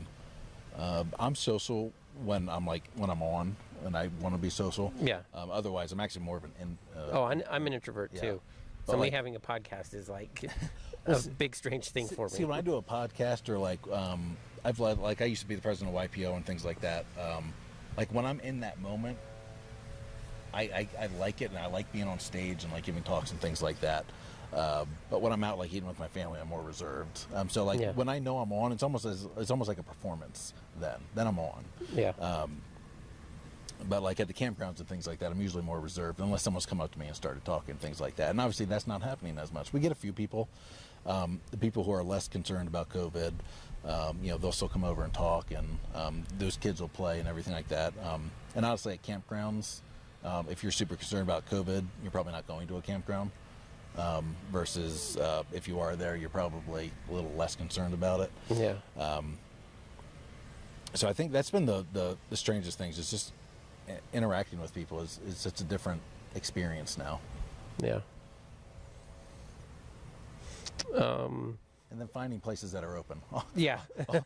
uh, 0.78 1.04
I'm 1.20 1.36
social 1.36 1.92
when 2.24 2.50
I'm 2.50 2.66
like 2.66 2.84
when 2.96 3.10
I'm 3.10 3.22
on 3.22 3.56
and 3.86 3.96
I 3.96 4.10
want 4.22 4.34
to 4.36 4.42
be 4.42 4.50
social. 4.50 4.94
Yeah. 5.02 5.20
Um, 5.34 5.50
otherwise, 5.52 5.92
I'm 5.92 6.00
actually 6.00 6.26
more 6.26 6.38
of 6.38 6.44
an. 6.46 6.52
In, 6.62 6.78
uh, 6.96 7.10
Oh, 7.12 7.24
I'm, 7.26 7.44
I'm 7.50 7.68
an 7.68 7.74
introvert 7.74 8.12
Yeah. 8.14 8.22
too. 8.22 8.42
Somebody 8.86 9.10
like- 9.12 9.14
having 9.16 9.36
a 9.36 9.40
podcast 9.40 9.94
is 9.94 10.10
like 10.10 10.44
a 11.06 11.20
big 11.38 11.56
strange 11.56 11.90
thing 11.90 12.08
for 12.08 12.28
me. 12.28 12.32
See, 12.34 12.46
when 12.46 12.58
I 12.58 12.62
do 12.62 12.76
a 12.76 12.82
podcast 12.82 13.50
or 13.50 13.58
like, 13.58 13.80
um, 13.92 14.38
I've 14.66 14.80
led, 14.80 15.00
like, 15.00 15.22
I 15.22 15.26
used 15.26 15.42
to 15.42 15.48
be 15.48 15.56
the 15.56 15.62
president 15.62 15.96
of 15.96 16.10
YPO 16.12 16.36
and 16.36 16.46
things 16.46 16.64
like 16.64 16.80
that. 16.82 17.06
Um, 17.20 17.54
like, 17.98 18.14
when 18.14 18.26
I'm 18.26 18.40
in 18.40 18.62
that 18.62 18.80
moment, 18.82 19.18
I, 20.54 20.62
I, 20.64 20.88
I 21.00 21.08
like 21.20 21.42
it 21.42 21.50
and 21.50 21.58
I 21.60 21.66
like 21.68 21.92
being 21.92 22.08
on 22.08 22.20
stage 22.20 22.64
and 22.64 22.72
like 22.72 22.84
giving 22.84 23.04
talks 23.04 23.32
and 23.32 23.42
things 23.42 23.62
like 23.62 23.80
that. 23.82 24.06
Um, 24.54 24.88
but 25.10 25.22
when 25.22 25.34
I'm 25.34 25.44
out 25.44 25.58
like 25.58 25.74
eating 25.74 25.88
with 25.88 25.98
my 26.00 26.08
family, 26.08 26.40
I'm 26.40 26.48
more 26.48 26.62
reserved. 26.62 27.26
Um, 27.34 27.50
so 27.50 27.66
like 27.66 27.80
Yeah. 27.80 27.92
when 27.94 28.08
I 28.08 28.20
know 28.20 28.38
I'm 28.38 28.52
on, 28.54 28.72
it's 28.72 28.84
almost 28.84 29.04
as, 29.06 29.28
it's 29.38 29.50
almost 29.50 29.68
like 29.68 29.80
a 29.80 29.84
performance. 29.84 30.54
Then 30.80 31.00
then 31.16 31.26
I'm 31.28 31.40
on. 31.40 31.66
yeah. 31.94 32.10
Um, 32.20 32.62
but 33.90 34.02
like 34.02 34.20
at 34.20 34.28
the 34.28 34.34
campgrounds 34.34 34.80
and 34.80 34.88
things 34.88 35.08
like 35.08 35.20
that, 35.20 35.32
I'm 35.32 35.42
usually 35.42 35.64
more 35.64 35.80
reserved 35.80 36.20
unless 36.20 36.42
someone's 36.42 36.66
come 36.66 36.82
up 36.82 36.92
to 36.92 37.00
me 37.00 37.08
and 37.08 37.16
started 37.16 37.44
talking 37.46 37.76
things 37.76 38.00
like 38.00 38.16
that. 38.18 38.30
And 38.30 38.40
obviously, 38.40 38.66
that's 38.66 38.88
not 38.88 39.02
happening 39.02 39.38
as 39.38 39.52
much. 39.52 39.74
We 39.74 39.80
get 39.80 39.92
a 39.92 39.96
few 39.96 40.14
people, 40.14 40.48
um, 41.06 41.42
the 41.52 41.58
people 41.58 41.84
who 41.84 41.92
are 41.92 42.04
less 42.04 42.28
concerned 42.28 42.68
about 42.68 42.90
COVID. 42.90 43.34
Um, 43.86 44.18
you 44.24 44.32
know, 44.32 44.38
they'll 44.38 44.54
still 44.54 44.70
come 44.70 44.86
over 44.86 45.04
and 45.04 45.14
talk, 45.14 45.52
and 45.52 45.78
um, 45.94 46.24
those 46.40 46.56
kids 46.56 46.80
will 46.80 46.88
play 46.88 47.20
and 47.20 47.28
everything 47.28 47.54
like 47.54 47.68
that. 47.68 47.94
Um, 48.06 48.32
and 48.56 48.66
honestly, 48.66 48.94
at 48.94 49.04
campgrounds, 49.04 49.82
um, 50.24 50.48
if 50.50 50.64
you're 50.64 50.72
super 50.72 50.96
concerned 50.96 51.24
about 51.24 51.50
COVID, 51.50 51.84
you're 52.02 52.12
probably 52.12 52.32
not 52.32 52.48
going 52.48 52.68
to 52.70 52.78
a 52.78 52.82
campground. 52.82 53.32
Um, 53.96 54.36
versus 54.52 55.18
uh, 55.18 55.44
if 55.52 55.68
you 55.68 55.80
are 55.80 55.96
there, 55.96 56.16
you're 56.16 56.30
probably 56.30 56.92
a 57.12 57.14
little 57.14 57.32
less 57.34 57.56
concerned 57.56 57.94
about 57.94 58.22
it 58.22 58.32
yeah. 58.50 58.74
so 60.96 61.08
I 61.08 61.14
think 61.14 61.32
that's 61.32 61.50
been 61.50 61.66
the, 61.66 61.86
the, 61.94 62.18
the 62.30 62.38
strangest 62.38 62.78
things. 62.78 63.00
It's 63.00 63.10
just 63.10 63.34
interacting 64.14 64.60
with 64.62 64.74
people 64.74 65.02
is, 65.02 65.20
is 65.28 65.38
such 65.38 65.62
a 65.62 65.64
different 65.64 66.02
experience 66.36 66.98
now. 66.98 67.20
Yeah. 67.80 68.00
Um, 70.96 71.58
And 71.92 72.00
then 72.02 72.08
finding 72.08 72.40
places 72.40 72.72
that 72.72 72.84
are 72.84 72.98
open. 72.98 73.22
yeah. 73.56 73.80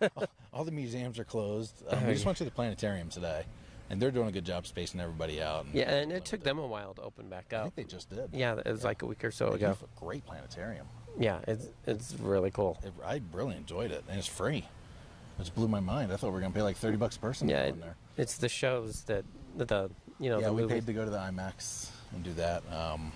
All 0.53 0.63
the 0.63 0.71
museums 0.71 1.19
are 1.19 1.23
closed. 1.25 1.73
Um, 1.89 2.05
we 2.07 2.13
just 2.13 2.25
went 2.25 2.37
to 2.39 2.45
the 2.45 2.51
planetarium 2.51 3.09
today, 3.09 3.43
and 3.89 4.01
they're 4.01 4.11
doing 4.11 4.27
a 4.27 4.31
good 4.31 4.45
job 4.45 4.65
spacing 4.65 4.99
everybody 5.01 5.41
out. 5.41 5.65
And 5.65 5.75
yeah, 5.75 5.89
and 5.93 6.11
it 6.11 6.23
took 6.25 6.43
them 6.43 6.57
a 6.59 6.65
while 6.65 6.93
to 6.95 7.01
open 7.01 7.27
back 7.29 7.51
up. 7.53 7.59
I 7.59 7.63
think 7.63 7.75
they 7.75 7.83
just 7.83 8.09
did. 8.09 8.29
Yeah, 8.33 8.55
it 8.65 8.71
was 8.71 8.83
like 8.85 9.01
a 9.01 9.05
week 9.05 9.23
or 9.23 9.31
so 9.31 9.49
They 9.49 9.55
ago. 9.55 9.67
have 9.67 9.81
a 9.83 9.99
great 9.99 10.25
planetarium. 10.25 10.87
Yeah, 11.19 11.39
it's 11.47 11.67
it's 11.85 12.15
really 12.19 12.51
cool. 12.51 12.79
It, 12.83 12.93
I 13.05 13.21
really 13.33 13.55
enjoyed 13.57 13.91
it, 13.91 14.03
and 14.07 14.17
it's 14.17 14.27
free. 14.27 14.59
It 14.59 15.39
just 15.39 15.53
blew 15.55 15.67
my 15.67 15.79
mind. 15.81 16.11
I 16.13 16.15
thought 16.15 16.27
we 16.27 16.33
were 16.33 16.39
gonna 16.41 16.53
pay 16.53 16.61
like 16.63 16.77
thirty 16.77 16.97
bucks 16.97 17.17
a 17.17 17.19
person 17.19 17.49
Yeah, 17.49 17.63
to 17.63 17.67
it, 17.67 17.69
go 17.71 17.73
in 17.75 17.79
there. 17.81 17.95
it's 18.17 18.37
the 18.37 18.49
shows 18.49 19.01
that 19.03 19.25
the 19.65 19.89
you 20.19 20.29
know 20.29 20.39
yeah, 20.39 20.49
we 20.49 20.61
movie. 20.61 20.75
paid 20.75 20.85
to 20.85 20.93
go 20.93 21.05
to 21.05 21.11
the 21.11 21.17
IMAX 21.17 21.89
and 22.13 22.23
do 22.23 22.33
that. 22.33 22.63
Um, 22.71 23.11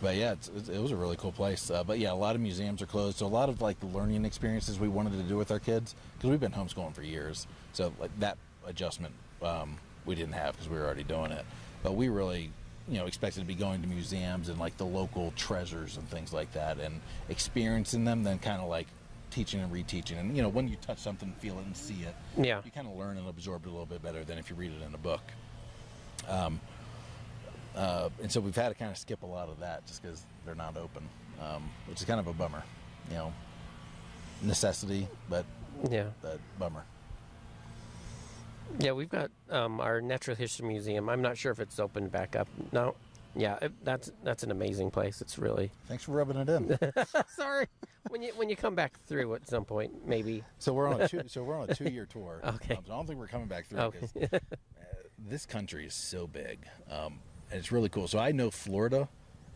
but 0.00 0.14
yeah, 0.14 0.34
it 0.72 0.80
was 0.80 0.92
a 0.92 0.96
really 0.96 1.16
cool 1.16 1.32
place. 1.32 1.70
Uh, 1.70 1.82
but 1.82 1.98
yeah, 1.98 2.12
a 2.12 2.14
lot 2.14 2.36
of 2.36 2.40
museums 2.40 2.80
are 2.82 2.86
closed, 2.86 3.18
so 3.18 3.26
a 3.26 3.28
lot 3.28 3.48
of 3.48 3.60
like 3.60 3.80
the 3.80 3.86
learning 3.86 4.24
experiences 4.24 4.78
we 4.78 4.88
wanted 4.88 5.12
to 5.12 5.22
do 5.24 5.36
with 5.36 5.50
our 5.50 5.58
kids 5.58 5.94
because 6.16 6.30
we've 6.30 6.40
been 6.40 6.52
homeschooling 6.52 6.94
for 6.94 7.02
years. 7.02 7.46
So 7.72 7.92
like 7.98 8.16
that 8.20 8.38
adjustment 8.66 9.12
um, 9.42 9.76
we 10.06 10.14
didn't 10.14 10.34
have 10.34 10.52
because 10.52 10.68
we 10.68 10.76
were 10.76 10.84
already 10.84 11.04
doing 11.04 11.32
it. 11.32 11.44
But 11.82 11.94
we 11.94 12.08
really, 12.08 12.50
you 12.88 12.98
know, 12.98 13.06
expected 13.06 13.40
to 13.40 13.46
be 13.46 13.54
going 13.54 13.82
to 13.82 13.88
museums 13.88 14.48
and 14.48 14.58
like 14.58 14.76
the 14.76 14.86
local 14.86 15.32
treasures 15.36 15.96
and 15.96 16.08
things 16.08 16.32
like 16.32 16.52
that 16.52 16.78
and 16.78 17.00
experiencing 17.28 18.04
them, 18.04 18.22
then 18.22 18.38
kind 18.38 18.60
of 18.60 18.68
like 18.68 18.86
teaching 19.30 19.60
and 19.60 19.72
reteaching. 19.72 20.18
And 20.18 20.36
you 20.36 20.42
know, 20.42 20.48
when 20.48 20.68
you 20.68 20.76
touch 20.76 20.98
something, 20.98 21.32
feel 21.38 21.58
it, 21.58 21.66
and 21.66 21.76
see 21.76 22.02
it, 22.02 22.14
Yeah. 22.36 22.60
you 22.64 22.70
kind 22.70 22.86
of 22.86 22.96
learn 22.96 23.16
and 23.16 23.28
absorb 23.28 23.64
it 23.64 23.68
a 23.68 23.70
little 23.70 23.86
bit 23.86 24.02
better 24.02 24.24
than 24.24 24.38
if 24.38 24.50
you 24.50 24.56
read 24.56 24.72
it 24.72 24.82
in 24.86 24.94
a 24.94 24.98
book. 24.98 25.22
Um, 26.28 26.60
uh, 27.76 28.08
and 28.22 28.30
so 28.30 28.40
we've 28.40 28.56
had 28.56 28.70
to 28.70 28.74
kind 28.74 28.90
of 28.90 28.98
skip 28.98 29.22
a 29.22 29.26
lot 29.26 29.48
of 29.48 29.60
that 29.60 29.86
just 29.86 30.02
because 30.02 30.24
they're 30.44 30.54
not 30.54 30.76
open, 30.76 31.08
um, 31.40 31.68
which 31.86 32.00
is 32.00 32.04
kind 32.06 32.18
of 32.20 32.26
a 32.26 32.32
bummer. 32.32 32.62
You 33.10 33.14
know, 33.16 33.32
necessity, 34.42 35.08
but 35.30 35.44
Yeah, 35.90 36.08
but 36.22 36.40
bummer. 36.58 36.82
yeah. 38.78 38.92
We've 38.92 39.08
got 39.08 39.30
um, 39.50 39.80
our 39.80 40.00
Natural 40.00 40.36
History 40.36 40.66
Museum. 40.66 41.08
I'm 41.08 41.22
not 41.22 41.38
sure 41.38 41.52
if 41.52 41.60
it's 41.60 41.78
opened 41.78 42.10
back 42.12 42.36
up. 42.36 42.48
No. 42.72 42.94
Yeah, 43.38 43.56
it, 43.62 43.72
that's 43.84 44.10
that's 44.24 44.42
an 44.42 44.50
amazing 44.50 44.90
place. 44.90 45.20
It's 45.20 45.38
really 45.38 45.70
Thanks 45.86 46.02
for 46.02 46.10
rubbing 46.12 46.36
it 46.38 46.48
in. 46.48 46.76
sorry 47.36 47.66
when 48.10 48.22
you 48.22 48.32
when 48.34 48.48
you 48.48 48.56
come 48.56 48.74
back 48.74 48.98
through 49.06 49.32
at 49.34 49.48
some 49.48 49.64
point 49.64 50.06
maybe. 50.06 50.42
so 50.58 50.72
we're 50.72 50.88
on 50.92 51.00
a 51.00 51.08
two, 51.08 51.22
so 51.28 51.44
we're 51.44 51.58
on 51.60 51.70
a 51.70 51.74
two 51.74 51.88
year 51.88 52.04
tour. 52.10 52.40
Okay. 52.44 52.74
Um, 52.74 52.82
so 52.84 52.92
I 52.92 52.96
don't 52.96 53.06
think 53.06 53.18
we're 53.18 53.28
coming 53.28 53.46
back 53.46 53.66
through 53.66 53.78
Okay. 53.80 54.08
because 54.12 54.32
uh, 54.32 54.38
this 55.28 55.46
country 55.46 55.86
is 55.86 55.94
so 55.94 56.26
big, 56.26 56.66
um, 56.90 57.20
and 57.50 57.58
it's 57.60 57.70
really 57.70 57.88
cool. 57.88 58.08
So 58.08 58.18
I 58.18 58.32
know 58.32 58.50
Florida 58.50 59.08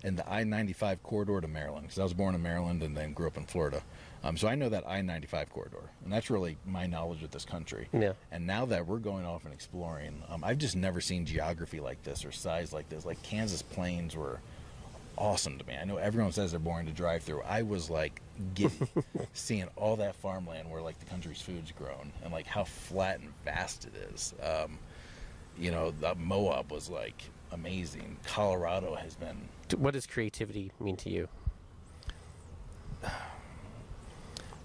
and 0.05 0.16
the 0.16 0.28
I-95 0.33 1.03
corridor 1.03 1.41
to 1.41 1.49
Maryland 1.49 1.85
because 1.87 1.99
I 1.99 2.03
was 2.05 2.14
born 2.14 2.35
in 2.35 2.43
Maryland 2.43 2.83
and 2.83 2.97
then 2.97 3.12
grew 3.12 3.26
up 3.26 3.37
in 3.37 3.45
Florida. 3.47 3.83
Um, 4.24 4.36
so 4.36 4.46
I 4.46 4.54
know 4.54 4.68
that 4.68 4.86
I-95 4.86 5.50
corridor, 5.50 5.90
and 6.04 6.12
that's 6.12 6.30
really 6.30 6.56
my 6.64 6.86
knowledge 6.86 7.22
of 7.24 7.32
this 7.32 7.44
country. 7.44 7.88
Yeah. 7.92 8.12
And 8.30 8.46
now 8.46 8.64
that 8.66 8.86
we're 8.86 8.98
going 8.98 9.24
off 9.26 9.44
and 9.44 9.52
exploring, 9.52 10.22
um, 10.28 10.44
I've 10.44 10.58
just 10.58 10.76
never 10.76 11.00
seen 11.00 11.26
geography 11.26 11.80
like 11.80 12.02
this 12.04 12.24
or 12.24 12.30
size 12.30 12.72
like 12.72 12.88
this. 12.88 13.04
Like 13.04 13.20
Kansas 13.22 13.62
plains 13.62 14.14
were 14.16 14.40
awesome 15.18 15.58
to 15.58 15.66
me. 15.66 15.74
I 15.80 15.84
know 15.84 15.96
everyone 15.96 16.32
says 16.32 16.52
they're 16.52 16.60
boring 16.60 16.86
to 16.86 16.92
drive 16.92 17.22
through. 17.22 17.42
I 17.42 17.62
was 17.62 17.90
like 17.90 18.20
giddy 18.54 18.74
seeing 19.32 19.66
all 19.76 19.96
that 19.96 20.14
farmland 20.16 20.70
where 20.70 20.82
like 20.82 20.98
the 20.98 21.06
country's 21.06 21.40
food's 21.40 21.72
grown 21.72 22.12
and 22.22 22.32
like 22.32 22.46
how 22.46 22.64
flat 22.64 23.20
and 23.20 23.32
vast 23.44 23.86
it 23.86 23.94
is. 24.12 24.34
Um, 24.42 24.78
you 25.58 25.70
know, 25.70 25.90
the 25.90 26.14
Moab 26.14 26.70
was 26.70 26.88
like 26.88 27.22
amazing. 27.50 28.16
Colorado 28.24 28.94
has 28.94 29.16
been 29.16 29.48
What 29.76 29.94
does 29.94 30.06
creativity 30.06 30.72
mean 30.80 30.96
to 30.98 31.10
you? 31.10 31.28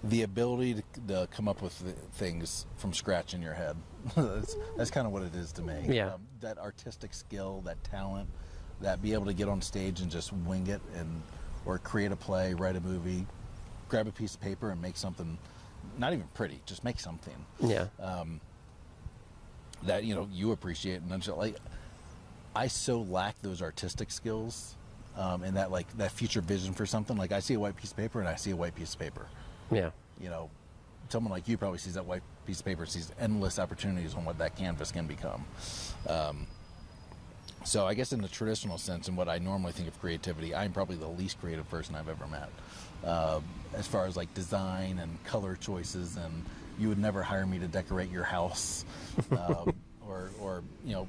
The 0.08 0.22
ability 0.22 0.74
to, 0.74 0.82
to 1.08 1.28
come 1.30 1.48
up 1.48 1.60
with 1.62 1.72
things 2.14 2.66
from 2.76 2.92
scratch 2.92 3.34
in 3.34 3.42
your 3.42 3.54
head. 3.54 3.76
that's 4.16 4.56
that's 4.76 4.90
kind 4.90 5.06
of 5.06 5.12
what 5.12 5.22
it 5.22 5.34
is 5.34 5.52
to 5.52 5.62
me. 5.62 5.74
Yeah. 5.88 6.14
Um, 6.14 6.22
that 6.40 6.58
artistic 6.58 7.12
skill, 7.14 7.62
that 7.66 7.82
talent, 7.84 8.28
that 8.80 9.02
be 9.02 9.12
able 9.12 9.26
to 9.26 9.34
get 9.34 9.48
on 9.48 9.60
stage 9.60 10.00
and 10.00 10.10
just 10.10 10.32
wing 10.32 10.66
it 10.68 10.80
and 10.96 11.22
or 11.66 11.78
create 11.78 12.12
a 12.12 12.16
play, 12.16 12.54
write 12.54 12.76
a 12.76 12.80
movie, 12.80 13.26
grab 13.88 14.06
a 14.06 14.12
piece 14.12 14.34
of 14.34 14.40
paper 14.40 14.70
and 14.70 14.80
make 14.80 14.96
something 14.96 15.36
not 15.98 16.12
even 16.12 16.26
pretty, 16.34 16.60
just 16.64 16.84
make 16.84 17.00
something 17.00 17.34
Yeah. 17.60 17.86
that 19.82 20.04
you 20.04 20.14
know 20.14 20.28
you 20.32 20.52
appreciate 20.52 21.02
and 21.02 21.12
I'm 21.12 21.20
just 21.20 21.36
like 21.36 21.56
I 22.56 22.66
so 22.68 23.00
lack 23.02 23.40
those 23.42 23.60
artistic 23.62 24.10
skills 24.10 24.74
um, 25.16 25.42
and 25.42 25.56
that 25.56 25.70
like 25.70 25.86
that 25.98 26.12
future 26.12 26.40
vision 26.40 26.72
for 26.72 26.86
something. 26.86 27.16
Like 27.16 27.32
I 27.32 27.40
see 27.40 27.54
a 27.54 27.60
white 27.60 27.76
piece 27.76 27.90
of 27.90 27.96
paper 27.96 28.20
and 28.20 28.28
I 28.28 28.36
see 28.36 28.52
a 28.52 28.56
white 28.56 28.74
piece 28.74 28.94
of 28.94 29.00
paper. 29.00 29.26
Yeah. 29.70 29.90
you 30.20 30.28
know, 30.28 30.50
someone 31.08 31.30
like 31.32 31.48
you 31.48 31.56
probably 31.56 31.78
sees 31.78 31.94
that 31.94 32.06
white 32.06 32.22
piece 32.46 32.60
of 32.60 32.66
paper, 32.66 32.86
sees 32.86 33.12
endless 33.20 33.58
opportunities 33.58 34.14
on 34.14 34.24
what 34.24 34.38
that 34.38 34.56
canvas 34.56 34.90
can 34.92 35.06
become. 35.06 35.44
Um, 36.08 36.46
so 37.64 37.86
I 37.86 37.94
guess 37.94 38.12
in 38.12 38.22
the 38.22 38.28
traditional 38.28 38.78
sense, 38.78 39.08
and 39.08 39.16
what 39.16 39.28
I 39.28 39.38
normally 39.38 39.72
think 39.72 39.88
of 39.88 39.98
creativity, 40.00 40.54
I'm 40.54 40.72
probably 40.72 40.96
the 40.96 41.08
least 41.08 41.40
creative 41.40 41.68
person 41.68 41.94
I've 41.94 42.08
ever 42.08 42.26
met. 42.26 42.50
Um 43.04 43.44
as 43.74 43.86
far 43.86 44.06
as 44.06 44.16
like 44.16 44.32
design 44.34 44.98
and 44.98 45.22
color 45.24 45.54
choices, 45.60 46.16
and 46.16 46.44
you 46.78 46.88
would 46.88 46.98
never 46.98 47.22
hire 47.22 47.44
me 47.46 47.58
to 47.58 47.66
decorate 47.66 48.10
your 48.10 48.24
house, 48.24 48.84
um, 49.32 49.74
or 50.08 50.30
or 50.40 50.62
you 50.84 50.94
know, 50.94 51.06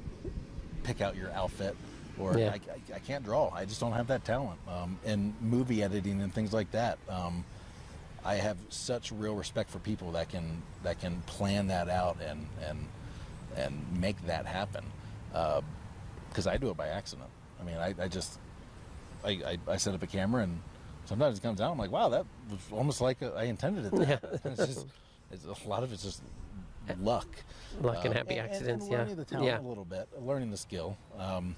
pick 0.84 1.00
out 1.00 1.16
your 1.16 1.30
outfit. 1.32 1.74
or 2.18 2.36
Yeah. 2.38 2.50
I, 2.50 2.54
I, 2.54 2.96
I 2.96 2.98
can't 2.98 3.24
draw. 3.24 3.48
I 3.50 3.64
just 3.64 3.80
don't 3.80 3.92
have 3.92 4.08
that 4.08 4.24
talent. 4.24 4.60
Um, 4.68 4.98
and 5.06 5.34
movie 5.40 5.82
editing 5.82 6.20
and 6.20 6.32
things 6.34 6.52
like 6.52 6.70
that. 6.72 6.98
Um, 7.08 7.44
I 8.24 8.34
have 8.34 8.56
such 8.68 9.12
real 9.12 9.34
respect 9.34 9.70
for 9.70 9.78
people 9.78 10.12
that 10.12 10.28
can 10.28 10.62
that 10.82 11.00
can 11.00 11.22
plan 11.22 11.68
that 11.68 11.88
out 11.88 12.18
and 12.20 12.46
and 12.68 12.86
and 13.56 14.00
make 14.00 14.20
that 14.26 14.46
happen. 14.46 14.84
Because 16.28 16.46
I 16.46 16.56
do 16.56 16.70
it 16.70 16.76
by 16.76 16.88
accident. 16.88 17.28
I 17.60 17.64
mean, 17.64 17.76
I, 17.76 17.94
I 17.98 18.08
just 18.08 18.38
I, 19.24 19.30
I, 19.30 19.58
I 19.72 19.76
set 19.76 19.94
up 19.94 20.02
a 20.02 20.06
camera 20.06 20.42
and 20.42 20.60
sometimes 21.04 21.38
it 21.38 21.42
comes 21.42 21.60
out. 21.60 21.72
I'm 21.72 21.78
like, 21.78 21.90
wow, 21.90 22.08
that 22.10 22.26
was 22.50 22.60
almost 22.72 23.00
like 23.00 23.22
I 23.22 23.44
intended 23.44 23.86
it. 23.86 23.92
That. 23.92 24.40
it's 24.44 24.66
just 24.66 24.86
it's, 25.30 25.44
a 25.44 25.68
lot 25.68 25.82
of 25.82 25.92
it's 25.92 26.02
just 26.02 26.22
luck. 27.00 27.28
Luck 27.80 27.98
and 28.04 28.08
Um, 28.08 28.12
happy 28.14 28.38
accidents, 28.38 28.84
and 28.84 28.92
yeah. 28.92 28.98
learning 28.98 29.16
the 29.16 29.24
talent 29.24 29.46
Yeah. 29.46 29.60
a 29.60 29.62
little 29.68 29.84
bit, 29.84 30.08
learning 30.20 30.50
the 30.50 30.56
skill. 30.56 30.96
Um, 31.18 31.54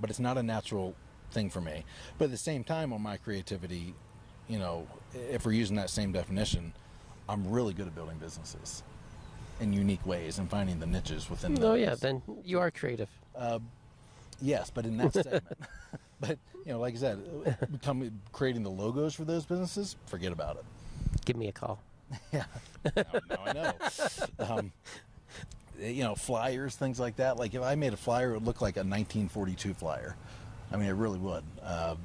but 0.00 0.08
it's 0.10 0.20
not 0.20 0.38
a 0.38 0.42
natural 0.42 0.94
thing 1.30 1.50
for 1.50 1.60
me. 1.60 1.84
But 2.16 2.26
at 2.26 2.30
the 2.30 2.36
same 2.38 2.64
time, 2.64 2.92
on 2.92 3.02
my 3.02 3.18
creativity, 3.18 3.94
you 4.48 4.58
know, 4.58 4.86
if 5.14 5.44
we're 5.46 5.52
using 5.52 5.76
that 5.76 5.90
same 5.90 6.12
definition, 6.12 6.72
I'm 7.28 7.50
really 7.50 7.74
good 7.74 7.86
at 7.86 7.94
building 7.94 8.18
businesses 8.18 8.82
in 9.60 9.72
unique 9.72 10.04
ways 10.06 10.38
and 10.38 10.48
finding 10.48 10.80
the 10.80 10.86
niches 10.86 11.30
within. 11.30 11.54
Them. 11.54 11.64
Oh 11.64 11.74
yeah, 11.74 11.94
then 11.94 12.22
you 12.44 12.58
are 12.58 12.70
creative. 12.70 13.08
Yes, 14.42 14.70
but 14.70 14.86
in 14.86 14.96
that 14.98 15.12
segment. 15.12 15.44
but 16.20 16.38
you 16.64 16.72
know, 16.72 16.80
like 16.80 16.94
I 16.94 16.98
said, 16.98 17.70
become 17.72 18.10
creating 18.32 18.62
the 18.62 18.70
logos 18.70 19.14
for 19.14 19.24
those 19.24 19.44
businesses. 19.44 19.96
Forget 20.06 20.32
about 20.32 20.56
it. 20.56 20.64
Give 21.24 21.36
me 21.36 21.48
a 21.48 21.52
call. 21.52 21.80
Yeah, 22.32 22.44
now, 22.96 23.04
now 23.28 23.42
I 23.46 23.52
know. 23.52 23.72
Um, 24.40 24.72
you 25.80 26.02
know, 26.02 26.14
flyers, 26.14 26.74
things 26.74 26.98
like 26.98 27.16
that. 27.16 27.36
Like 27.36 27.54
if 27.54 27.62
I 27.62 27.74
made 27.76 27.92
a 27.92 27.96
flyer, 27.96 28.30
it 28.30 28.34
would 28.34 28.46
look 28.46 28.60
like 28.60 28.76
a 28.76 28.80
1942 28.80 29.74
flyer. 29.74 30.16
I 30.72 30.76
mean, 30.76 30.88
it 30.88 30.94
really 30.94 31.18
would. 31.18 31.44
Um, 31.62 31.98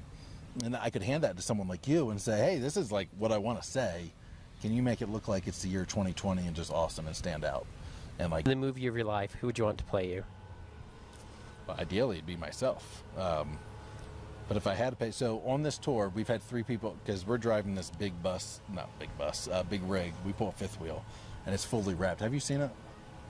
and 0.63 0.75
I 0.75 0.89
could 0.89 1.03
hand 1.03 1.23
that 1.23 1.35
to 1.35 1.41
someone 1.41 1.67
like 1.67 1.87
you 1.87 2.09
and 2.09 2.19
say, 2.21 2.37
"Hey, 2.37 2.59
this 2.59 2.77
is 2.77 2.91
like 2.91 3.09
what 3.17 3.31
I 3.31 3.37
want 3.37 3.61
to 3.61 3.67
say. 3.67 4.13
Can 4.61 4.73
you 4.73 4.81
make 4.81 5.01
it 5.01 5.09
look 5.09 5.27
like 5.27 5.47
it's 5.47 5.61
the 5.61 5.67
year 5.67 5.85
2020 5.85 6.47
and 6.47 6.55
just 6.55 6.71
awesome 6.71 7.07
and 7.07 7.15
stand 7.15 7.43
out?" 7.43 7.65
And 8.19 8.31
like, 8.31 8.45
The 8.45 8.55
movie 8.55 8.87
of 8.87 8.95
your 8.95 9.05
life. 9.05 9.35
Who 9.41 9.47
would 9.47 9.57
you 9.57 9.65
want 9.65 9.77
to 9.79 9.83
play 9.83 10.09
you? 10.09 10.23
Well, 11.67 11.77
ideally, 11.79 12.17
it'd 12.17 12.25
be 12.25 12.37
myself. 12.37 13.03
Um, 13.17 13.57
but 14.47 14.57
if 14.57 14.67
I 14.67 14.75
had 14.75 14.91
to 14.91 14.95
pay, 14.95 15.11
so 15.11 15.41
on 15.45 15.63
this 15.63 15.77
tour, 15.77 16.11
we've 16.13 16.27
had 16.27 16.41
three 16.43 16.63
people 16.63 16.95
because 17.03 17.25
we're 17.25 17.39
driving 17.39 17.73
this 17.73 17.89
big 17.89 18.21
bus, 18.21 18.61
not 18.73 18.87
big 18.99 19.15
bus, 19.17 19.49
uh, 19.51 19.63
big 19.63 19.81
rig. 19.83 20.13
We 20.25 20.33
pull 20.33 20.49
a 20.49 20.51
fifth 20.51 20.79
wheel, 20.79 21.03
and 21.45 21.55
it's 21.55 21.65
fully 21.65 21.95
wrapped. 21.95 22.21
Have 22.21 22.33
you 22.33 22.39
seen 22.39 22.61
it? 22.61 22.69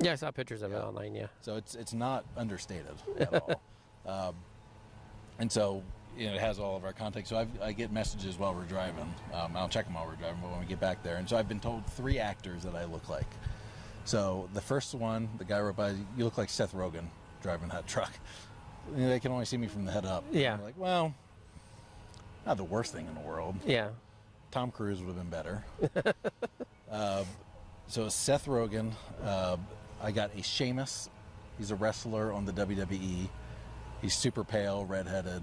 Yeah, 0.02 0.12
I 0.12 0.16
saw 0.16 0.30
pictures 0.32 0.62
of 0.62 0.74
it 0.74 0.76
online. 0.76 1.16
Yeah. 1.16 1.28
So 1.42 1.56
it's 1.56 1.76
it's 1.76 1.94
not 1.94 2.26
understated 2.36 2.88
at 3.18 3.34
all. 3.34 3.62
um, 4.06 4.36
and 5.40 5.50
so 5.50 5.84
you 6.18 6.28
know, 6.28 6.34
it 6.34 6.40
has 6.40 6.60
all 6.60 6.76
of 6.76 6.84
our 6.84 6.94
contacts. 6.94 7.30
So 7.30 7.38
I've, 7.38 7.50
I 7.62 7.72
get 7.72 7.92
messages 7.92 8.38
while 8.38 8.54
we're 8.54 8.64
driving. 8.64 9.14
Um, 9.34 9.56
I'll 9.56 9.70
check 9.70 9.86
them 9.86 9.96
while 9.96 10.06
we're 10.06 10.16
driving, 10.16 10.40
but 10.42 10.52
when 10.52 10.60
we 10.60 10.66
get 10.66 10.80
back 10.80 11.04
there, 11.04 11.18
and 11.18 11.28
so 11.28 11.38
I've 11.38 11.50
been 11.50 11.60
told 11.60 11.86
three 11.88 12.20
actors 12.20 12.64
that 12.64 12.76
I 12.76 12.86
look 12.86 13.10
like. 13.10 13.28
So 14.06 14.50
the 14.54 14.62
first 14.62 14.94
one, 14.94 15.30
the 15.38 15.46
guy 15.46 15.60
wrote 15.60 15.76
by, 15.76 15.90
you 15.90 16.24
look 16.24 16.38
like 16.38 16.50
Seth 16.50 16.74
Rogen 16.74 17.06
driving 17.42 17.70
that 17.70 17.88
truck. 17.88 18.12
You 18.96 19.04
know, 19.04 19.10
they 19.10 19.20
can 19.20 19.32
only 19.32 19.46
see 19.46 19.58
me 19.58 19.68
from 19.68 19.86
the 19.86 19.92
head 19.92 20.06
up. 20.06 20.24
Yeah. 20.32 20.54
I'm 20.54 20.62
like, 20.62 20.78
well, 20.78 21.14
not 22.46 22.58
the 22.58 22.64
worst 22.64 22.94
thing 22.94 23.08
in 23.08 23.16
the 23.16 23.28
world. 23.28 23.56
Yeah. 23.66 23.90
Tom 24.52 24.72
Cruise 24.72 25.02
would 25.02 25.16
have 25.16 25.18
been 25.18 25.30
better. 25.30 25.66
uh, 26.92 27.24
so 27.88 28.08
Seth 28.10 28.46
Rogen, 28.46 28.92
uh, 29.24 29.58
I 30.02 30.12
got 30.12 30.32
a 30.38 30.44
Sheamus. 30.44 31.10
He's 31.58 31.72
a 31.72 31.76
wrestler 31.76 32.32
on 32.32 32.46
the 32.46 32.54
WWE. 32.54 33.28
He's 34.02 34.14
super 34.14 34.44
pale, 34.44 34.86
redheaded, 34.86 35.42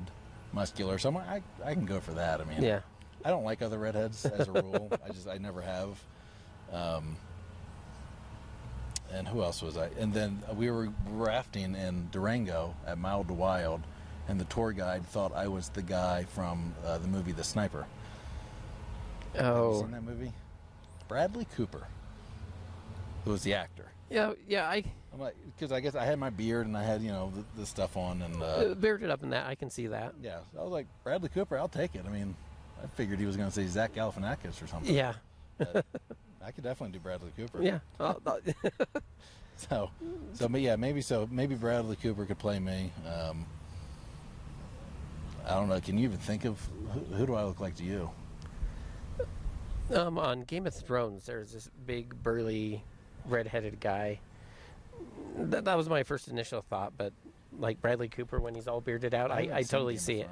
muscular. 0.53 0.99
So 0.99 1.09
I'm, 1.11 1.17
I, 1.17 1.43
I 1.65 1.75
can 1.75 1.87
go 1.87 2.01
for 2.01 2.13
that. 2.13 2.41
I 2.41 2.45
mean, 2.45 2.63
Yeah. 2.63 2.81
I 3.25 3.31
don't 3.31 3.45
like 3.45 3.63
other 3.63 3.79
redheads 3.79 4.25
as 4.27 4.49
a 4.49 4.53
rule. 4.53 4.91
I 5.05 5.09
just 5.13 5.29
I 5.29 5.39
never 5.39 5.61
have. 5.63 6.01
Um, 6.73 7.17
and 9.13 9.29
who 9.29 9.43
else 9.43 9.63
was 9.63 9.77
I? 9.77 9.89
And 9.99 10.13
then 10.13 10.43
we 10.57 10.71
were 10.71 10.89
rafting 11.11 11.75
in 11.75 12.09
Durango 12.11 12.75
at 12.87 12.99
Mild 12.99 13.29
to 13.29 13.35
Wild, 13.35 13.83
and 14.29 14.41
the 14.41 14.45
tour 14.47 14.73
guide 14.73 15.07
thought 15.07 15.35
I 15.35 15.49
was 15.49 15.69
the 15.69 15.83
guy 15.83 16.25
from 16.25 16.75
uh, 16.85 16.99
the 16.99 17.09
movie 17.09 17.33
The 17.33 17.45
Sniper. 17.45 17.87
Have 19.35 19.45
you 19.45 19.51
Oh. 19.53 19.81
seen 19.83 19.91
that 19.93 20.03
movie? 20.03 20.33
Bradley 21.09 21.47
Cooper, 21.57 21.87
who 23.25 23.33
was 23.33 23.43
the 23.43 23.55
actor. 23.55 23.87
Yeah. 24.11 24.33
Yeah. 24.49 24.67
I 24.69 24.83
I'm 25.13 25.21
like, 25.21 25.35
because 25.55 25.73
I 25.73 25.81
guess 25.81 25.95
I 25.95 26.05
had 26.05 26.19
my 26.19 26.31
beard 26.31 26.67
and 26.67 26.77
I 26.77 26.83
had 26.83 27.03
you 27.03 27.11
know 27.11 27.33
the, 27.35 27.61
the 27.61 27.67
stuff 27.67 27.97
on, 27.97 28.23
and 28.23 28.43
uh, 28.43 28.47
uh, 28.47 28.75
bearded 28.75 29.11
up 29.11 29.23
in 29.23 29.31
that. 29.31 29.47
I 29.47 29.55
can 29.55 29.69
see 29.71 29.89
that. 29.89 30.15
yeah, 30.23 30.39
I 30.59 30.63
was 30.63 30.73
like 30.73 30.87
Bradley 31.05 31.29
Cooper, 31.29 31.59
I'll 31.59 31.69
take 31.69 31.95
it. 31.95 32.05
I 32.07 32.11
mean, 32.11 32.35
I 32.83 32.87
figured 32.89 33.19
he 33.19 33.27
was 33.27 33.37
going 33.37 33.49
to 33.49 33.55
say 33.55 33.67
Zach 33.67 33.95
Galifianakis 33.95 34.63
or 34.63 34.67
something. 34.67 34.95
Yeah. 34.95 35.15
but 35.59 35.85
I 36.45 36.51
could 36.51 36.65
definitely 36.65 36.99
do 36.99 37.01
Bradley 37.01 37.33
Cooper. 37.37 37.63
Yeah. 37.63 37.81
So, 39.69 39.91
so 40.33 40.49
but 40.49 40.61
yeah, 40.61 40.77
maybe 40.77 41.03
so. 41.03 41.29
Maybe 41.31 41.55
Bradley 41.55 41.95
Cooper 41.97 42.25
could 42.25 42.39
play 42.39 42.59
me. 42.59 42.91
Um, 43.07 43.47
I 45.47 45.51
don't 45.51 45.69
know. 45.69 45.81
Can 45.81 45.99
you 45.99 46.05
even 46.05 46.19
think 46.19 46.45
of 46.45 46.59
who, 46.93 47.01
who 47.15 47.27
do 47.27 47.35
I 47.35 47.45
look 47.45 47.61
like 47.61 47.77
to 47.77 47.85
you? 47.85 48.11
Um, 49.93 50.19
on 50.19 50.43
Game 50.43 50.67
of 50.67 50.75
Thrones, 50.75 51.27
there's 51.27 51.53
this 51.53 51.69
big, 51.87 52.21
burly, 52.23 52.83
red-headed 53.27 53.79
guy. 53.79 54.21
That, 55.37 55.65
that 55.65 55.77
was 55.77 55.89
my 55.89 56.03
first 56.03 56.29
initial 56.29 56.63
thought, 56.63 56.93
but 56.97 57.13
like 57.59 57.81
Bradley 57.81 58.09
Cooper 58.09 58.41
when 58.41 58.55
he's 58.55 58.69
all 58.69 58.81
bearded 58.81 59.15
out, 59.15 59.31
I, 59.31 59.43
haven't 59.43 59.53
I 59.57 59.63
totally 59.63 59.97
see 59.97 60.21
it. 60.21 60.29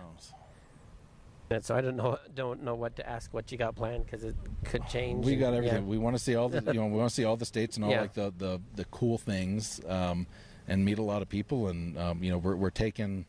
And 1.51 1.65
so 1.65 1.75
I 1.75 1.81
don't 1.81 1.97
know 1.97 2.17
don't 2.35 2.63
know 2.63 2.77
what 2.77 2.95
to 2.97 3.09
ask, 3.09 3.35
what 3.35 3.51
you 3.51 3.59
got 3.59 3.75
planned, 3.75 4.05
because 4.07 4.23
it 4.23 4.37
could 4.65 4.87
change. 4.87 5.25
We 5.25 5.33
and- 5.33 5.41
got 5.41 5.51
yeah. 5.51 5.59
everything. 5.59 5.89
We 5.89 5.99
want 5.99 6.17
to 6.17 6.23
see 6.23 6.37
all 6.37 6.49
the 6.49 6.63
you 6.73 6.81
know 6.81 6.87
we 6.87 6.97
want 6.97 7.09
to 7.09 7.15
see 7.15 7.25
all 7.25 7.37
the 7.37 7.45
states 7.45 7.77
and 7.77 7.85
all 7.85 7.91
Yeah. 7.91 8.03
like 8.03 8.15
the, 8.15 8.33
the 8.39 8.61
the 8.77 8.85
cool 8.87 9.19
things, 9.19 9.81
um, 9.89 10.27
and 10.69 10.85
meet 10.85 10.99
a 10.99 11.03
lot 11.03 11.23
of 11.23 11.29
people. 11.29 11.69
And 11.69 11.99
um, 11.99 12.23
you 12.23 12.31
know 12.31 12.39
we're 12.39 12.55
we're 12.55 12.71
taking 12.71 13.27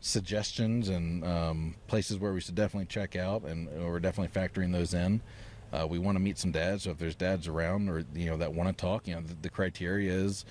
suggestions 0.00 0.88
and 0.88 1.24
um, 1.24 1.74
places 1.88 2.18
where 2.18 2.32
we 2.32 2.40
should 2.40 2.54
definitely 2.54 2.86
check 2.86 3.16
out, 3.16 3.42
and 3.42 3.68
we're 3.68 3.98
definitely 3.98 4.40
factoring 4.40 4.72
those 4.72 4.94
in. 4.94 5.20
Uh, 5.72 5.86
we 5.88 5.98
want 5.98 6.14
to 6.14 6.20
meet 6.20 6.38
some 6.38 6.52
dads, 6.52 6.84
so 6.84 6.90
if 6.90 6.98
there's 6.98 7.16
dads 7.16 7.48
around 7.48 7.88
or 7.88 8.04
you 8.14 8.30
know 8.30 8.36
that 8.36 8.54
want 8.54 8.68
to 8.68 8.80
talk, 8.80 9.08
you 9.08 9.14
know 9.16 9.20
the, 9.22 9.34
the 9.42 9.50
criteria 9.50 10.12
is, 10.12 10.44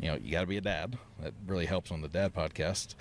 you 0.00 0.08
know 0.08 0.16
you 0.16 0.30
got 0.32 0.40
to 0.40 0.46
be 0.46 0.56
a 0.56 0.60
dad. 0.62 0.98
That 1.20 1.32
really 1.46 1.66
helps 1.66 1.90
on 1.92 2.00
the 2.00 2.08
dad 2.08 2.34
podcast, 2.34 2.94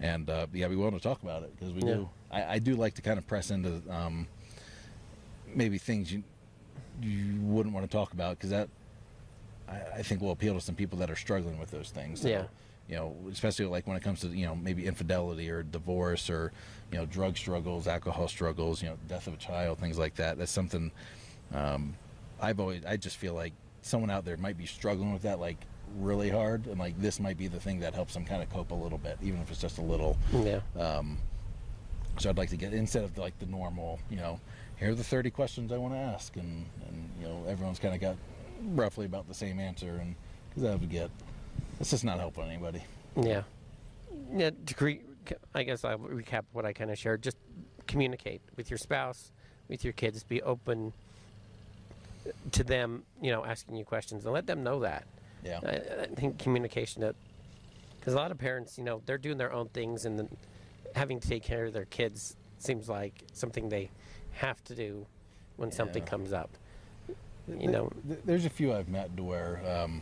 and 0.00 0.28
uh, 0.30 0.42
to 0.42 0.46
be 0.48 0.64
willing 0.64 0.94
to 0.94 1.00
talk 1.00 1.22
about 1.22 1.42
it 1.42 1.54
because 1.58 1.74
we 1.74 1.80
Yeah. 1.82 1.94
do. 1.96 2.08
I, 2.30 2.54
I 2.54 2.58
do 2.58 2.74
like 2.74 2.94
to 2.94 3.02
kind 3.02 3.18
of 3.18 3.26
press 3.26 3.50
into 3.50 3.82
um, 3.90 4.26
maybe 5.46 5.78
things 5.78 6.12
you 6.12 6.22
you 7.02 7.40
wouldn't 7.40 7.74
want 7.74 7.88
to 7.88 7.90
talk 7.94 8.12
about 8.12 8.36
because 8.38 8.50
that 8.50 8.68
I, 9.68 9.98
I 9.98 10.02
think 10.02 10.20
will 10.20 10.30
appeal 10.30 10.54
to 10.54 10.60
some 10.60 10.74
people 10.74 10.98
that 10.98 11.10
are 11.10 11.16
struggling 11.16 11.58
with 11.58 11.70
those 11.70 11.90
things. 11.90 12.20
So, 12.20 12.28
Yeah. 12.28 12.44
You 12.86 12.96
know, 12.96 13.16
especially 13.32 13.64
like 13.64 13.86
when 13.86 13.96
it 13.96 14.02
comes 14.02 14.20
to 14.20 14.28
you 14.28 14.44
know 14.46 14.54
maybe 14.54 14.86
infidelity 14.86 15.50
or 15.50 15.62
divorce 15.62 16.28
or 16.28 16.52
you 16.92 16.98
know 16.98 17.06
drug 17.06 17.36
struggles, 17.36 17.86
alcohol 17.88 18.28
struggles, 18.28 18.82
you 18.82 18.90
know 18.90 18.98
death 19.08 19.26
of 19.26 19.32
a 19.34 19.38
child, 19.38 19.78
things 19.78 19.98
like 19.98 20.14
that. 20.16 20.36
That's 20.36 20.52
something 20.52 20.92
um, 21.54 21.94
I've 22.40 22.60
always 22.60 22.84
I 22.84 22.96
just 22.98 23.16
feel 23.16 23.32
like 23.34 23.54
someone 23.80 24.10
out 24.10 24.24
there 24.26 24.36
might 24.36 24.58
be 24.58 24.66
struggling 24.66 25.12
with 25.14 25.22
that 25.22 25.40
like 25.40 25.56
really 25.96 26.30
hard, 26.30 26.66
and 26.66 26.78
like 26.78 26.98
this 27.00 27.20
might 27.20 27.38
be 27.38 27.48
the 27.48 27.60
thing 27.60 27.80
that 27.80 27.94
helps 27.94 28.14
them 28.14 28.24
kind 28.24 28.42
of 28.42 28.50
cope 28.50 28.70
a 28.70 28.74
little 28.74 28.98
bit, 28.98 29.18
even 29.22 29.40
if 29.40 29.50
it's 29.50 29.60
just 29.60 29.78
a 29.78 29.82
little. 29.82 30.16
Yeah. 30.32 30.60
Um, 30.78 31.18
so 32.18 32.30
I'd 32.30 32.38
like 32.38 32.50
to 32.50 32.56
get 32.56 32.72
instead 32.72 33.04
of 33.04 33.16
like 33.18 33.38
the 33.38 33.46
normal, 33.46 33.98
you 34.10 34.16
know, 34.16 34.40
here 34.76 34.90
are 34.90 34.94
the 34.94 35.04
30 35.04 35.30
questions 35.30 35.72
I 35.72 35.76
want 35.76 35.94
to 35.94 35.98
ask, 35.98 36.36
and, 36.36 36.66
and 36.88 37.10
you 37.20 37.26
know 37.26 37.44
everyone's 37.48 37.78
kind 37.78 37.94
of 37.94 38.00
got 38.00 38.16
roughly 38.62 39.06
about 39.06 39.28
the 39.28 39.34
same 39.34 39.58
answer, 39.58 39.96
and 40.00 40.14
because 40.48 40.62
that 40.62 40.80
would 40.80 40.90
get 40.90 41.10
it's 41.80 41.90
just 41.90 42.04
not 42.04 42.18
helping 42.18 42.44
anybody. 42.44 42.84
Yeah. 43.20 43.42
Yeah. 44.34 44.50
To 44.66 44.74
cre- 44.74 45.34
I 45.54 45.62
guess 45.62 45.84
I'll 45.84 45.98
recap 45.98 46.44
what 46.52 46.64
I 46.64 46.72
kind 46.72 46.90
of 46.90 46.98
shared. 46.98 47.22
Just 47.22 47.36
communicate 47.86 48.42
with 48.56 48.70
your 48.70 48.78
spouse, 48.78 49.32
with 49.68 49.84
your 49.84 49.92
kids. 49.92 50.22
Be 50.22 50.42
open 50.42 50.92
to 52.52 52.64
them, 52.64 53.04
you 53.20 53.30
know, 53.30 53.44
asking 53.44 53.76
you 53.76 53.84
questions 53.84 54.24
and 54.24 54.32
let 54.32 54.46
them 54.46 54.62
know 54.62 54.80
that. 54.80 55.04
Yeah, 55.44 55.60
I, 55.62 56.02
I 56.02 56.06
think 56.06 56.38
communication, 56.38 57.02
that 57.02 57.14
because 58.00 58.14
a 58.14 58.16
lot 58.16 58.30
of 58.30 58.38
parents, 58.38 58.78
you 58.78 58.84
know, 58.84 59.02
they're 59.06 59.18
doing 59.18 59.38
their 59.38 59.52
own 59.52 59.68
things 59.68 60.04
and 60.04 60.18
then 60.18 60.28
having 60.94 61.20
to 61.20 61.28
take 61.28 61.42
care 61.42 61.66
of 61.66 61.72
their 61.72 61.84
kids 61.86 62.36
seems 62.58 62.88
like 62.88 63.24
something 63.32 63.68
they 63.68 63.90
have 64.32 64.62
to 64.64 64.74
do 64.74 65.06
when 65.56 65.70
something 65.70 66.02
comes 66.04 66.32
up. 66.32 66.50
You 67.46 67.68
know, 67.70 67.92
there's 68.24 68.46
a 68.46 68.50
few 68.50 68.72
I've 68.72 68.88
met 68.88 69.14
to 69.16 69.22
where 69.22 69.60
um, 69.70 70.00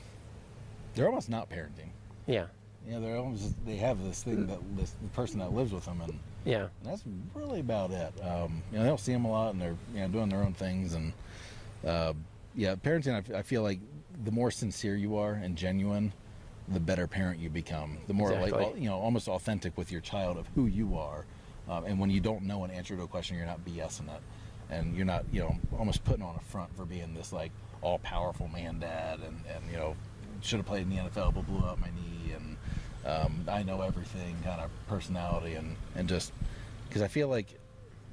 they're 0.95 1.07
almost 1.07 1.29
not 1.29 1.51
parenting. 1.51 1.91
yeah, 2.27 2.47
You 2.87 2.93
know, 2.93 3.01
they're 3.01 3.17
almost 3.17 3.55
they 3.67 3.77
have 3.77 4.03
this 4.05 4.23
thing 4.23 4.47
that 4.47 4.59
this 4.77 4.95
the 5.03 5.09
person 5.09 5.41
that 5.41 5.53
lives 5.53 5.73
with 5.73 5.85
them, 5.85 6.01
and, 6.03 6.19
yeah, 6.45 6.69
and 6.83 6.93
that's 6.93 7.03
really 7.35 7.61
about 7.61 7.91
it. 7.91 8.13
Um, 8.23 8.63
you 8.71 8.79
know, 8.79 8.85
they 8.85 8.89
don't 8.89 9.01
see 9.01 9.13
them 9.13 9.25
a 9.25 9.31
lot, 9.31 9.53
and 9.53 9.61
they're 9.61 9.77
you 9.93 10.01
know 10.01 10.09
doing 10.09 10.29
their 10.29 10.43
own 10.43 10.55
things, 10.55 10.95
and 10.95 11.13
uh, 11.87 12.13
yeah, 12.55 12.77
parenting. 12.77 13.35
I 13.35 13.43
feel 13.43 13.63
like 13.63 13.81
the 14.25 14.31
more 14.31 14.51
sincere 14.51 14.97
you 14.97 15.17
are 15.17 15.33
and 15.33 15.57
genuine, 15.57 16.13
the 16.69 16.81
better 16.81 17.07
parent 17.07 17.41
you 17.41 17.51
become. 17.51 17.99
The 18.07 18.15
more 18.15 18.33
Exactly. 18.33 18.65
like 18.65 18.77
you 18.77 18.89
know, 18.89 18.97
almost 18.99 19.29
authentic 19.29 19.77
with 19.77 19.91
your 19.91 20.01
child 20.01 20.37
of 20.37 20.47
who 20.55 20.67
you 20.67 20.97
are. 20.97 21.25
Um, 21.69 21.85
and 21.85 21.99
when 21.99 22.11
you 22.11 22.21
don't 22.21 22.43
know 22.43 22.65
an 22.65 22.71
answer 22.71 22.97
to 22.97 23.03
a 23.03 23.07
question, 23.07 23.37
you're 23.37 23.47
not 23.47 23.65
BSing 23.65 24.09
it, 24.15 24.23
and 24.71 24.97
you're 24.97 25.07
not 25.07 25.25
you 25.33 25.41
know 25.41 25.57
almost 25.79 26.05
putting 26.05 26.23
on 26.23 26.37
a 26.37 26.45
front 26.51 26.75
for 26.77 26.85
being 26.85 27.15
this 27.15 27.33
like 27.33 27.53
all 27.83 27.99
powerful 28.01 28.49
man 28.49 28.79
dad, 28.79 29.21
and 29.21 29.41
and 29.55 29.71
you 29.71 29.77
know 29.77 29.97
should 30.41 30.59
have 30.59 30.67
played 30.67 30.83
in 30.83 30.91
the 30.91 30.97
NFL 30.97 31.35
but 31.35 31.47
blew 31.47 31.65
out 31.65 31.81
my 31.81 31.89
knee, 31.89 32.33
and 32.35 32.57
um, 33.07 33.45
I 33.49 33.63
know 33.63 33.83
everything 33.83 34.37
kind 34.45 34.61
of 34.61 34.71
personality, 34.89 35.55
and 35.55 35.77
and 35.95 36.09
just 36.09 36.33
because 36.89 37.03
I 37.03 37.09
feel 37.09 37.29
like 37.29 37.59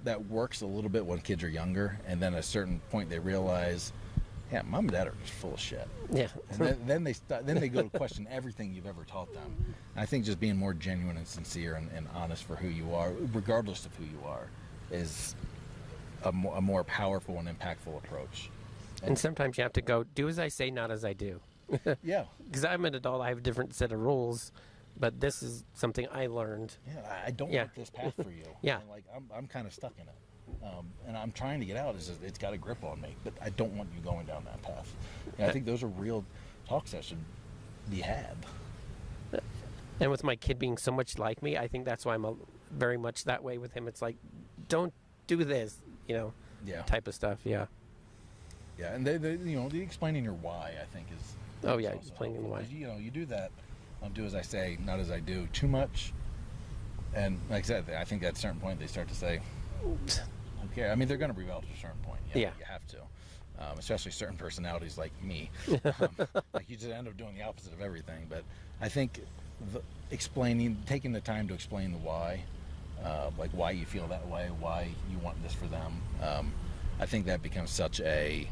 that 0.05 0.26
works 0.28 0.62
a 0.62 0.66
little 0.66 0.89
bit 0.89 1.05
when 1.05 1.20
kids 1.20 1.43
are 1.43 1.49
younger, 1.49 1.99
and 2.07 2.22
then 2.22 2.34
at 2.34 2.39
a 2.39 2.43
certain 2.43 2.80
point 2.89 3.10
they 3.10 3.20
realize, 3.20 3.91
yeah, 4.51 4.61
mom 4.65 4.85
and 4.85 4.91
dad 4.91 5.07
are 5.07 5.13
just 5.21 5.33
full 5.33 5.53
of 5.53 5.59
shit. 5.59 5.87
Yeah. 6.11 6.27
And 6.51 6.59
then, 6.59 6.77
then 6.87 7.03
they 7.03 7.13
st- 7.13 7.45
then 7.45 7.59
they 7.59 7.69
go 7.69 7.83
to 7.83 7.97
question 7.97 8.27
everything 8.31 8.73
you've 8.73 8.87
ever 8.87 9.03
taught 9.03 9.31
them. 9.33 9.55
And 9.95 10.01
I 10.01 10.05
think 10.05 10.25
just 10.25 10.39
being 10.39 10.57
more 10.57 10.73
genuine 10.73 11.17
and 11.17 11.27
sincere 11.27 11.75
and, 11.75 11.89
and 11.95 12.07
honest 12.15 12.43
for 12.43 12.55
who 12.55 12.67
you 12.67 12.93
are, 12.93 13.13
regardless 13.33 13.85
of 13.85 13.95
who 13.95 14.05
you 14.05 14.19
are, 14.25 14.47
is 14.91 15.35
a 16.23 16.31
more, 16.31 16.57
a 16.57 16.61
more 16.61 16.83
powerful 16.83 17.37
and 17.39 17.47
impactful 17.47 17.95
approach. 17.97 18.49
and 19.03 19.17
sometimes 19.17 19.57
you 19.57 19.61
have 19.63 19.73
to 19.73 19.81
go 19.81 20.03
do 20.15 20.27
as 20.27 20.39
I 20.39 20.47
say, 20.49 20.71
not 20.71 20.91
as 20.91 21.05
I 21.05 21.13
do. 21.13 21.39
Yeah, 22.03 22.25
Because 22.45 22.65
I'm 22.65 22.83
an 22.85 22.95
adult, 22.95 23.21
I 23.21 23.29
have 23.29 23.37
a 23.37 23.41
different 23.41 23.75
set 23.75 23.91
of 23.91 23.99
rules, 23.99 24.51
but 24.99 25.19
this 25.21 25.43
is 25.43 25.63
something 25.75 26.07
I 26.11 26.25
learned. 26.25 26.75
yeah, 26.87 27.21
I- 27.27 27.31
don't 27.31 27.51
Yeah. 27.51 27.61
want 27.65 27.75
this 27.75 27.89
path 27.91 28.15
for 28.15 28.31
you. 28.31 28.43
Yeah. 28.63 28.79
And, 28.79 28.89
like 28.89 29.03
I'm, 29.15 29.29
I'm 29.33 29.45
kind 29.47 29.67
of 29.67 29.73
stuck 29.73 29.93
in 29.97 30.07
it, 30.07 30.15
um, 30.63 30.85
and 31.07 31.17
I'm 31.17 31.31
trying 31.31 31.59
to 31.59 31.65
get 31.65 31.77
out. 31.77 31.95
It's 31.95 32.07
just, 32.07 32.23
it's 32.23 32.37
got 32.37 32.53
a 32.53 32.57
grip 32.57 32.83
on 32.83 33.01
me, 33.01 33.15
but 33.23 33.33
I 33.41 33.49
don't 33.49 33.75
want 33.77 33.89
you 33.95 34.01
going 34.01 34.25
down 34.25 34.43
that 34.45 34.61
path. 34.61 34.93
And 35.37 35.47
I 35.49 35.51
think 35.53 35.65
those 35.65 35.83
are 35.83 35.87
real 35.87 36.23
talks 36.67 36.91
that 36.91 37.03
should 37.03 37.17
be 37.89 38.01
had. 38.01 38.35
And 40.01 40.09
with 40.09 40.23
my 40.23 40.35
kid 40.37 40.59
being 40.59 40.77
so 40.77 40.91
much 40.93 41.17
like 41.19 41.43
me, 41.43 41.57
I 41.57 41.67
think 41.67 41.83
that's 41.83 42.05
why 42.05 42.15
I'm 42.15 42.23
a, 42.23 42.33
very 42.71 42.95
much 42.97 43.25
that 43.25 43.43
way 43.43 43.57
with 43.57 43.73
him. 43.73 43.87
It's 43.87 44.01
like, 44.01 44.15
don't 44.69 44.93
do 45.27 45.43
this, 45.43 45.81
you 46.07 46.15
know, 46.15 46.33
Yeah. 46.65 46.83
type 46.83 47.07
of 47.07 47.15
stuff. 47.15 47.39
Yeah. 47.43 47.65
Yeah, 48.77 48.93
and 48.93 49.05
they, 49.05 49.17
they, 49.17 49.31
you 49.33 49.57
know, 49.59 49.67
the 49.67 49.81
explaining 49.81 50.23
your 50.23 50.35
why, 50.35 50.73
I 50.81 50.85
think, 50.95 51.07
is. 51.11 51.35
Oh, 51.65 51.77
yeah, 51.79 51.89
explaining 51.89 52.49
why. 52.49 52.61
You 52.71 52.87
know, 52.87 52.95
you 52.97 53.11
do 53.11 53.25
that, 53.25 53.51
um, 54.01 54.13
do 54.13 54.23
as 54.23 54.35
I 54.35 54.41
say, 54.41 54.77
not 54.85 54.99
as 54.99 55.11
I 55.11 55.19
do, 55.19 55.47
too 55.51 55.67
much, 55.67 56.13
and 57.13 57.37
like 57.49 57.65
I 57.65 57.67
said, 57.67 57.85
I 57.97 58.05
think 58.05 58.23
at 58.23 58.37
a 58.37 58.39
certain 58.39 58.61
point 58.61 58.79
they 58.79 58.87
start 58.87 59.09
to 59.09 59.15
say, 59.15 59.41
"Okay." 60.66 60.89
I 60.89 60.95
mean, 60.95 61.07
they're 61.07 61.18
going 61.18 61.34
to 61.34 61.39
rebel 61.39 61.62
to 61.62 61.68
a 61.68 61.78
certain 61.82 61.99
point. 62.01 62.22
Know, 62.34 62.39
Yeah. 62.41 62.51
you 62.60 62.66
have 62.66 62.86
to, 62.88 62.97
um, 63.60 63.78
especially 63.80 64.12
certain 64.12 64.38
personalities 64.38 64.97
like 64.97 65.12
me. 65.24 65.49
um, 65.99 66.10
like 66.53 66.70
you 66.70 66.76
just 66.78 66.91
end 66.91 67.07
up 67.07 67.18
doing 67.18 67.36
the 67.36 67.43
opposite 67.43 67.74
of 67.74 67.82
everything. 67.82 68.28
But 68.30 68.43
I 68.82 68.89
think 68.89 69.20
the, 69.74 69.82
explaining, 70.12 70.78
taking 70.86 71.12
the 71.12 71.22
time 71.22 71.47
to 71.49 71.53
explain 71.53 71.91
the 71.91 71.97
why, 71.99 72.43
uh, 73.03 73.32
like 73.38 73.51
why 73.51 73.72
you 73.72 73.86
feel 73.86 74.07
that 74.07 74.28
way, 74.28 74.49
why 74.60 74.89
you 75.12 75.18
want 75.20 75.41
this 75.43 75.53
for 75.53 75.68
them. 75.68 76.01
Um, 76.22 76.51
I 76.99 77.05
think 77.05 77.26
that 77.28 77.41
becomes 77.41 77.72
such 77.72 77.99
a 78.01 78.47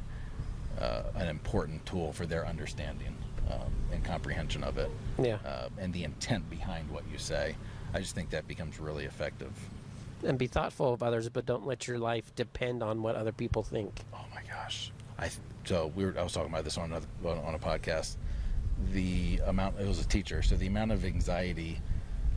uh, 0.80 1.04
an 1.16 1.28
important 1.28 1.84
tool 1.88 2.14
for 2.14 2.26
their 2.28 2.46
understanding 2.46 3.16
um, 3.50 3.72
and 3.92 4.04
comprehension 4.06 4.64
of 4.64 4.78
it, 4.78 4.92
Yeah. 5.18 5.38
uh, 5.44 5.70
and 5.80 5.92
the 5.92 6.04
intent 6.04 6.48
behind 6.52 6.90
what 6.92 7.04
you 7.12 7.18
say. 7.18 7.56
I 7.96 8.00
just 8.00 8.14
think 8.14 8.30
that 8.30 8.48
becomes 8.48 8.80
really 8.80 9.06
effective. 9.06 9.52
And 10.24 10.38
be 10.38 10.48
thoughtful 10.48 10.94
of 10.94 11.04
others, 11.04 11.30
but 11.30 11.46
don't 11.46 11.66
let 11.66 11.88
your 11.88 12.00
life 12.00 12.34
depend 12.36 12.82
on 12.82 13.02
what 13.04 13.16
other 13.16 13.32
people 13.32 13.62
think. 13.64 14.02
Oh 14.14 14.26
my 14.34 14.42
gosh! 14.52 14.92
I 15.20 15.30
so 15.66 15.92
we 15.96 16.06
were. 16.06 16.16
I 16.18 16.24
was 16.24 16.34
talking 16.34 16.50
about 16.52 16.64
this 16.64 16.78
on 16.78 16.86
another 16.92 17.08
on 17.24 17.54
a 17.54 17.60
podcast. 17.60 18.16
The 18.92 19.40
amount 19.46 19.80
it 19.80 19.88
was 19.88 20.00
a 20.00 20.08
teacher, 20.08 20.42
so 20.42 20.56
the 20.56 20.68
amount 20.68 20.92
of 20.92 21.06
anxiety 21.06 21.82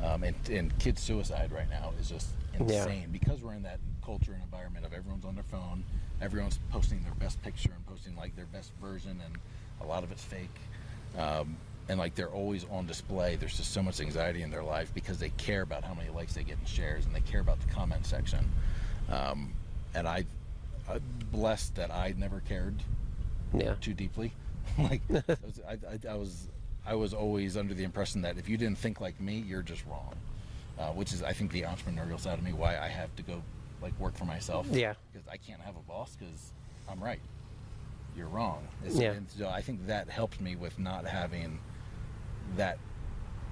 um, 0.03 0.22
and, 0.24 0.35
and 0.51 0.78
kid 0.78 0.99
suicide 0.99 1.53
right 1.53 1.68
now 1.68 1.93
is 2.01 2.09
just 2.09 2.28
Yeah. 2.55 2.61
insane 2.61 3.09
because 3.12 3.43
we're 3.43 3.55
in 3.55 3.62
that 3.62 3.78
culture 4.05 4.33
and 4.33 4.43
environment 4.43 4.85
of 4.87 4.93
everyone's 4.93 5.24
on 5.24 5.35
their 5.35 5.45
phone, 5.45 5.85
everyone's 6.20 6.59
posting 6.70 7.03
their 7.03 7.14
best 7.14 7.41
picture 7.43 7.70
and 7.74 7.87
posting 7.87 8.16
like 8.16 8.35
their 8.37 8.47
best 8.47 8.72
version, 8.81 9.20
and 9.24 9.37
a 9.83 9.87
lot 9.87 10.03
of 10.03 10.12
it's 10.12 10.24
fake. 10.24 10.49
Um, 11.18 11.57
and 11.91 11.99
like 11.99 12.14
they're 12.14 12.28
always 12.30 12.64
on 12.70 12.86
display. 12.86 13.34
There's 13.34 13.57
just 13.57 13.72
so 13.72 13.82
much 13.82 14.01
anxiety 14.01 14.43
in 14.43 14.51
their 14.53 14.62
life 14.62 14.95
because 14.95 15.18
they 15.18 15.30
care 15.30 15.62
about 15.62 15.82
how 15.82 15.93
many 15.93 16.09
likes 16.11 16.34
they 16.34 16.45
get 16.45 16.57
and 16.57 16.68
shares, 16.68 17.05
and 17.05 17.12
they 17.14 17.20
care 17.20 17.41
about 17.41 17.59
the 17.61 17.66
comment 17.74 18.07
section. 18.07 18.49
Um, 19.11 19.53
and 19.93 20.07
I, 20.07 20.24
I'm 20.88 21.03
blessed 21.32 21.74
that 21.74 21.91
I 21.91 22.14
never 22.16 22.41
cared 22.49 22.76
Yeah. 23.53 23.74
too 23.80 23.93
deeply. 23.93 24.32
like 24.78 25.01
I 25.11 25.24
was, 25.45 25.61
I, 25.68 25.72
I, 25.72 26.12
I 26.12 26.14
was, 26.14 26.47
I 26.86 26.95
was 26.95 27.12
always 27.12 27.57
under 27.57 27.74
the 27.74 27.82
impression 27.82 28.22
that 28.22 28.38
if 28.38 28.49
you 28.49 28.57
didn't 28.57 28.78
think 28.78 29.01
like 29.01 29.20
me, 29.20 29.45
you're 29.47 29.62
just 29.62 29.84
wrong. 29.86 30.14
Uh, 30.78 30.93
which 30.93 31.12
is, 31.12 31.22
I 31.24 31.32
think, 31.32 31.51
the 31.51 31.62
entrepreneurial 31.62 32.18
side 32.20 32.38
of 32.38 32.45
me. 32.45 32.53
Why 32.53 32.78
I 32.78 32.86
have 32.86 33.14
to 33.16 33.22
go 33.22 33.43
like 33.82 33.99
work 33.99 34.16
for 34.16 34.26
myself. 34.26 34.66
Yeah. 34.70 34.95
Because 35.12 35.26
I 35.28 35.36
can't 35.38 35.61
have 35.61 35.74
a 35.76 35.80
boss 35.80 36.16
because 36.16 36.53
I'm 36.88 37.03
right. 37.03 37.18
You're 38.16 38.28
wrong. 38.28 38.66
It's- 38.86 38.97
Yeah. 38.99 39.11
And 39.12 39.26
so 39.28 39.49
I 39.49 39.61
think 39.61 39.88
that 39.88 40.09
helped 40.09 40.41
me 40.41 40.55
with 40.55 40.78
not 40.78 41.05
having 41.05 41.59
that 42.57 42.78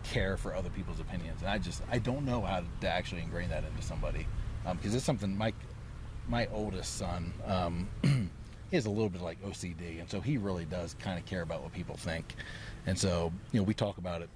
care 0.04 0.36
for 0.36 0.54
other 0.54 0.70
people's 0.70 1.00
opinions. 1.00 1.40
And 1.40 1.50
I 1.50 1.58
just 1.58 1.82
I 1.90 1.98
don't 1.98 2.24
know 2.24 2.42
how 2.42 2.62
to 2.80 2.88
actually 2.88 3.22
ingrain 3.22 3.48
that 3.50 3.64
into 3.64 3.82
somebody 3.82 4.26
because 4.72 4.94
it's 4.94 5.04
something 5.04 5.36
my 5.36 5.52
my 6.28 6.46
oldest 6.52 6.96
son 6.96 7.32
um, 7.46 7.88
he 8.02 8.76
has 8.76 8.86
a 8.86 8.90
little 8.90 9.08
bit 9.08 9.22
like 9.22 9.42
OCD, 9.42 10.00
and 10.00 10.10
so 10.10 10.20
he 10.20 10.36
really 10.36 10.66
does 10.66 10.94
kind 10.98 11.18
of 11.18 11.24
care 11.24 11.42
about 11.42 11.62
what 11.62 11.72
people 11.72 11.96
think. 11.96 12.34
And 12.86 12.98
so 12.98 13.32
you 13.52 13.60
know 13.60 13.64
we 13.64 13.74
talk 13.74 13.98
about 13.98 14.22
it 14.22 14.28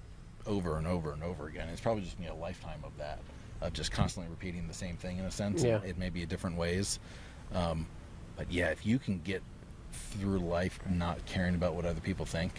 over 0.45 0.77
and 0.77 0.87
over 0.87 1.13
and 1.13 1.23
over 1.23 1.47
again. 1.47 1.69
It's 1.69 1.81
probably 1.81 2.03
just 2.03 2.19
me 2.19 2.27
a 2.27 2.33
lifetime 2.33 2.79
of 2.83 2.95
that 2.97 3.19
of 3.61 3.73
just 3.73 3.91
constantly 3.91 4.29
repeating 4.29 4.67
the 4.67 4.73
same 4.73 4.97
thing 4.97 5.19
in 5.19 5.25
a 5.25 5.31
sense. 5.31 5.63
Yeah. 5.63 5.79
It 5.85 5.97
may 5.97 6.09
be 6.09 6.23
in 6.23 6.27
different 6.27 6.57
ways. 6.57 6.99
Um, 7.53 7.87
but 8.35 8.51
yeah, 8.51 8.69
if 8.69 8.85
you 8.85 8.99
can 8.99 9.19
get 9.19 9.41
through 9.91 10.39
life 10.39 10.79
not 10.89 11.25
caring 11.25 11.55
about 11.55 11.75
what 11.75 11.85
other 11.85 12.01
people 12.01 12.25
think, 12.25 12.51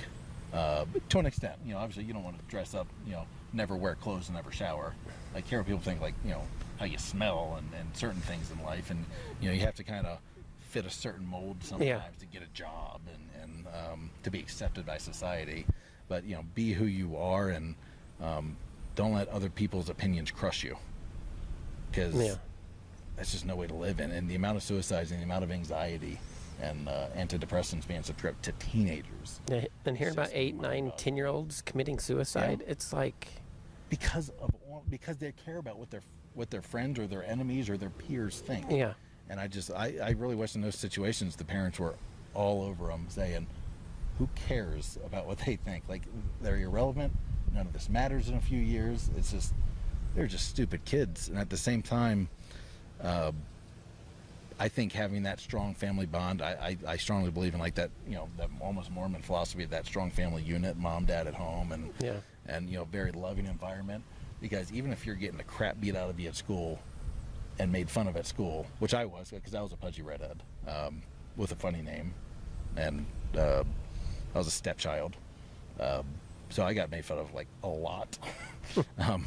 uh, 0.55 0.85
to 1.09 1.19
an 1.19 1.27
extent, 1.27 1.57
you 1.67 1.75
know, 1.75 1.79
obviously 1.81 2.05
you 2.05 2.13
don't 2.13 2.23
want 2.25 2.39
to 2.39 2.45
dress 2.45 2.75
up, 2.75 2.87
you 3.07 3.13
know, 3.13 3.27
never 3.53 3.77
wear 3.77 3.95
clothes 3.97 4.29
and 4.29 4.37
never 4.37 4.53
shower. 4.53 4.95
Like 5.35 5.49
care 5.49 5.59
what 5.59 5.67
people 5.67 5.83
think, 5.83 6.01
like 6.01 6.15
you 6.25 6.31
know, 6.31 6.43
how 6.79 6.85
you 6.87 6.99
smell 6.99 7.57
and, 7.59 7.69
and 7.79 7.97
certain 7.97 8.21
things 8.21 8.51
in 8.51 8.65
life, 8.65 8.91
and 8.91 9.05
you 9.41 9.49
know, 9.49 9.55
you 9.55 9.61
have 9.61 9.75
to 9.77 9.85
kind 9.85 10.07
of 10.07 10.19
fit 10.61 10.87
a 10.87 10.91
certain 10.91 11.27
mold 11.27 11.57
sometimes 11.63 11.89
Yeah. 11.89 12.01
to 12.21 12.27
get 12.27 12.43
a 12.43 12.47
job 12.55 13.01
and 13.13 13.43
and 13.43 13.67
um, 13.67 14.11
to 14.23 14.31
be 14.31 14.39
accepted 14.39 14.87
by 14.87 14.99
society. 14.99 15.67
But 16.09 16.25
you 16.25 16.37
know, 16.37 16.45
be 16.55 16.73
who 16.73 16.85
you 16.85 17.17
are 17.17 17.49
and 17.49 17.75
um, 18.23 18.57
don't 18.95 19.13
let 19.13 19.29
other 19.29 19.51
people's 19.51 19.89
opinions 19.89 20.31
crush 20.31 20.63
you, 20.63 20.77
because 21.91 22.15
Yeah. 22.15 22.35
that's 23.17 23.33
just 23.33 23.45
no 23.45 23.57
way 23.57 23.67
to 23.67 23.75
live 23.75 23.99
in. 23.99 24.13
And 24.13 24.29
the 24.31 24.37
amount 24.37 24.57
of 24.57 24.63
suicides 24.63 25.11
and 25.11 25.19
the 25.21 25.25
amount 25.25 25.43
of 25.43 25.51
anxiety 25.51 26.21
and 26.61 26.89
uh, 26.89 27.07
antidepressants 27.17 27.87
being 27.87 28.03
subscribed 28.03 28.43
to 28.45 28.53
teenagers 28.53 29.41
Yeah, 29.51 29.65
And 29.85 29.97
hearing 29.97 30.15
about 30.15 30.31
eight, 30.33 30.55
nine, 30.55 30.63
mind-boggling. 30.63 30.93
ten 30.99 31.17
year 31.17 31.27
olds 31.27 31.63
committing 31.63 31.99
suicide, 31.99 32.63
it's 32.67 32.93
like, 32.93 33.29
because 33.89 34.31
of 34.41 34.51
because 34.91 35.17
they 35.19 35.33
care 35.45 35.59
about 35.59 35.79
what 35.79 35.91
their 35.91 36.03
what 36.35 36.51
their 36.51 36.63
friends 36.63 36.99
or 36.99 37.07
their 37.07 37.25
enemies 37.25 37.71
or 37.71 37.77
their 37.77 37.91
peers 37.91 38.41
think. 38.41 38.67
yeah, 38.71 38.95
And 39.31 39.39
I 39.39 39.47
just 39.47 39.71
I, 39.71 39.95
I 40.03 40.11
really 40.11 40.35
wish 40.35 40.55
in 40.57 40.61
those 40.63 40.75
situations 40.77 41.37
the 41.37 41.45
parents 41.45 41.79
were 41.79 41.95
all 42.35 42.63
over 42.63 42.87
them 42.89 43.07
saying, 43.09 43.47
"Who 44.19 44.29
cares 44.35 44.99
about 45.07 45.27
what 45.27 45.39
they 45.39 45.57
think? 45.57 45.85
Like 45.89 46.03
they're 46.43 46.57
irrelevant. 46.57 47.13
None 47.53 47.67
of 47.67 47.73
this 47.73 47.89
matters 47.89 48.29
in 48.29 48.35
a 48.37 48.41
few 48.41 48.59
years. 48.59 49.11
It's 49.17 49.31
just 49.31 49.55
they're 50.15 50.27
just 50.27 50.49
stupid 50.49 50.85
kids." 50.85 51.29
And 51.29 51.39
at 51.39 51.49
the 51.51 51.57
same 51.57 51.81
time, 51.83 52.29
uh, 53.01 53.31
I 54.59 54.69
think 54.69 54.93
having 54.93 55.25
that 55.25 55.41
strong 55.41 55.75
family 55.75 56.07
bond, 56.07 56.41
I, 56.41 56.77
I, 56.87 56.93
I 56.93 56.97
strongly 56.97 57.31
believe 57.31 57.55
in 57.55 57.61
like 57.61 57.75
that, 57.75 57.91
you 58.07 58.15
know, 58.15 58.29
that 58.39 58.49
almost 58.61 58.91
Mormon 58.91 59.21
philosophy 59.23 59.65
of 59.65 59.71
that 59.71 59.85
strong 59.87 60.11
family 60.11 60.43
unit, 60.43 60.77
mom, 60.77 61.05
dad 61.07 61.27
at 61.27 61.35
home, 61.35 61.73
and 61.73 61.91
Yeah. 62.01 62.19
and 62.47 62.69
you 62.71 62.77
know, 62.79 62.85
very 62.85 63.11
loving 63.13 63.47
environment. 63.47 64.05
Because 64.41 64.73
even 64.73 64.93
if 64.93 65.07
you're 65.07 65.15
getting 65.17 65.39
the 65.39 65.45
crap 65.45 65.81
beat 65.81 65.97
out 65.97 66.11
of 66.11 66.21
you 66.21 66.29
at 66.29 66.37
school, 66.37 66.79
and 67.59 67.71
made 67.71 67.89
fun 67.89 68.09
of 68.09 68.17
at 68.17 68.27
school, 68.27 68.67
which 68.81 68.95
I 68.95 69.05
was 69.05 69.31
because 69.31 69.55
I 69.55 69.61
was 69.63 69.73
a 69.73 69.77
pudgy 69.77 70.03
redhead 70.03 70.43
um, 70.69 71.03
with 71.37 71.53
a 71.53 71.57
funny 71.57 71.83
name, 71.83 72.13
and 72.77 73.07
uh, 73.37 73.63
I 74.35 74.39
was 74.39 74.47
a 74.49 74.51
stepchild, 74.53 75.17
um, 75.81 76.05
so 76.51 76.65
I 76.65 76.75
got 76.75 76.91
made 76.91 77.05
fun 77.05 77.19
of 77.19 77.33
like 77.35 77.47
a 77.63 77.69
lot. 77.69 78.19
um, 78.99 79.25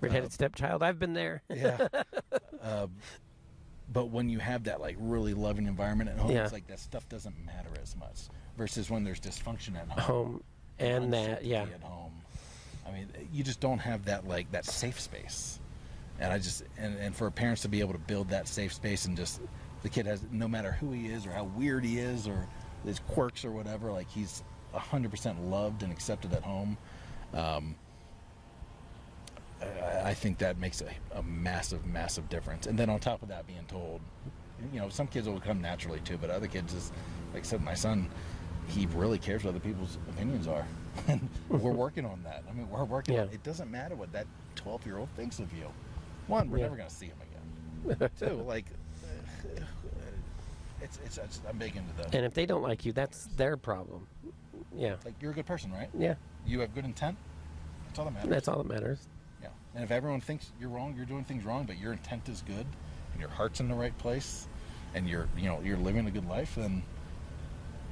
redheaded 0.00 0.32
stepchild. 0.32 0.82
I've 0.82 0.98
been 0.98 1.14
there. 1.14 1.42
yeah. 1.48 1.88
but 3.92 4.06
when 4.10 4.28
you 4.28 4.38
have 4.38 4.64
that 4.64 4.80
like 4.80 4.96
really 4.98 5.34
loving 5.34 5.66
environment 5.66 6.10
at 6.10 6.18
home, 6.18 6.30
Yeah. 6.30 6.44
it's 6.44 6.52
like 6.52 6.66
that 6.68 6.78
stuff 6.78 7.08
doesn't 7.08 7.34
matter 7.44 7.70
as 7.82 7.96
much. 7.96 8.28
Versus 8.56 8.90
when 8.90 9.04
there's 9.04 9.20
dysfunction 9.20 9.76
at 9.76 9.88
home, 9.88 10.00
Home 10.26 10.42
and 10.78 11.12
that, 11.12 11.44
yeah. 11.44 11.62
at 11.62 11.82
home. 11.82 12.12
I 12.86 12.92
mean, 12.92 13.08
you 13.32 13.42
just 13.44 13.60
don't 13.60 13.78
have 13.78 14.04
that 14.06 14.26
like 14.26 14.50
that 14.52 14.64
safe 14.64 15.00
space. 15.00 15.58
And 16.18 16.32
I 16.32 16.38
just 16.38 16.64
and, 16.78 16.96
and 16.98 17.14
for 17.14 17.30
parents 17.30 17.62
to 17.62 17.68
be 17.68 17.80
able 17.80 17.92
to 17.92 17.98
build 17.98 18.28
that 18.30 18.46
safe 18.48 18.72
space 18.72 19.06
and 19.06 19.16
just 19.16 19.40
the 19.82 19.88
kid 19.88 20.06
has 20.06 20.20
no 20.30 20.46
matter 20.48 20.72
who 20.72 20.90
he 20.92 21.06
is 21.06 21.24
or 21.26 21.30
how 21.30 21.44
weird 21.44 21.84
he 21.84 21.98
is 21.98 22.28
or 22.28 22.46
his 22.84 22.98
quirks 23.08 23.44
or 23.44 23.50
whatever, 23.50 23.90
like 23.90 24.08
he's 24.10 24.42
100% 24.74 25.50
loved 25.50 25.82
and 25.82 25.90
accepted 25.90 26.32
at 26.34 26.42
home, 26.42 26.76
um, 27.34 27.74
I, 29.62 30.10
I 30.10 30.14
think 30.14 30.38
that 30.38 30.58
makes 30.58 30.80
a, 30.80 30.88
a 31.18 31.22
massive, 31.22 31.84
massive 31.86 32.28
difference. 32.28 32.66
And 32.66 32.78
then 32.78 32.88
on 32.90 33.00
top 33.00 33.22
of 33.22 33.28
that, 33.28 33.46
being 33.46 33.64
told, 33.68 34.00
you 34.72 34.80
know, 34.80 34.88
some 34.88 35.06
kids 35.06 35.28
will 35.28 35.40
come 35.40 35.60
naturally 35.60 36.00
too, 36.00 36.18
but 36.18 36.30
other 36.30 36.46
kids 36.46 36.74
is, 36.74 36.92
like 37.32 37.42
I 37.42 37.46
said, 37.46 37.62
my 37.62 37.74
son, 37.74 38.08
he 38.68 38.86
really 38.94 39.18
cares 39.18 39.44
what 39.44 39.50
other 39.50 39.60
people's 39.60 39.98
opinions 40.08 40.46
are. 40.46 40.66
and 41.08 41.28
we're 41.48 41.72
working 41.72 42.04
on 42.04 42.22
that. 42.24 42.44
I 42.48 42.52
mean, 42.52 42.68
we're 42.70 42.84
working. 42.84 43.14
Yeah. 43.14 43.22
On, 43.22 43.28
it 43.28 43.42
doesn't 43.42 43.70
matter 43.70 43.94
what 43.96 44.12
that 44.12 44.26
12 44.56 44.86
year 44.86 44.98
old 44.98 45.08
thinks 45.16 45.38
of 45.38 45.52
you. 45.52 45.66
One, 46.26 46.50
we're 46.50 46.58
Yeah. 46.58 46.64
never 46.64 46.76
going 46.76 46.88
to 46.88 46.94
see 46.94 47.06
him 47.06 47.16
again. 47.86 48.10
Two, 48.18 48.42
like, 48.42 48.66
it's, 50.82 50.98
it's, 51.04 51.18
it's 51.18 51.40
I'm 51.48 51.58
big 51.58 51.76
into 51.76 51.92
the, 51.94 52.16
And 52.16 52.24
if 52.24 52.34
they 52.34 52.46
don't 52.46 52.62
like 52.62 52.84
you, 52.86 52.92
that's 52.92 53.26
their 53.36 53.56
problem. 53.56 54.06
Yeah. 54.74 54.94
like, 55.04 55.14
you're 55.20 55.32
a 55.32 55.34
good 55.34 55.46
person, 55.46 55.72
right? 55.72 55.88
Yeah. 55.98 56.14
You 56.46 56.60
have 56.60 56.74
good 56.74 56.84
intent. 56.84 57.16
That's 57.86 57.98
all 57.98 58.04
that 58.06 58.12
matters. 58.14 58.30
That's 58.30 58.48
all 58.48 58.62
that 58.62 58.68
matters. 58.68 59.06
And 59.74 59.84
if 59.84 59.90
everyone 59.90 60.20
thinks 60.20 60.50
you're 60.60 60.68
wrong, 60.70 60.94
you're 60.96 61.06
doing 61.06 61.24
things 61.24 61.44
wrong, 61.44 61.64
but 61.64 61.78
your 61.78 61.92
intent 61.92 62.28
is 62.28 62.42
good, 62.42 62.66
and 63.12 63.20
your 63.20 63.28
heart's 63.30 63.60
in 63.60 63.68
the 63.68 63.74
right 63.74 63.96
place, 63.98 64.48
and 64.94 65.08
you're, 65.08 65.28
you 65.36 65.44
know, 65.48 65.60
you're 65.62 65.76
living 65.76 66.06
a 66.06 66.10
good 66.10 66.28
life, 66.28 66.54
then 66.56 66.82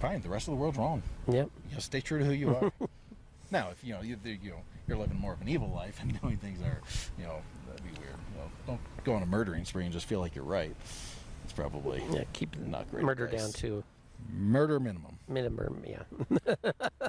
fine. 0.01 0.21
The 0.21 0.29
rest 0.29 0.49
of 0.49 0.53
the 0.55 0.61
world's 0.61 0.79
wrong. 0.79 1.03
Yep. 1.29 1.51
You 1.69 1.75
know, 1.75 1.79
stay 1.81 2.01
true 2.01 2.19
to 2.19 2.25
who 2.25 2.33
you 2.33 2.55
are. 2.57 2.73
now, 3.51 3.69
if 3.71 3.83
you 3.85 3.95
know 3.95 4.01
you, 4.03 4.17
you 4.25 4.51
know 4.51 4.61
you're 4.87 4.97
living 4.99 5.19
more 5.19 5.33
of 5.33 5.41
an 5.41 5.49
evil 5.49 5.71
life 5.71 5.99
and 6.03 6.21
doing 6.23 6.37
things 6.39 6.59
that 6.61 6.69
are, 6.69 6.83
you 7.19 7.25
know, 7.25 7.41
that'd 7.69 7.83
be 7.85 7.91
weird. 8.01 8.15
You 8.35 8.39
know, 8.41 8.51
don't 8.67 8.81
go 9.05 9.15
on 9.15 9.23
a 9.23 9.27
murdering 9.27 9.65
spree 9.65 9.85
and 9.85 9.93
just 9.93 10.07
feel 10.07 10.21
like 10.21 10.35
you're 10.35 10.45
right. 10.45 10.75
It's 11.45 11.53
probably 11.53 12.03
Yeah. 12.11 12.25
Keep 12.33 12.59
Not 12.59 12.91
great 12.91 13.05
murder 13.05 13.27
advice. 13.27 13.41
down 13.43 13.53
to 13.53 13.85
murder 14.33 14.81
minimum. 14.81 15.19
minimum. 15.29 15.85
Yeah. 15.87 16.55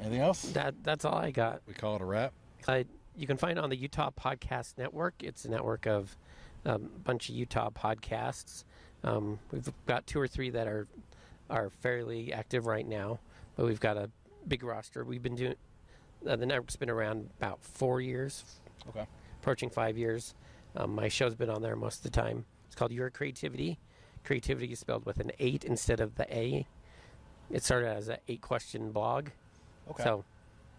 Anything 0.00 0.20
else? 0.20 0.42
that 0.52 0.74
that's 0.82 1.04
all 1.04 1.14
I 1.14 1.30
got. 1.30 1.62
We 1.66 1.74
call 1.74 1.96
it 1.96 2.02
a 2.02 2.04
wrap. 2.04 2.32
I, 2.68 2.84
you 3.16 3.26
can 3.26 3.36
find 3.36 3.58
it 3.58 3.64
on 3.64 3.70
the 3.70 3.76
Utah 3.76 4.10
Podcast 4.10 4.78
Network. 4.78 5.14
It's 5.22 5.44
a 5.44 5.50
network 5.50 5.86
of 5.86 6.16
a 6.64 6.74
um, 6.74 6.90
bunch 7.04 7.28
of 7.28 7.34
Utah 7.34 7.70
podcasts. 7.70 8.64
Um, 9.02 9.38
we've 9.50 9.70
got 9.86 10.06
two 10.06 10.20
or 10.20 10.28
three 10.28 10.50
that 10.50 10.66
are 10.66 10.86
are 11.48 11.70
fairly 11.70 12.32
active 12.32 12.66
right 12.66 12.86
now, 12.86 13.18
but 13.56 13.66
we've 13.66 13.80
got 13.80 13.96
a 13.96 14.10
big 14.46 14.62
roster. 14.62 15.04
We've 15.04 15.22
been 15.22 15.34
doing 15.36 15.54
uh, 16.26 16.36
the 16.36 16.46
network's 16.46 16.76
been 16.76 16.90
around 16.90 17.30
about 17.38 17.62
four 17.64 18.00
years, 18.00 18.44
Okay. 18.90 19.06
approaching 19.40 19.70
five 19.70 19.96
years. 19.96 20.34
Um, 20.76 20.94
my 20.94 21.08
show's 21.08 21.34
been 21.34 21.50
on 21.50 21.62
there 21.62 21.74
most 21.76 21.96
of 21.98 22.02
the 22.04 22.10
time. 22.10 22.44
It's 22.66 22.76
called 22.76 22.92
Your 22.92 23.10
Creativity. 23.10 23.78
Creativity 24.22 24.70
is 24.72 24.78
spelled 24.78 25.06
with 25.06 25.18
an 25.18 25.32
eight 25.40 25.64
instead 25.64 25.98
of 25.98 26.14
the 26.16 26.32
A. 26.36 26.66
It 27.50 27.64
started 27.64 27.88
as 27.88 28.08
an 28.08 28.18
eight 28.28 28.42
question 28.42 28.92
blog. 28.92 29.30
Okay. 29.90 30.02
So 30.02 30.24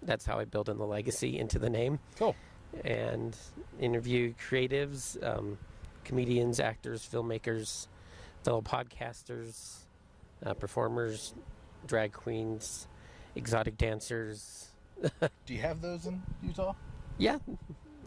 that's 0.01 0.25
how 0.25 0.39
I 0.39 0.45
built 0.45 0.69
in 0.69 0.77
the 0.77 0.85
legacy 0.85 1.37
into 1.37 1.59
the 1.59 1.69
name 1.69 1.99
cool. 2.17 2.35
and 2.83 3.35
interview 3.79 4.33
creatives, 4.33 5.21
um, 5.23 5.57
comedians, 6.03 6.59
actors, 6.59 7.07
filmmakers, 7.09 7.87
fellow 8.43 8.61
podcasters, 8.61 9.79
uh, 10.45 10.53
performers, 10.53 11.33
drag 11.85 12.11
queens, 12.13 12.87
exotic 13.35 13.77
dancers. 13.77 14.69
Do 15.01 15.53
you 15.53 15.59
have 15.61 15.81
those 15.81 16.05
in 16.05 16.21
Utah? 16.43 16.73
Yeah, 17.17 17.37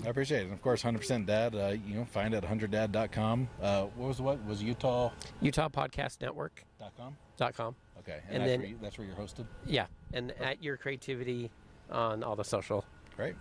I 0.04 0.08
appreciate 0.08 0.40
it. 0.40 0.44
And 0.44 0.52
of 0.52 0.62
course, 0.62 0.82
100% 0.82 1.26
Dad, 1.26 1.54
uh, 1.54 1.74
you 1.86 1.94
know, 1.94 2.04
find 2.04 2.34
it 2.34 2.42
at 2.42 2.50
100dad.com. 2.50 3.48
Uh, 3.60 3.82
what 3.96 4.08
was 4.08 4.20
what? 4.20 4.44
Was 4.44 4.62
Utah? 4.62 5.10
Utah 5.40 5.68
Podcast 5.68 6.20
Network.com. 6.20 7.76
Okay. 8.06 8.20
And 8.28 8.42
that's, 8.42 8.48
then- 8.50 8.60
where 8.60 8.68
you, 8.68 8.78
that's 8.82 8.98
where 8.98 9.06
you're 9.06 9.16
hosted? 9.16 9.46
Yeah, 9.66 9.86
and 10.12 10.32
at 10.40 10.62
your 10.62 10.76
creativity 10.76 11.50
on 11.90 12.22
all 12.22 12.36
the 12.36 12.44
social. 12.44 12.84
Great. 13.16 13.34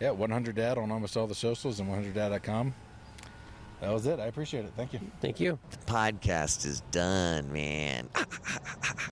Yeah, 0.00 0.08
100dad 0.08 0.78
on 0.78 0.90
almost 0.90 1.16
all 1.16 1.26
the 1.26 1.34
socials 1.34 1.78
and 1.78 1.88
100dad.com. 1.88 2.74
That 3.80 3.92
was 3.92 4.06
it. 4.06 4.20
I 4.20 4.26
appreciate 4.26 4.64
it. 4.64 4.72
Thank 4.76 4.92
you. 4.92 5.00
Thank 5.20 5.40
you. 5.40 5.58
The 5.70 5.76
podcast 5.92 6.64
is 6.66 6.82
done, 6.92 7.52
man. 7.52 8.08